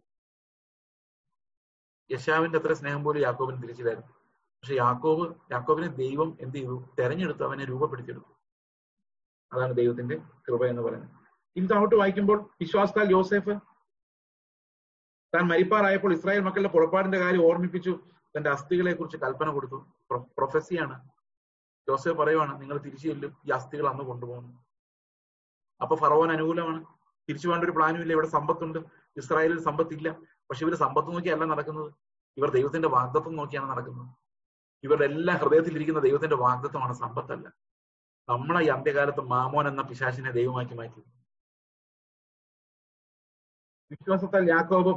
യശാവിന്റെ 2.11 2.59
അത്ര 2.59 2.73
സ്നേഹം 2.73 3.03
പോലും 3.03 3.19
യാക്കോബിന് 3.21 3.63
തിരിച്ചില്ലായിരുന്നു. 3.63 4.13
പക്ഷെ 4.31 4.75
യാക്കോബ് 4.75 5.35
യാക്കോബിനെ 5.51 5.87
ദൈവം 5.87 6.37
എന്ത് 6.41 6.57
ചെയ്തു? 6.57 6.85
തെരഞ്ഞെടുത്തു 6.99 7.43
അവനെ 7.43 7.65
രൂപപ്പെടുത്തിയെടുത്തു. 7.65 8.41
അതാണ് 9.53 9.73
ദൈവത്തിന്റെ 9.73 10.15
കൃപ 10.47 10.65
എന്ന് 10.65 10.81
പറയുന്നത്. 10.81 11.09
ഇനി 11.55 11.67
താഴോട്ട് 11.67 11.95
വായിക്കുമ്പോൾ 11.95 12.49
വിശ്വാസത്താൽ 12.61 13.05
ജോസഫ് 13.05 13.59
താൻ 15.35 15.41
മരിപ്പാറായപ്പോൾ 15.41 16.13
ഇസ്രായേൽ 16.13 16.39
മക്കളുടെ 16.39 16.67
പുറപ്പാടിന്റെ 16.67 17.17
കാര്യം 17.17 17.45
ഓർമ്മിപ്പിച്ചു. 17.45 17.99
തന്റെ 18.37 18.49
അസ്ഥികളെ 18.49 18.93
കുറിച്ച് 18.93 19.17
കൽപ്പന 19.17 19.49
കൊടുത്തു. 19.49 19.85
പ്രൊഫസിയാണ്. 20.13 21.09
ജോസഫ് 21.89 22.17
പറയുവാണ് 22.17 22.61
നിങ്ങൾ 22.61 22.77
തിരിച്ചു 22.77 23.07
ചെല്ലും 23.07 23.37
ഈ 23.45 23.49
അസ്ഥികൾ 23.49 23.89
അന്ന് 23.89 24.03
കൊണ്ടുപോകുന്നു. 24.03 24.65
അപ്പൊ 25.81 25.95
ഫറവോൻ 25.95 26.31
അനുകൂലമാണ്. 26.31 26.85
തിരിച്ചു 27.29 27.47
പോകേണ്ട 27.47 27.65
ഒരു 27.65 27.71
പ്ലാനും 27.71 28.01
ഇല്ല. 28.01 28.13
ഇവിടെ 28.13 28.27
സമ്പത്തുണ്ട്. 28.27 28.79
ഇസ്രായേലിൽ 29.17 29.59
സമ്പത്തില്ല. 29.59 30.15
പക്ഷെ 30.51 30.65
ഇവർ 30.65 30.75
സമ്പത്ത് 30.75 31.09
നോക്കിയല്ല 31.13 31.45
നടക്കുന്നത്. 31.45 31.91
ഇവർ 32.37 32.49
ദൈവത്തിന്റെ 32.49 32.87
വാഗ്ദത്വം 32.87 33.35
നോക്കിയാണ് 33.35 33.71
നടക്കുന്നത്. 33.71 34.09
ഇവരുടെ 34.83 35.05
എല്ലാ 35.05 35.33
ഹൃദയത്തിലിരിക്കുന്ന 35.33 35.99
ദൈവത്തിന്റെ 35.99 36.35
വാഗ്ദത്വമാണ് 36.35 36.93
സമ്പത്തല്ല. 36.93 37.47
നമ്മളെ 38.29 38.61
ഈ 38.65 38.67
അന്ത്യകാലത്ത് 38.67 39.21
മാമോൻ 39.21 39.67
എന്ന 39.67 39.81
പിശാശിനെ 39.81 40.31
ദൈവമാക്കി 40.31 40.73
മാറ്റി 40.73 41.01
വിശ്വാസത്താൽ 43.91 44.49
യാക്കോബ് 44.49 44.91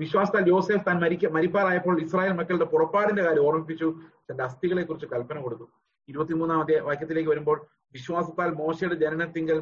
വിശ്വാസത്താൽ 0.00 0.48
യോസേഫ് 0.48 0.86
താൻ 0.86 1.00
മരിക്ക 1.00 1.26
മരിപ്പാറായപ്പോൾ 1.26 2.02
ഇസ്രായേൽ 2.02 2.32
മക്കളുടെ 2.32 2.64
പുറപ്പാടിന്റെ 2.64 3.22
കാര്യം 3.22 3.46
ഓർമ്മിപ്പിച്ചു. 3.48 3.88
തന്റെ 4.30 4.44
അസ്ഥികളെ 4.44 4.82
കുറിച്ച് 4.82 5.06
കൽപ്പന 5.06 5.40
കൊടുത്തു. 5.40 5.66
ഇരുപത്തിമൂന്നാം 6.08 6.60
അധ്യായ 6.60 6.80
വാക്യത്തിലേക്ക് 6.80 7.30
വരുമ്പോൾ 7.30 7.66
വിശ്വാസത്താൽ 7.92 8.50
മോശയുടെ 8.54 8.94
ജനനത്തിങ്കൽ 8.94 9.60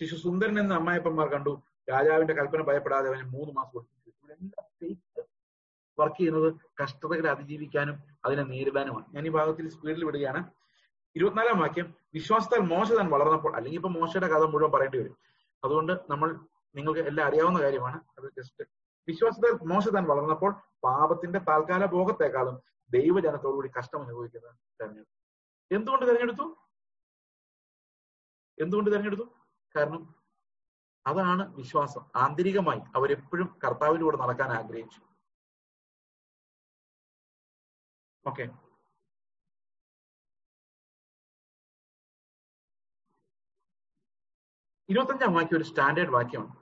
ശിശു 0.00 0.16
സുന്ദരൻ 0.16 0.60
എന്ന 0.60 0.74
അമ്മായപ്പന്മാർ 0.74 1.28
കണ്ടു. 1.34 1.62
രാജാവിന്റെ 1.90 2.34
കൽപ്പന 2.34 2.62
ഭയപ്പെടാതെ 2.62 3.08
അവന് 3.08 3.26
മൂന്ന് 3.36 3.52
മാസം 3.52 3.72
കൊടുത്തു. 3.72 3.92
വർക്ക് 5.98 6.16
ചെയ്യുന്നത് 6.16 6.54
കഷ്ടതകളെ 6.82 7.30
അതിജീവിക്കാനും 7.30 8.02
അതിനെ 8.24 8.42
നേരിടാനുമാണ്. 8.42 9.04
ഞാൻ 9.14 9.26
ഈ 9.26 9.30
ഭാഗത്തിൽ 9.30 9.68
സ്പീഡിൽ 9.68 10.04
വിടുകയാണ്. 10.04 10.50
ഇരുപത്തിനാലാം 11.16 11.60
വാക്യം 11.60 11.94
വിശ്വാസത്താൽ 12.14 12.58
മോശ 12.58 12.92
താൻ 12.92 13.10
വളർന്നപ്പോൾ 13.10 13.56
അല്ലെങ്കിൽ 13.56 13.78
ഇപ്പൊ 13.78 13.88
മോശയുടെ 13.88 14.28
കഥ 14.28 14.42
മുഴുവൻ 14.42 14.72
പറയേണ്ടി 14.72 14.98
വരും. 14.98 15.16
അതുകൊണ്ട് 15.64 15.92
നമ്മൾ 16.10 16.40
നിങ്ങൾക്ക് 16.74 17.00
എല്ലാം 17.00 17.28
അറിയാവുന്ന 17.28 17.60
കാര്യമാണ്. 17.60 18.00
അത് 18.18 18.30
ജസ്റ്റ് 18.38 18.68
വിശ്വാസത്താൽ 19.08 19.66
മോശ 19.66 19.88
താൻ 19.88 20.04
വളർന്നപ്പോൾ 20.04 20.52
പാപത്തിന്റെ 20.84 21.38
താൽക്കാല 21.38 21.86
ഭോഗത്തെക്കാളും 21.86 22.60
ദൈവജനത്തോടുകൂടി 22.90 23.70
കഷ്ടം 23.78 24.02
അനുഭവിക്കുന്നത് 24.02 24.54
തെരഞ്ഞെടുത്തു. 24.80 25.16
എന്തുകൊണ്ട് 25.74 26.06
തെരഞ്ഞെടുത്തു? 26.06 26.56
എന്തുകൊണ്ട് 28.58 28.90
തെരഞ്ഞെടുത്തു? 28.90 29.22
കാരണം 29.76 30.14
അതാണ് 31.06 31.56
വിശ്വാസം. 31.56 32.00
ആന്തരികമായി 32.16 32.80
അവരെപ്പോഴും 32.96 33.58
കർത്താവിന്റെ 33.66 34.16
നടക്കാൻ 34.16 34.50
ആഗ്രഹിച്ചു. 34.50 35.05
ഓക്കെ. 38.26 38.44
ഇരുപത്തഞ്ചാം 44.88 45.32
വാക്യം 45.36 45.58
ഒരു 45.58 45.66
സ്റ്റാൻഡേർഡ് 45.68 46.12
വാക്യമാണ്. 46.16 46.52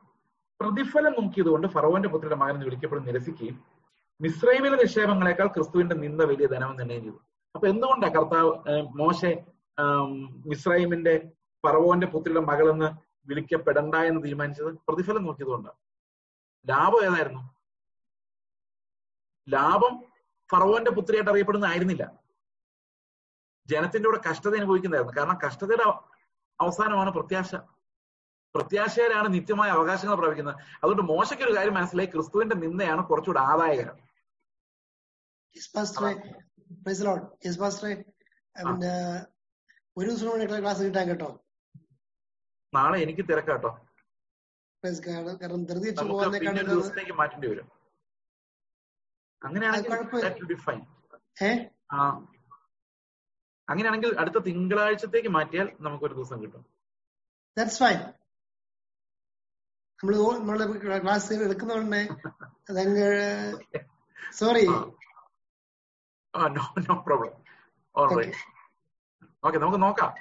പ്രതിഫലം 0.60 1.14
നോക്കിയതുകൊണ്ട് 1.20 1.66
ഫറവോന്റെ 1.74 2.08
പുത്രന്റെ 2.12 2.46
എന്ന് 2.52 2.66
വിളിക്കപ്പെടുന്ന 2.68 3.08
നിരസിക്കുകയും 3.10 3.56
മിശ്രൈമിലെ 4.20 4.76
നിക്ഷേപങ്ങളെക്കാൾ 4.82 5.48
ക്രിസ്തുവിന്റെ 5.54 5.94
നിന്ന 6.02 6.22
വലിയ 6.30 6.46
ധനം 6.52 6.76
നിർണയം 6.80 7.02
ചെയ്തു. 7.06 7.20
അപ്പൊ 7.54 7.66
എന്തുകൊണ്ടാണ് 7.72 8.14
കർത്താവ് 8.16 8.50
മോശെ 9.00 9.32
മിശ്രൈമിന്റെ 10.50 11.14
ഫറവോന്റെ 11.64 12.06
പുത്രിയുടെ 12.12 12.42
മകളെന്ന് 12.50 12.88
വിളിക്കപ്പെടണ്ട 13.28 13.94
എന്ന് 14.08 14.20
തീരുമാനിച്ചത്? 14.24 14.70
പ്രതിഫലം 14.88 15.24
നോക്കിയതുകൊണ്ടാണ് 15.28 15.78
ലാഭം 16.66 17.02
ഏതായിരുന്നു? 17.08 17.42
ലാഭം 19.48 19.94
ഫറവോന്റെ 20.52 20.90
പുത്രിയായിട്ട് 20.90 21.30
അറിയപ്പെടുന്ന 21.30 21.64
ആയിരുന്നില്ല. 21.64 22.12
ജനത്തിന്റെ 23.66 24.08
കൂടെ 24.10 24.28
കഷ്ടത 24.30 24.56
അനുഭവിക്കുന്നതായിരുന്നു. 24.56 25.20
കാരണം 25.20 25.38
കഷ്ടതയുടെ 25.46 25.82
അവസാനമാണ് 26.60 27.10
പ്രത്യാശ. 27.10 27.54
പ്രത്യാശയിലാണ് 28.54 29.34
നിത്യമായ 29.34 29.70
അവകാശങ്ങൾ 29.70 30.14
പ്രാപിക്കുന്നത്. 30.14 30.54
അതുകൊണ്ട് 30.54 31.02
മോശയ്ക്ക് 31.02 31.44
ഒരു 31.44 31.56
കാര്യം 31.56 31.74
മനസ്സിലായി. 31.74 32.06
ക്രിസ്തുവിന്റെ 32.06 32.56
നിന്നയാണ് 32.56 33.06
കുറച്ചുകൂടെ 33.06 33.40
ആദായകരം. 33.40 33.96
ഒരു 39.96 40.10
ദിവസം 40.10 40.28
കൂടെ 40.28 40.60
ക്ലാസ് 40.60 40.82
കിട്ടാൻ 40.82 41.08
കേട്ടോ? 41.08 41.44
നാളെ 42.74 43.00
എനിക്ക് 43.00 43.22
തിരക്കാട്ടോ. 43.22 43.70
കാരണം 44.84 45.64
ധൃതി 45.64 45.90
ദിവസത്തേക്ക് 45.90 47.12
മാറ്റേണ്ടി 47.12 47.48
വരും. 47.48 47.73
അങ്ങനെയാണെങ്കിൽ 49.44 50.56
ഫൈൻ 50.56 50.80
ആ. 51.92 51.98
അങ്ങനെയാണെങ്കിൽ 53.68 54.18
അടുത്ത 54.18 54.38
തിങ്കളാഴ്ചത്തേക്ക് 54.38 55.28
മാറ്റിയാൽ 55.28 55.72
നമുക്ക് 55.80 56.04
ഒരു 56.04 56.14
ദിവസം 56.14 56.42
കിട്ടും. 56.42 56.62
ദാറ്റ്സ് 57.56 57.78
ഫൈൻ 57.78 57.98
നമ്മൾ 60.00 60.14
നമ്മളെ 60.38 61.00
ക്ലാസ് 61.00 61.32
എടുക്കുന്നതുകൊണ്ട് 61.32 62.00
അതങ്ങ് 62.70 63.08
sorry 64.32 64.64
no 66.34 66.64
no 66.88 66.94
problem 67.06 67.34
okay 69.44 69.58
നമുക്ക് 69.58 69.80
നോക്കാം. 69.82 70.12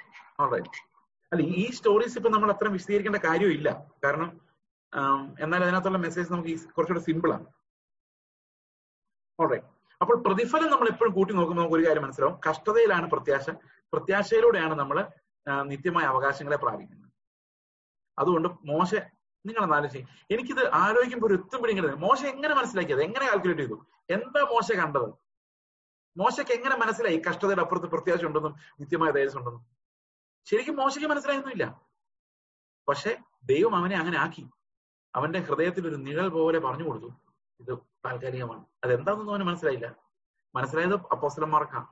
അല്ല 1.32 1.42
ഈ 1.56 1.70
സ്റ്റോറീസ് 1.70 2.16
ഇപ്പൊ 2.18 2.30
നമ്മൾ 2.30 2.52
അത്ര 2.52 2.68
വിശദീകരിക്കേണ്ട 2.68 3.20
കാര്യമില്ല. 3.24 3.68
കാരണം 4.04 4.30
എന്നാൽ 5.40 5.64
അതിനകത്തുള്ള 5.64 5.98
മെസ്സേജ് 5.98 6.32
നമുക്ക് 6.32 6.60
കുറച്ചുകൂടെ 6.70 7.04
സിമ്പിൾ 7.04 7.30
ആണ്. 7.32 7.46
ഓൾറൈറ്റ് 9.40 9.66
അപ്പോൾ 10.00 10.22
പ്രതിഫലം 10.22 10.70
നമ്മൾ 10.70 10.88
എപ്പോഴും 10.88 11.12
കൂട്ടി 11.12 11.34
നോക്കുമ്പോൾ 11.34 11.62
നമുക്ക് 11.62 11.76
ഒരു 11.76 11.86
കാര്യം 11.88 12.02
മനസ്സിലാവും. 12.02 12.40
കഷ്ടതയിലാണ് 12.50 13.10
പ്രത്യാശ. 13.10 13.50
പ്രത്യാശയിലൂടെയാണ് 13.92 14.74
നമ്മൾ 14.74 15.08
നിത്യമായ 15.62 16.04
അവകാശങ്ങളെ 16.04 16.56
പ്രാപിക്കുന്നത്. 16.56 17.12
അതുകൊണ്ട് 18.18 18.48
മോശ 18.48 18.94
നിങ്ങൾ 19.46 19.74
ആലോചിച്ച് 19.74 20.34
എനിക്കിത് 20.34 20.68
ആലോചിക്കുമ്പോൾ 20.74 21.26
ഒരു 21.26 21.34
എത്തും 21.34 21.62
പിടിക്കുന്നത് 21.62 21.94
മോശ 21.94 22.24
എങ്ങനെ 22.24 22.54
മനസ്സിലാക്കിയത്? 22.54 23.02
എങ്ങനെ 23.02 23.26
കാൽക്കുലേറ്റ് 23.26 23.62
ചെയ്തു? 23.62 23.86
എന്താ 24.10 24.42
മോശ 24.42 24.72
കണ്ടത്? 24.72 25.14
മോശയ്ക്ക് 26.16 26.52
എങ്ങനെ 26.52 26.76
മനസ്സിലായി? 26.76 27.22
കഷ്ടതയുടെ 27.30 27.62
അപ്പുറത്ത് 27.62 27.86
പ്രത്യാശ 27.86 28.24
ഉണ്ടെന്നും 28.24 28.54
നിത്യമായ 28.80 29.10
തേജസ് 29.10 29.36
ഉണ്ടെന്നും. 29.36 29.66
ശരിക്കും 30.44 30.76
മോശയ്ക്ക് 30.76 31.10
മനസ്സിലായൊന്നുമില്ല. 31.10 31.80
പക്ഷെ 32.88 33.18
ദൈവം 33.44 33.76
അവനെ 33.76 33.96
അങ്ങനെ 33.96 34.18
ആക്കി. 34.18 34.50
അവന്റെ 35.14 35.38
ഹൃദയത്തിൽ 35.38 35.88
ഒരു 35.88 35.96
നിഴൽ 35.96 36.28
പോലെ 36.28 36.58
പറഞ്ഞു 36.58 36.86
കൊടുത്തു. 36.88 37.23
ഇത് 37.60 37.78
താൽക്കാലികമാണ്. 38.06 38.64
അതെന്താണെന്ന് 38.84 39.32
അവന് 39.32 39.42
മനസ്സിലായില്ല. 39.42 39.96
മനസ്സിലായത് 40.54 40.94
അപ്പോസ്റ്റലന്മാർക്കാണ് 40.94 41.86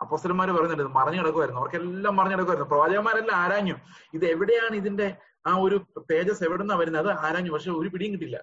അപ്പോസ്റ്റലന്മാർ 0.00 0.50
പറയുന്നുണ്ട് 0.50 0.82
ഇത് 0.82 0.90
മറിഞ്ഞു 0.90 1.20
കിടക്കുമായിരുന്നു 1.20 1.60
അവർക്കെല്ലാം 1.60 2.16
മറിഞ്ഞു 2.16 2.34
കിടക്കുമായിരുന്നു 2.34 2.70
പ്രവാചകന്മാരെല്ലാം 2.70 3.36
ആരാഞ്ഞു. 3.38 3.76
ഇത് 4.14 4.24
എവിടെയാണ് 4.24 4.74
ഇതിന്റെ 4.76 5.18
ആ 5.46 5.56
ഒരു 5.56 5.76
തേജസ് 6.10 6.44
എവിടെ 6.44 6.62
നിന്നാ 6.62 6.76
വരുന്നത്? 6.76 7.10
അത് 7.10 7.18
ആരാഞ്ഞു. 7.18 7.50
പക്ഷെ 7.52 7.70
ഒരു 7.70 7.88
പിടിയും 7.88 8.12
കിട്ടില്ല 8.12 8.36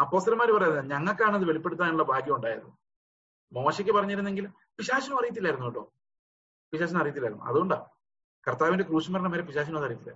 അപ്പോസ്റ്റലന്മാർ 0.00 0.50
പറയുന്നത് 0.52 0.90
ഞങ്ങൾക്കാണ് 0.90 1.36
ഇത് 1.36 1.44
വെളിപ്പെടുത്താനുള്ള 1.44 2.02
ഭാഗ്യം 2.02 2.34
ഉണ്ടായത്. 2.36 2.66
മോശയ്ക്ക് 3.52 3.92
പറഞ്ഞിരുന്നെങ്കിൽ 3.92 4.46
പിശാശിനും 4.76 5.18
അറിയത്തില്ലായിരുന്നു 5.18 5.66
കേട്ടോ. 5.66 5.92
പിശാശിനും 6.72 7.00
അറിയത്തില്ലായിരുന്നു. 7.00 7.44
അതുകൊണ്ടാ. 7.44 7.86
കർത്താവിന്റെ 8.46 8.84
ക്രൂശുമരണം 8.84 9.30
വരെ 9.30 9.42
പിശാശിനും 9.42 9.78
അത് 9.78 9.86
അറിയത്തില്ല. 9.86 10.14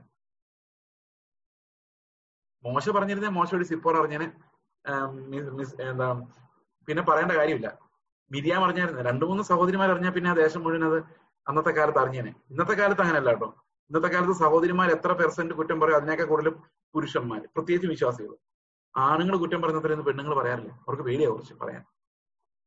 മോശ 2.65 2.91
പറഞ്ഞിരുന്നേ 2.91 3.29
മോശയോട് 3.29 3.65
സിപ്പോർ 3.65 3.97
അറിഞ്ഞേനെ. 3.97 4.29
എന്താ 4.85 6.09
പിന്നെ 6.89 7.03
പറയേണ്ട 7.03 7.33
കാര്യമില്ല. 7.33 7.69
മിരിയാൻ 8.31 8.61
അറിഞ്ഞായിരുന്നു. 8.65 9.03
രണ്ടു 9.03 9.25
മൂന്ന് 9.25 9.43
സഹോദരിമാർ 9.43 9.89
അറിഞ്ഞാൽ 9.91 10.13
പിന്നെ 10.13 10.31
ആ 10.31 10.35
ദേശം 10.35 10.63
മുഴുവൻ 10.65 10.85
അത് 10.89 10.99
അന്നത്തെ 11.47 11.71
കാലത്ത് 11.71 11.99
അറിഞ്ഞേനെ. 11.99 12.33
ഇന്നത്തെ 12.51 12.75
കാലത്ത് 12.81 13.03
അങ്ങനെയല്ല 13.05 13.31
കേട്ടോ. 13.31 13.49
ഇന്നത്തെ 13.91 14.09
കാലത്ത് 14.15 14.33
സഹോദരിമാർ 14.33 14.89
എത്ര 14.91 15.13
പെർസെന്റ് 15.13 15.55
കുറ്റം 15.55 15.79
പറയും 15.81 15.97
അതിനേക്കാൾ 15.97 16.27
കൂടുതലും 16.27 16.55
പുരുഷന്മാർ. 16.95 17.43
പ്രത്യേകിച്ച് 17.57 17.89
വിശ്വാസികൾ. 17.95 18.35
ആണുങ്ങൾ 18.95 19.37
കുറ്റം 19.37 19.61
പറയുന്നത്രയൊന്നും 19.63 20.07
പെണ്ണുങ്ങൾ 20.09 20.35
പറയാറില്ല. 20.41 20.73
അവർക്ക് 20.87 21.05
പേടിയാ 21.09 21.29
കുറച്ച് 21.31 21.55
പറയാൻ. 21.63 21.83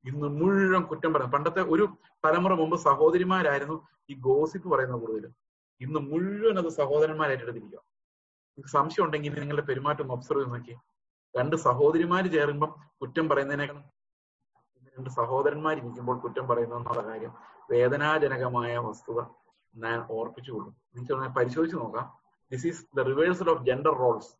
ഇന്ന് 0.05 0.27
മുഴുവൻ 0.39 0.83
കുറ്റം 0.91 1.11
പറയുന്നത് 1.13 1.35
പണ്ടത്തെ 1.35 1.61
ഒരു 1.73 1.85
തലമുറ 2.25 2.53
മുമ്പ് 2.53 2.77
സഹോദരിമാരായിരുന്നു 2.87 3.77
ഈ 4.09 4.15
ഗോസിപ്പ് 4.27 4.67
പറയുന്ന 4.73 4.97
കൂടുതലും. 5.03 5.33
ഇന്ന് 5.81 5.99
മുഴുവൻ 6.11 6.57
അത് 6.61 6.69
സഹോദരന്മാരായിട്ട് 6.81 7.45
എടുത്തിരിക്കുക 7.45 7.81
സംശയം 8.57 9.03
ഉണ്ടെങ്കിൽ 9.05 9.33
നിങ്ങളുടെ 9.41 9.65
പെരുമാറ്റം 9.69 10.13
ഒബ്സർവ് 10.15 10.41
ചെയ്ത് 10.41 10.53
നോക്കി 10.53 10.75
രണ്ട് 11.35 11.55
സഹോദരിമാര് 11.55 12.31
ചേരുമ്പം 12.31 12.75
കുറ്റം 13.01 13.29
പറയുന്നതിനേക്കാൾ 13.29 13.83
രണ്ട് 14.97 15.09
സഹോദരന്മാർ 15.09 15.77
ഇരിക്കുമ്പോൾ 15.77 16.19
കുറ്റം 16.19 16.47
പറയുന്നു 16.47 17.05
കാര്യം 17.05 17.33
വേദനാജനകമായ 17.71 18.77
വസ്തുത 18.77 19.21
ഞാൻ 19.75 20.05
ഓർപ്പിച്ചുകൊള്ളും 20.11 20.75
നിങ്ങൾക്ക് 20.95 21.35
പരിശോധിച്ച് 21.35 21.77
നോക്കാം. 21.77 22.17
This 22.51 22.67
is 22.67 22.85
the 22.97 23.01
reversal 23.01 23.49
of 23.49 23.63
gender 23.63 23.97
roles 23.97 24.35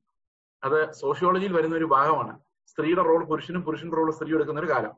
അത് 0.64 0.92
സോഷ്യോളജിയിൽ 0.92 1.54
വരുന്ന 1.54 1.76
ഒരു 1.76 1.86
ഭാഗമാണ്. 1.86 2.40
സ്ത്രീയുടെ 2.68 3.02
റോൾ 3.02 3.26
പുരുഷനും 3.26 3.62
പുരുഷന്റെ 3.62 3.98
റോൾ 3.98 4.12
സ്ത്രീ 4.12 4.36
എടുക്കുന്ന 4.36 4.60
ഒരു 4.60 4.70
കാലം. 4.70 4.92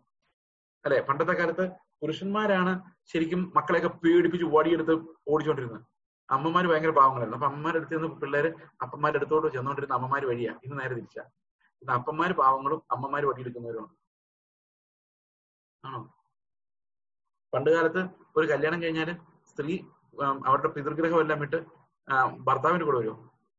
അല്ലെ? 0.85 1.01
പണ്ടത്തെ 1.01 1.31
കാലത്ത് 1.31 1.69
പുരുഷന്മാരാണ് 2.01 2.81
ശരിക്കും 3.05 3.53
മക്കളെയൊക്കെ 3.55 3.97
പീഡിപ്പിച്ച് 3.97 4.45
ഓടിയെടുത്ത് 4.45 5.05
ഓടിച്ചോണ്ടിരുന്നത്. 5.27 5.81
അമ്മമാര് 6.29 6.65
ഭയങ്കര 6.65 6.89
പാവങ്ങളായിരുന്നു. 6.89 7.37
അപ്പൊ 7.37 7.47
അമ്മമാരുടെ 7.47 7.79
അടുത്ത് 7.79 8.03
നിന്ന് 8.03 8.21
പിള്ളേര് 8.21 8.53
അപ്പന്മാരുടെ 8.81 9.17
അടുത്തോട്ട് 9.17 9.93
അമ്മമാര് 9.93 10.25
വഴിയാ. 10.25 10.53
ഇന്ന് 10.63 10.83
നേരെ 10.83 10.95
തിരിച്ചാ. 10.95 11.23
അപ്പന്മാര് 11.81 12.33
പാവങ്ങളും 12.41 12.79
അമ്മമാര് 12.93 13.25
വട്ടിയെടുക്കുന്നവരുമാണ് 13.29 13.93
ആണോ? 15.83 15.99
പണ്ട് 17.53 17.69
കാലത്ത് 17.75 18.01
ഒരു 18.37 18.45
കല്യാണം 18.51 18.79
കഴിഞ്ഞാൽ 18.83 19.09
സ്ത്രീ 19.51 19.73
അവരുടെ 20.47 20.69
പിതൃഗ്രഹം 20.75 21.21
എല്ലാം 21.23 21.39
വിട്ട് 21.43 21.59
ഭർത്താവിന്റെ 22.47 22.85
കൂടെ 22.87 22.97
വരുമോ 23.01 23.15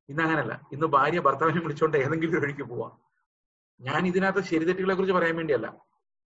ഇന്ന് 0.08 0.22
അങ്ങനല്ല. 0.24 0.52
ഇന്ന് 0.74 0.86
ഭാര്യ 0.94 1.20
ഭർത്താവിനെ 1.26 1.60
വിളിച്ചോണ്ട് 1.64 1.96
ഏതെങ്കിലും 2.04 2.32
ഒരു 2.34 2.42
വഴിക്ക് 2.44 2.64
പോവാം. 2.70 2.92
ഞാൻ 3.80 4.00
ഇതിനകത്ത് 4.10 4.42
ശരിതെറ്റുകളെ 4.50 4.94
കുറിച്ച് 4.98 5.14
പറയാൻ 5.18 5.36
വേണ്ടിയല്ല. 5.40 5.68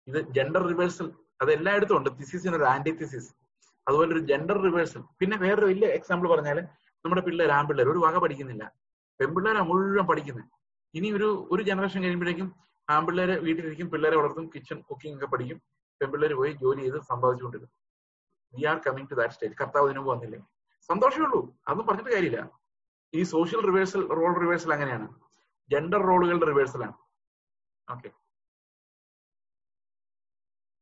ഇത് 0.09 0.19
ജെൻഡർ 0.37 0.63
റിവേഴ്സൽ 0.71 1.07
അത് 1.43 1.51
എല്ലായിടത്തും 1.57 1.97
ഉണ്ട്. 1.99 2.11
തിസിസിന് 2.21 2.57
ഒരു 2.59 2.67
ആന്റി 2.75 2.93
തിസിസ് 3.01 3.31
അതുപോലെ 3.87 4.11
ഒരു 4.17 4.23
ജെൻഡർ 4.31 4.59
റിവേഴ്സൽ 4.67 5.03
പിന്നെ 5.21 5.37
വേറൊരു 5.45 5.67
വലിയ 5.71 5.89
എക്സാമ്പിൾ 5.99 6.27
പറഞ്ഞാൽ 6.35 6.59
നമ്മുടെ 7.05 7.23
പിള്ളേർ 7.27 7.51
ആൺപിള്ളേർ 7.59 7.89
ഒരു 7.95 8.01
വക 8.07 8.17
പഠിക്കുന്നില്ല. 8.25 8.65
പെൺപിള്ളേരാ 9.21 9.63
മുഴുവൻ 9.71 10.07
പഠിക്കുന്നത് 10.11 10.47
ഇനി 10.95 11.09
ഒരു 11.13 11.29
ഒരു 11.53 11.63
ജനറേഷൻ 11.63 12.01
കഴിയുമ്പോഴേക്കും 12.05 12.49
ആൺപിള്ളേരെ 12.89 13.35
വീട്ടിലിരിക്കും 13.37 13.89
പിള്ളേരെ 13.93 14.17
വളർത്തും 14.17 14.47
കിച്ചൺ 14.55 14.79
കുക്കിംഗ് 14.89 15.17
ഒക്കെ 15.19 15.29
പഠിക്കും 15.33 15.59
പെൺപിള്ളേർ 16.01 16.33
പോയി 16.35 16.53
ജോലി 16.63 16.83
ചെയ്ത് 16.83 16.99
സമ്പാദിച്ചുകൊണ്ടിരുന്നു 17.11 17.73
we 18.55 18.65
are 18.65 18.79
coming 18.87 19.09
to 19.11 19.17
that 19.21 19.35
stage 19.35 19.57
കർത്താവ് 19.61 19.87
ഇതിനു 19.91 20.03
വന്നില്ലേ? 20.11 20.41
സന്തോഷമേ 20.89 21.25
ഉള്ളൂ. 21.27 21.41
അതൊന്നും 21.67 21.87
പറഞ്ഞിട്ട് 21.87 22.13
കാര്യമില്ല. 22.15 22.41
ഈ 23.13 23.23
സോഷ്യൽ 23.35 23.61
റിവേഴ്സൽ 23.69 24.03
റോൾ 24.19 24.33
റിവേഴ്സൽ 24.43 24.71
അങ്ങനെയാണ്. 24.73 25.07
ജെൻഡർ 25.71 26.03
റോളുകളുടെ 26.11 26.47
റിവേഴ്സലാണ് 26.47 26.97
ഓക്കെ 27.89 28.11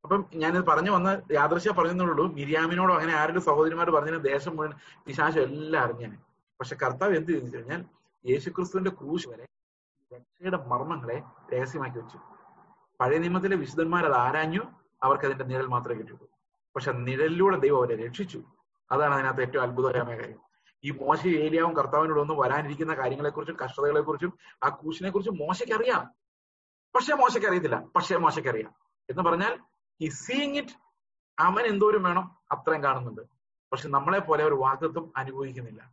അപ്പം 0.05 0.21
ഞാനിത് 0.35 0.65
പറഞ്ഞു 0.71 0.93
വന്ന 0.93 1.09
യാദൃശ്യ 1.31 1.71
പറഞ്ഞതുള്ളൂ 1.71 2.25
മിരിയാമിനോടോ 2.39 2.95
അങ്ങനെ 2.95 3.13
ആരുടെ 3.13 3.41
സഹോദരിമാർ 3.41 3.89
പറഞ്ഞതിന് 3.91 4.21
ദേശം 4.25 4.53
മുഴുവൻ 4.57 4.73
വിശാശം 5.07 5.43
എല്ലാം 5.43 5.81
അറിഞ്ഞാണ് 5.85 6.17
പക്ഷെ 6.61 6.77
കർത്താവ് 6.77 7.15
എന്ത് 7.17 7.31
ചെയ്തു 7.33 7.51
കഴിഞ്ഞാൽ 7.55 7.83
യേശുക്രിസ്തുവിന്റെ 8.25 8.91
ക്രൂശ് 8.91 9.29
വരെ 9.29 9.47
രക്ഷയുടെ 10.15 10.57
മർമ്മങ്ങളെ 10.57 11.23
രഹസ്യമാക്കി 11.55 11.99
വെച്ചു. 11.99 12.19
പഴയ 13.01 13.19
നിയമത്തിലെ 13.19 13.57
വിശുദ്ധന്മാർ 13.57 14.07
അത് 14.07 14.17
ആരാഞ്ഞു? 14.17 14.61
അവർക്ക് 15.03 15.25
അതിന്റെ 15.25 15.45
നിഴൽ 15.45 15.67
മാത്രമേ 15.67 15.99
കിട്ടിയുള്ളൂ 15.99 16.29
പക്ഷെ 16.77 16.93
നിഴലിലൂടെ 16.93 17.59
ദൈവം 17.59 17.79
അവരെ 17.79 18.07
രക്ഷിച്ചു. 18.07 18.43
അതാണ് 18.93 19.15
അതിനകത്ത് 19.15 19.43
ഏറ്റവും 19.43 19.63
അത്ഭുതകരമായ 19.63 20.19
കാര്യം. 20.19 20.39
ഈ 20.85 20.91
മോശ 20.91 21.27
ഏലിയാവും 21.27 21.77
കർത്താവിനോടൊന്നും 21.77 22.39
വരാനിരിക്കുന്ന 22.39 22.95
കാര്യങ്ങളെക്കുറിച്ചും 22.95 23.57
കഷ്ടതകളെക്കുറിച്ചും 23.65 24.39
ആ 24.65 24.69
കൂശിനെ 24.69 25.11
കുറിച്ചും 25.11 25.37
മോശയ്ക്ക് 25.37 25.75
അറിയാം. 25.75 26.15
പക്ഷെ 26.95 27.15
മോശയ്ക്ക് 27.15 27.77
പക്ഷേ 27.95 28.17
മോശയ്ക്ക് 28.17 28.49
അറിയാം. 28.49 28.75
എന്ന് 29.11 29.23
പറഞ്ഞാൽ 29.23 29.59
ഈ 30.01 30.09
സീയിങ് 30.09 30.57
ഇറ്റ് 30.57 30.71
അവൻ 31.39 31.61
എന്തോരം 31.61 32.03
വേണം 32.03 32.37
അത്രയും 32.51 32.83
കാണുന്നുണ്ട്. 32.83 33.23
പക്ഷെ 33.73 33.89
നമ്മളെ 33.89 34.19
പോലെ 34.19 34.45
ഒരു 34.45 34.55
വാക്തത്വം 34.55 35.13
അനുഭവിക്കുന്നില്ല. 35.17 35.93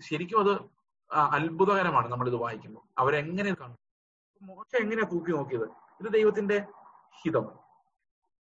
ശരിക്കും 0.00 0.40
അത് 0.40 0.73
അത്ഭുതകരമാണ് 1.12 2.08
നമ്മൾ 2.08 2.28
ഇത് 2.28 2.36
വായിക്കുമ്പോൾ 2.36 2.80
അവരെങ്ങനെ 2.98 3.54
കാണും 3.54 3.78
മോശം 4.42 4.78
എങ്ങനെയാ 4.82 5.08
തൂക്കി 5.12 5.30
നോക്കിയത്? 5.30 5.64
ഇത് 6.00 6.12
ദൈവത്തിന്റെ 6.12 6.66
ഹിതം. 7.22 7.58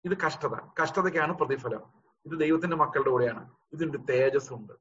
ഇത് 0.05 0.19
കഷ്ടത. 0.19 0.83
കഷ്ടതയ്ക്കാണ് 0.83 1.33
പ്രതിഫലം. 1.33 1.93
ഇത് 2.27 2.41
ദൈവത്തിന്റെ 2.41 2.77
മക്കളുടെ 2.77 3.11
കൂടെയാണ്. 3.11 3.55
ഇതിന്റെ 3.73 3.99
തേജസ് 3.99 4.53
ഉണ്ട് 4.53 4.73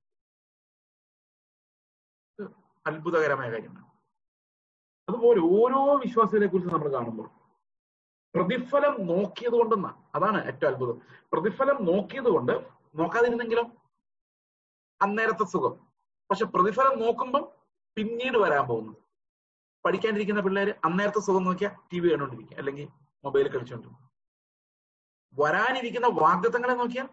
അത്ഭുതകരമായ 2.88 3.52
കാര്യമാണ്. 3.52 3.88
അതുപോലെ 5.10 5.40
ഓരോ 5.40 5.96
വിശ്വാസത്തിനെ 5.98 6.48
കുറിച്ച് 6.48 6.74
നമ്മൾ 6.74 6.94
കാണുമ്പോൾ 6.94 7.30
പ്രതിഫലം 8.36 9.08
നോക്കിയത് 9.08 9.54
കൊണ്ടെന്ന 9.54 10.04
അതാണ് 10.16 10.46
ഏറ്റവും 10.46 10.72
അത്ഭുതം. 10.72 11.02
പ്രതിഫലം 11.34 11.86
നോക്കിയത് 11.86 12.30
കൊണ്ട് 12.30 12.70
നോക്കാതിരുന്നെങ്കിലും? 12.96 13.78
അന്നേരത്തെ 15.02 15.46
സുഖം. 15.46 15.88
പക്ഷെ 16.30 16.46
പ്രതിഫലം 16.46 17.00
നോക്കുമ്പം 17.00 17.57
പിന്നീട് 17.98 18.38
വരാൻ 18.44 18.64
പോകുന്നത് 18.70 19.00
പഠിക്കാനിരിക്കുന്ന 19.86 20.42
പിള്ളേർ 20.46 20.70
അന്നേരത്തെ 20.88 21.22
സുഖം 21.28 21.46
നോക്കിയാൽ 21.48 21.74
ടി 21.92 21.98
വി 22.02 22.08
കണ്ടുകൊണ്ടിരിക്കുക 22.12 22.58
അല്ലെങ്കിൽ 22.62 22.88
മൊബൈൽ 23.24 23.48
കളിച്ചുകൊണ്ടിരിക്കും 23.54 24.04
വരാനിരിക്കുന്ന 25.36 26.08
വാഗ്ദത്തങ്ങളെ 26.22 26.76
നോക്കിയാൽ 26.82 27.08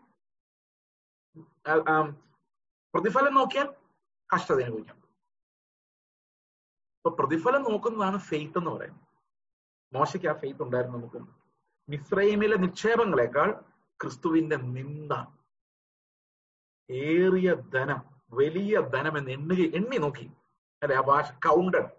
പ്രതിഫലം 2.95 3.35
നോക്കിയാൽ 3.39 3.69
കഷ്ടത 4.31 4.59
അനുഭവിക്കാം. 4.65 4.99
അപ്പൊ 6.99 7.11
പ്രതിഫലം 7.19 7.63
നോക്കുന്നതാണ് 7.69 8.19
ഫെയ്ത്ത് 8.29 8.59
എന്ന് 8.61 8.71
പറയുന്നത്. 8.75 9.01
മോശയ്ക്ക് 9.93 10.29
ആ 10.33 10.35
ഫെയ്ത്ത് 10.43 10.63
ഉണ്ടായിരുന്നു 10.67 10.99
നമുക്ക് 10.99 11.21
മിശ്രൈമിലെ 11.89 12.57
നിക്ഷേപങ്ങളെക്കാൾ 12.65 13.49
ക്രിസ്തുവിന്റെ 14.01 14.57
നിന്ദ 14.77 15.13
ഏറിയ 16.91 17.51
ധനം 17.75 18.01
വലിയ 18.41 18.81
ധനം 18.95 19.15
എന്ന് 19.19 19.33
എണ്ണുക 19.37 19.61
എണ്ണി 19.79 19.99
നോക്കി 20.05 20.27
അല്ലെ 20.85 20.97
ആ 20.97 21.03
ഭാഷ 21.11 21.31
കൗണ്ടഡ് 21.47 21.91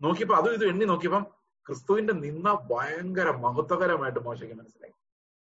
നോക്കിയപ്പോ 0.00 0.34
അതും 0.36 0.54
ഇതും 0.54 0.68
എണ്ണി 0.68 0.84
നോക്കിയപ്പം 0.84 1.24
ക്രിസ്തുവിന്റെ 1.66 2.12
നിന്ന 2.12 2.48
ഭയങ്കര 2.70 3.28
മഹത്വകരമായിട്ട് 3.44 4.20
മോശയ്ക്ക് 4.20 4.56
മനസ്സിലായി. 4.60 4.94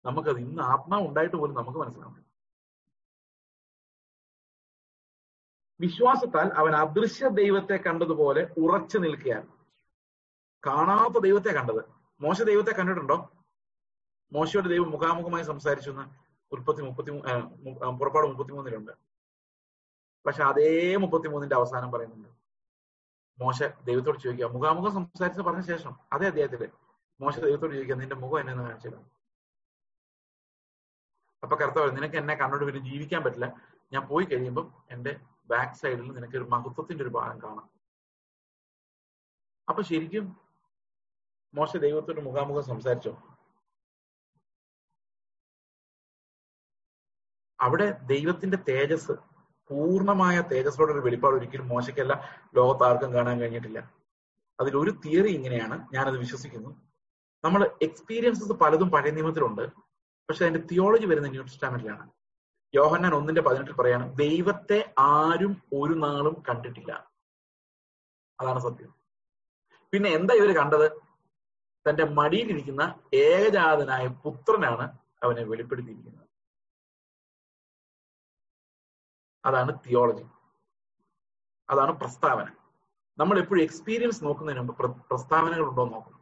നമുക്കത് 0.05 0.39
ഇന്ന് 0.39 0.63
ആത്മാവ് 0.63 1.07
ഉണ്ടായിട്ട് 1.09 1.37
പോലും 1.37 1.55
നമുക്ക് 1.57 1.79
മനസ്സിലാവും 1.79 2.31
വിശ്വാസത്താൽ 5.81 6.49
അവൻ 6.61 6.73
അദൃശ്യ 6.77 7.29
ദൈവത്തെ 7.29 7.77
കണ്ടതുപോലെ 7.77 8.43
ഉറച്ചു 8.59 8.99
നിൽക്കുകയാണ്. 8.99 9.49
കാണാത്ത 10.67 11.23
ദൈവത്തെ 11.23 11.51
കണ്ടത്. 11.51 11.83
മോശ 12.21 12.43
ദൈവത്തെ 12.43 12.73
കണ്ടിട്ടുണ്ടോ? 12.73 13.17
മോശയുടെ 14.33 14.69
ദൈവം 14.69 14.91
മുഖാമുഖമായി 14.91 15.45
സംസാരിച്ചു 15.45 15.91
എന്ന് 15.91 16.05
ഉൽപ്പത്തി 16.53 16.83
മുപ്പത്തി 16.83 17.11
പുറപ്പാട് 18.01 18.27
മുപ്പത്തിമൂന്നിലുണ്ട്. 18.27 19.10
പക്ഷെ 20.27 20.43
അതേ 20.43 20.71
മുപ്പത്തിമൂന്നിന്റെ 20.97 21.57
അവസാനം 21.57 21.93
പറയുന്നുണ്ട്. 21.93 22.29
മോശ 23.39 23.59
ദൈവത്തോട് 23.89 24.19
ചോദിക്കുക 24.25 24.49
മുഖാമുഖം 24.57 24.93
സംസാരിച്ച് 24.99 25.43
പറഞ്ഞ 25.43 25.63
ശേഷം 25.73 25.93
അതേ 26.13 26.27
അദ്ദേഹത്തിൽ 26.27 26.63
മോശ 27.21 27.35
ദൈവത്തോട് 27.47 27.73
ചോദിക്കുക 27.77 27.97
നിന്റെ 28.03 28.17
മുഖം 28.25 28.41
എന്നെ 28.41 28.53
ഒന്ന് 28.53 28.65
കാണിച്ചു 28.69 29.01
അപ്പൊ 31.43 31.57
കർത്താവ് 31.57 31.97
നിനക്ക് 31.97 32.17
എന്നെ 32.17 32.35
കണ്ണോട് 32.35 32.65
പിന്നെ 32.65 32.81
ജീവിക്കാൻ 32.91 33.21
പറ്റില്ല. 33.25 33.47
ഞാൻ 33.93 34.03
പോയി 34.09 34.25
കഴിയുമ്പോൾ 34.25 34.67
എന്റെ 34.95 35.13
ബാക്ക് 35.51 35.79
സൈഡിൽ 35.83 36.09
നിനക്ക് 36.17 36.37
ഒരു 36.41 36.47
മഹത്വത്തിന്റെ 36.55 37.03
ഒരു 37.05 37.13
ഭാഗം 37.19 37.39
കാണാം. 37.43 37.67
അപ്പൊ 39.69 39.83
ശരിക്കും 39.83 40.27
മോശ 41.55 41.73
ദൈവത്തോട് 41.77 42.21
മുഖാമുഖം 42.21 42.65
സംസാരിച്ചോ? 42.73 43.13
അവിടെ 47.59 47.87
ദൈവത്തിന്റെ 48.13 48.59
തേജസ് 48.69 49.15
പൂർണമായ 49.71 50.41
തേജസ്സോടെ 50.41 50.93
ഒരു 50.93 51.01
വെളിപ്പാട് 51.01 51.35
ഒരിക്കലും 51.35 51.69
മോശയ്ക്കല്ല 51.69 52.25
ലോകത്ത് 52.57 52.85
ആർക്കും 52.85 53.15
കാണാൻ 53.15 53.41
കഴിഞ്ഞിട്ടില്ല. 53.41 53.91
അതിൽ 54.61 54.77
ഒരു 54.77 54.91
തിയറി 54.91 55.29
ഇങ്ങനെയാണ്. 55.29 55.89
ഞാനത് 55.93 56.19
വിശ്വസിക്കുന്നു. 56.19 56.71
നമ്മൾ 57.45 57.71
എക്സ്പീരിയൻസസ് 57.83 58.53
പലതും 58.53 58.91
പഴയ 58.91 59.11
നിയമത്തിലുണ്ട്. 59.11 59.63
പക്ഷെ 60.29 60.45
അതിന്റെ 60.45 60.69
തിയോളജി 60.73 61.07
വരുന്ന 61.07 61.29
ന്യൂ 61.29 61.43
ടെസ്റ്റാമെന്റിലാണ് 61.43 62.11
യോഹന്നാൻ 62.75 63.15
ഒന്നിന്റെ 63.15 63.43
പതിനെട്ടിൽ 63.43 63.75
പറയാണ് 63.75 64.19
ദൈവത്തെ 64.19 64.95
ആരും 64.99 65.63
ഒരു 65.73 65.95
നാളും 65.95 66.43
കണ്ടിട്ടില്ല. 66.49 67.11
അതാണ് 68.41 68.59
സത്യം. 68.59 68.95
പിന്നെ 69.93 70.11
എന്താ 70.11 70.35
ഇവർ 70.35 70.57
കണ്ടത്? 70.57 70.93
തന്റെ 71.89 72.05
മടിയിലിരിക്കുന്ന 72.05 72.95
ഏകജാതനായ 73.15 74.07
പുത്രനാണ് 74.07 74.99
അവനെ 75.23 75.43
വെളിപ്പെടുത്തിയിരിക്കുന്നത്. 75.43 76.30
അതാണ് 79.45 79.79
തിയോളജി 79.87 80.23
അതാണ് 81.71 81.99
പ്രസ്താവന. 81.99 82.57
നമ്മൾ 83.19 83.39
എപ്പോഴും 83.39 83.63
എക്സ്പീരിയൻസ് 83.63 84.25
നോക്കുന്നതിന് 84.25 84.61
മുമ്പ് 84.61 85.01
പ്രസ്താവനകൾ 85.11 85.69
ഉണ്ടോ 85.69 85.85
എന്ന് 85.85 86.21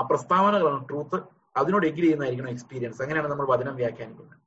ആ 0.00 0.06
പ്രസ്താവനകളാണ് 0.06 0.88
ട്രൂത്ത് 0.88 1.22
അതിനോട് 1.56 1.86
എഗ്രി 1.86 2.00
ചെയ്യുന്നതായിരിക്കണം 2.00 2.50
എക്സ്പീരിയൻസ് 2.50 3.02
അങ്ങനെയാണ് 3.02 3.28
നമ്മൾ 3.28 3.46
വചനം 3.46 3.76
വ്യാഖ്യാനിക്കുന്നത്. 3.76 4.40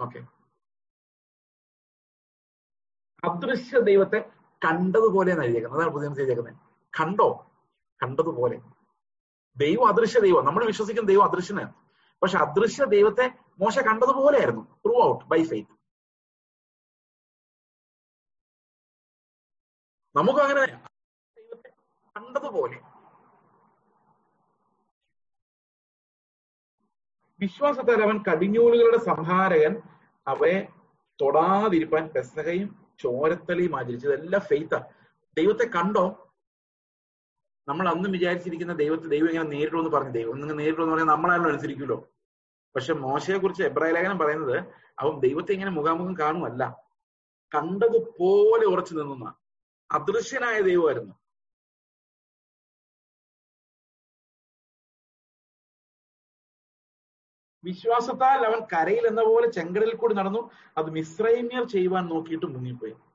ഓക്കെ 0.00 0.26
അദൃശ്യ 3.24 3.78
ദൈവത്തെ 3.78 4.30
കണ്ടതുപോലെ 4.64 5.30
എഴുതിയേക്കുന്നത്. 5.32 5.80
അതാണ് 5.80 5.94
പുതിയ 5.94 6.14
ചെയ്തേക്കുന്നത് 6.14 6.54
കണ്ടോ? 7.00 7.50
കണ്ടതുപോലെ. 8.02 8.56
ദൈവം 9.56 9.88
അദൃശ്യ 9.88 10.20
ദൈവം. 10.20 10.44
നമ്മൾ 10.44 10.64
വിശ്വസിക്കുന്ന 10.64 11.08
ദൈവം 11.08 11.24
അദൃശ്യനാണ്. 11.24 11.85
പക്ഷെ 12.22 12.38
അദൃശ്യ 12.38 12.84
ദൈവത്തെ 12.86 13.26
മോശ 13.60 13.78
കണ്ടതുപോലെയായിരുന്നു 13.78 14.62
ത്രൂ 14.84 14.94
ഔട്ട് 15.02 15.24
ബൈ 15.24 15.40
ഫെയ്ത്ത് 15.44 15.74
നമുക്കും 20.14 20.44
അങ്ങനെ 20.44 20.64
ദൈവത്തെ 21.36 21.70
കണ്ടതുപോലെ 22.16 22.78
വിശ്വാസത്താൽ 27.40 28.02
അവൻ 28.02 28.16
കടിഞ്ഞൂലുകളുടെ 28.28 28.98
സംഹാരകൻ 29.04 29.72
അവയെ 30.26 30.60
തൊടാതിരിപ്പാൻ 31.18 32.04
പെസഹയും 32.14 32.68
ചോരത്തലയും 32.98 33.76
ആചരിച്ചു 33.78 34.06
ഇതെല്ലാം 34.08 34.42
ഫെയ്ത്താണ് 34.42 34.86
ദൈവത്തെ 35.36 35.64
കണ്ടോ? 35.76 36.04
നമ്മൾ 37.68 37.88
അന്ന് 37.88 38.08
വിചാരിച്ചിരിക്കുന്ന 38.08 38.74
ദൈവത്തെ 38.74 39.08
ദൈവം 39.08 39.28
ഇങ്ങനെ 39.28 39.48
നേരിടുമെന്ന് 39.48 39.90
പറഞ്ഞു. 39.90 40.12
ദൈവം 40.12 40.40
നിങ്ങൾ 40.40 40.54
നേരിടുമെന്ന് 40.54 40.94
പറഞ്ഞാൽ 40.94 41.14
നമ്മളാരും 41.14 41.48
അനുസരിക്കുമല്ലോ 41.48 42.08
പക്ഷെ 42.76 42.92
മോശയെ 42.92 43.38
കുറിച്ച് 43.38 43.62
എബ്രായ 43.62 43.92
ലേഖനം 43.92 44.18
പറയുന്നത് 44.18 44.56
അവൻ 44.98 45.20
ദൈവത്തെ 45.20 45.52
ഇങ്ങനെ 45.52 45.70
മുഖാമുഖം 45.70 46.18
കാണുമല്ല. 46.18 46.86
കണ്ടതുപോലെ 47.54 48.66
ഉറച്ചു 48.66 48.94
നിന്ന 48.94 49.34
അദൃശ്യനായ 49.92 50.60
ദൈവമായിരുന്നു. 50.60 51.14
വിശ്വാസത്താൽ 57.64 58.46
അവൻ 58.46 58.60
കരയിൽ 58.72 59.06
എന്ന 59.06 59.22
പോലെ 59.22 59.50
ചെങ്കടലിൽ 59.50 59.96
കൂടി 59.96 60.14
നടന്നു. 60.14 60.50
അത് 60.78 60.90
മിശ്രൈമ്യർ 60.90 61.64
ചെയ്യുവാൻ 61.64 62.06
നോക്കിയിട്ട് 62.06 62.46
മുങ്ങിപ്പോയി. 62.46 63.05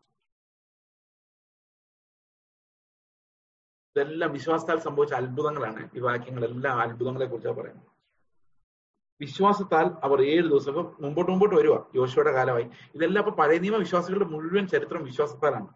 ഇതെല്ലാം 3.97 4.31
വിശ്വാസത്താൽ 4.31 4.80
സംഭവിച്ച 4.80 5.13
അത്ഭുതങ്ങളാണ്. 5.13 5.89
ഈ 5.95 5.99
വാക്യങ്ങളെല്ലാം 5.99 6.80
അത്ഭുതങ്ങളെ 6.80 7.26
കുറിച്ചാണ് 7.26 7.55
പറയുന്നത്. 7.55 7.85
വിശ്വാസത്താൽ 9.22 9.85
അവർ 10.03 10.22
ഏഴ് 10.22 10.41
ദിവസം 10.41 10.69
ഇപ്പൊ 10.69 10.93
മുമ്പോട്ട് 10.99 11.31
മുമ്പോട്ട് 11.31 11.55
വരുക 11.55 11.88
യോശുവയുടെ 11.95 12.31
കാലമായി. 12.31 12.69
ഇതെല്ലാം 12.95 13.26
ഇപ്പൊ 13.26 13.43
പഴയ 13.43 13.57
നിയമ 13.57 13.76
വിശ്വാസികളുടെ 13.76 14.26
മുഴുവൻ 14.26 14.68
ചരിത്രം 14.68 15.03
വിശ്വാസത്താലാണ്. 15.03 15.68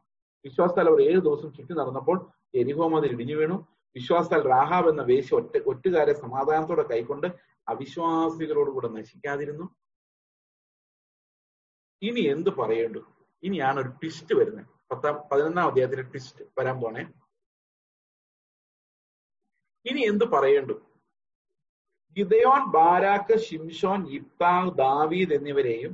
വിശ്വാസത്താൽ 0.46 0.90
അവർ 0.90 1.02
ഏഴ് 1.02 1.20
ദിവസം 1.20 1.54
ചുറ്റി 1.54 1.74
നടന്നപ്പോൾ 1.74 2.28
എരിഹോ 2.56 3.04
ഇടിഞ്ഞു 3.04 3.36
വീണു. 3.36 3.68
വിശ്വാസത്താൽ 3.96 4.48
രാഹാബ് 4.50 4.90
എന്ന 4.90 5.02
വേശി 5.02 5.36
ഒറ്റ 5.36 5.58
ഒറ്റുകാരെ 5.66 6.14
സമാധാനത്തോടെ 6.14 6.82
കൈക്കൊണ്ട് 6.82 7.28
അവിശ്വാസികളോടുകൂടെ 7.68 8.88
നശിക്കാതിരുന്നു. 8.88 9.70
ഇനി 12.02 12.20
എന്ത് 12.20 12.50
പറയേണ്ടു? 12.50 13.00
ഇനിയാണ് 13.44 13.80
ഒരു 13.80 13.88
ട്വിസ്റ്റ് 13.88 14.36
വരുന്നത്. 14.36 14.66
പത്താം 14.92 15.24
പതിനൊന്നാം 15.32 15.68
അധ്യായത്തിലെ 15.68 16.02
ട്വിസ്റ്റ് 16.02 16.46
വരാൻ 16.60 16.82
പോണേ. 16.82 17.06
ഇനി 19.86 20.02
എന്ത് 20.02 20.26
പറയേണ്ടു? 20.26 20.76
ഗിദയോൻ 22.18 22.72
ബാരാക്ക് 22.72 23.36
ഷിംഷോൻ 23.46 24.02
ഇബ്താങ് 24.18 24.72
ദാവീദ് 24.78 25.34
എന്നിവരെയും 25.34 25.94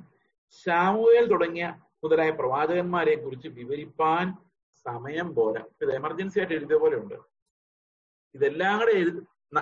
ശാമുവേൽ 0.65 1.25
തുടങ്ങിയ 1.31 1.65
മുതലായ 2.03 2.29
പ്രവാചകന്മാരെ 2.29 3.15
കുറിച്ച് 3.15 3.47
വിവരിപ്പാൻ 3.47 4.25
സമയം 4.85 5.35
പോരാ. 5.35 5.63
ഇത് 5.81 5.91
എമർജൻസി 5.95 6.39
ആയിട്ട് 6.39 6.53
എഴുതിയ 6.53 6.77
പോലെ 6.77 6.95
ഉണ്ട്. 6.97 7.17
ഇതെല്ലാം 8.35 8.79
കൂടെ 8.79 8.91
എഴുതി 8.91 9.21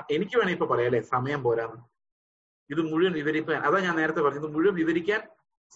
എനിക്ക് 0.10 0.38
വേണേ 0.40 0.52
ഇപ്പൊ 0.52 0.66
പറയാം 0.66 0.90
അല്ലെ? 0.90 1.02
സമയം 1.02 1.44
പോരാന്ന്. 1.44 1.80
ഇത് 2.70 2.82
മുഴുവൻ 2.92 3.14
വിവരിക്കാൻ 3.14 3.62
അതാ 3.68 3.80
ഞാൻ 3.80 3.96
നേരത്തെ 3.96 4.22
പറഞ്ഞു 4.22 4.40
ഇത് 4.40 4.50
മുഴുവൻ 4.56 4.76
വിവരിക്കാൻ 4.76 5.22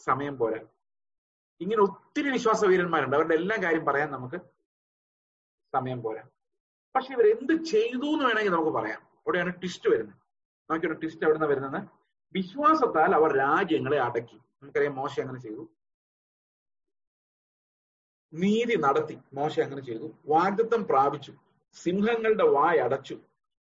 സമയം 0.07 0.38
പോരാ. 0.38 0.59
ഇങ്ങനെ 1.61 1.81
ഒത്തിരി 1.81 2.30
വിശ്വാസ 2.30 2.65
വീരന്മാരുണ്ട് 2.65 3.15
അവരുടെ 3.15 3.35
എല്ലാ 3.35 3.55
കാര്യം 3.63 3.85
പറയാൻ 3.85 4.11
നമുക്ക് 4.11 4.39
സമയം 5.73 5.99
പോരാ. 6.03 6.23
പക്ഷെ 6.95 7.14
ഇവർ 7.14 7.38
എന്ത് 7.38 7.64
ചെയ്തു 7.64 8.06
എന്ന് 8.06 8.26
വേണമെങ്കിൽ 8.26 8.52
നമുക്ക് 8.52 8.72
പറയാം. 8.72 9.02
അവിടെയാണ് 9.02 9.53
ട്വിസ്റ്റ് 9.53 9.90
വരുന്നത്. 9.90 10.15
നമുക്കൊരു 10.70 10.94
ട്വിസ്റ്റ് 10.94 11.24
എവിടെ 11.24 11.40
നിന്ന് 11.40 11.52
വരുന്നത്? 11.52 11.90
വിശ്വാസത്താൽ 12.34 13.15
അവർ 13.15 13.38
രാജ്യങ്ങളെ 13.38 13.99
അടക്കി. 14.02 14.36
നമുക്കറിയാം 14.36 14.95
മോശം 14.95 15.22
അങ്ങനെ 15.22 15.40
ചെയ്തു. 15.40 15.70
നീതി 18.34 18.76
നടത്തി 18.76 19.18
മോശം 19.34 19.64
അങ്ങനെ 19.64 19.82
ചെയ്തു. 19.82 20.11
വാഗ്ദത്വം 20.26 20.88
പ്രാപിച്ചു. 20.88 21.34
സിംഹങ്ങളുടെ 21.74 22.44
വായ 22.44 22.78
അടച്ചു. 22.78 23.15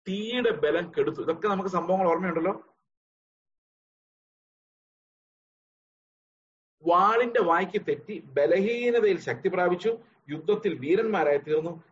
തീയുടെ 0.08 0.52
ബലം 0.52 0.92
കെടുത്തു. 0.98 1.22
ഇതൊക്കെ 1.22 1.48
നമുക്ക് 1.48 1.70
സംഭവങ്ങൾ 1.70 2.08
ഓർമ്മയുണ്ടല്ലോ? 2.08 2.62
വാളിന്റെ 6.88 7.42
വായ്ക്ക് 7.42 7.82
തെറ്റി 7.88 8.24
ബലഹീനതയിൽ 8.26 9.20
ശക്തി 9.20 9.48
പ്രാപിച്ചു. 9.48 9.98
യുദ്ധത്തിൽ 10.30 10.80
വീരന്മാരായി 10.80 11.38
തീർന്നു. 11.38 11.84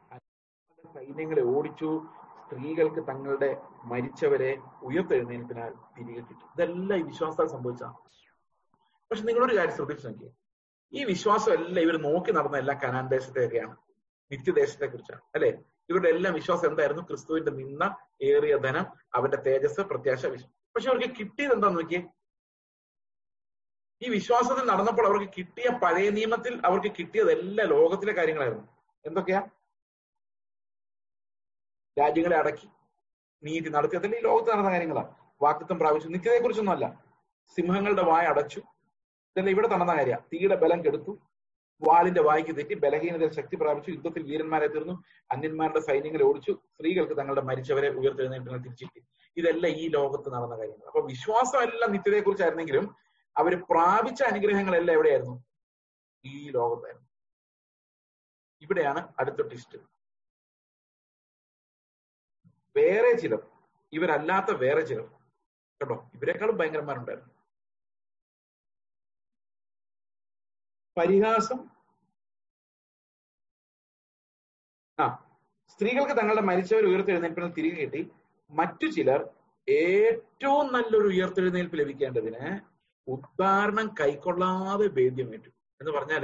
സൈന്യങ്ങളെ 0.93 1.41
ഓടിച്ചു. 1.41 2.05
സ്ത്രീകൾക്ക് 2.43 3.07
തങ്ങളുടെ 3.07 3.61
മരിച്ചവരെ 3.85 4.57
ഉയർത്തെഴുന്നേൽപ്പിനാൽ 4.83 5.69
തിരികെ 5.69 6.19
കിട്ടും. 6.19 6.49
ഇതെല്ലാം 6.55 6.99
ഈ 6.99 7.03
വിശ്വാസത്താൽ 7.03 7.47
സംഭവിച്ചതാണ് 7.47 7.95
പക്ഷെ 9.11 9.23
നിങ്ങളൊരു 9.23 9.57
കാര്യം 9.57 9.75
ശ്രദ്ധിച്ചു 9.75 10.07
നോക്കിയേ. 10.07 10.31
ഈ 10.93 11.03
വിശ്വാസം 11.03 11.53
എല്ലാം 11.53 11.83
ഇവർ 11.83 12.01
നോക്കി 12.01 12.31
നടന്ന 12.31 12.57
എല്ലാ 12.57 12.79
കനാൻ 12.83 13.07
ദേശത്തെയൊക്കെയാണ്. 13.07 13.77
നിത്യദേശത്തെ 14.31 14.85
കുറിച്ചാണ് 14.85 15.21
അല്ലെ? 15.35 15.49
ഇവരുടെ 15.89 16.09
എല്ലാം 16.09 16.33
വിശ്വാസം 16.33 16.67
എന്തായിരുന്നു? 16.67 17.03
ക്രിസ്തുവിന്റെ 17.03 17.51
നിന്ന 17.51 17.95
ഏറിയ 18.21 18.57
ധനം 18.57 18.85
അവന്റെ 19.15 19.37
തേജസ് 19.37 19.81
പ്രത്യാശ 19.81 20.25
വിശ്വാസം 20.25 20.53
പക്ഷെ 20.75 20.89
അവർക്ക് 20.89 21.15
കിട്ടിയത് 21.19 21.53
എന്താന്ന് 21.53 21.79
നോക്കിയേ? 21.79 22.03
ഈ 24.01 24.09
വിശ്വാസത്തിൽ 24.09 24.65
നടന്നപ്പോൾ 24.65 25.07
അവർക്ക് 25.07 25.33
കിട്ടിയ 25.37 25.69
പഴയ 25.83 26.09
നിയമത്തിൽ 26.09 26.61
അവർക്ക് 26.65 26.95
കിട്ടിയത് 26.99 27.31
എല്ലാ 27.31 27.65
ലോകത്തിലെ 27.65 28.13
കാര്യങ്ങളായിരുന്നു. 28.13 28.67
എന്തൊക്കെയാ? 29.05 29.41
രാജ്യങ്ങളെ 31.99 32.37
അടക്കി 32.37 32.67
നീതി 33.43 33.69
നടത്തി. 33.69 33.95
അതല്ല 33.95 34.15
ഈ 34.15 34.21
ലോകത്ത് 34.21 34.49
നടന്ന 34.51 34.71
കാര്യങ്ങളാണ് 34.71 35.15
വാക്തത്വം 35.41 35.79
പ്രാപിച്ചു. 35.79 36.07
നിത്യതയെ 36.07 36.39
കുറിച്ചൊന്നുമല്ല 36.39 37.03
സിംഹങ്ങളുടെ 37.57 38.01
വായ 38.01 38.25
അടച്ചു. 38.25 38.59
ഇതല്ല 39.35 39.49
ഇവിടെ 39.49 39.67
നടന്ന 39.67 39.95
കാര്യ. 39.95 40.15
തീയുടെ 40.33 40.55
ബലം 40.55 40.85
കെടുത്തു. 40.85 41.19
വാളിന്റെ 41.81 42.21
വായിക്ക് 42.21 42.57
തെറ്റി 42.57 42.73
ബലഹീനതയിൽ 42.73 43.31
ശക്തി 43.31 43.55
പ്രാപിച്ചു. 43.55 43.91
യുദ്ധത്തിൽ 43.91 44.23
വീരന്മാരെ 44.23 44.67
തീർന്നു. 44.67 45.03
അന്യന്മാരുടെ 45.31 45.79
സൈന്യങ്ങളെ 45.79 46.23
ഓടിച്ചു. 46.23 46.51
സ്ത്രീകൾക്ക് 46.51 47.17
തങ്ങളുടെ 47.17 47.41
മരിച്ചവരെ 47.41 47.89
ഉയർത്തെഴുന്നേറ്റ് 47.89 48.63
തിരിച്ചിട്ട്. 48.63 48.99
ഇതല്ല 49.37 49.67
ഈ 49.67 49.87
ലോകത്ത് 49.87 50.33
നടന്ന 50.33 50.57
കാര്യങ്ങൾ 50.57 50.85
അപ്പൊ 50.85 51.01
വിശ്വാസം 51.01 51.61
എല്ലാം 51.63 51.91
നിത്യതയെ 51.91 52.21
കുറിച്ചായിരുന്നെങ്കിലും 52.21 52.95
അവർ 53.37 53.53
പ്രാപിച്ച 53.69 54.23
അനുഗ്രഹങ്ങളെല്ലാം 54.23 54.93
എവിടെയായിരുന്നു? 54.93 55.43
ഈ 56.25 56.49
ലോകത്തായിരുന്നു. 56.49 57.09
ഇവിടെയാണ് 58.61 59.13
അടുത്ത 59.19 59.47
ടിസ്റ്റ് 59.47 59.77
വേറെ 62.75 63.11
ചിലർ 63.21 63.41
ഇവരല്ലാത്ത 63.93 64.51
വേറെ 64.63 64.81
ചിലർ. 64.89 65.07
കേട്ടോ 65.81 65.95
ഇവരെക്കാളും 66.15 66.57
ഭയങ്കരന്മാരുണ്ടായിരുന്നു. 66.59 67.31
പരിഹാസം 70.97 71.59
ആ 74.97 75.05
സ്ത്രീകൾക്ക് 75.73 76.15
തങ്ങളുടെ 76.19 76.43
മരിച്ചവർ 76.49 76.83
ഉയർത്തെഴുന്നേൽപ്പിന് 76.89 77.47
തിരികെ 77.57 77.77
കിട്ടി. 77.83 78.01
മറ്റു 78.49 78.87
ചിലർ 78.97 79.21
ഏറ്റവും 79.67 80.65
നല്ലൊരു 80.75 81.07
ഉയർത്തെഴുന്നേൽപ്പ് 81.13 81.79
ലഭിക്കേണ്ടതിന് 81.79 82.45
ഉദ്ധാരണം 83.07 83.87
കൈക്കൊള്ളാതെ 83.99 84.87
ഭേദ്യമേറ്റു 84.97 85.51
എന്ന് 85.81 85.91
പറഞ്ഞാൽ 85.91 86.23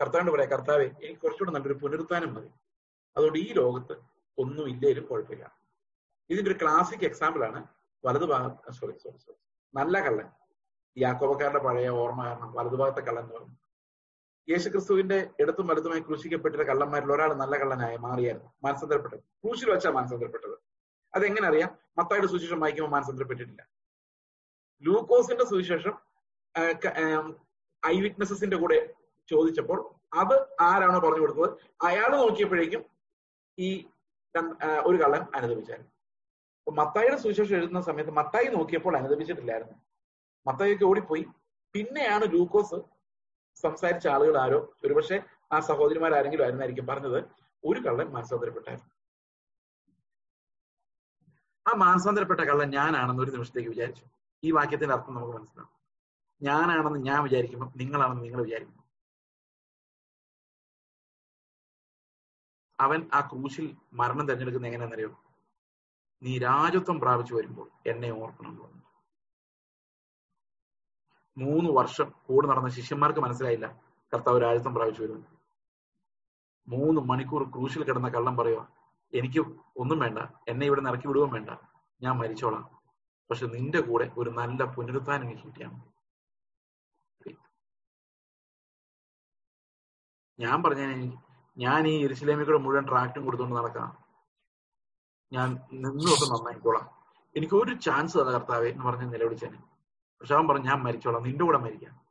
കർത്താവിന്റെ 0.00 0.32
പറയാം 0.32 0.50
കർത്താവെ 0.50 0.86
എനിക്ക് 1.04 1.20
കുറച്ചുകൂടെ 1.22 1.52
നല്ലൊരു 1.54 1.76
പുനരുത്ഥാനം 1.82 2.30
മതി. 2.34 2.50
അതുകൊണ്ട് 3.16 3.38
ഈ 3.38 3.48
ലോകത്ത് 3.60 3.94
ഒന്നും 4.38 4.66
ഇല്ലേലും 4.72 5.04
കുഴപ്പമില്ല. 5.10 5.44
ഇതിന്റെ 6.30 6.50
ഒരു 6.50 6.58
ക്ലാസിക് 6.62 7.04
എക്സാമ്പിൾ 7.10 7.42
ആണ് 7.48 7.60
വലതു 8.04 8.26
ഭാഗം 8.32 8.72
സോറി 8.78 8.94
സോറി 9.02 9.18
സോറി 9.24 9.38
നല്ല 9.74 9.94
കള്ളൻ. 10.06 10.28
യാക്കോബക്കാരുടെ 10.96 11.60
പഴയ 11.66 11.88
ഓർമ്മ 12.02 12.24
കാരണം 12.28 12.52
വലതുഭാഗത്തെ 12.56 13.02
കള്ളൻ 13.08 13.22
എന്ന് 13.24 13.34
പറഞ്ഞു. 13.34 13.56
യേശുക്രിസ്തുവിന്റെ 14.48 15.18
ഇടത്തും 15.40 15.66
വലുതുമായി 15.66 16.00
ക്രൂശിക്കപ്പെട്ടിരുന്ന 16.00 16.66
കള്ളന്മാരിൽ 16.70 17.12
ഒരാൾ 17.16 17.30
നല്ല 17.42 17.54
കള്ളനായ 17.62 17.96
മാറിയായിരുന്നു. 18.06 18.50
മാനസാന്തരപ്പെട്ടത് 18.64 19.20
ക്രൂശിൽ 19.42 19.68
വെച്ചാൽ 19.70 19.92
മാനസാന്തരപ്പെട്ടത് 19.98 20.56
അതെങ്ങനെ 21.14 21.46
അറിയാം? 21.48 21.70
മത്തായുടെ 21.98 22.26
സുവിശേഷം 22.26 22.60
വായിക്കുമ്പോൾ 22.60 22.92
മാനസാന്തരപ്പെട്ടിട്ടില്ല 22.96 23.62
ലൂക്കോസിന്റെ 24.82 25.44
സുവിശേഷം 25.44 25.94
ഐ 27.82 28.00
വിറ്റ്നസസിന്റെ 28.00 28.56
കൂടെ 28.62 28.78
ചോദിച്ചപ്പോൾ 29.28 29.78
അത് 30.20 30.34
ആരാണോ 30.60 30.98
പറഞ്ഞു 31.04 31.22
കൊടുത്തത്? 31.24 31.50
അയാൾ 31.88 32.10
നോക്കിയപ്പോഴേക്കും 32.22 32.82
ഈ 33.58 33.68
ഒരു 34.84 34.96
കള്ളൻ 35.02 35.26
അനുദപിച്ചായിരുന്നു. 35.34 35.90
അപ്പൊ 36.58 36.84
മത്തായിയുടെ 36.84 37.16
സുവിശേഷം 37.16 37.56
എഴുതുന്ന 37.56 37.80
സമയത്ത് 37.80 38.10
മത്തായി 38.10 38.44
നോക്കിയപ്പോൾ 38.44 38.96
അനുദപിച്ചിട്ടില്ലായിരുന്നു. 38.96 39.74
മത്തായിയൊക്കെ 40.46 40.84
ഓടിപ്പോയി. 40.84 41.26
പിന്നെയാണ് 41.72 42.22
ലൂക്കോസ് 42.32 42.80
സംസാരിച്ച 43.62 44.08
ആളുകൾ 44.08 44.38
ആരോ 44.38 44.72
ഒരുപക്ഷെ 44.84 45.22
ആ 45.52 45.60
സഹോദരിമാരാരെങ്കിലും 45.60 46.42
ആയിരുന്നായിരിക്കും 46.42 46.86
പറഞ്ഞത് 46.86 47.24
ഒരു 47.64 47.80
കള്ളൻ 47.80 48.08
മാനസാന്തരപ്പെട്ടായിരുന്നു. 48.08 48.90
ആ 51.68 51.76
മാനസാന്തരപ്പെട്ട 51.76 52.40
കള്ളൻ 52.40 52.70
ഞാനാണെന്ന് 52.70 53.22
ഒരു 53.22 53.30
നിമിഷത്തേക്ക് 53.30 53.68
വിചാരിച്ചു. 53.68 54.04
ഈ 54.44 54.50
വാക്യത്തിന്റെ 54.50 54.94
അർത്ഥം 54.94 55.14
നമുക്ക് 55.14 55.38
മനസ്സിലാവും. 55.38 55.70
ഞാനാണെന്ന് 56.42 56.98
ഞാൻ 56.98 57.22
വിചാരിക്കുമ്പോൾ 57.22 57.70
നിങ്ങളാണെന്ന് 57.76 58.24
നിങ്ങൾ 58.24 58.42
വിചാരിക്കുന്നു. 58.42 58.81
അവൻ 62.82 63.00
ആ 63.12 63.20
ക്രൂശിൽ 63.20 63.66
മരണം 63.92 64.26
തിരഞ്ഞെടുക്കുന്ന 64.28 64.68
എങ്ങനെയാണെന്നറിയോ 64.68 65.10
നീ 66.22 66.32
രാജത്വം 66.38 66.96
പ്രാപിച്ചു 67.00 67.34
വരുമ്പോൾ 67.34 67.68
എന്നെ 67.86 68.10
ഓർക്കണം 68.12 68.54
മൂന്ന് 71.36 71.70
വർഷം 71.70 72.08
കൂടെ 72.26 72.46
നടന്ന 72.48 72.68
ശിഷ്യന്മാർക്ക് 72.68 73.20
മനസ്സിലായില്ല 73.20 73.66
കർത്താവ് 74.12 74.40
രാജത്വം 74.40 74.74
പ്രാപിച്ചു 74.74 75.02
വരുന്നു 75.02 75.28
മൂന്ന് 76.68 77.00
മണിക്കൂർ 77.00 77.42
ക്രൂശിൽ 77.50 77.82
കിടന്ന 77.84 78.08
കള്ളം 78.08 78.34
പറയുക 78.36 78.60
എനിക്ക് 79.12 79.40
ഒന്നും 79.76 79.98
വേണ്ട 79.98 80.18
എന്നെ 80.48 80.66
ഇവിടെ 80.66 80.82
ഇറക്കി 80.90 81.06
വിടുകയും 81.08 81.32
വേണ്ട 81.32 81.50
ഞാൻ 82.00 82.14
മരിച്ചോളാം. 82.18 82.64
പക്ഷെ 83.30 83.46
നിന്റെ 83.46 83.80
കൂടെ 83.80 84.06
ഒരു 84.16 84.30
നല്ല 84.30 84.64
പുനരുത്ഥാനം 84.74 85.26
എനിക്ക് 85.26 85.44
കിട്ടിയാണ് 85.46 85.78
ഞാൻ 90.38 90.56
പറഞ്ഞ 90.62 90.84
ഞാൻ 91.56 91.88
ഈ 91.88 92.04
എരിശിലേമി 92.04 92.44
കൂടെ 92.44 92.58
മുഴുവൻ 92.58 92.88
ട്രാക്റ്റും 92.88 93.24
കൊടുത്തുകൊണ്ട് 93.24 93.56
നടക്കാം 93.56 94.02
ഞാൻ 95.32 95.50
നിന്നൊക്കെ 95.72 96.26
നന്നായിക്കോളാം. 96.26 97.02
എനിക്ക് 97.36 97.54
ഒരു 97.54 97.74
ചാൻസ് 97.74 98.18
തന്ന 98.18 98.30
കർത്താവെ 98.30 98.68
എന്ന് 98.68 98.84
പറഞ്ഞ് 98.84 99.14
നിലവിളിച്ചേനെ. 99.14 99.62
പക്ഷെ 100.20 100.34
അവൻ 100.34 100.48
പറഞ്ഞു 100.48 100.66
ഞാൻ 100.66 100.82
മരിച്ചോളാം. 100.82 101.22
നിന്റെ 101.22 101.44
കൂടെ 101.44 101.58
മരിക്കാം. 101.58 102.06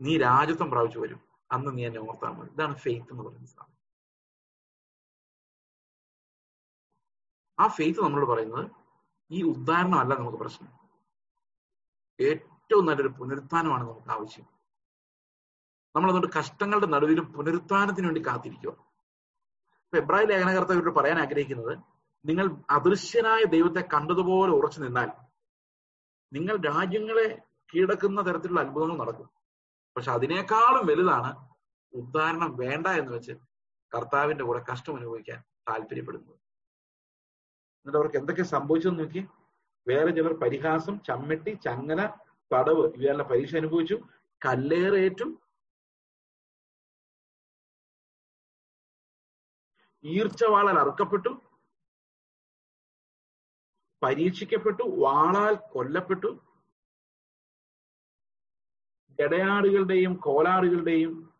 നീ 0.00 0.18
രാജ്യത്വം 0.18 0.70
പ്രാപിച്ചു 0.70 0.98
വരും. 0.98 1.20
അന്ന് 1.52 1.78
നീ 1.78 1.86
എന്നെ 1.86 2.00
ഓർത്താൽ 2.00 2.28
മതി. 2.28 2.50
ഇതാണ് 2.50 2.74
ഫെയ്ത്ത് 2.74 3.12
എന്ന് 3.12 3.22
പറയുന്ന 3.22 3.46
സാധനം. 3.46 3.74
ആ 7.58 7.66
ഫെയ്ത്ത് 7.66 8.00
നമ്മളോട് 8.02 8.30
പറയുന്നത് 8.30 8.70
ഈ 9.30 9.42
ഉദ്ധാരണമല്ല 9.42 10.14
നമുക്ക് 10.14 10.38
പ്രശ്നം. 10.38 10.72
ഏറ്റവും 12.20 12.86
നല്ലൊരു 12.86 13.08
പുനരുത്ഥാനമാണ് 13.08 13.82
നമുക്ക് 13.82 14.10
ആവശ്യം. 14.10 14.53
നമ്മൾ 15.94 16.10
അതുകൊണ്ട് 16.10 16.38
കഷ്ടങ്ങളുടെ 16.38 16.86
നടുവിലും 16.86 17.32
പുനരുത്ഥാനത്തിന് 17.32 18.06
വേണ്ടി 18.06 18.26
കാത്തിരിക്കുക 18.26 18.70
അപ്പൊ 19.84 19.98
എബ്രാഹിം 19.98 20.28
ലേഖനകർത്ത 20.28 20.70
ഇവരോട് 20.70 20.94
പറയാൻ 20.94 21.18
ആഗ്രഹിക്കുന്നത് 21.18 21.78
നിങ്ങൾ 22.24 22.56
അദൃശ്യനായ 22.70 23.44
ദൈവത്തെ 23.44 23.80
കണ്ടതുപോലെ 23.94 24.52
ഉറച്ചു 24.52 24.80
നിന്നാൽ 24.80 25.10
നിങ്ങൾ 26.32 26.56
രാജ്യങ്ങളെ 26.56 27.38
കീഴടക്കുന്ന 27.74 28.20
തരത്തിലുള്ള 28.20 28.60
അത്ഭുതങ്ങൾ 28.60 28.96
നടക്കും. 28.96 29.30
പക്ഷെ 29.96 30.10
അതിനേക്കാളും 30.10 30.86
വലുതാണ് 30.86 31.48
ഉദ്ധാരണം 31.92 32.56
വേണ്ട 32.56 32.86
എന്ന് 32.86 33.12
വെച്ച് 33.12 33.32
കർത്താവിന്റെ 33.92 34.44
കൂടെ 34.44 34.64
കഷ്ടം 34.72 34.96
അനുഭവിക്കാൻ 34.96 35.42
താല്പര്യപ്പെടുന്നത്. 35.68 36.36
എന്നിട്ട് 37.78 37.98
അവർക്ക് 37.98 38.16
എന്തൊക്കെ 38.16 38.42
സംഭവിച്ചെന്ന് 38.42 39.00
നോക്കി. 39.00 39.28
വേറെ 39.88 40.10
ചിലർ 40.10 40.32
പരിഹാസം 40.32 41.00
ചമ്മട്ടി 41.00 41.50
ചങ്ങല 41.50 42.06
തടവ് 42.54 42.92
ഇവയെല്ലാം 42.96 43.28
പരീക്ഷ 43.28 43.56
അനുഭവിച്ചു. 43.56 43.94
കല്ലേറേറ്റും 44.46 45.43
ഈർച്ചവാളാൽ 50.04 50.78
അറുക്കപ്പെട്ടു. 50.78 51.28
പരീക്ഷിക്കപ്പെട്ടു. 54.02 54.82
വാളാൽ 54.82 55.54
കൊല്ലപ്പെട്ടു. 55.72 56.30
ജടയാടുകളുടെയും 59.20 60.14
കോലാടുകളുടെയും 60.14 61.34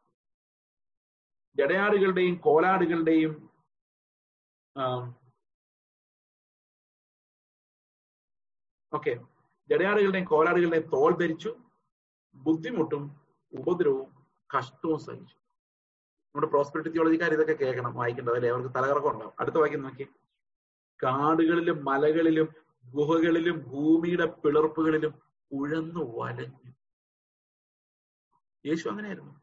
ജടയാടുകളുടെയും 1.56 2.34
കോലാടുകളുടെയും 2.34 3.32
ഓക്കെ. 8.92 9.14
ജടയാടുകളുടെയും 9.70 10.24
കോലാടുകളുടെയും 10.24 10.90
തോൽ 10.90 11.12
ധരിച്ചു 11.20 11.56
ബുദ്ധിമുട്ടും 12.34 13.02
ഉപദ്രവവും 13.52 14.10
കഷ്ടവും 14.58 14.98
സഹിച്ചു. 14.98 15.43
നമ്മുടെ 16.34 16.50
പ്രോസ്പെരിറ്റി 16.50 16.90
തിയോളജിക്കാർ 16.90 17.32
ഇതൊക്കെ 17.32 17.52
കേൾക്കണം 17.52 17.94
വായിക്കേണ്ടത് 17.94 18.34
അല്ലെ 18.34 18.50
അവർക്ക് 18.50 18.74
തലകറക്കം 18.74 19.10
ഉണ്ടാവും. 19.10 19.34
അടുത്ത 19.40 19.56
വാക്യം 19.56 19.82
നോക്കി. 19.82 20.04
കാടുകളിലും 21.00 21.84
മലകളിലും 21.84 22.48
ഗുഹകളിലും 22.84 23.56
ഭൂമിയുടെ 23.68 24.26
പിളർപ്പുകളിലും 24.42 25.12
ഉഴന്നു 25.50 26.02
വലഞ്ഞു. 26.18 26.70
യേശു 28.64 28.88
അങ്ങനെയായിരുന്നു. 28.88 29.34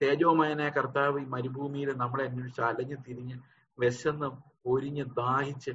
തേജോമയനായ 0.00 0.68
കർത്താവ് 0.68 1.20
ഈ 1.20 1.24
മരുഭൂമിയിൽ 1.24 1.90
നമ്മളെ 1.96 2.24
അന്വേഷിച്ച് 2.24 2.62
അലഞ്ഞു 2.62 2.96
തിരിഞ്ഞ് 3.08 3.36
വിശന്ന് 3.78 4.28
പൊരിഞ്ഞ് 4.64 5.04
ദാഹിച്ച് 5.18 5.72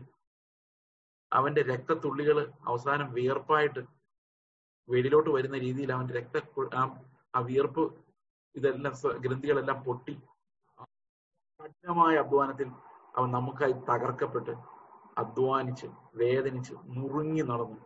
അവന്റെ 1.31 1.61
രക്തത്തുള്ളികൾ 1.61 2.37
അവസാനം 2.67 3.13
വിയർപ്പായിട്ട് 3.13 3.81
വെളിയിലോട്ട് 4.89 5.29
വരുന്ന 5.29 5.57
രീതിയിൽ 5.57 5.91
അവന്റെ 5.91 6.13
രക്ത 6.13 6.37
ആ 7.33 7.39
വിയർപ്പ് 7.39 7.83
ഇതെല്ലാം 8.55 8.93
ഗ്രന്ഥികളെല്ലാം 9.19 9.83
പൊട്ടി. 9.83 10.21
കഠിനമായ 11.59 12.15
അധ്വാനത്തിൽ 12.15 12.67
അവൻ 13.15 13.31
നമുക്കായി 13.31 13.71
തകർക്കപ്പെട്ട് 13.71 14.51
അധ്വാനിച്ച് 15.17 15.87
വേദനിച്ച് 16.15 16.73
നുറുങ്ങി 16.73 17.41
നടന്നു. 17.41 17.81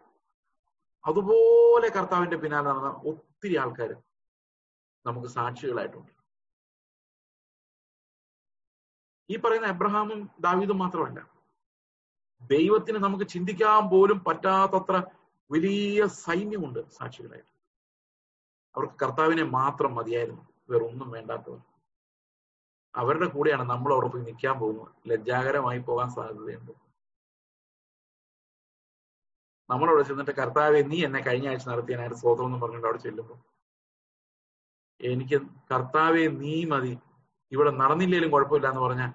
അതുപോലെ 1.06 1.90
കർത്താവിന്റെ 1.90 2.38
പിന്നാലെ 2.38 2.70
നടന്ന 2.70 2.88
ഒത്തിരി 2.88 3.56
ആൾക്കാർ 3.58 3.96
നമുക്ക് 5.06 5.28
സാക്ഷികളായിട്ടുണ്ട്. 5.28 6.12
ഈ 9.30 9.38
പറയുന്ന 9.38 9.68
എബ്രഹാമും 9.68 10.30
ദാവീദും 10.40 10.78
മാത്രമല്ല 10.78 11.30
ദൈവത്തിന് 12.42 12.98
നമുക്ക് 12.98 13.26
ചിന്തിക്കാൻ 13.26 13.90
പോലും 13.90 14.24
പറ്റാത്തത്ര 14.24 15.04
വലിയ 15.52 16.06
സൈന്യമുണ്ട് 16.06 16.90
സാക്ഷികളായിട്ട്. 16.90 17.50
അവർക്ക് 18.76 19.00
കർത്താവിനെ 19.00 19.44
മാത്രം 19.44 19.96
മതിയായിരുന്നു. 19.96 20.55
വേറൊന്നും 20.70 21.10
വേണ്ടാത്തവർ. 21.12 21.62
അവരുടെ 22.96 23.26
കൂടെയാണ് 23.26 23.64
നമ്മൾ 23.70 23.94
അവിടെ 23.94 24.08
നിൽക്കാൻ 24.18 24.60
പോകുന്നത്. 24.60 24.92
ലജ്ജാകരമായി 25.10 25.80
പോകാൻ 25.80 26.10
സാധ്യതയുണ്ട്. 26.10 26.72
നമ്മളവിടെ 29.70 30.04
ചെന്നിട്ട് 30.04 30.32
കർത്താവെ 30.32 30.82
നീ 30.82 31.06
എന്നെ 31.06 31.20
കഴിഞ്ഞ 31.20 31.48
ആഴ്ച 31.48 31.68
നടത്തിയനായിട്ട് 31.70 32.16
സ്വതം 32.16 32.46
എന്ന് 32.46 32.60
പറഞ്ഞിട്ട് 32.62 32.88
അവിടെ 32.88 32.98
ചെല്ലുമ്പോൾ 32.98 33.40
എനിക്ക് 35.02 35.38
കർത്താവെ 35.74 36.28
നീ 36.28 36.66
മതി. 36.66 37.00
ഇവിടെ 37.52 37.72
നടന്നില്ലേലും 37.72 38.32
കുഴപ്പമില്ല 38.32 38.68
എന്ന് 38.68 38.82
പറഞ്ഞാൽ 38.82 39.12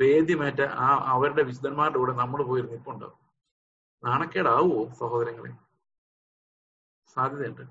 ഭേദ്യമേറ്റ 0.00 0.60
ആ 0.60 0.88
അവരുടെ 1.14 1.42
വിശുദ്ധന്മാരുടെ 1.42 1.98
കൂടെ 1.98 2.12
നമ്മൾ 2.12 2.42
പോയി 2.42 2.62
നിൽപ്പുണ്ടാവും 2.62 3.18
നാണക്കേടാവോ 4.02 4.88
സഹോദരങ്ങളെ? 5.00 5.52
സാധ്യതയുണ്ട്. 7.14 7.62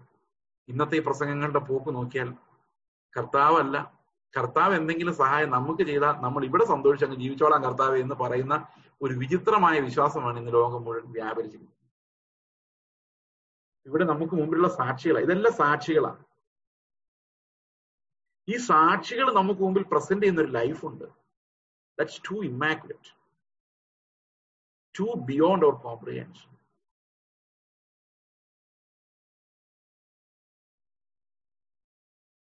ഇന്നത്തെ 0.70 0.96
ഈ 0.96 1.00
പ്രസംഗങ്ങളുടെ 1.00 1.60
പോക്ക് 1.60 1.96
നോക്കിയാൽ 1.96 2.30
കർത്താവല്ല. 3.16 3.78
കർത്താവ് 4.34 4.74
എന്തെങ്കിലും 4.80 5.16
സഹായം 5.22 5.50
നമുക്ക് 5.56 5.84
ചെയ്താൽ 5.90 6.16
നമ്മൾ 6.26 6.42
ഇവിടെ 6.50 6.66
സന്തോഷിച്ച് 6.74 7.06
അങ്ങ് 7.08 7.20
ജീവിച്ചോളാം 7.24 7.64
കർത്താവ് 7.66 7.98
എന്ന് 8.04 8.16
പറയുന്ന 8.22 8.56
ഒരു 9.02 9.14
വിചിത്രമായ 9.22 9.80
വിശ്വാസമാണ് 9.88 10.38
ഇന്ന് 10.40 10.54
ലോകം 10.58 10.84
മുഴുവൻ 10.86 11.12
വ്യാപരിച്ചിരിക്കുന്നത്. 11.18 11.80
ഇവിടെ 13.86 14.06
നമുക്ക് 14.12 14.36
മുമ്പിലുള്ള 14.40 14.70
സാക്ഷികളാണ് 14.80 15.26
ഇതെല്ലാം 15.28 15.54
സാക്ഷികളാണ് 15.64 16.24
ഈ 18.48 18.56
സാക്ഷികൾ 18.70 19.28
നമുക്ക് 19.40 19.62
മുമ്പിൽ 19.66 19.84
പ്രസന്റ് 19.92 20.24
ചെയ്യുന്ന 20.24 20.42
ഒരു 20.46 20.52
ലൈഫുണ്ട്. 20.60 21.06
That's 21.98 22.22
too 22.30 22.36
immaculate 22.52 23.12
too 24.96 25.08
beyond 25.30 25.66
our 25.66 25.76
comprehension 25.88 26.50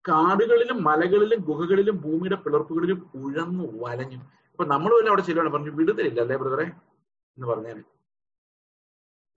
കാടുകളിലും 0.08 0.84
മലകളിലും 0.84 1.40
ഗുഹകളിലും 1.40 1.96
ഭൂമിയുടെ 2.00 2.36
പിളർപ്പുകളിലും 2.36 3.10
ഉഴന്നു 3.14 3.64
വലഞ്ഞു. 3.84 4.16
ഇപ്പൊ 4.50 4.64
നമ്മൾ 4.64 4.94
വല്ല 4.94 5.08
അവിടെ 5.08 5.22
ചെല്ലുവാണ് 5.22 5.52
പറഞ്ഞു 5.52 5.70
വിടുതലില്ല 5.70 6.20
അല്ലേ 6.20 6.36
ബ്രദറെ 6.36 6.62
എന്ന് 6.62 7.46
പറഞ്ഞാൽ 7.46 7.84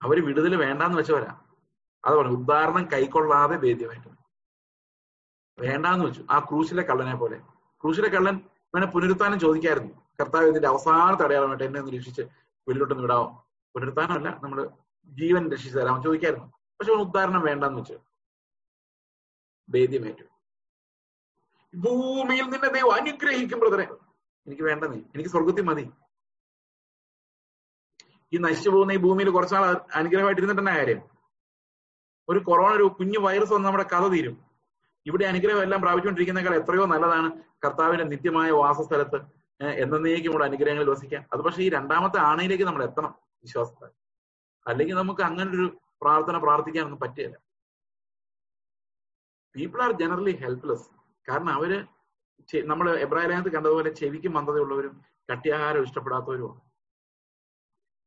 അവർ 0.02 0.26
വിടുതൽ 0.26 0.56
വേണ്ടാന്ന് 0.56 0.98
വെച്ചവരാ. 0.98 1.40
അത് 2.04 2.14
പറഞ്ഞു 2.14 2.32
ഉദാഹരണം 2.32 2.90
കൈക്കൊള്ളാതെ 2.92 3.56
വേദ്യമായിട്ട്. 3.56 4.08
വേണ്ടാന്ന് 5.58 6.04
വെച്ചു. 6.04 6.26
ആ 6.30 6.38
ക്രൂശിലെ 6.38 6.82
കള്ളനെ 6.82 7.16
പോലെ. 7.16 7.38
ക്രൂശിലെ 7.82 8.08
കള്ളൻ 8.08 8.40
വേണേ 8.74 8.86
പുനരുത്ഥാനം 8.86 9.38
ചോദിക്കായിരുന്നു. 9.40 9.94
കർത്താവ് 10.20 10.44
ഇതിന്റെ 10.44 10.68
അവസാനത്തെ 10.68 11.24
അടയാളമായിട്ട് 11.24 11.64
എന്നെ 11.64 11.80
ഒന്ന് 11.80 11.92
രക്ഷിച്ച് 11.92 12.22
വെളിയിലോട്ടൊന്ന് 12.68 13.02
വിടാവോ? 13.02 13.46
പുനരുത്ഥാനമല്ല 13.74 14.40
നമ്മൾ 14.42 14.70
ജീവൻ 15.08 15.50
രക്ഷിച്ചു 15.50 15.78
തരാമോ 15.78 16.02
ചോദിക്കായിരുന്നു. 16.02 16.46
പക്ഷെ 16.46 16.92
ഉദാഹരണം 16.92 17.40
വേണ്ടാന്ന് 17.40 17.78
വെച്ചു 17.78 17.98
വേദ്യമേറ്റു 19.68 20.29
ഭൂമിയിൽ 21.74 22.44
നിന്നെ 22.44 22.68
ദൈവം 22.68 22.94
അനുഗ്രഹിക്കും 22.94 23.60
ബ്രദറെ. 23.60 23.86
എനിക്ക് 24.46 24.62
വേണ്ട 24.62 24.84
നീ. 24.84 24.98
എനിക്ക് 24.98 25.30
സ്വർഗത്തിൽ 25.30 25.62
മതി. 25.62 25.90
ഈ 28.32 28.38
നശിച്ചു 28.38 28.70
പോകുന്ന 28.70 28.92
ഈ 28.92 28.96
ഭൂമിയിൽ 28.96 29.30
കുറച്ചാൾ 29.30 29.64
അനുഗ്രഹമായിട്ട് 29.94 30.40
ഇരുന്നിട്ടെന്നെ 30.40 30.76
കാര്യം? 30.76 31.10
ഒരു 32.28 32.38
കൊറോണ 32.38 32.72
ഒരു 32.72 32.82
കുഞ്ഞു 32.82 33.18
വൈറസ് 33.20 33.52
വന്ന് 33.52 33.66
നമ്മുടെ 33.66 33.84
കഥ 33.84 34.08
തീരും. 34.08 34.50
ഇവിടെ 35.06 35.24
അനുഗ്രഹം 35.24 35.62
എല്ലാം 35.62 35.80
പ്രാപിച്ചുകൊണ്ടിരിക്കുന്നേക്കാൾ 35.80 36.54
എത്രയോ 36.56 36.86
നല്ലതാണ് 36.86 37.42
കർത്താവിന്റെ 37.66 38.04
നിത്യമായ 38.04 38.50
വാസസ്ഥലത്ത് 38.50 39.16
എന്നേക്കും 39.60 40.32
കൂടെ 40.32 40.44
അനുഗ്രഹങ്ങളിൽ 40.44 40.90
വസിക്കാം 40.90 41.26
അത് 41.32 41.40
പക്ഷേ 41.40 41.62
ഈ 41.62 41.68
രണ്ടാമത്തെ 41.68 42.18
ആണയിലേക്ക് 42.20 42.64
നമ്മൾ 42.64 42.82
എത്തണം 42.84 43.14
വിശ്വാസത്തെ 43.42 43.88
അല്ലെങ്കിൽ 44.66 44.94
നമുക്ക് 44.94 45.20
അങ്ങനെ 45.20 45.50
ഒരു 45.50 45.80
പ്രാർത്ഥന 46.02 46.38
പ്രാർത്ഥിക്കാനൊന്നും 46.38 47.00
പറ്റില്ല. 47.00 47.36
പീപ്പിൾ 49.56 49.82
ആർ 49.82 49.92
ജനറലി 49.92 50.36
ഹെൽപ്ലെസ് 50.36 50.99
കാരണം 51.30 51.52
അവർ 51.58 51.72
നമ്മൾ 52.70 52.86
എബ്രാഹിലകത്ത് 53.06 53.50
കണ്ടതുപോലെ 53.56 53.90
ചെവിക്ക് 54.00 54.28
മന്ദതയുള്ളവരും 54.36 54.94
കട്ടിയാഹാരം 55.32 55.82
ഇഷ്ടപ്പെടാത്തവരുമാണ്. 55.86 56.60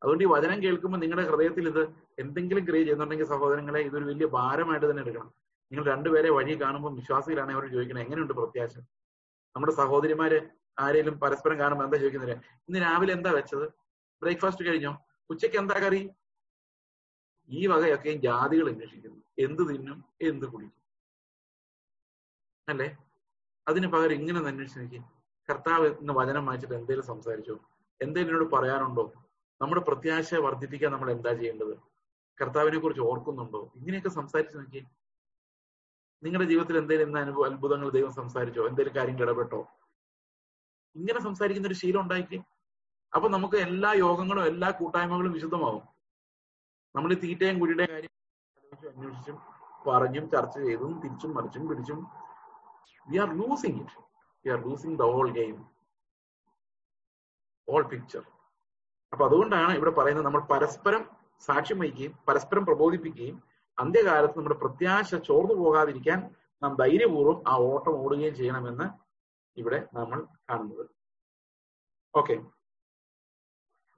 അതുകൊണ്ട് 0.01 0.23
ഈ 0.23 0.27
വചനം 0.31 0.57
കേൾക്കുമ്പോൾ 0.63 0.99
നിങ്ങളുടെ 1.03 1.23
ഹൃദയത്തിൽ 1.29 1.65
ഇത് 1.71 1.83
എന്തെങ്കിലും 2.19 2.63
ക്രിയ 2.69 2.81
ചെയ്യുന്നുണ്ടെങ്കിൽ 2.83 3.27
സഹോദരങ്ങളെ 3.33 3.81
ഇതൊരു 3.89 4.05
വലിയ 4.09 4.27
ഭാരമായിട്ട് 4.37 4.85
തന്നെ 4.89 5.01
എടുക്കണം. 5.03 5.29
നിങ്ങൾ 5.71 5.85
രണ്ടുപേരെ 5.91 6.29
വഴി 6.37 6.53
കാണുമ്പോൾ 6.61 6.91
വിശ്വാസികളാണ് 6.95 7.51
അവർ 7.57 7.65
ചോദിക്കുന്നത് 7.75 8.05
എങ്ങനെയുണ്ട് 8.05 8.33
പ്രത്യാശ? 8.39 8.73
നമ്മുടെ 9.55 9.73
സഹോദരിമാര് 9.73 10.39
ആരെങ്കിലും 10.79 11.15
പരസ്പരം 11.19 11.57
കാണുമ്പോൾ 11.59 11.85
എന്താ 11.87 11.97
ചോദിക്കുന്നത് 11.97 12.35
ഇന്ന് 12.67 12.79
രാവിലെ 12.79 13.13
എന്താ 13.13 13.31
വെച്ചത്? 13.31 13.65
ബ്രേക്ക്ഫാസ്റ്റ് 14.21 14.65
കഴിഞ്ഞോ? 14.67 14.93
ഉച്ചയ്ക്ക് 15.29 15.57
എന്താ 15.57 15.75
കറി? 15.85 16.01
ഈ 17.49 17.61
വകയൊക്കെയും 17.67 18.19
ജാതികൾ 18.21 18.67
അന്വേഷിക്കുന്നു. 18.73 19.19
എന്ത് 19.45 19.63
തിന്നും? 19.69 19.97
എന്ത് 20.21 20.45
കുടിക്കും? 20.45 20.79
അല്ലേ? 22.67 22.89
അതിന് 23.67 23.87
പകരം 23.87 24.13
ഇങ്ങനെ 24.13 24.39
തന്നെ 24.49 24.63
നോക്കി. 24.77 24.99
കർത്താവ് 25.49 25.87
ഇന്ന് 26.01 26.13
വചനം 26.13 26.45
വായിച്ചിട്ട് 26.45 26.75
എന്തെങ്കിലും 26.75 27.05
സംസാരിച്ചോ? 27.05 27.55
എന്തെങ്കിലും 28.01 28.35
എന്നോട് 28.35 28.55
പറയാനുണ്ടോ 28.55 29.03
നമ്മുടെ 29.61 29.81
പ്രത്യാശ 29.81 30.33
വർദ്ധിപ്പിക്കാൻ 30.45 30.91
നമ്മൾ 30.91 31.11
എന്താ 31.11 31.31
ചെയ്യേണ്ടത്? 31.33 31.73
കർത്താവിനെ 32.39 32.79
കുറിച്ച് 32.79 33.01
ഓർക്കുന്നുണ്ടോ? 33.01 33.71
ഇങ്ങനെയൊക്കെ 33.75 34.09
സംസാരിച്ച് 34.09 34.57
നോക്കി. 34.57 34.81
നിങ്ങളുടെ 36.23 36.49
ജീവിതത്തിൽ 36.49 36.77
എന്തെങ്കിലും 36.77 37.07
ഇന്ന് 37.09 37.19
അനുഭവം 37.19 37.45
അത്ഭുതങ്ങൾ 37.45 37.89
ദൈവം 37.89 38.13
സംസാരിച്ചോ? 38.13 38.67
എന്തെങ്കിലും 38.67 38.95
കാര്യം 38.97 39.17
ഇടപെട്ടോ? 39.23 39.61
ഇങ്ങനെ 40.95 41.19
സംസാരിക്കുന്ന 41.19 41.67
ഒരു 41.67 41.73
ശീലം 41.73 42.01
ഉണ്ടാക്കി. 42.01 42.37
അപ്പൊ 43.13 43.27
നമുക്ക് 43.29 43.57
എല്ലാ 43.67 43.93
യോഗങ്ങളും 43.93 44.43
എല്ലാ 44.45 44.69
കൂട്ടായ്മകളും 44.71 45.33
വിശുദ്ധമാവും 45.33 45.83
നമ്മൾ 46.95 47.11
തീറ്റയും 47.13 47.59
കുടിയുടെയും 47.59 47.91
കാര്യം 47.91 48.11
അന്വേഷിച്ചും 48.89 49.37
പറഞ്ഞും 49.87 50.29
ചർച്ച 50.29 50.55
ചെയ്തും 50.59 50.91
തിരിച്ചും 51.03 51.31
മറിച്ചും 51.35 51.63
പിടിച്ചും 51.69 51.99
we 53.07 53.17
are 53.23 53.29
losing 53.39 53.79
it 53.83 53.97
we 54.45 54.51
are 54.55 54.59
losing 54.67 54.97
the 55.01 55.07
whole 55.15 55.29
game 55.39 55.57
all 57.67 57.83
picture 57.91 58.23
അപ്പൊ 59.13 59.23
അതുകൊണ്ടാണ് 59.27 59.73
ഇവിടെ 59.79 59.91
പറയുന്നത് 59.97 60.25
നമ്മൾ 60.27 60.41
പരസ്പരം 60.53 61.03
സാക്ഷ്യം 61.47 61.77
വഹിക്കുകയും 61.81 62.13
പരസ്പരം 62.27 62.63
പ്രബോധിപ്പിക്കുകയും 62.69 63.35
അന്ത്യകാലത്ത് 63.77 64.37
നമ്മുടെ 64.39 64.57
പ്രത്യാശ 64.63 65.09
ചോർന്നു 65.27 65.55
പോകാതിരിക്കാൻ 65.61 66.19
നാം 66.61 66.73
ധൈര്യപൂർവം 66.81 67.37
ആ 67.51 67.53
ഓട്ടം 67.69 67.95
ഓടുകയും 68.03 68.35
ചെയ്യണമെന്ന് 68.39 68.87
ഇവിടെ 69.57 69.79
നമ്മൾ 69.97 70.19
കാണുന്നത്. 70.49 70.85
ഓക്കെ 72.13 72.35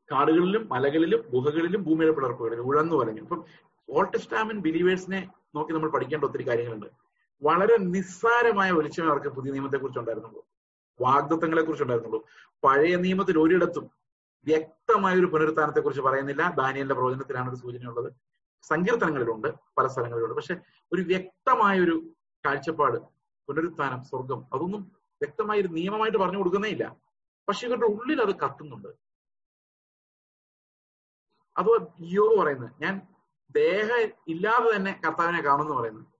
കാടുകളിലും 0.09 0.63
മലകളിലും 0.73 1.21
ഗുഹകളിലും 1.33 1.81
ഭൂമിയുടെ 1.87 2.13
പിളർപ്പുകളിലും 2.17 2.67
ഉഴന്നു 2.69 2.95
വലഞ്ഞു. 2.99 3.21
ഇപ്പം 3.25 3.41
ഓൾ 3.89 4.05
ടെസ്റ്റാമൻ 4.13 4.57
ബിലീവേഴ്സിനെ 4.65 5.21
നോക്കി 5.55 5.71
നമ്മൾ 5.75 5.91
പഠിക്കേണ്ട 5.95 6.27
ഒത്തിരി 6.27 6.45
കാര്യങ്ങളുണ്ട്. 6.49 6.89
വളരെ 7.43 7.77
നിസ്സാരമായ 7.77 8.71
വെളിച്ചമേ 8.71 9.07
അവർക്ക് 9.07 9.27
പുതിയ 9.27 9.51
നിയമത്തെ 9.51 9.77
കുറിച്ച് 9.77 9.99
ഉണ്ടായിരുന്നുള്ളൂ. 9.99 10.45
വാഗ്ദത്തങ്ങളെ 11.01 11.61
കുറിച്ച് 11.61 11.83
ഉണ്ടായിരുന്നുള്ളൂ. 11.83 12.27
പഴയ 12.63 12.95
നിയമത്തിൽ 12.95 13.39
ഒരിടത്തും 13.39 13.91
വ്യക്തമായ 14.45 15.15
ഒരു 15.19 15.25
പുനരുത്ഥാനത്തെ 15.25 15.79
കുറിച്ച് 15.79 16.01
പറയുന്നില്ല. 16.01 16.55
ദാനിയലിന്റെ 16.57 16.95
പ്രവചനത്തിലാണ് 16.95 17.49
ഒരു 17.49 17.55
സൂചനയുള്ളത്. 17.55 18.13
സങ്കീർത്തനങ്ങളിലുണ്ട് 18.61 19.47
പല 19.77 19.87
സ്ഥലങ്ങളിലുണ്ട്. 19.87 20.35
പക്ഷെ 20.35 20.57
ഒരു 20.93 21.01
വ്യക്തമായ 21.01 21.79
ഒരു 21.79 22.09
കാഴ്ചപ്പാട് 22.45 22.97
പുനരുത്ഥാനം 23.47 24.03
സ്വർഗം 24.03 24.45
അതൊന്നും 24.53 24.81
വ്യക്തമായ 25.21 25.59
ഒരു 25.59 25.67
നിയമമായിട്ട് 25.67 26.17
പറഞ്ഞു 26.17 26.37
കൊടുക്കുന്നേ 26.37 26.69
ഇല്ല. 26.69 26.95
പക്ഷെ 27.47 27.67
ഇവരുടെ 27.67 27.85
ഉള്ളിൽ 27.85 28.21
അത് 28.21 28.35
കത്തുന്നുണ്ട്. 28.35 28.87
അതോ 31.57 31.93
യോ 32.01 32.43
പറയുന്നത് 32.43 32.71
ഞാൻ 32.81 33.01
ദേഹ 33.51 34.11
ഇല്ലാതെ 34.27 34.75
തന്നെ 34.75 35.01
കർത്താവിനെ 35.07 35.41
കാണുമെന്ന് 35.41 35.75
പറയുന്നത്. 35.75 36.14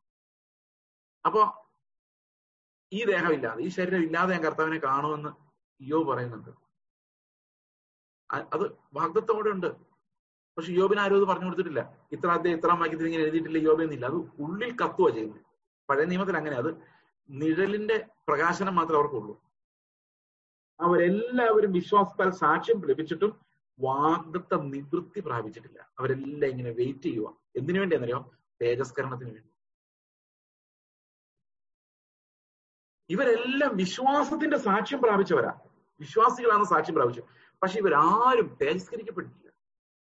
അപ്പോ 1.25 1.41
ഈ 2.91 3.05
ദേഹം 3.05 3.33
ഇല്ലാതെ 3.33 3.61
ഈ 3.61 3.67
ശരീരം 3.67 4.03
ഇല്ലാതെ 4.03 4.33
ഞാൻ 4.33 4.43
കർത്താവിനെ 4.43 4.77
കാണുമെന്ന് 4.77 5.29
യോ 5.81 6.03
പറയുന്നുണ്ട്. 6.03 6.51
അത് 8.29 8.65
വാഗ്ദത്തോടെ 8.93 9.49
ഉണ്ട്. 9.49 9.67
പക്ഷെ 10.57 10.71
യോബിന് 10.71 10.99
ആരും 10.99 11.15
അത് 11.15 11.23
പറഞ്ഞു 11.23 11.45
കൊടുത്തിട്ടില്ല. 11.45 12.05
ഇത്ര 12.11 12.27
അദ്ദേഹം 12.27 12.57
ഇത്ര 12.57 12.67
വാക്യത്തിൽ 12.67 13.05
ഇങ്ങനെ 13.05 13.23
എഴുതിയിട്ടില്ല 13.23 13.57
യോബ 13.57 13.81
എന്നില്ല. 13.81 14.05
അത് 14.05 14.15
ഉള്ളിൽ 14.15 14.71
കത്തുക 14.71 15.09
ചെയ്യുന്നത്. 15.09 15.41
പഴയ 15.89 16.05
നിയമത്തിൽ 16.05 16.37
അങ്ങനെ. 16.37 16.55
അത് 16.55 16.69
നിഴലിന്റെ 17.29 18.07
പ്രകാശനം 18.27 18.75
മാത്രമേ 18.75 18.99
അവർക്കുള്ളൂ. 18.99 19.41
അവരെല്ലാവരും 20.79 21.71
വിശ്വാസത്താൽ 21.71 22.29
സാക്ഷ്യം 22.29 22.81
ലഭിച്ചിട്ടും 22.85 23.39
വാഗ്ദത്ത 23.79 24.55
നിവൃത്തി 24.61 25.19
പ്രാപിച്ചിട്ടില്ല. 25.19 25.89
അവരെല്ലാം 25.99 26.51
ഇങ്ങനെ 26.51 26.71
വെയിറ്റ് 26.71 27.01
ചെയ്യുക 27.01 27.37
എന്തിനു 27.55 27.79
വേണ്ടി 27.79 27.95
എന്നറിയോ 27.95 28.31
തേജസ്കരണത്തിന് 28.61 29.31
വേണ്ടി. 29.31 29.49
ഇവരെല്ലാം 33.09 33.77
വിശ്വാസത്തിന്റെ 33.77 34.57
സാക്ഷ്യം 34.57 35.01
പ്രാപിച്ചവരാ. 35.01 35.53
വിശ്വാസികളാണ് 35.99 36.63
സാക്ഷ്യം 36.63 36.95
പ്രാപിച്ചത്. 36.95 37.23
പക്ഷെ 37.61 37.79
ഇവരാരും 37.79 38.57
തേജസ്കരിക്കപ്പെട്ടിട്ടില്ല. 38.61 39.51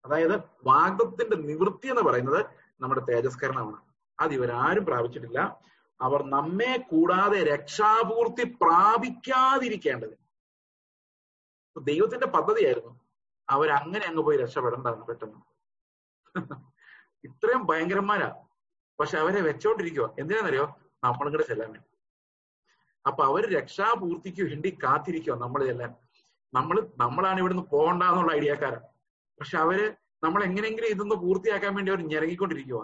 അതായത് 0.04 0.42
വാഗ്ദത്തിന്റെ 0.64 1.36
നിവൃത്തി 1.36 1.86
എന്ന് 1.86 2.02
പറയുന്നത് 2.02 2.46
നമ്മുടെ 2.80 3.00
തേജസ്കരണമാണ്. 3.00 3.76
അത് 4.20 4.32
ഇവരാരും 4.32 4.86
പ്രാപിച്ചിട്ടില്ല. 4.86 5.60
അവർ 6.00 6.30
നമ്മെ 6.30 6.76
കൂടാതെ 6.90 7.44
രക്ഷാപൂർത്തി 7.44 8.44
പ്രാപിക്കാതിരിക്കേണ്ടത്. 8.44 10.18
ദൈവത്തിന്റെ 11.80 12.26
പദ്ധതിയായിരുന്നു. 12.26 13.00
അവരങ്ങനെ 13.50 14.06
അങ്ങ് 14.06 14.22
പോയി 14.22 14.36
രക്ഷപ്പെടേണ്ടതാണ് 14.36 15.04
പെട്ടെന്ന്. 15.04 15.40
ഇത്രയും 17.24 17.66
ഭയങ്കരന്മാരാ. 17.66 18.36
പക്ഷെ 19.00 19.18
അവരെ 19.18 19.40
വെച്ചോണ്ടിരിക്കുക 19.40 20.14
എന്തിനാണെന്നറിയോ 20.18 20.64
കൂടെ 21.30 21.42
ചെല്ലാൻ 21.42 21.72
വേണ്ടി. 21.72 21.95
അപ്പൊ 23.06 23.22
അവർ 23.24 23.42
രക്ഷാപൂർത്തിക്ക് 23.52 24.42
വേണ്ടി 24.42 24.70
കാത്തിരിക്കുക 24.84 25.34
നമ്മൾ 25.34 25.60
ചെല്ലാൻ 25.66 25.92
നമ്മൾ 26.52 26.76
നമ്മളാണ് 26.96 27.38
ഇവിടുന്ന് 27.38 27.64
പോകണ്ട 27.70 28.02
എന്നുള്ള 28.02 28.32
ഐഡിയക്കാരൻ 28.32 28.82
പക്ഷെ 29.40 29.56
അവർ 29.58 29.78
നമ്മൾ 30.24 30.40
എങ്ങനെയെങ്കിലും 30.44 30.88
ഇതൊന്ന് 30.88 31.14
പൂർത്തിയാക്കാൻ 31.14 31.72
വേണ്ടി 31.74 31.90
അവർ 31.92 32.02
ഞെരങ്ങിക്കൊണ്ടിരിക്കുക 32.02 32.80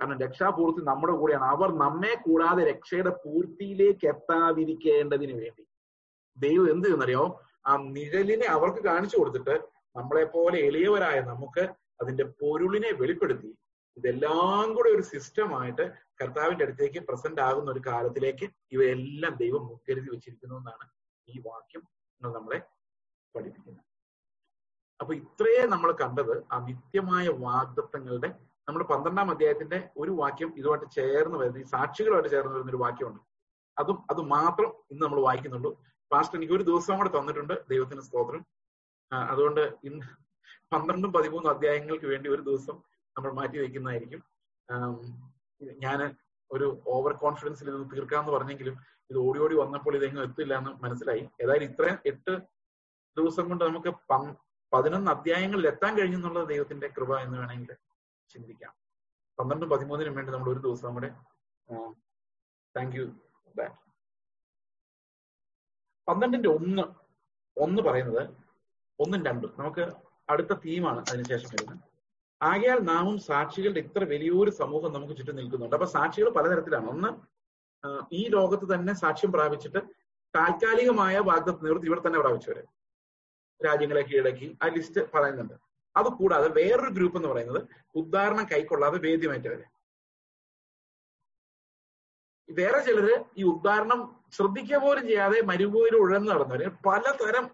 കാരണം 0.00 0.18
രക്ഷാപൂർത്തി 0.20 0.82
നമ്മുടെ 0.82 1.12
കൂടെയാണ്. 1.12 1.44
അവർ 1.44 1.68
നമ്മെ 1.74 2.12
കൂടാതെ 2.26 2.62
രക്ഷയുടെ 2.64 3.10
പൂർത്തിയിലേക്ക് 3.24 4.04
എത്താതിരിക്കേണ്ടതിന് 4.06 5.32
വേണ്ടി. 5.32 5.62
ദൈവം 6.38 6.66
എന്ത് 6.70 6.86
ചെയ്യുന്നറിയോ? 6.86 7.24
ആ 7.66 7.72
നിഴലിനെ 7.96 8.46
അവർക്ക് 8.46 8.80
കാണിച്ചു 8.84 9.16
കൊടുത്തിട്ട് 9.16 9.54
നമ്മളെ 9.96 10.24
പോലെ 10.24 10.58
എളിയവരായ 10.58 11.20
നമുക്ക് 11.20 11.64
അതിന്റെ 12.00 12.24
പൊരുളിനെ 12.40 12.90
വെളിപ്പെടുത്തി 12.92 13.50
ഇതെല്ലാം 13.96 14.66
കൂടെ 14.76 14.90
ഒരു 14.96 15.04
സിസ്റ്റമായിട്ട് 15.12 15.84
കർത്താവിന്റെ 16.20 16.64
അടുത്തേക്ക് 16.66 17.00
പ്രസന്റ് 17.08 17.42
ആകുന്ന 17.48 17.68
ഒരു 17.74 17.82
കാലത്തിലേക്ക് 17.88 18.46
ഇവയെല്ലാം 18.74 19.32
ദൈവം 19.42 19.62
മുൻകരുതി 19.68 20.08
വെച്ചിരിക്കുന്നു 20.14 20.56
എന്നാണ് 20.60 20.86
ഈ 21.28 21.38
വാക്യം 21.48 21.82
നമ്മളെ 22.20 22.58
പഠിപ്പിക്കുന്നത്. 23.34 23.86
അപ്പൊ 25.00 25.12
ഇത്രയേ 25.22 25.62
നമ്മൾ 25.74 25.90
കണ്ടത് 26.02 26.34
ആ 26.54 26.56
നിത്യമായ 26.68 27.26
വാഗ്ദത്തങ്ങളുടെ 27.46 28.30
നമ്മുടെ 28.68 28.86
പന്ത്രണ്ടാം 28.92 29.28
അധ്യായത്തിന്റെ 29.34 29.78
ഒരു 30.00 30.12
വാക്യം 30.20 30.50
ഇതുമായിട്ട് 30.60 30.88
ചേർന്ന് 30.96 31.36
വരുന്ന 31.40 31.62
ഈ 31.64 31.66
സാക്ഷികളുമായിട്ട് 31.74 32.30
ചേർന്ന് 32.34 32.54
വരുന്ന 32.56 32.72
ഒരു 32.74 32.82
വാക്യമുണ്ട്. 32.84 33.20
അതും 33.76 33.98
അത് 34.12 34.20
മാത്രം 34.36 34.70
ഇന്ന് 34.92 35.02
നമ്മൾ 35.04 35.20
വായിക്കുന്നുള്ളൂ. 35.28 35.70
പാസ്റ്റ് 36.10 36.36
എനിക്ക് 36.38 36.54
ഒരു 36.58 36.64
ദിവസം 36.70 36.94
കൂടെ 37.00 37.10
തന്നിട്ടുണ്ട് 37.16 37.54
ദൈവത്തിന് 37.72 38.02
സ്തോത്രം. 38.08 38.42
അതുകൊണ്ട് 39.32 39.62
ഇന്ന് 39.88 40.06
പന്ത്രണ്ടും 40.72 41.10
പതിമൂന്നും 41.16 41.50
അധ്യായങ്ങൾക്ക് 41.54 42.08
വേണ്ടി 42.12 42.28
ഒരു 42.34 42.42
ദിവസം 42.48 42.76
നമ്മൾ 43.16 43.32
മാറ്റി 43.32 43.58
വയ്ക്കുന്നതായിരിക്കും 43.58 44.22
ഞാൻ 45.84 46.00
ഒരു 46.50 46.66
ഓവർ 46.86 47.12
കോൺഫിഡൻസിൽ 47.22 47.68
നിന്ന് 47.70 47.90
തീർക്കാന്ന് 47.94 48.32
പറഞ്ഞെങ്കിലും 48.32 48.76
ഇത് 49.10 49.18
ഓടി 49.18 49.38
ഓടി 49.44 49.54
വന്നപ്പോൾ 49.54 49.96
ഇതെങ്ങും 49.96 50.22
എത്തില്ല 50.22 50.54
എന്ന് 50.58 50.70
മനസ്സിലായി. 50.84 51.22
ഏതായാലും 51.42 51.66
ഇത്രയും 51.70 51.98
എട്ട് 52.06 52.32
ദിവസം 53.16 53.48
കൊണ്ട് 53.48 53.64
നമുക്ക് 53.64 53.90
പതിനൊന്ന് 54.72 55.10
അധ്യായങ്ങളിൽ 55.10 55.66
എത്താൻ 55.68 55.92
കഴിഞ്ഞെന്നുള്ളത് 55.98 56.48
ദൈവത്തിന്റെ 56.48 56.88
കൃപ 56.88 57.18
എന്ന് 57.20 57.38
വേണമെങ്കിൽ 57.38 57.76
ചിന്തിക്കാം. 58.28 58.72
പന്ത്രണ്ടും 59.38 59.70
പതിമൂന്നിനും 59.70 60.14
വേണ്ടി 60.14 60.32
നമ്മൾ 60.32 60.48
ഒരു 60.52 60.60
ദിവസം 60.66 60.94
കൂടെ 60.94 61.10
താങ്ക് 62.76 62.96
യു 62.96 63.04
പന്ത്രണ്ടിന്റെ 66.08 66.48
ഒന്ന് 66.48 66.84
ഒന്ന് 67.56 67.82
പറയുന്നത് 67.82 68.22
ഒന്നും 68.98 69.20
രണ്ടും. 69.24 69.50
നമുക്ക് 69.58 69.84
അടുത്ത 70.30 70.52
തീമാണ് 70.64 71.00
അതിനുശേഷം 71.10 71.48
വരുന്നത്. 71.52 71.89
ആകയാൽ 72.40 72.78
നാമും 72.78 73.18
സാക്ഷികളുടെ 73.18 73.80
ഇത്ര 73.80 74.04
വലിയൊരു 74.04 74.50
സമൂഹം 74.50 74.92
നമുക്ക് 74.92 75.16
ചുറ്റും 75.16 75.36
നിൽക്കുന്നുണ്ട്. 75.36 75.76
അപ്പൊ 75.76 75.86
സാക്ഷികൾ 75.86 76.28
പലതരത്തിലാണ്. 76.28 76.88
ഒന്ന് 76.88 77.10
ഈ 78.12 78.28
ലോകത്ത് 78.28 78.74
തന്നെ 78.74 78.92
സാക്ഷ്യം 78.94 79.32
പ്രാപിച്ചിട്ട് 79.32 79.80
താൽക്കാലികമായ 80.34 81.18
വാഗ്ദത്ത് 81.18 81.64
നിവൃത്തി 81.64 81.86
ഇവിടെ 81.86 82.02
തന്നെ 82.06 82.18
പ്രാപിച്ചവര്. 82.20 82.62
രാജ്യങ്ങളെ 83.60 84.02
കീഴടക്കി 84.02 84.58
ആ 84.62 84.66
ലിസ്റ്റ് 84.66 85.00
പറയുന്നുണ്ട്. 85.14 85.54
അത് 85.96 86.08
കൂടാതെ 86.18 86.48
വേറൊരു 86.48 86.92
ഗ്രൂപ്പ് 86.94 87.16
എന്ന് 87.18 87.28
പറയുന്നത് 87.28 87.60
ഉദ്ധാരണം 87.94 88.44
കൈക്കൊള്ളാതെ 88.52 88.98
വേദ്യമേറ്റവര് 88.98 89.64
വേറെ 92.48 92.78
ചിലര് 92.80 93.24
ഈ 93.38 93.42
ഉദ്ധാരണം 93.42 94.00
ശ്രദ്ധിക്കുക 94.32 94.78
പോലും 94.78 95.04
ചെയ്യാതെ 95.08 95.40
മരുഭൂമിയിൽ 95.42 95.96
ഉഴന്ന് 95.96 96.30
നടന്നവര്. 96.30 96.70
പലതരം 96.86 97.44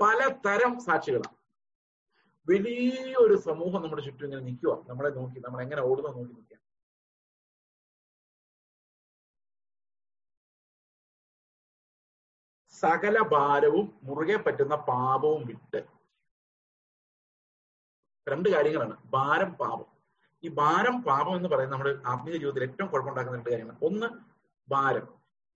പലതരം 0.00 0.72
സാക്ഷികളാണ്. 0.80 1.35
വലിയൊരു 2.48 3.36
സമൂഹം 3.48 3.82
നമ്മുടെ 3.82 4.02
ചുറ്റും 4.02 4.26
ഇങ്ങനെ 4.26 4.42
നിൽക്കുക 4.48 4.72
നമ്മളെ 4.88 5.10
നോക്കി 5.18 5.38
നമ്മൾ 5.46 5.60
എങ്ങനെ 5.62 5.82
ഓടുന്നു 5.82 6.10
നോക്കി 6.16 6.32
നിൽക്കുക 6.32 6.58
സകല 12.82 13.18
ഭാരവും 13.34 13.86
മുറുകെ 14.02 14.36
പറ്റുന്ന 14.36 14.74
പാപവും 14.88 15.42
വിട്ട്. 15.46 15.80
രണ്ട് 18.26 18.48
കാര്യങ്ങളാണ്. 18.48 18.96
ഭാരം 19.06 19.50
പാപം. 19.52 19.88
ഈ 20.44 20.48
ഭാരം 20.48 20.96
പാപം 21.02 21.36
എന്ന് 21.36 21.48
പറയുന്നത് 21.48 21.74
നമ്മുടെ 21.74 22.08
ആത്മീയ 22.10 22.36
ജീവിതത്തിൽ 22.36 22.64
ഏറ്റവും 22.68 22.88
കുഴപ്പമുണ്ടാക്കുന്ന 22.90 23.38
രണ്ട് 23.38 23.50
കാര്യങ്ങൾ 23.50 23.76
ഒന്ന് 23.88 24.06
ഭാരം. 24.68 25.06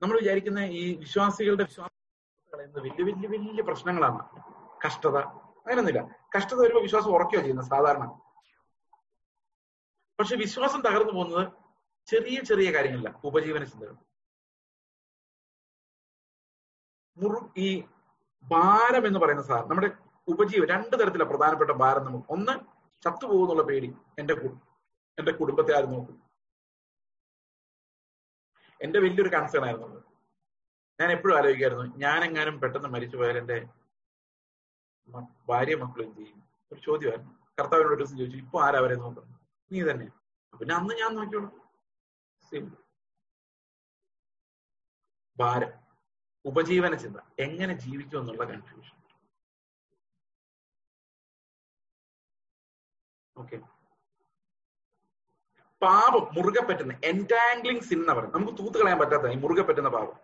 നമ്മൾ 0.03 0.17
വിചാരിക്കുന്ന 0.19 0.59
ഈ 0.59 0.83
വിശ്വാസികളുടെ 0.97 1.65
വിശ്വാസം 1.65 1.97
വലിയ 2.53 3.05
വലിയ 3.09 3.29
വലിയ 3.29 3.63
പ്രശ്നങ്ങളാണ്. 3.63 4.23
കഷ്ടത 4.87 5.19
അങ്ങനെയൊന്നുമില്ല 5.67 6.03
കഷ്ടത 6.37 6.59
വരുമ്പോൾ 6.63 6.83
വിശ്വാസം 6.83 7.11
ഉറക്കുകയോ 7.17 7.43
ചെയ്യുന്നത് 7.45 7.69
സാധാരണ. 7.73 8.05
പക്ഷെ 10.19 10.37
വിശ്വാസം 10.37 10.81
തകർന്നു 10.87 11.13
പോകുന്നത് 11.13 11.45
ചെറിയ 12.09 12.39
ചെറിയ 12.41 12.69
കാര്യങ്ങളില്ല 12.75 13.11
ഉപജീവന 13.25 13.65
ചിന്തകൾ. 13.65 13.95
മുറു 17.17 17.41
ഈ 17.57 17.69
ഭാരം 18.45 19.07
എന്ന് 19.07 19.21
പറയുന്ന 19.23 19.43
സാധനം 19.43 19.71
നമ്മുടെ 19.71 19.91
ഉപജീവ 20.29 20.65
രണ്ട് 20.65 20.95
തരത്തിലാണ് 21.01 21.31
പ്രധാനപ്പെട്ട 21.31 21.71
ഭാരം 21.83 22.05
നമുക്ക് 22.05 22.29
ഒന്ന് 22.33 22.55
ചത്തുപോകുന്നുള്ള 23.03 23.63
പേടി 23.63 23.89
എന്റെ 24.19 24.35
എന്റെ 25.19 25.33
കുടുംബത്തെ 25.33 25.73
ആരും 25.77 25.93
നോക്കും? 25.93 26.17
എന്റെ 28.81 28.99
വലിയൊരു 28.99 29.31
കൺസേൺ 29.35 29.65
ആയിരുന്നു 29.65 30.01
ഞാൻ 30.99 31.11
എപ്പോഴും 31.13 31.37
ആലോചിക്കായിരുന്നു 31.39 31.85
ഞാൻ 31.97 32.21
എങ്ങാനും 32.25 32.57
പെട്ടെന്ന് 32.61 32.89
മരിച്ചു 32.89 33.17
പോയാൽ 33.17 33.37
എന്റെ 33.39 33.57
ഭാര്യ 35.51 35.77
മക്കളും 35.83 36.11
ചെയ്യും? 36.17 36.39
ഒരു 36.73 36.81
ചോദ്യമായിരുന്നു. 36.81 37.35
കർത്താവിനോട് 37.59 37.93
ഒരു 37.95 38.01
ദിവസം 38.03 38.19
ചോദിച്ചു 38.21 38.39
ഇപ്പൊ 38.45 38.59
ആരാ 38.67 38.79
അവരെ 38.83 38.97
നോക്കുന്നത്? 38.97 39.37
നീ 39.71 39.81
തന്നെ. 39.91 40.07
പിന്നെ 40.53 40.75
അന്ന് 40.79 40.95
ഞാൻ 41.01 41.11
നോക്കിയോളൂ 41.19 41.49
സിമ്പിൾ 42.43 42.79
ഭാരം 45.37 45.73
ഉപജീവന 46.45 46.95
ചിന്ത 47.03 47.19
എങ്ങനെ 47.47 47.75
ജീവിക്കും 47.85 48.19
എന്നുള്ള 48.21 48.45
കൺഫ്യൂഷൻ 48.51 48.97
ഓക്കെ 53.37 53.59
പാപം 55.83 56.25
മുറുകെ 56.37 56.63
പറ്റുന്ന 56.69 56.95
എന്റാംഗ്ലിംഗ് 57.11 57.85
സിൻ 57.89 58.01
എന്ന് 58.01 58.15
പറയും 58.17 58.35
നമുക്ക് 58.37 58.55
തൂത്ത് 58.59 58.77
കളയാൻ 58.81 58.99
പറ്റാത്ത 59.03 59.31
ഈ 59.35 59.37
മുറുകെ 59.45 59.63
പറ്റുന്ന 59.69 59.91
പാപം. 59.97 60.17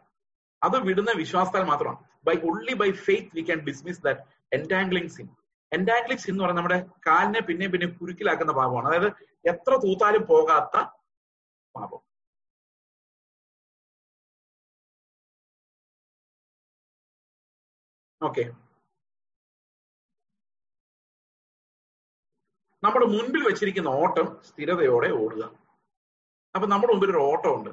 അത് 0.62 0.76
വിടുന്ന 0.88 1.10
വിശ്വാസത്താൽ 1.20 1.64
മാത്രമാണ്. 1.70 2.00
By 2.26 2.34
only 2.50 2.74
by 2.82 2.90
faith 3.06 3.30
we 3.36 3.42
can 3.48 3.60
dismiss 3.68 4.02
that 4.06 4.22
entangling 4.52 5.10
sin 5.10 5.28
entangling 5.72 6.22
sin 6.22 6.32
എന്ന് 6.32 6.44
പറഞ്ഞാൽ 6.44 6.58
നമ്മുടെ 6.60 6.78
കാലിനെ 7.06 7.40
പിന്നെയും 7.40 7.72
പിന്നെയും 7.72 7.98
കുരുക്കിലാക്കുന്ന 8.00 8.52
പാപമാണ്. 8.52 8.88
അതായത് 8.88 9.10
എത്ര 9.48 9.72
തൂത്താലും 9.84 10.26
പോകാത്ത 10.26 10.76
പാപം. 11.74 12.00
ഓക്കെ 18.22 18.44
നമ്മുടെ 22.82 23.06
മുൻപിൽ 23.06 23.42
വെച്ചിരിക്കുന്ന 23.48 23.88
ഓട്ടം 23.88 24.42
സ്ഥിരതയോടെ 24.42 25.08
ഓടുക. 25.08 25.44
അപ്പൊ 26.54 26.66
നമ്മുടെ 26.68 26.92
മുമ്പിൽ 26.92 27.10
ഒരു 27.10 27.18
ഓട്ടം 27.18 27.54
ഉണ്ട് 27.54 27.70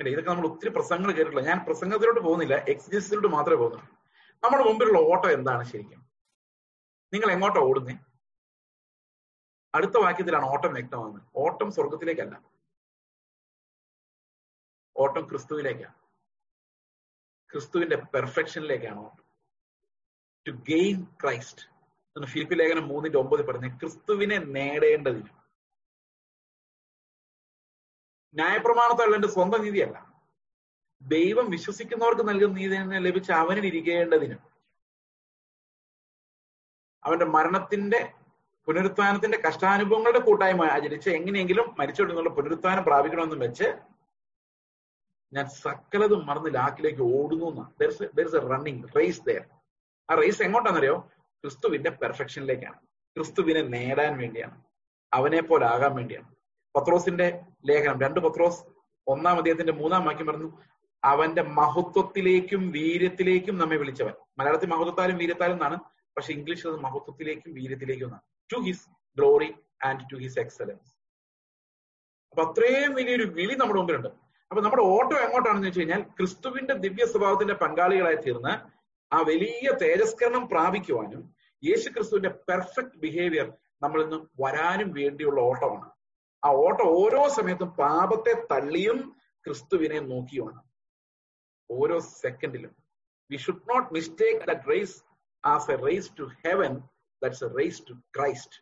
അല്ലെ? 0.00 0.10
ഇതൊക്കെ 0.12 0.30
നമ്മൾ 0.30 0.46
ഒത്തിരി 0.46 0.70
പ്രസംഗങ്ങൾ 0.70 1.12
കേട്ടിട്ടില്ല. 1.12 1.46
ഞാൻ 1.48 1.64
പ്രസംഗത്തിലോട്ട് 1.64 2.20
പോകുന്നില്ല. 2.20 2.54
എക്സസൈസിലോട്ട് 2.54 3.28
മാത്രമേ 3.28 3.56
പോകുന്നുള്ളൂ. 3.56 3.94
നമ്മുടെ 4.42 4.64
മുമ്പിലുള്ള 4.68 4.98
ഓട്ടം 4.98 5.30
എന്താണ് 5.30 5.64
ശരിക്കും? 5.64 6.07
നിങ്ങൾ 7.12 7.32
എങ്ങോട്ടാ 7.32 7.60
ഓടുന്നേ? 7.60 7.98
അടുത്ത 9.74 9.96
വാക്യത്തിലാണ് 10.02 10.44
ഓട്ടം 10.44 10.72
വ്യക്തമാകുന്നത്. 10.74 11.22
ഓട്ടം 11.36 11.70
സ്വർഗത്തിലേക്കല്ല 11.70 12.42
ഓട്ടം 14.96 15.28
ക്രിസ്തുവിലേക്കാണ്. 15.28 15.94
ക്രിസ്തുവിന്റെ 17.52 17.96
പെർഫെക്ഷനിലേക്കാണ് 17.96 18.98
ഓട്ടം. 18.98 19.24
ടു 20.46 20.50
ഗെയിൻ 20.50 21.04
ക്രൈസ്റ്റ് 21.04 21.62
എന്ന് 22.16 22.28
ഫിലിപ്പി 22.28 22.54
ലേഖനം 22.54 22.88
മൂന്നിന്റെ 22.88 23.18
ഒമ്പത് 23.18 23.46
പറഞ്ഞ് 23.46 23.80
ക്രിസ്തുവിനെ 23.80 24.38
നേടേണ്ടതിന്. 24.38 25.28
ന്യായപ്രമാണത്തല്ല 28.34 29.14
എന്റെ 29.14 29.28
സ്വന്തം 29.28 29.62
നീതിയല്ല. 29.62 30.22
ദൈവം 31.02 31.50
വിശ്വസിക്കുന്നവർക്ക് 31.50 32.28
നൽകുന്ന 32.28 32.58
നീതി 32.58 32.98
ലഭിച്ച 32.98 33.30
അവനിൽ 33.30 33.66
ഇരിക്കേണ്ടതിനും. 33.66 34.47
അവന്റെ 37.04 37.24
മരണത്തിന്റെ 37.24 38.12
പുനരുത്ഥാനത്തിന്റെ 38.66 39.38
കഷ്ടാനുഭവങ്ങളുടെ 39.48 40.18
കൂട്ടായ്മ 40.18 40.64
ആചരിച്ച് 40.64 41.10
എങ്ങനെയെങ്കിലും 41.10 41.76
മരിച്ചോടുന്നുള്ള 41.78 42.30
പുനരുത്ഥാനം 42.30 42.84
പ്രാപിക്കണമെന്ന് 42.84 43.46
വെച്ച് 43.46 43.64
ഞാൻ 45.32 45.46
സകലതും 45.48 46.26
മറന്ന് 46.26 46.54
ലാക്കിലേക്ക് 46.54 47.02
ഓടുന്നു 47.02 48.48
റണ്ണിങ് 48.50 48.82
റേസ് 48.96 49.22
ദയർ 49.26 49.44
ആ 50.10 50.14
റേസ് 50.14 50.42
എങ്ങോട്ടാണെന്നറിയോ? 50.42 51.08
ക്രിസ്തുവിന്റെ 51.44 51.90
പെർഫെക്ഷനിലേക്കാണ് 51.90 52.78
ക്രിസ്തുവിനെ 53.16 53.62
നേടാൻ 53.62 54.18
വേണ്ടിയാണ്. 54.18 54.62
അവനെ 55.12 55.42
പോലെ 55.42 55.66
ആകാൻ 55.66 55.94
വേണ്ടിയാണ്. 55.94 56.28
പത്രോസിന്റെ 56.76 57.40
ലേഖനം 57.66 58.00
രണ്ട് 58.00 58.20
പത്രോസ് 58.20 58.64
ഒന്നാം 59.06 59.36
അദ്ദേഹത്തിന്റെ 59.36 59.72
മൂന്നാം 59.72 60.04
വാക്യം 60.04 60.26
പറഞ്ഞു 60.26 60.52
അവന്റെ 61.04 61.42
മഹത്വത്തിലേക്കും 61.42 62.70
വീര്യത്തിലേക്കും 62.70 63.58
നമ്മെ 63.58 63.76
വിളിച്ചവൻ. 63.76 64.12
മലയാളത്തിൽ 64.38 64.66
മഹത്വത്താലും 64.66 65.18
വീര്യത്താലും 65.18 65.52
എന്നാണ്? 65.52 65.78
പക്ഷെ 66.18 66.32
ഇംഗ്ലീഷ് 66.36 66.66
അത് 66.70 66.78
മഹത്വത്തിലേക്കും 66.86 67.50
വീര്യത്തിലേക്കും 67.58 68.14
to 68.50 68.60
his 68.68 68.86
glory 69.16 69.50
and 69.88 70.04
to 70.12 70.16
his 70.22 70.38
excellence 70.44 70.90
അപ്പൊ 72.32 72.42
അത്രയും 72.46 72.92
വലിയൊരു 72.98 73.26
വിളി 73.36 73.54
നമ്മുടെ 73.60 73.78
മുമ്പിലുണ്ട്. 73.80 74.08
അപ്പൊ 74.50 74.60
നമ്മുടെ 74.64 74.82
ഓട്ടോ 74.94 75.14
എങ്ങോട്ടാണെന്ന് 75.26 75.68
വെച്ച് 75.68 75.80
കഴിഞ്ഞാൽ 75.80 76.02
ക്രിസ്തുവിന്റെ 76.18 76.74
ദിവ്യ 76.84 77.04
സ്വഭാവത്തിന്റെ 77.12 77.54
പങ്കാളികളായി 77.62 78.18
തീർന്ന് 78.26 78.52
ആ 79.12 79.18
വലിയ 79.30 79.68
തേജസ്കരണം 79.82 80.44
പ്രാപിക്കുവാനും 80.52 81.22
യേശു 81.62 81.88
ക്രിസ്തുവിന്റെ 81.94 82.30
പെർഫെക്റ്റ് 82.48 82.98
ബിഹേവിയർ 83.04 83.48
നമ്മളിൽ 83.82 84.04
നിന്ന് 84.04 84.18
വരാനും 84.42 84.88
വേണ്ടിയുള്ള 84.98 85.40
ഓട്ടമാണ്. 85.50 85.88
ആ 86.42 86.48
ഓട്ടം 86.64 86.86
ഓരോ 87.02 87.22
സമയത്തും 87.36 87.70
പാപത്തെ 87.82 88.32
തള്ളിയും 88.52 88.98
ക്രിസ്തുവിനെ 89.46 90.00
നോക്കിയുമാണ്. 90.12 90.60
ഓരോ 91.70 91.98
സെക്കൻഡിലും 92.22 92.72
we 93.30 93.36
should 93.46 93.66
not 93.72 93.88
mistake 93.96 94.40
the 94.50 94.56
race 94.72 94.96
as 95.44 95.70
a 95.74 95.76
race 95.86 96.10
to 96.18 96.24
heaven 96.44 96.72
that's 97.22 97.44
a 97.44 97.50
race 97.58 97.82
to 97.88 97.94
Christ 98.16 98.58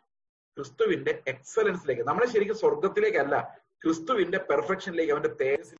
ക്രിസ്തുവിന്റെ 0.57 1.13
എക്സലൻസിലേക്ക് 1.31 2.03
നമ്മളെ 2.09 2.27
ശരിക്കും 2.33 2.57
സ്വർഗത്തിലേക്കല്ല 2.63 3.37
ക്രിസ്തുവിന്റെ 3.83 4.39
പെർഫെക്ഷനിലേക്ക് 4.49 5.13
അവന്റെ 5.15 5.31
തേജസ് 5.41 5.75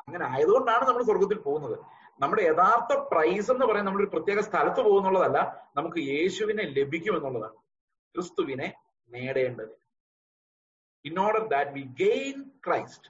അങ്ങനെ 0.00 0.24
ആയതുകൊണ്ടാണ് 0.32 0.84
നമ്മൾ 0.88 1.02
സ്വർഗത്തിൽ 1.08 1.38
പോകുന്നത്. 1.46 1.76
നമ്മുടെ 2.20 2.42
യഥാർത്ഥ 2.42 2.92
പ്രൈസ് 3.12 3.48
എന്ന് 3.52 3.64
പറയുന്നത് 3.68 3.90
നമ്മളൊരു 3.90 4.10
പ്രത്യേക 4.14 4.40
സ്ഥലത്ത് 4.48 4.80
പോകുന്നുള്ളതല്ല 4.88 5.38
നമുക്ക് 5.78 6.00
യേശുവിനെ 6.12 6.64
ലഭിക്കും 6.78 7.16
എന്നുള്ളതാണ് 7.18 7.56
ക്രിസ്തുവിനെ 8.14 8.68
നേടേണ്ടത്. 9.10 9.72
In 11.04 11.16
order 11.24 11.44
that 11.54 11.72
we 11.78 11.84
gain 12.02 12.36
Christ 12.66 13.08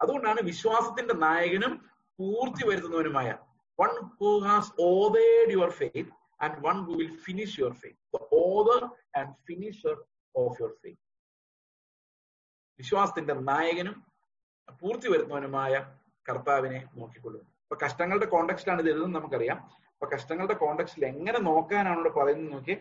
അതുകൊണ്ടാണ് 0.00 0.40
വിശ്വാസത്തിന്റെ 0.50 1.14
നായകനും 1.26 1.74
പൂർത്തി 2.18 2.62
വരുത്തുന്നവനുമായ. 2.68 3.28
One 3.78 3.92
who 4.20 4.30
has 4.46 4.72
ഓതേഡ് 4.92 5.52
your 5.56 5.72
faith 5.80 6.12
and 6.42 6.58
one 6.70 6.80
who 6.86 6.94
will 7.00 7.14
finish 7.26 7.52
your 7.62 7.72
faith, 7.82 7.98
the 8.16 8.22
author 8.42 8.80
and 9.18 9.28
finisher 9.48 9.96
of 10.34 10.52
your 10.60 10.72
faith. 10.82 11.00
വിശ്വാസത്തിന്റെ 12.78 13.34
നായകനും 13.34 14.06
പൂർത്തി 14.80 15.08
വരുന്നവനുമായ 15.08 15.96
കർത്താവിനെ 16.28 16.88
നോക്കിക്കൊള്ളുന്നു. 16.94 17.50
അപ്പൊ 17.50 17.76
കഷ്ടങ്ങളുടെ 17.86 18.26
കോണ്ടക്സ്റ്റിലാണ് 18.26 18.80
ഇത് 18.80 18.90
എഴുതുന്നത് 18.90 19.22
നമുക്കറിയാം. 19.22 19.58
അപ്പൊ 19.92 20.06
കഷ്ടങ്ങളുടെ 20.14 20.54
കോണ്ടക്സ്റ്റിൽ 20.54 21.04
എങ്ങനെ 21.06 21.38
നോക്കാനാണ് 21.38 21.98
ഇവിടെ 22.00 22.08
പറയുന്നത് 22.08 22.52
നോക്കി 22.52 22.76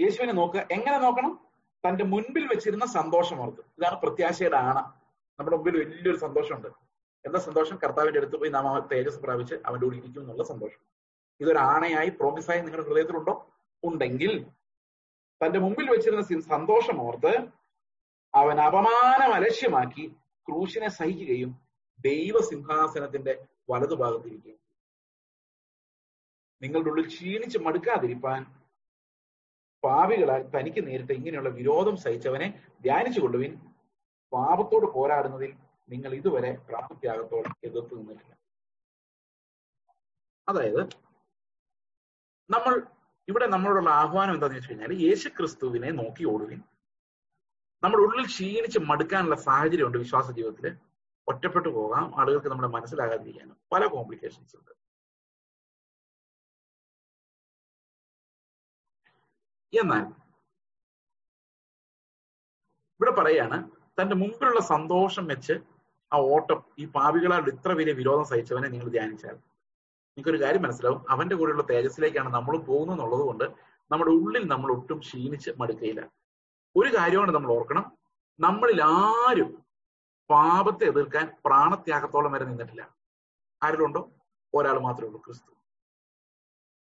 യേശുവിനെ 0.00 0.32
നോക്കുക. 0.32 0.66
എങ്ങനെ 0.70 0.98
നോക്കണം? 0.98 1.32
തന്റെ 1.88 2.04
മുൻപിൽ 2.04 2.46
വെച്ചിരുന്ന 2.46 2.86
സന്തോഷം 2.86 3.40
ഓർത്ത്. 3.40 3.60
ഇതാണ് 3.78 4.00
പ്രത്യാശയുടെ 4.00 4.56
ആണ. 4.56 4.78
നമ്മുടെ 5.38 5.56
മുമ്പിൽ 5.56 5.78
വലിയൊരു 5.78 6.18
സന്തോഷമുണ്ട്. 6.18 6.87
എന്താ 7.28 7.38
സന്തോഷം 7.38 7.76
കർത്താവിന്റെ 7.76 8.20
അടുത്ത് 8.20 8.36
പോയി 8.36 8.50
നാം 8.50 8.66
ആ 8.68 8.74
തേജസ് 8.92 9.20
പ്രാപിച്ച് 9.22 9.54
അവന്റെ 9.66 9.84
കൂടെ 9.86 9.96
ഇരിക്കും 9.96 10.22
എന്നുള്ള 10.22 10.44
സന്തോഷം. 10.44 10.80
ഇതൊരു 11.40 11.60
ആണയായി 11.72 12.10
പ്രോമിസായി 12.10 12.60
നിങ്ങളുടെ 12.60 12.86
ഹൃദയത്തിലുണ്ടോ? 12.88 13.34
ഉണ്ടെങ്കിൽ 13.82 14.32
തന്റെ 15.40 15.58
മുമ്പിൽ 15.58 15.86
വെച്ചിരുന്ന 15.90 16.22
സന്തോഷം 16.48 16.96
ഓർത്ത് 17.02 17.32
അവൻ 18.34 18.56
അപമാനം 18.60 19.30
അലക്ഷ്യമാക്കി 19.34 20.04
ക്രൂശിനെ 20.48 20.88
സഹിക്കുകയും 20.88 21.50
ദൈവസിംഹാസനത്തിന്റെ 22.04 23.32
വലതുഭാഗത്തിരിക്കുകയും 23.70 24.56
നിങ്ങളുടെ 26.62 26.90
ഉള്ളിൽ 26.90 27.06
ക്ഷീണിച്ച് 27.06 27.58
മടുക്കാതിരിപ്പാൻ 27.58 28.40
പാവികളാൽ 29.82 30.42
തനിക്ക് 30.54 30.80
നേരിട്ട് 30.86 31.12
ഇങ്ങനെയുള്ള 31.12 31.48
വിരോധം 31.48 31.96
സഹിച്ചവനെ 31.96 32.48
ധ്യാനിച്ചു 32.82 33.20
കൊള്ളുവിൻ 33.20 33.52
പാപത്തോട് 34.32 34.86
പോരാടുന്നതിൽ 34.94 35.52
നിങ്ങൾ 35.88 36.10
ഇതുവരെ 36.20 36.50
പ്രാണത്യാഗത്തോടെ 36.68 37.50
എതിർത്ത് 37.68 37.94
നിന്നിട്ടില്ല. 37.98 38.32
അതായത് 40.48 40.82
നമ്മൾ 42.50 42.74
ഇവിടെ 43.28 43.46
നമ്മളോടുള്ള 43.54 43.90
ആഹ്വാനം 44.02 44.34
എന്താന്ന് 44.34 44.56
വെച്ച് 44.58 44.70
കഴിഞ്ഞാൽ 44.70 44.92
യേശു 45.06 45.28
ക്രിസ്തുവിനെ 45.36 45.90
നോക്കി 46.00 46.24
ഓടുവിൻ 46.32 46.60
നമ്മുടെ 47.82 48.02
ഉള്ളിൽ 48.04 48.26
ക്ഷീണിച്ച് 48.32 48.78
മടുക്കാനുള്ള 48.90 49.36
സാഹചര്യമുണ്ട് 49.48 49.98
വിശ്വാസ 50.04 50.28
ജീവിതത്തിൽ 50.38 50.66
ഒറ്റപ്പെട്ടു 51.28 51.70
പോകാം 51.78 52.04
ആളുകൾക്ക് 52.20 52.50
നമ്മുടെ 52.52 52.70
മനസ്സിലാകാതിരിക്കാനും 52.76 53.56
പല 53.72 53.82
കോംപ്ലിക്കേഷൻസ് 53.94 54.54
ഉണ്ട്. 54.58 54.72
എന്നാൽ 59.72 60.04
ഇവിടെ 63.00 63.12
പറയാണ് 63.20 63.58
തന്റെ 63.98 64.14
മുമ്പിലുള്ള 64.22 64.60
സന്തോഷം 64.74 65.24
വെച്ച് 65.32 65.54
ആ 66.12 66.16
ഓട്ടം 66.16 66.64
ഈ 66.78 66.84
പാപികളാൽ 66.84 67.48
ഇത്ര 67.48 67.72
വലിയ 67.72 67.92
വിരോധം 67.92 68.24
സഹിച്ചവനെ 68.24 68.68
നിങ്ങൾ 68.68 68.88
ധ്യാനിച്ചാൽ 68.88 69.30
നിങ്ങൾക്കൊരു 69.30 70.42
കാര്യം 70.42 70.62
മനസ്സിലാവും. 70.62 71.04
അവന്റെ 71.10 71.36
കൂടെയുള്ള 71.36 71.62
തേജസ്സിലേക്കാണ് 71.70 72.34
നമ്മൾ 72.34 72.56
പോകുന്നത് 72.58 72.96
എന്നുള്ളത് 72.96 73.20
കൊണ്ട് 73.20 73.44
നമ്മുടെ 73.90 74.10
ഉള്ളിൽ 74.10 74.48
നമ്മൾ 74.48 74.72
ഒട്ടും 74.72 74.98
ക്ഷീണിച്ച് 74.98 75.50
മടുക്കയില്ല. 75.58 76.10
ഒരു 76.76 76.96
കാര്യമാണ് 76.96 77.30
നമ്മൾ 77.30 77.52
ഓർക്കണം. 77.52 77.98
നമ്മളിൽ 78.40 78.82
ആരും 78.82 79.64
പാപത്തെ 80.30 80.84
എതിർക്കാൻ 80.84 81.36
പ്രാണത്യാഗത്തോളം 81.44 82.32
വരെ 82.32 82.44
നിന്നിട്ടില്ല. 82.44 82.94
ആരിലുണ്ടോ? 83.62 84.10
ഒരാൾ 84.54 84.78
മാത്രമേ 84.78 85.06
ഉള്ളൂ 85.06 85.20
ക്രിസ്തു. 85.20 85.52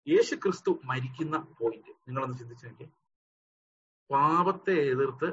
യേശു 0.09 0.35
ക്രിസ്തു 0.35 0.81
മരിക്കുന്ന 0.85 1.39
പോയിന്റ് 1.59 1.91
നിങ്ങളൊന്ന് 1.91 2.39
ചിന്തിച്ചു 2.39 2.67
നോക്കിയേ. 2.67 2.89
പാപത്തെ 4.11 4.73
എതിർത്ത് 4.73 5.33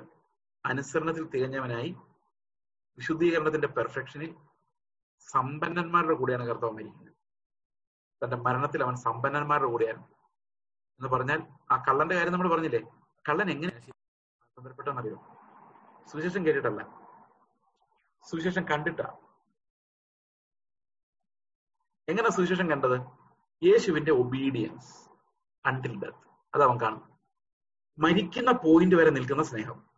അനുസരണത്തിൽ 0.66 1.28
തികഞ്ഞവനായി 1.28 1.96
വിശുദ്ധീകരണത്തിന്റെ 2.98 3.68
പെർഫെക്ഷനിൽ 3.68 4.36
സമ്പന്നന്മാരുടെ 5.20 6.14
കൂടെയാണ് 6.14 6.46
കർത്താവ് 6.46 6.72
മരിക്കുന്നത് 6.72 7.14
തന്റെ 8.26 8.38
മരണത്തിൽ 8.38 8.84
അവൻ 8.84 8.96
സമ്പന്നന്മാരുടെ 8.96 9.68
കൂടെയാണ്. 9.68 10.04
എന്ന് 10.94 11.08
പറഞ്ഞാൽ 11.08 11.48
ആ 11.72 11.84
കള്ളന്റെ 11.90 12.16
കാര്യം 12.16 12.34
നമ്മൾ 12.34 12.50
പറഞ്ഞില്ലേ? 12.50 12.80
കള്ളൻ 13.30 13.52
എങ്ങനെയാണ് 13.52 13.92
ബന്ധപ്പെട്ടെന്നറിയോ 14.58 15.16
സുവിശേഷം 16.12 16.46
കേട്ടിട്ടല്ല. 16.46 17.04
സുവിശേഷം 18.30 18.68
കണ്ടിട്ടാ. 18.70 19.18
എങ്ങനെ 22.10 22.32
സുവിശേഷം 22.32 22.70
കണ്ടത്? 22.70 23.02
യേശുവിന്റെ 23.66 24.12
ഒബീഡിയൻസ് 24.12 25.10
അണ്ടിൽ 25.66 26.00
ഡെത്ത് 26.00 26.18
അത് 26.54 26.64
അവൻ 26.64 26.82
കാണും. 26.82 27.14
മരിക്കുന്ന 27.98 28.52
പോയിന്റ് 28.52 28.96
വരെ 28.96 29.10
നിൽക്കുന്ന 29.10 29.44
സ്നേഹം. 29.44 29.90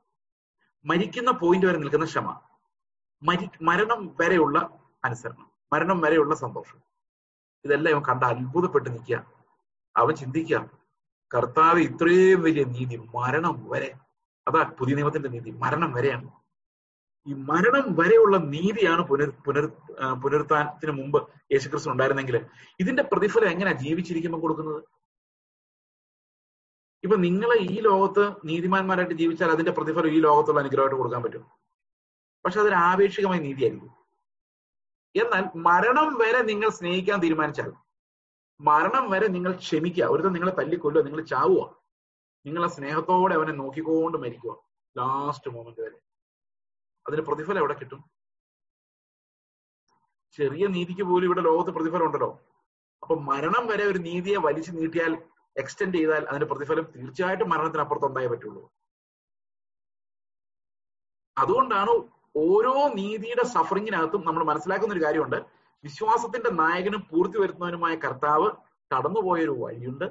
മരിക്കുന്ന 0.85 1.31
പോയിന്റ് 1.31 1.65
വരെ 1.67 1.77
നിൽക്കുന്ന 1.77 2.05
ക്ഷമ. 2.05 2.54
മരി 3.21 3.45
മരണം 3.69 4.01
വരെയുള്ള 4.19 4.57
അനുസരണം 5.05 5.47
മരണം 5.73 6.01
വരെയുള്ള 6.01 6.33
സന്തോഷം. 6.35 6.79
ഇതെല്ലാം 7.65 7.93
അവൻ 7.95 8.03
കണ്ട 8.09 8.23
അത്ഭുതപ്പെട്ട് 8.23 8.89
നിൽക്കുക. 8.89 9.17
അവൻ 9.95 10.13
ചിന്തിക്കുക 10.21 10.57
കർത്താവ് 11.31 11.79
ഇത്രയും 11.79 12.41
വലിയ 12.45 12.63
നീതി 12.73 12.97
മരണം 13.15 13.55
വരെ 13.71 13.91
അതാ 14.47 14.61
പുതിയ 14.79 14.95
നിയമത്തിന്റെ 14.95 15.29
നീതി 15.35 15.51
മരണം 15.63 15.91
വരെയാണ്. 15.97 16.27
ഈ 17.27 17.33
മരണം 17.49 17.85
വരെയുള്ള 17.99 18.37
നീതിയാണ് 18.37 19.01
പുനർ 19.09 19.29
പുനർ 19.45 19.65
പുനരുത്ഥാനത്തിന് 20.23 20.93
മുമ്പ് 20.99 21.19
യേശുക്രിസ്തു 21.53 21.89
ഉണ്ടായിരുന്നെങ്കിൽ 21.91 22.35
ഇതിന്റെ 22.79 23.03
പ്രതിഫലം 23.11 23.49
എങ്ങനെയാ 23.53 23.75
ജീവിച്ചിരിക്കുമ്പോൾ 23.83 24.41
കൊടുക്കുന്നത്? 24.41 24.81
ഇപ്പൊ 27.03 27.15
നിങ്ങളെ 27.25 27.57
ഈ 27.73 27.79
ലോകത്ത് 27.87 28.23
നീതിമാന്മാരായിട്ട് 28.49 29.15
ജീവിച്ചാൽ 29.21 29.49
അതിന്റെ 29.55 29.71
പ്രതിഫലം 29.71 30.13
ഈ 30.17 30.19
ലോകത്തുള്ള 30.27 30.59
അനുഗ്രഹമായിട്ട് 30.59 30.99
കൊടുക്കാൻ 31.01 31.23
പറ്റും. 31.23 31.43
പക്ഷെ 32.45 32.59
അതൊരു 32.59 32.75
ആപേക്ഷികമായ 32.75 33.39
നീതിയായിരിക്കും. 33.39 33.91
എന്നാൽ 35.15 35.43
മരണം 35.67 36.09
വരെ 36.21 36.41
നിങ്ങൾ 36.41 36.69
സ്നേഹിക്കാൻ 36.69 37.21
തീരുമാനിച്ചാൽ 37.21 37.71
മരണം 38.59 39.09
വരെ 39.11 39.27
നിങ്ങൾ 39.27 39.51
ക്ഷമിക്കുക. 39.51 40.03
ഒരുത്തം 40.05 40.33
നിങ്ങളെ 40.33 40.51
തല്ലിക്കൊല്ലുക 40.59 41.03
നിങ്ങൾ 41.03 41.21
ചാവുക. 41.23 41.63
നിങ്ങളെ 42.45 42.67
സ്നേഹത്തോടെ 42.67 43.35
അവനെ 43.35 43.51
നോക്കിക്കൊണ്ട് 43.51 44.17
മരിക്കുക. 44.17 44.53
ലാസ്റ്റ് 44.97 45.51
മൊമെന്റ് 45.51 45.81
വരെ. 45.81 45.97
അതിന് 47.07 47.21
പ്രതിഫലം 47.21 47.59
എവിടെ 47.59 47.73
കിട്ടും? 47.73 48.01
ചെറിയ 50.37 50.67
നീതിക്ക് 50.67 51.03
പോലും 51.03 51.25
ഇവിടെ 51.25 51.41
ലോകത്ത് 51.41 51.71
പ്രതിഫലം 51.71 52.05
ഉണ്ടല്ലോ. 52.05 52.31
അപ്പൊ 53.03 53.15
മരണം 53.15 53.67
വരെ 53.67 53.83
ഒരു 53.83 53.99
നീതിയെ 53.99 54.37
വലിച്ചു 54.37 54.71
നീട്ടിയാൽ 54.71 55.13
എക്സ്റ്റെൻഡ് 55.55 55.97
ചെയ്താൽ 55.97 56.23
അതിന്റെ 56.25 56.45
പ്രതിഫലം 56.45 56.85
തീർച്ചയായിട്ടും 56.95 57.49
മരണത്തിനപ്പുറത്ത് 57.49 58.05
ഉണ്ടായേ 58.05 58.27
പറ്റുള്ളൂ. 58.27 58.71
അതുകൊണ്ടാണ് 61.37 62.14
ഓരോ 62.37 62.89
നീതിയുടെ 62.93 63.45
സഫറിങ്ങിനകത്തും 63.45 64.25
നമ്മൾ 64.25 64.43
മനസ്സിലാക്കുന്ന 64.43 64.93
ഒരു 64.93 65.03
കാര്യമുണ്ട്. 65.03 65.35
വിശ്വാസത്തിന്റെ 65.83 66.49
നായകനും 66.49 67.07
പൂർത്തി 67.11 67.37
വരുത്തുന്നവനുമായ 67.37 67.95
കർത്താവ് 67.95 68.49
കടന്നുപോയൊരു 68.95 69.51
വഴിയുണ്ട്. 69.51 70.05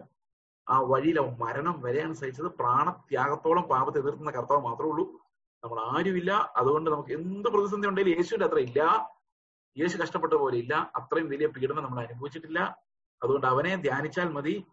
ആ 0.69 0.81
വഴിയിൽ 0.81 1.21
അവൻ 1.21 1.37
മരണം 1.39 1.81
വരെയാണ് 1.81 2.15
സഹിച്ചത്. 2.15 2.47
പ്രാണത്യാഗത്തോളം 2.47 3.63
പാപത്തെ 3.63 3.99
എതിർക്കുന്ന 3.99 4.31
കർത്താവ് 4.31 4.61
മാത്രമേ 4.61 4.91
ഉള്ളൂ. 4.91 5.13
നമ്മൾ 5.65 5.99
ആരുമില്ല. 5.99 6.53
അതുകൊണ്ട് 6.57 6.91
നമുക്ക് 6.91 7.13
എന്ത് 7.13 7.49
പ്രതിസന്ധി 7.49 7.89
ഉണ്ടെങ്കിലും 7.89 8.17
യേശുവിന്റെ 8.17 8.47
അത്ര 8.47 8.59
ഇല്ല. 8.59 9.11
യേശു 9.79 9.99
കഷ്ടപ്പെട്ട 9.99 10.33
പോലെ 10.33 10.59
ഇല്ല. 10.59 10.93
അത്രയും 10.97 11.29
വലിയ 11.29 11.47
പീഡനം 11.47 11.83
നമ്മൾ 11.83 12.05
അനുഭവിച്ചിട്ടില്ല. 12.05 12.79
അതുകൊണ്ട് 13.23 13.47
അവനെ 13.47 13.77
ധ്യാനിച്ചാൽ 13.77 14.29
മതി. 14.29 14.67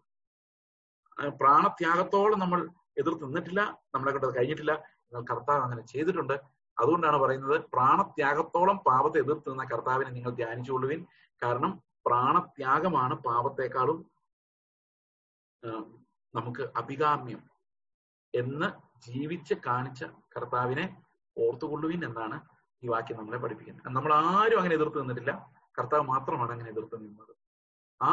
പ്രാണത്യാഗത്തോളം 1.28 2.38
നമ്മൾ 2.38 2.68
എതിർത്ത് 2.98 3.24
നിന്നിട്ടില്ല. 3.24 3.78
നമ്മളെ 3.94 4.12
കൊണ്ട് 4.12 4.38
കഴിഞ്ഞിട്ടില്ല. 4.38 4.72
എന്നാൽ 4.72 5.24
കർത്താവ് 5.24 5.62
അങ്ങനെ 5.62 5.86
ചെയ്തിട്ടുണ്ട്. 5.86 6.61
അതുകൊണ്ടാണ് 6.82 7.18
പറയുന്നത് 7.22 7.56
പ്രാണത്യാഗത്തോളം 7.74 8.76
പാപത്തെ 8.88 9.18
എതിർത്ത് 9.24 9.50
നിന്ന 9.52 9.64
കർത്താവിനെ 9.72 10.10
നിങ്ങൾ 10.16 10.32
ധ്യാനിച്ചുകൊള്ളുവിൻ. 10.40 11.00
കാരണം 11.42 11.72
പ്രാണത്യാഗമാണ് 12.06 13.14
പാപത്തെക്കാളും 13.26 13.98
നമുക്ക് 16.34 16.62
അഭികാമ്യം 16.80 17.40
എന്ന് 18.34 18.68
ജീവിച്ച് 19.06 19.54
കാണിച്ച 19.66 20.02
കർത്താവിനെ 20.34 20.84
ഓർത്തുകൊള്ളുവിൻ 21.36 22.00
എന്നാണ് 22.08 22.36
ഈ 22.82 22.88
വാക്യം 22.92 23.18
നമ്മളെ 23.20 23.38
പഠിപ്പിക്കുന്നത്. 23.42 23.88
നമ്മൾ 23.96 24.12
ആരും 24.30 24.58
അങ്ങനെ 24.60 24.74
എതിർത്ത് 24.78 25.00
നിന്നിട്ടില്ല. 25.02 25.32
കർത്താവ് 25.78 26.04
മാത്രമാണ് 26.12 26.52
അങ്ങനെ 26.54 26.70
എതിർത്ത് 26.74 26.96
നിന്നത്. 27.02 27.32
ആ 28.00 28.12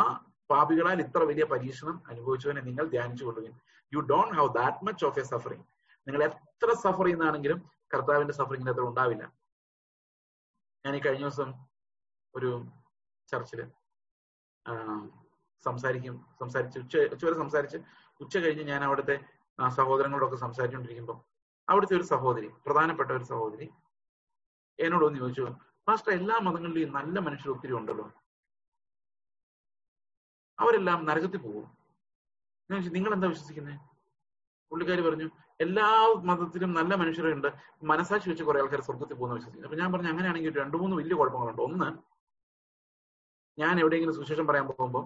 പാപികളാൽ 0.49 0.99
ഇത്ര 1.05 1.21
വലിയ 1.29 1.45
പരീക്ഷണം 1.53 1.95
അനുഭവിച്ചവനെ 2.11 2.61
നിങ്ങൾ 2.67 2.85
ധ്യാനിച്ചു 2.93 3.23
കൊള്ളുവിൻ 3.25 3.53
you 3.93 3.99
don't 4.11 4.35
have 4.37 4.49
that 4.59 4.85
much 4.87 5.03
of 5.09 5.19
a 5.21 5.25
suffering 5.31 5.65
നിങ്ങൾ 6.07 6.21
എത്ര 6.29 6.69
സഫർ 6.83 7.05
ചെയ്യുന്നതാണെങ്കിലും 7.05 7.59
കർത്താവിന്റെ 7.91 8.33
സഫറിംഗ് 8.39 8.71
അത്ര 8.71 8.83
ഉണ്ടാവില്ല. 8.91 9.23
ഞാൻ 10.85 10.93
ഈ 10.97 10.99
കഴിഞ്ഞ 11.05 11.23
ദിവസം 11.27 11.49
ഒരു 12.33 12.49
ചർച്ചിൽ 13.31 13.61
സംസാരിക്കും 15.63 16.15
സംസാരിച്ച് 16.39 16.77
ഉച്ച 16.83 16.97
ഉച്ചവരെ 17.13 17.35
സംസാരിച്ച് 17.43 17.77
ഉച്ച 18.23 18.37
കഴിഞ്ഞ് 18.43 18.63
ഞാൻ 18.71 18.81
അവിടുത്തെ 18.87 19.15
സഹോദരങ്ങളോടൊക്കെ 19.79 20.37
സംസാരിച്ചുകൊണ്ടിരിക്കുമ്പോൾ 20.45 21.17
അവിടുത്തെ 21.67 21.95
ഒരു 21.99 22.05
സഹോദരി 22.13 22.49
പ്രധാനപ്പെട്ട 22.65 23.09
ഒരു 23.17 23.25
സഹോദരി 23.31 23.67
എന്നോടൊന്ന് 24.79 25.19
ചോദിച്ചു 25.23 25.43
ഫാസ്റ്റർ 25.87 26.11
എല്ലാ 26.19 26.35
മതങ്ങളിലെയും 26.45 26.91
നല്ല 26.99 27.19
മനുഷ്യർ 27.27 27.49
ഒത്തിരി 27.53 27.73
ഉണ്ടല്ലോ. 27.79 28.05
അവരെല്ലാം 30.59 30.99
നരകത്തിൽ 31.09 31.41
പോകും. 31.47 31.67
ഞാൻ 32.69 32.81
നിങ്ങൾ 32.95 33.11
എന്താ 33.15 33.27
വിശ്വസിക്കുന്നത് 33.33 33.77
പുള്ളിക്കാരി 34.71 35.03
പറഞ്ഞു 35.07 35.27
എല്ലാ 35.59 35.87
മതത്തിലും 36.29 36.73
നല്ല 36.73 36.95
മനുഷ്യരുണ്ട്. 36.95 37.47
മനസാക്ഷി 37.83 38.29
വെച്ച് 38.29 38.43
കുറെ 38.43 38.59
ആൾക്കാർ 38.59 38.81
സ്വർഗത്തിൽ 38.81 39.15
പോകുന്ന 39.15 39.35
വിശ്വസിക്കുന്നു 39.35 39.67
അപ്പൊ 39.67 39.77
ഞാൻ 39.81 39.93
പറഞ്ഞു 39.93 40.09
അങ്ങനെയാണെങ്കിൽ 40.09 40.53
രണ്ടു 40.59 40.77
മൂന്ന് 40.77 40.95
വലിയ 40.95 41.15
കുഴപ്പങ്ങളുണ്ട്. 41.15 41.61
ഒന്ന് 41.61 41.89
ഞാൻ 43.57 43.79
എവിടെയെങ്കിലും 43.79 44.15
സുശേഷം 44.15 44.47
പറയാൻ 44.47 44.65
പോകുമ്പോൾ 44.67 45.03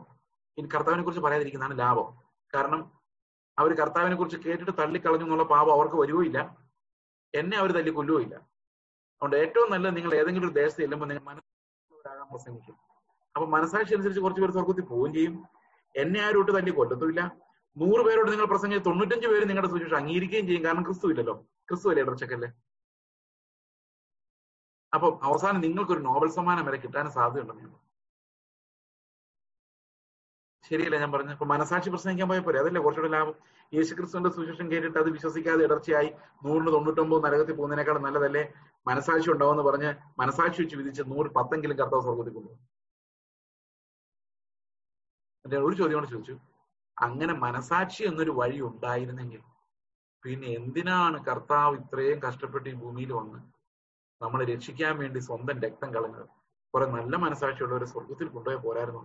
ഇനി 0.58 0.68
കർത്താവിനെ 0.76 1.04
കുറിച്ച് 1.04 1.24
പറയാതിരിക്കുന്നതാണ് 1.24 1.80
ലാഭം. 1.80 2.10
കാരണം 2.54 2.82
അവർ 3.58 3.72
കർത്താവിനെ 3.74 4.16
കുറിച്ച് 4.16 4.38
കേട്ടിട്ട് 4.38 4.74
തള്ളിക്കളഞ്ഞു 4.82 5.24
എന്നുള്ള 5.24 5.44
പാപം 5.44 5.74
അവർക്ക് 5.74 5.96
വരുകയില്ല 5.96 6.40
എന്നെ 7.34 7.58
അവർ 7.58 7.72
തല്ലി 7.72 7.92
ഇല്ല. 8.26 8.36
അതുകൊണ്ട് 9.16 9.36
ഏറ്റവും 9.36 9.72
നല്ലത് 9.72 9.96
നിങ്ങൾ 9.98 10.16
ഏതെങ്കിലും 10.16 10.48
ഒരു 10.48 10.54
ദേശത്ത് 10.54 10.82
ചെല്ലുമ്പോൾ 10.84 11.06
നിങ്ങൾ 11.06 11.24
മനസ്സിലാകാൻ 11.24 12.28
പ്രസംഗിക്കും. 12.32 12.76
അപ്പൊ 13.36 13.46
മനസാക്ഷി 13.48 13.94
അനുസരിച്ച് 13.96 14.22
കുറച്ച് 14.22 14.42
പേര് 14.42 14.52
സ്വർഗത്തിൽ 14.52 14.86
പോവുകയും 14.86 15.14
ചെയ്യും. 15.14 15.36
എന്നെ 15.96 16.20
ആരും 16.26 16.42
ഇട്ട് 16.42 16.52
തല്ലി 16.52 16.72
നൂറ് 17.82 18.02
പേരോട് 18.08 18.30
നിങ്ങൾ 18.34 18.48
പ്രസംഗിച്ച് 18.52 18.86
തൊണ്ണൂറ്റഞ്ച് 18.88 19.28
പേര് 19.32 19.46
നിങ്ങളുടെ 19.50 19.70
സുവിശേഷം 19.72 19.98
അംഗീകരിക്കുകയും 20.02 20.46
ചെയ്യും. 20.50 20.64
കാരണം 20.66 20.84
ക്രിസ്തു 20.88 21.08
ഇല്ലല്ലോ. 21.14 21.36
ക്രിസ്തു 21.70 21.88
അല്ലേ 21.92 22.04
ഇടർച്ചക്കല്ലേ 22.06 22.50
അപ്പൊ 24.94 25.08
അവസാനം 25.28 25.60
നിങ്ങൾക്കൊരു 25.66 26.02
നോബൽ 26.10 26.30
സമ്മാനം 26.38 26.66
വരെ 26.68 26.78
കിട്ടാൻ 26.84 27.06
സാധ്യതയുണ്ടെന്ന് 27.18 27.80
ശരിയല്ല 30.68 30.98
ഞാൻ 31.04 31.12
പറഞ്ഞു 31.14 31.34
അപ്പൊ 31.36 31.46
മനസാക്ഷി 31.54 31.90
പ്രസംഗിക്കാൻ 31.94 32.28
പോയ 32.32 32.42
പോരെ 32.44 32.58
അതല്ലേ 32.62 32.82
കുറച്ചുകൂടെ 32.84 33.10
ലാഭം? 33.16 33.36
യേശുക്രിസ്തുവിന്റെ 33.74 34.32
സുശേഷം 34.36 34.66
കേട്ടിട്ട് 34.74 34.98
അത് 35.02 35.10
വിശ്വസിക്കാതെ 35.16 35.62
ഇടർച്ചയായി 35.68 36.10
നൂറിന് 36.46 36.72
തൊണ്ണൂറ്റൊമ്പത് 36.76 37.22
നരകത്തിൽ 37.26 37.56
പോകുന്നതിനേക്കാൾ 37.60 37.98
നല്ലതല്ലേ? 38.06 38.44
മനസാക്ഷി 38.88 39.30
ഉണ്ടാവുമെന്ന് 39.34 39.66
പറഞ്ഞ് 39.70 39.90
മനസാക്ഷി 40.22 40.60
വെച്ച് 40.64 40.76
വിധിച്ച് 40.82 41.04
നൂറ് 41.14 41.30
പത്തെങ്കിലും 41.38 41.78
കർത്താവ് 41.82 42.06
സ്വർഗത്തിൽ 42.08 42.34
കൊണ്ടുപോകും 42.38 42.62
ഒരു 45.68 45.76
ചോദ്യം 45.82 45.98
കൂടെ 46.00 46.10
ചോദിച്ചു. 46.14 46.36
അങ്ങനെ 46.98 47.34
മനസാക്ഷി 47.34 48.04
എന്നൊരു 48.04 48.32
വഴി 48.32 48.60
ഉണ്ടായിരുന്നെങ്കിൽ 48.62 49.42
പിന്നെ 50.24 50.48
എന്തിനാണ് 50.48 51.26
കർത്താവ് 51.26 51.76
ഇത്രയും 51.76 52.20
കഷ്ടപ്പെട്ട് 52.20 52.70
ഈ 52.70 52.74
ഭൂമിയിൽ 52.74 53.12
വന്ന് 53.12 53.40
നമ്മളെ 54.22 54.46
രക്ഷിക്കാൻ 54.46 54.98
വേണ്ടി 54.98 55.20
സ്വന്തം 55.20 55.58
രക്തം 55.60 55.96
കളഞ്ഞത്? 55.96 56.26
കുറെ 56.74 56.86
നല്ല 56.86 57.16
മനസാക്ഷിയുള്ളവരെ 57.16 57.86
സ്വർഗത്തിൽ 57.86 58.28
കൊണ്ടുപോയി 58.28 58.58
പോരായിരുന്നു. 58.58 59.04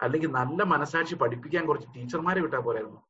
അല്ലെങ്കിൽ 0.00 0.30
നല്ല 0.30 0.62
മനസാക്ഷി 0.62 1.14
പഠിപ്പിക്കാൻ 1.14 1.66
കുറച്ച് 1.66 1.88
ടീച്ചർമാരെ 1.94 2.40
വിട്ടാൽ 2.40 2.60
പോരായിരുന്നു. 2.60 3.00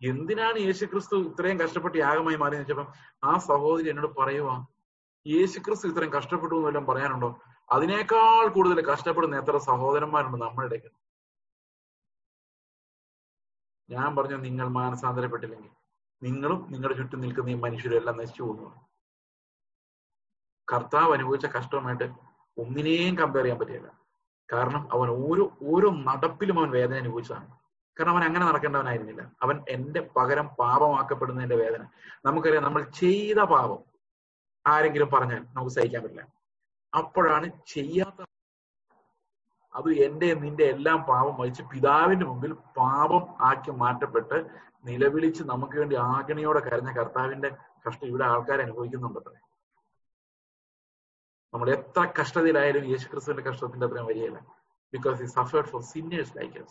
എന്തിനാണ് 0.00 0.58
യേശുക്രിസ്തു 0.58 1.16
ഇത്രയും 1.16 1.60
കഷ്ടപ്പെട്ട് 1.60 1.98
യാഗമായി 1.98 2.36
മാറി 2.36 2.56
വെച്ചപ്പം 2.56 2.88
ആ 3.24 3.38
സഹോദരി 3.38 3.88
എന്നോട് 3.88 4.10
പറയുവാ 4.20 4.54
യേശുക്രിസ്തു 5.26 5.86
ഇത്രയും 5.88 6.12
കഷ്ടപ്പെട്ടു 6.12 6.54
എന്നെല്ലാം 6.54 6.86
പറയാനുണ്ടോ? 6.86 7.30
അതിനേക്കാൾ 7.70 8.48
കൂടുതൽ 8.48 8.80
കഷ്ടപ്പെടുന്ന 8.92 9.36
എത്ര 9.36 9.56
സഹോദരന്മാരുണ്ട് 9.58 10.38
നമ്മളുടെ 10.44 10.78
ഞാൻ 13.90 14.16
പറഞ്ഞു 14.16 14.36
നിങ്ങൾ 14.36 14.68
മാനസാന്തരപ്പെട്ടില്ലെങ്കിൽ 14.68 15.70
നിങ്ങളും 16.22 16.66
നിങ്ങളുടെ 16.70 16.96
ചുറ്റും 16.96 17.20
നിൽക്കുന്ന 17.20 17.48
ഈ 17.50 17.54
മനുഷ്യരും 17.54 17.96
എല്ലാം 17.96 18.16
നശിച്ചു 18.16 18.42
പോകുന്നു. 18.42 18.86
കർത്താവ് 20.72 21.12
അനുഭവിച്ച 21.12 21.46
കഷ്ടമായിട്ട് 21.46 22.04
ഒന്നിനെയും 22.58 23.14
കമ്പയർ 23.16 23.44
ചെയ്യാൻ 23.44 23.58
പറ്റില്ല. 23.58 23.88
കാരണം 24.52 24.88
അവൻ 24.92 25.08
ഓരോ 25.10 25.44
ഓരോ 25.62 25.90
നടപ്പിലും 25.90 26.58
അവൻ 26.58 26.70
വേദന 26.70 26.96
അനുഭവിച്ചതാണ്. 26.96 27.48
കാരണം 27.96 28.10
അവൻ 28.10 28.24
അങ്ങനെ 28.24 28.46
നടക്കേണ്ടവനായിരുന്നില്ല. 28.46 29.32
അവൻ 29.42 29.64
എന്റെ 29.68 30.10
പകരം 30.16 30.46
പാപമാക്കപ്പെടുന്നതിന്റെ 30.48 31.56
വേദന. 31.56 31.82
നമുക്കറിയാം 32.24 32.62
നമ്മൾ 32.62 32.82
ചെയ്ത 32.82 33.38
പാപം 33.38 33.84
ആരെങ്കിലും 34.66 35.10
പറഞ്ഞാൽ 35.10 35.42
നമുക്ക് 35.52 35.72
സഹിക്കാൻ 35.72 36.02
പറ്റില്ല. 36.02 36.24
അപ്പോഴാണ് 36.96 37.50
ചെയ്യാത്ത 37.66 38.24
അത് 39.76 39.88
എന്റെ 40.06 40.28
നിന്റെ 40.34 40.64
എല്ലാം 40.74 40.98
പാപം 41.08 41.34
വഹിച്ച് 41.40 41.62
പിതാവിന്റെ 41.72 42.26
മുമ്പിൽ 42.26 42.52
പാപം 42.78 43.24
ആക്കി 43.48 43.72
മാറ്റപ്പെട്ട് 43.82 44.38
നിലവിളിച്ച് 44.84 45.42
നമുക്ക് 45.44 45.76
വേണ്ടി 45.78 45.96
ആഗ്നിയോടെ 46.08 46.60
കരഞ്ഞ 46.66 46.90
കർത്താവിന്റെ 46.92 47.50
കഷ്ടം 47.84 48.06
ഇവിടെ 48.06 48.24
ആൾക്കാർ 48.24 48.58
അനുഭവിക്കുന്നുണ്ടത്രേ 48.60 49.38
നമ്മൾ 51.52 51.68
എത്ര 51.70 52.12
കഷ്ടതയിലായാലും 52.18 52.84
യേശുക്രിസ്തുവിന്റെ 52.84 53.44
കഷ്ടത്തിന്റെ 53.48 53.86
അത്രയും 53.86 54.06
വരികയില്ല. 54.06 54.38
Because 54.92 55.18
he 55.22 55.28
suffered 55.36 55.68
for 55.68 55.82
sinners 55.90 56.34
like 56.38 56.62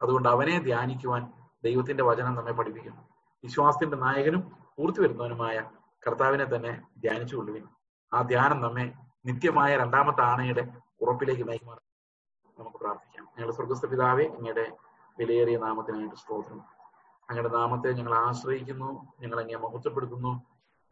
അതുകൊണ്ട് 0.00 0.28
അവനെ 0.28 0.56
ധ്യാനിക്കുവാൻ 0.60 1.22
ദൈവത്തിന്റെ 1.64 2.04
വചനം 2.04 2.34
നമ്മെ 2.34 2.52
പഠിപ്പിക്കുന്നു. 2.52 3.02
വിശ്വാസത്തിന്റെ 3.44 3.96
നായകനും 3.96 4.42
പൂർത്തി 4.76 5.00
വരുന്നവനുമായ 5.00 5.56
കർത്താവിനെ 6.02 6.46
തന്നെ 6.52 6.72
ധ്യാനിച്ചു 6.98 7.34
കൊള്ളുവിൻ 7.36 7.64
ആ 8.12 8.20
ധ്യാനം 8.22 8.60
നമ്മെ 8.60 8.86
നിത്യമായ 9.26 9.76
രണ്ടാമത്തെ 9.76 10.22
ആണയുടെ 10.22 10.72
ഉറപ്പിലേക്ക് 11.00 11.48
നയിക്കുവാൻ 11.48 11.78
നമുക്ക് 12.58 12.76
പ്രാർത്ഥിക്കാം. 12.76 13.24
ഞങ്ങളുടെ 13.24 13.56
സ്വർഗസ്ഥ 13.56 13.86
പിതാവെ 13.86 14.24
അങ്ങയുടെ 14.24 14.76
വിലയേറിയ 15.18 15.58
നാമത്തിനായിട്ട് 15.58 16.14
സ്തോത്രം. 16.14 16.60
അങ്ങയുടെ 17.30 17.48
നാമത്തെ 17.48 17.92
ഞങ്ങൾ 17.92 18.14
ആശ്രയിക്കുന്നു 18.14 19.12
ഞങ്ങൾ 19.20 19.40
അങ്ങേ 19.40 19.56
മഹത്വപ്പെടുത്തുന്നു. 19.56 20.42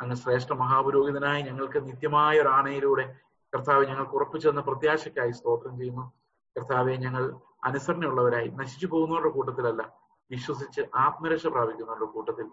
അങ്ങ് 0.01 0.17
ശ്രേഷ്ഠ 0.17 0.53
മഹാപുരോഹിതനായി 0.53 1.43
ഞങ്ങൾക്ക് 1.43 1.87
നിത്യമായ 1.87 2.41
ഒരു 2.41 2.49
ആണയിലൂടെ 2.49 3.17
കർത്താവ് 3.55 3.87
ഞങ്ങൾക്ക് 3.87 4.13
ഉറപ്പിച്ചെന്ന 4.13 4.61
പ്രത്യാശയ്ക്കായി 4.61 5.31
സ്തോത്രം 5.31 5.79
ചെയ്യുന്നു. 5.79 6.13
കർത്താവെ 6.57 6.97
ഞങ്ങൾ 6.97 7.35
അനുസരണയുള്ളവരായി 7.65 8.49
നശിച്ചു 8.49 8.87
പോകുന്നവരുടെ 8.87 9.29
കൂട്ടത്തിലല്ല 9.29 9.93
വിശ്വസിച്ച് 10.31 10.81
ആത്മരക്ഷ 10.95 11.47
പ്രാപിക്കുന്നവരുടെ 11.47 12.05
കൂട്ടത്തിൽ 12.05 12.49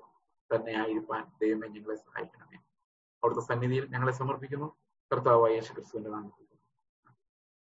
തന്നെ 0.56 0.78
ആയിരിക്കാൻ 0.78 1.24
ദൈവമേ 1.42 1.68
ഞങ്ങളെ 1.68 1.96
സഹായിക്കണമേ. 1.96 2.58
അവിടുത്തെ 3.24 3.42
സന്നിധിയിൽ 3.42 3.88
ഞങ്ങളെ 3.90 4.12
സമർപ്പിക്കുന്നു. 4.12 4.74
കർത്താവായ 5.16 5.54
യേശു 5.54 5.72
ക്രിസ്തുവിന്റെ 5.74 6.10
നാമത്തിൽ 6.10 6.45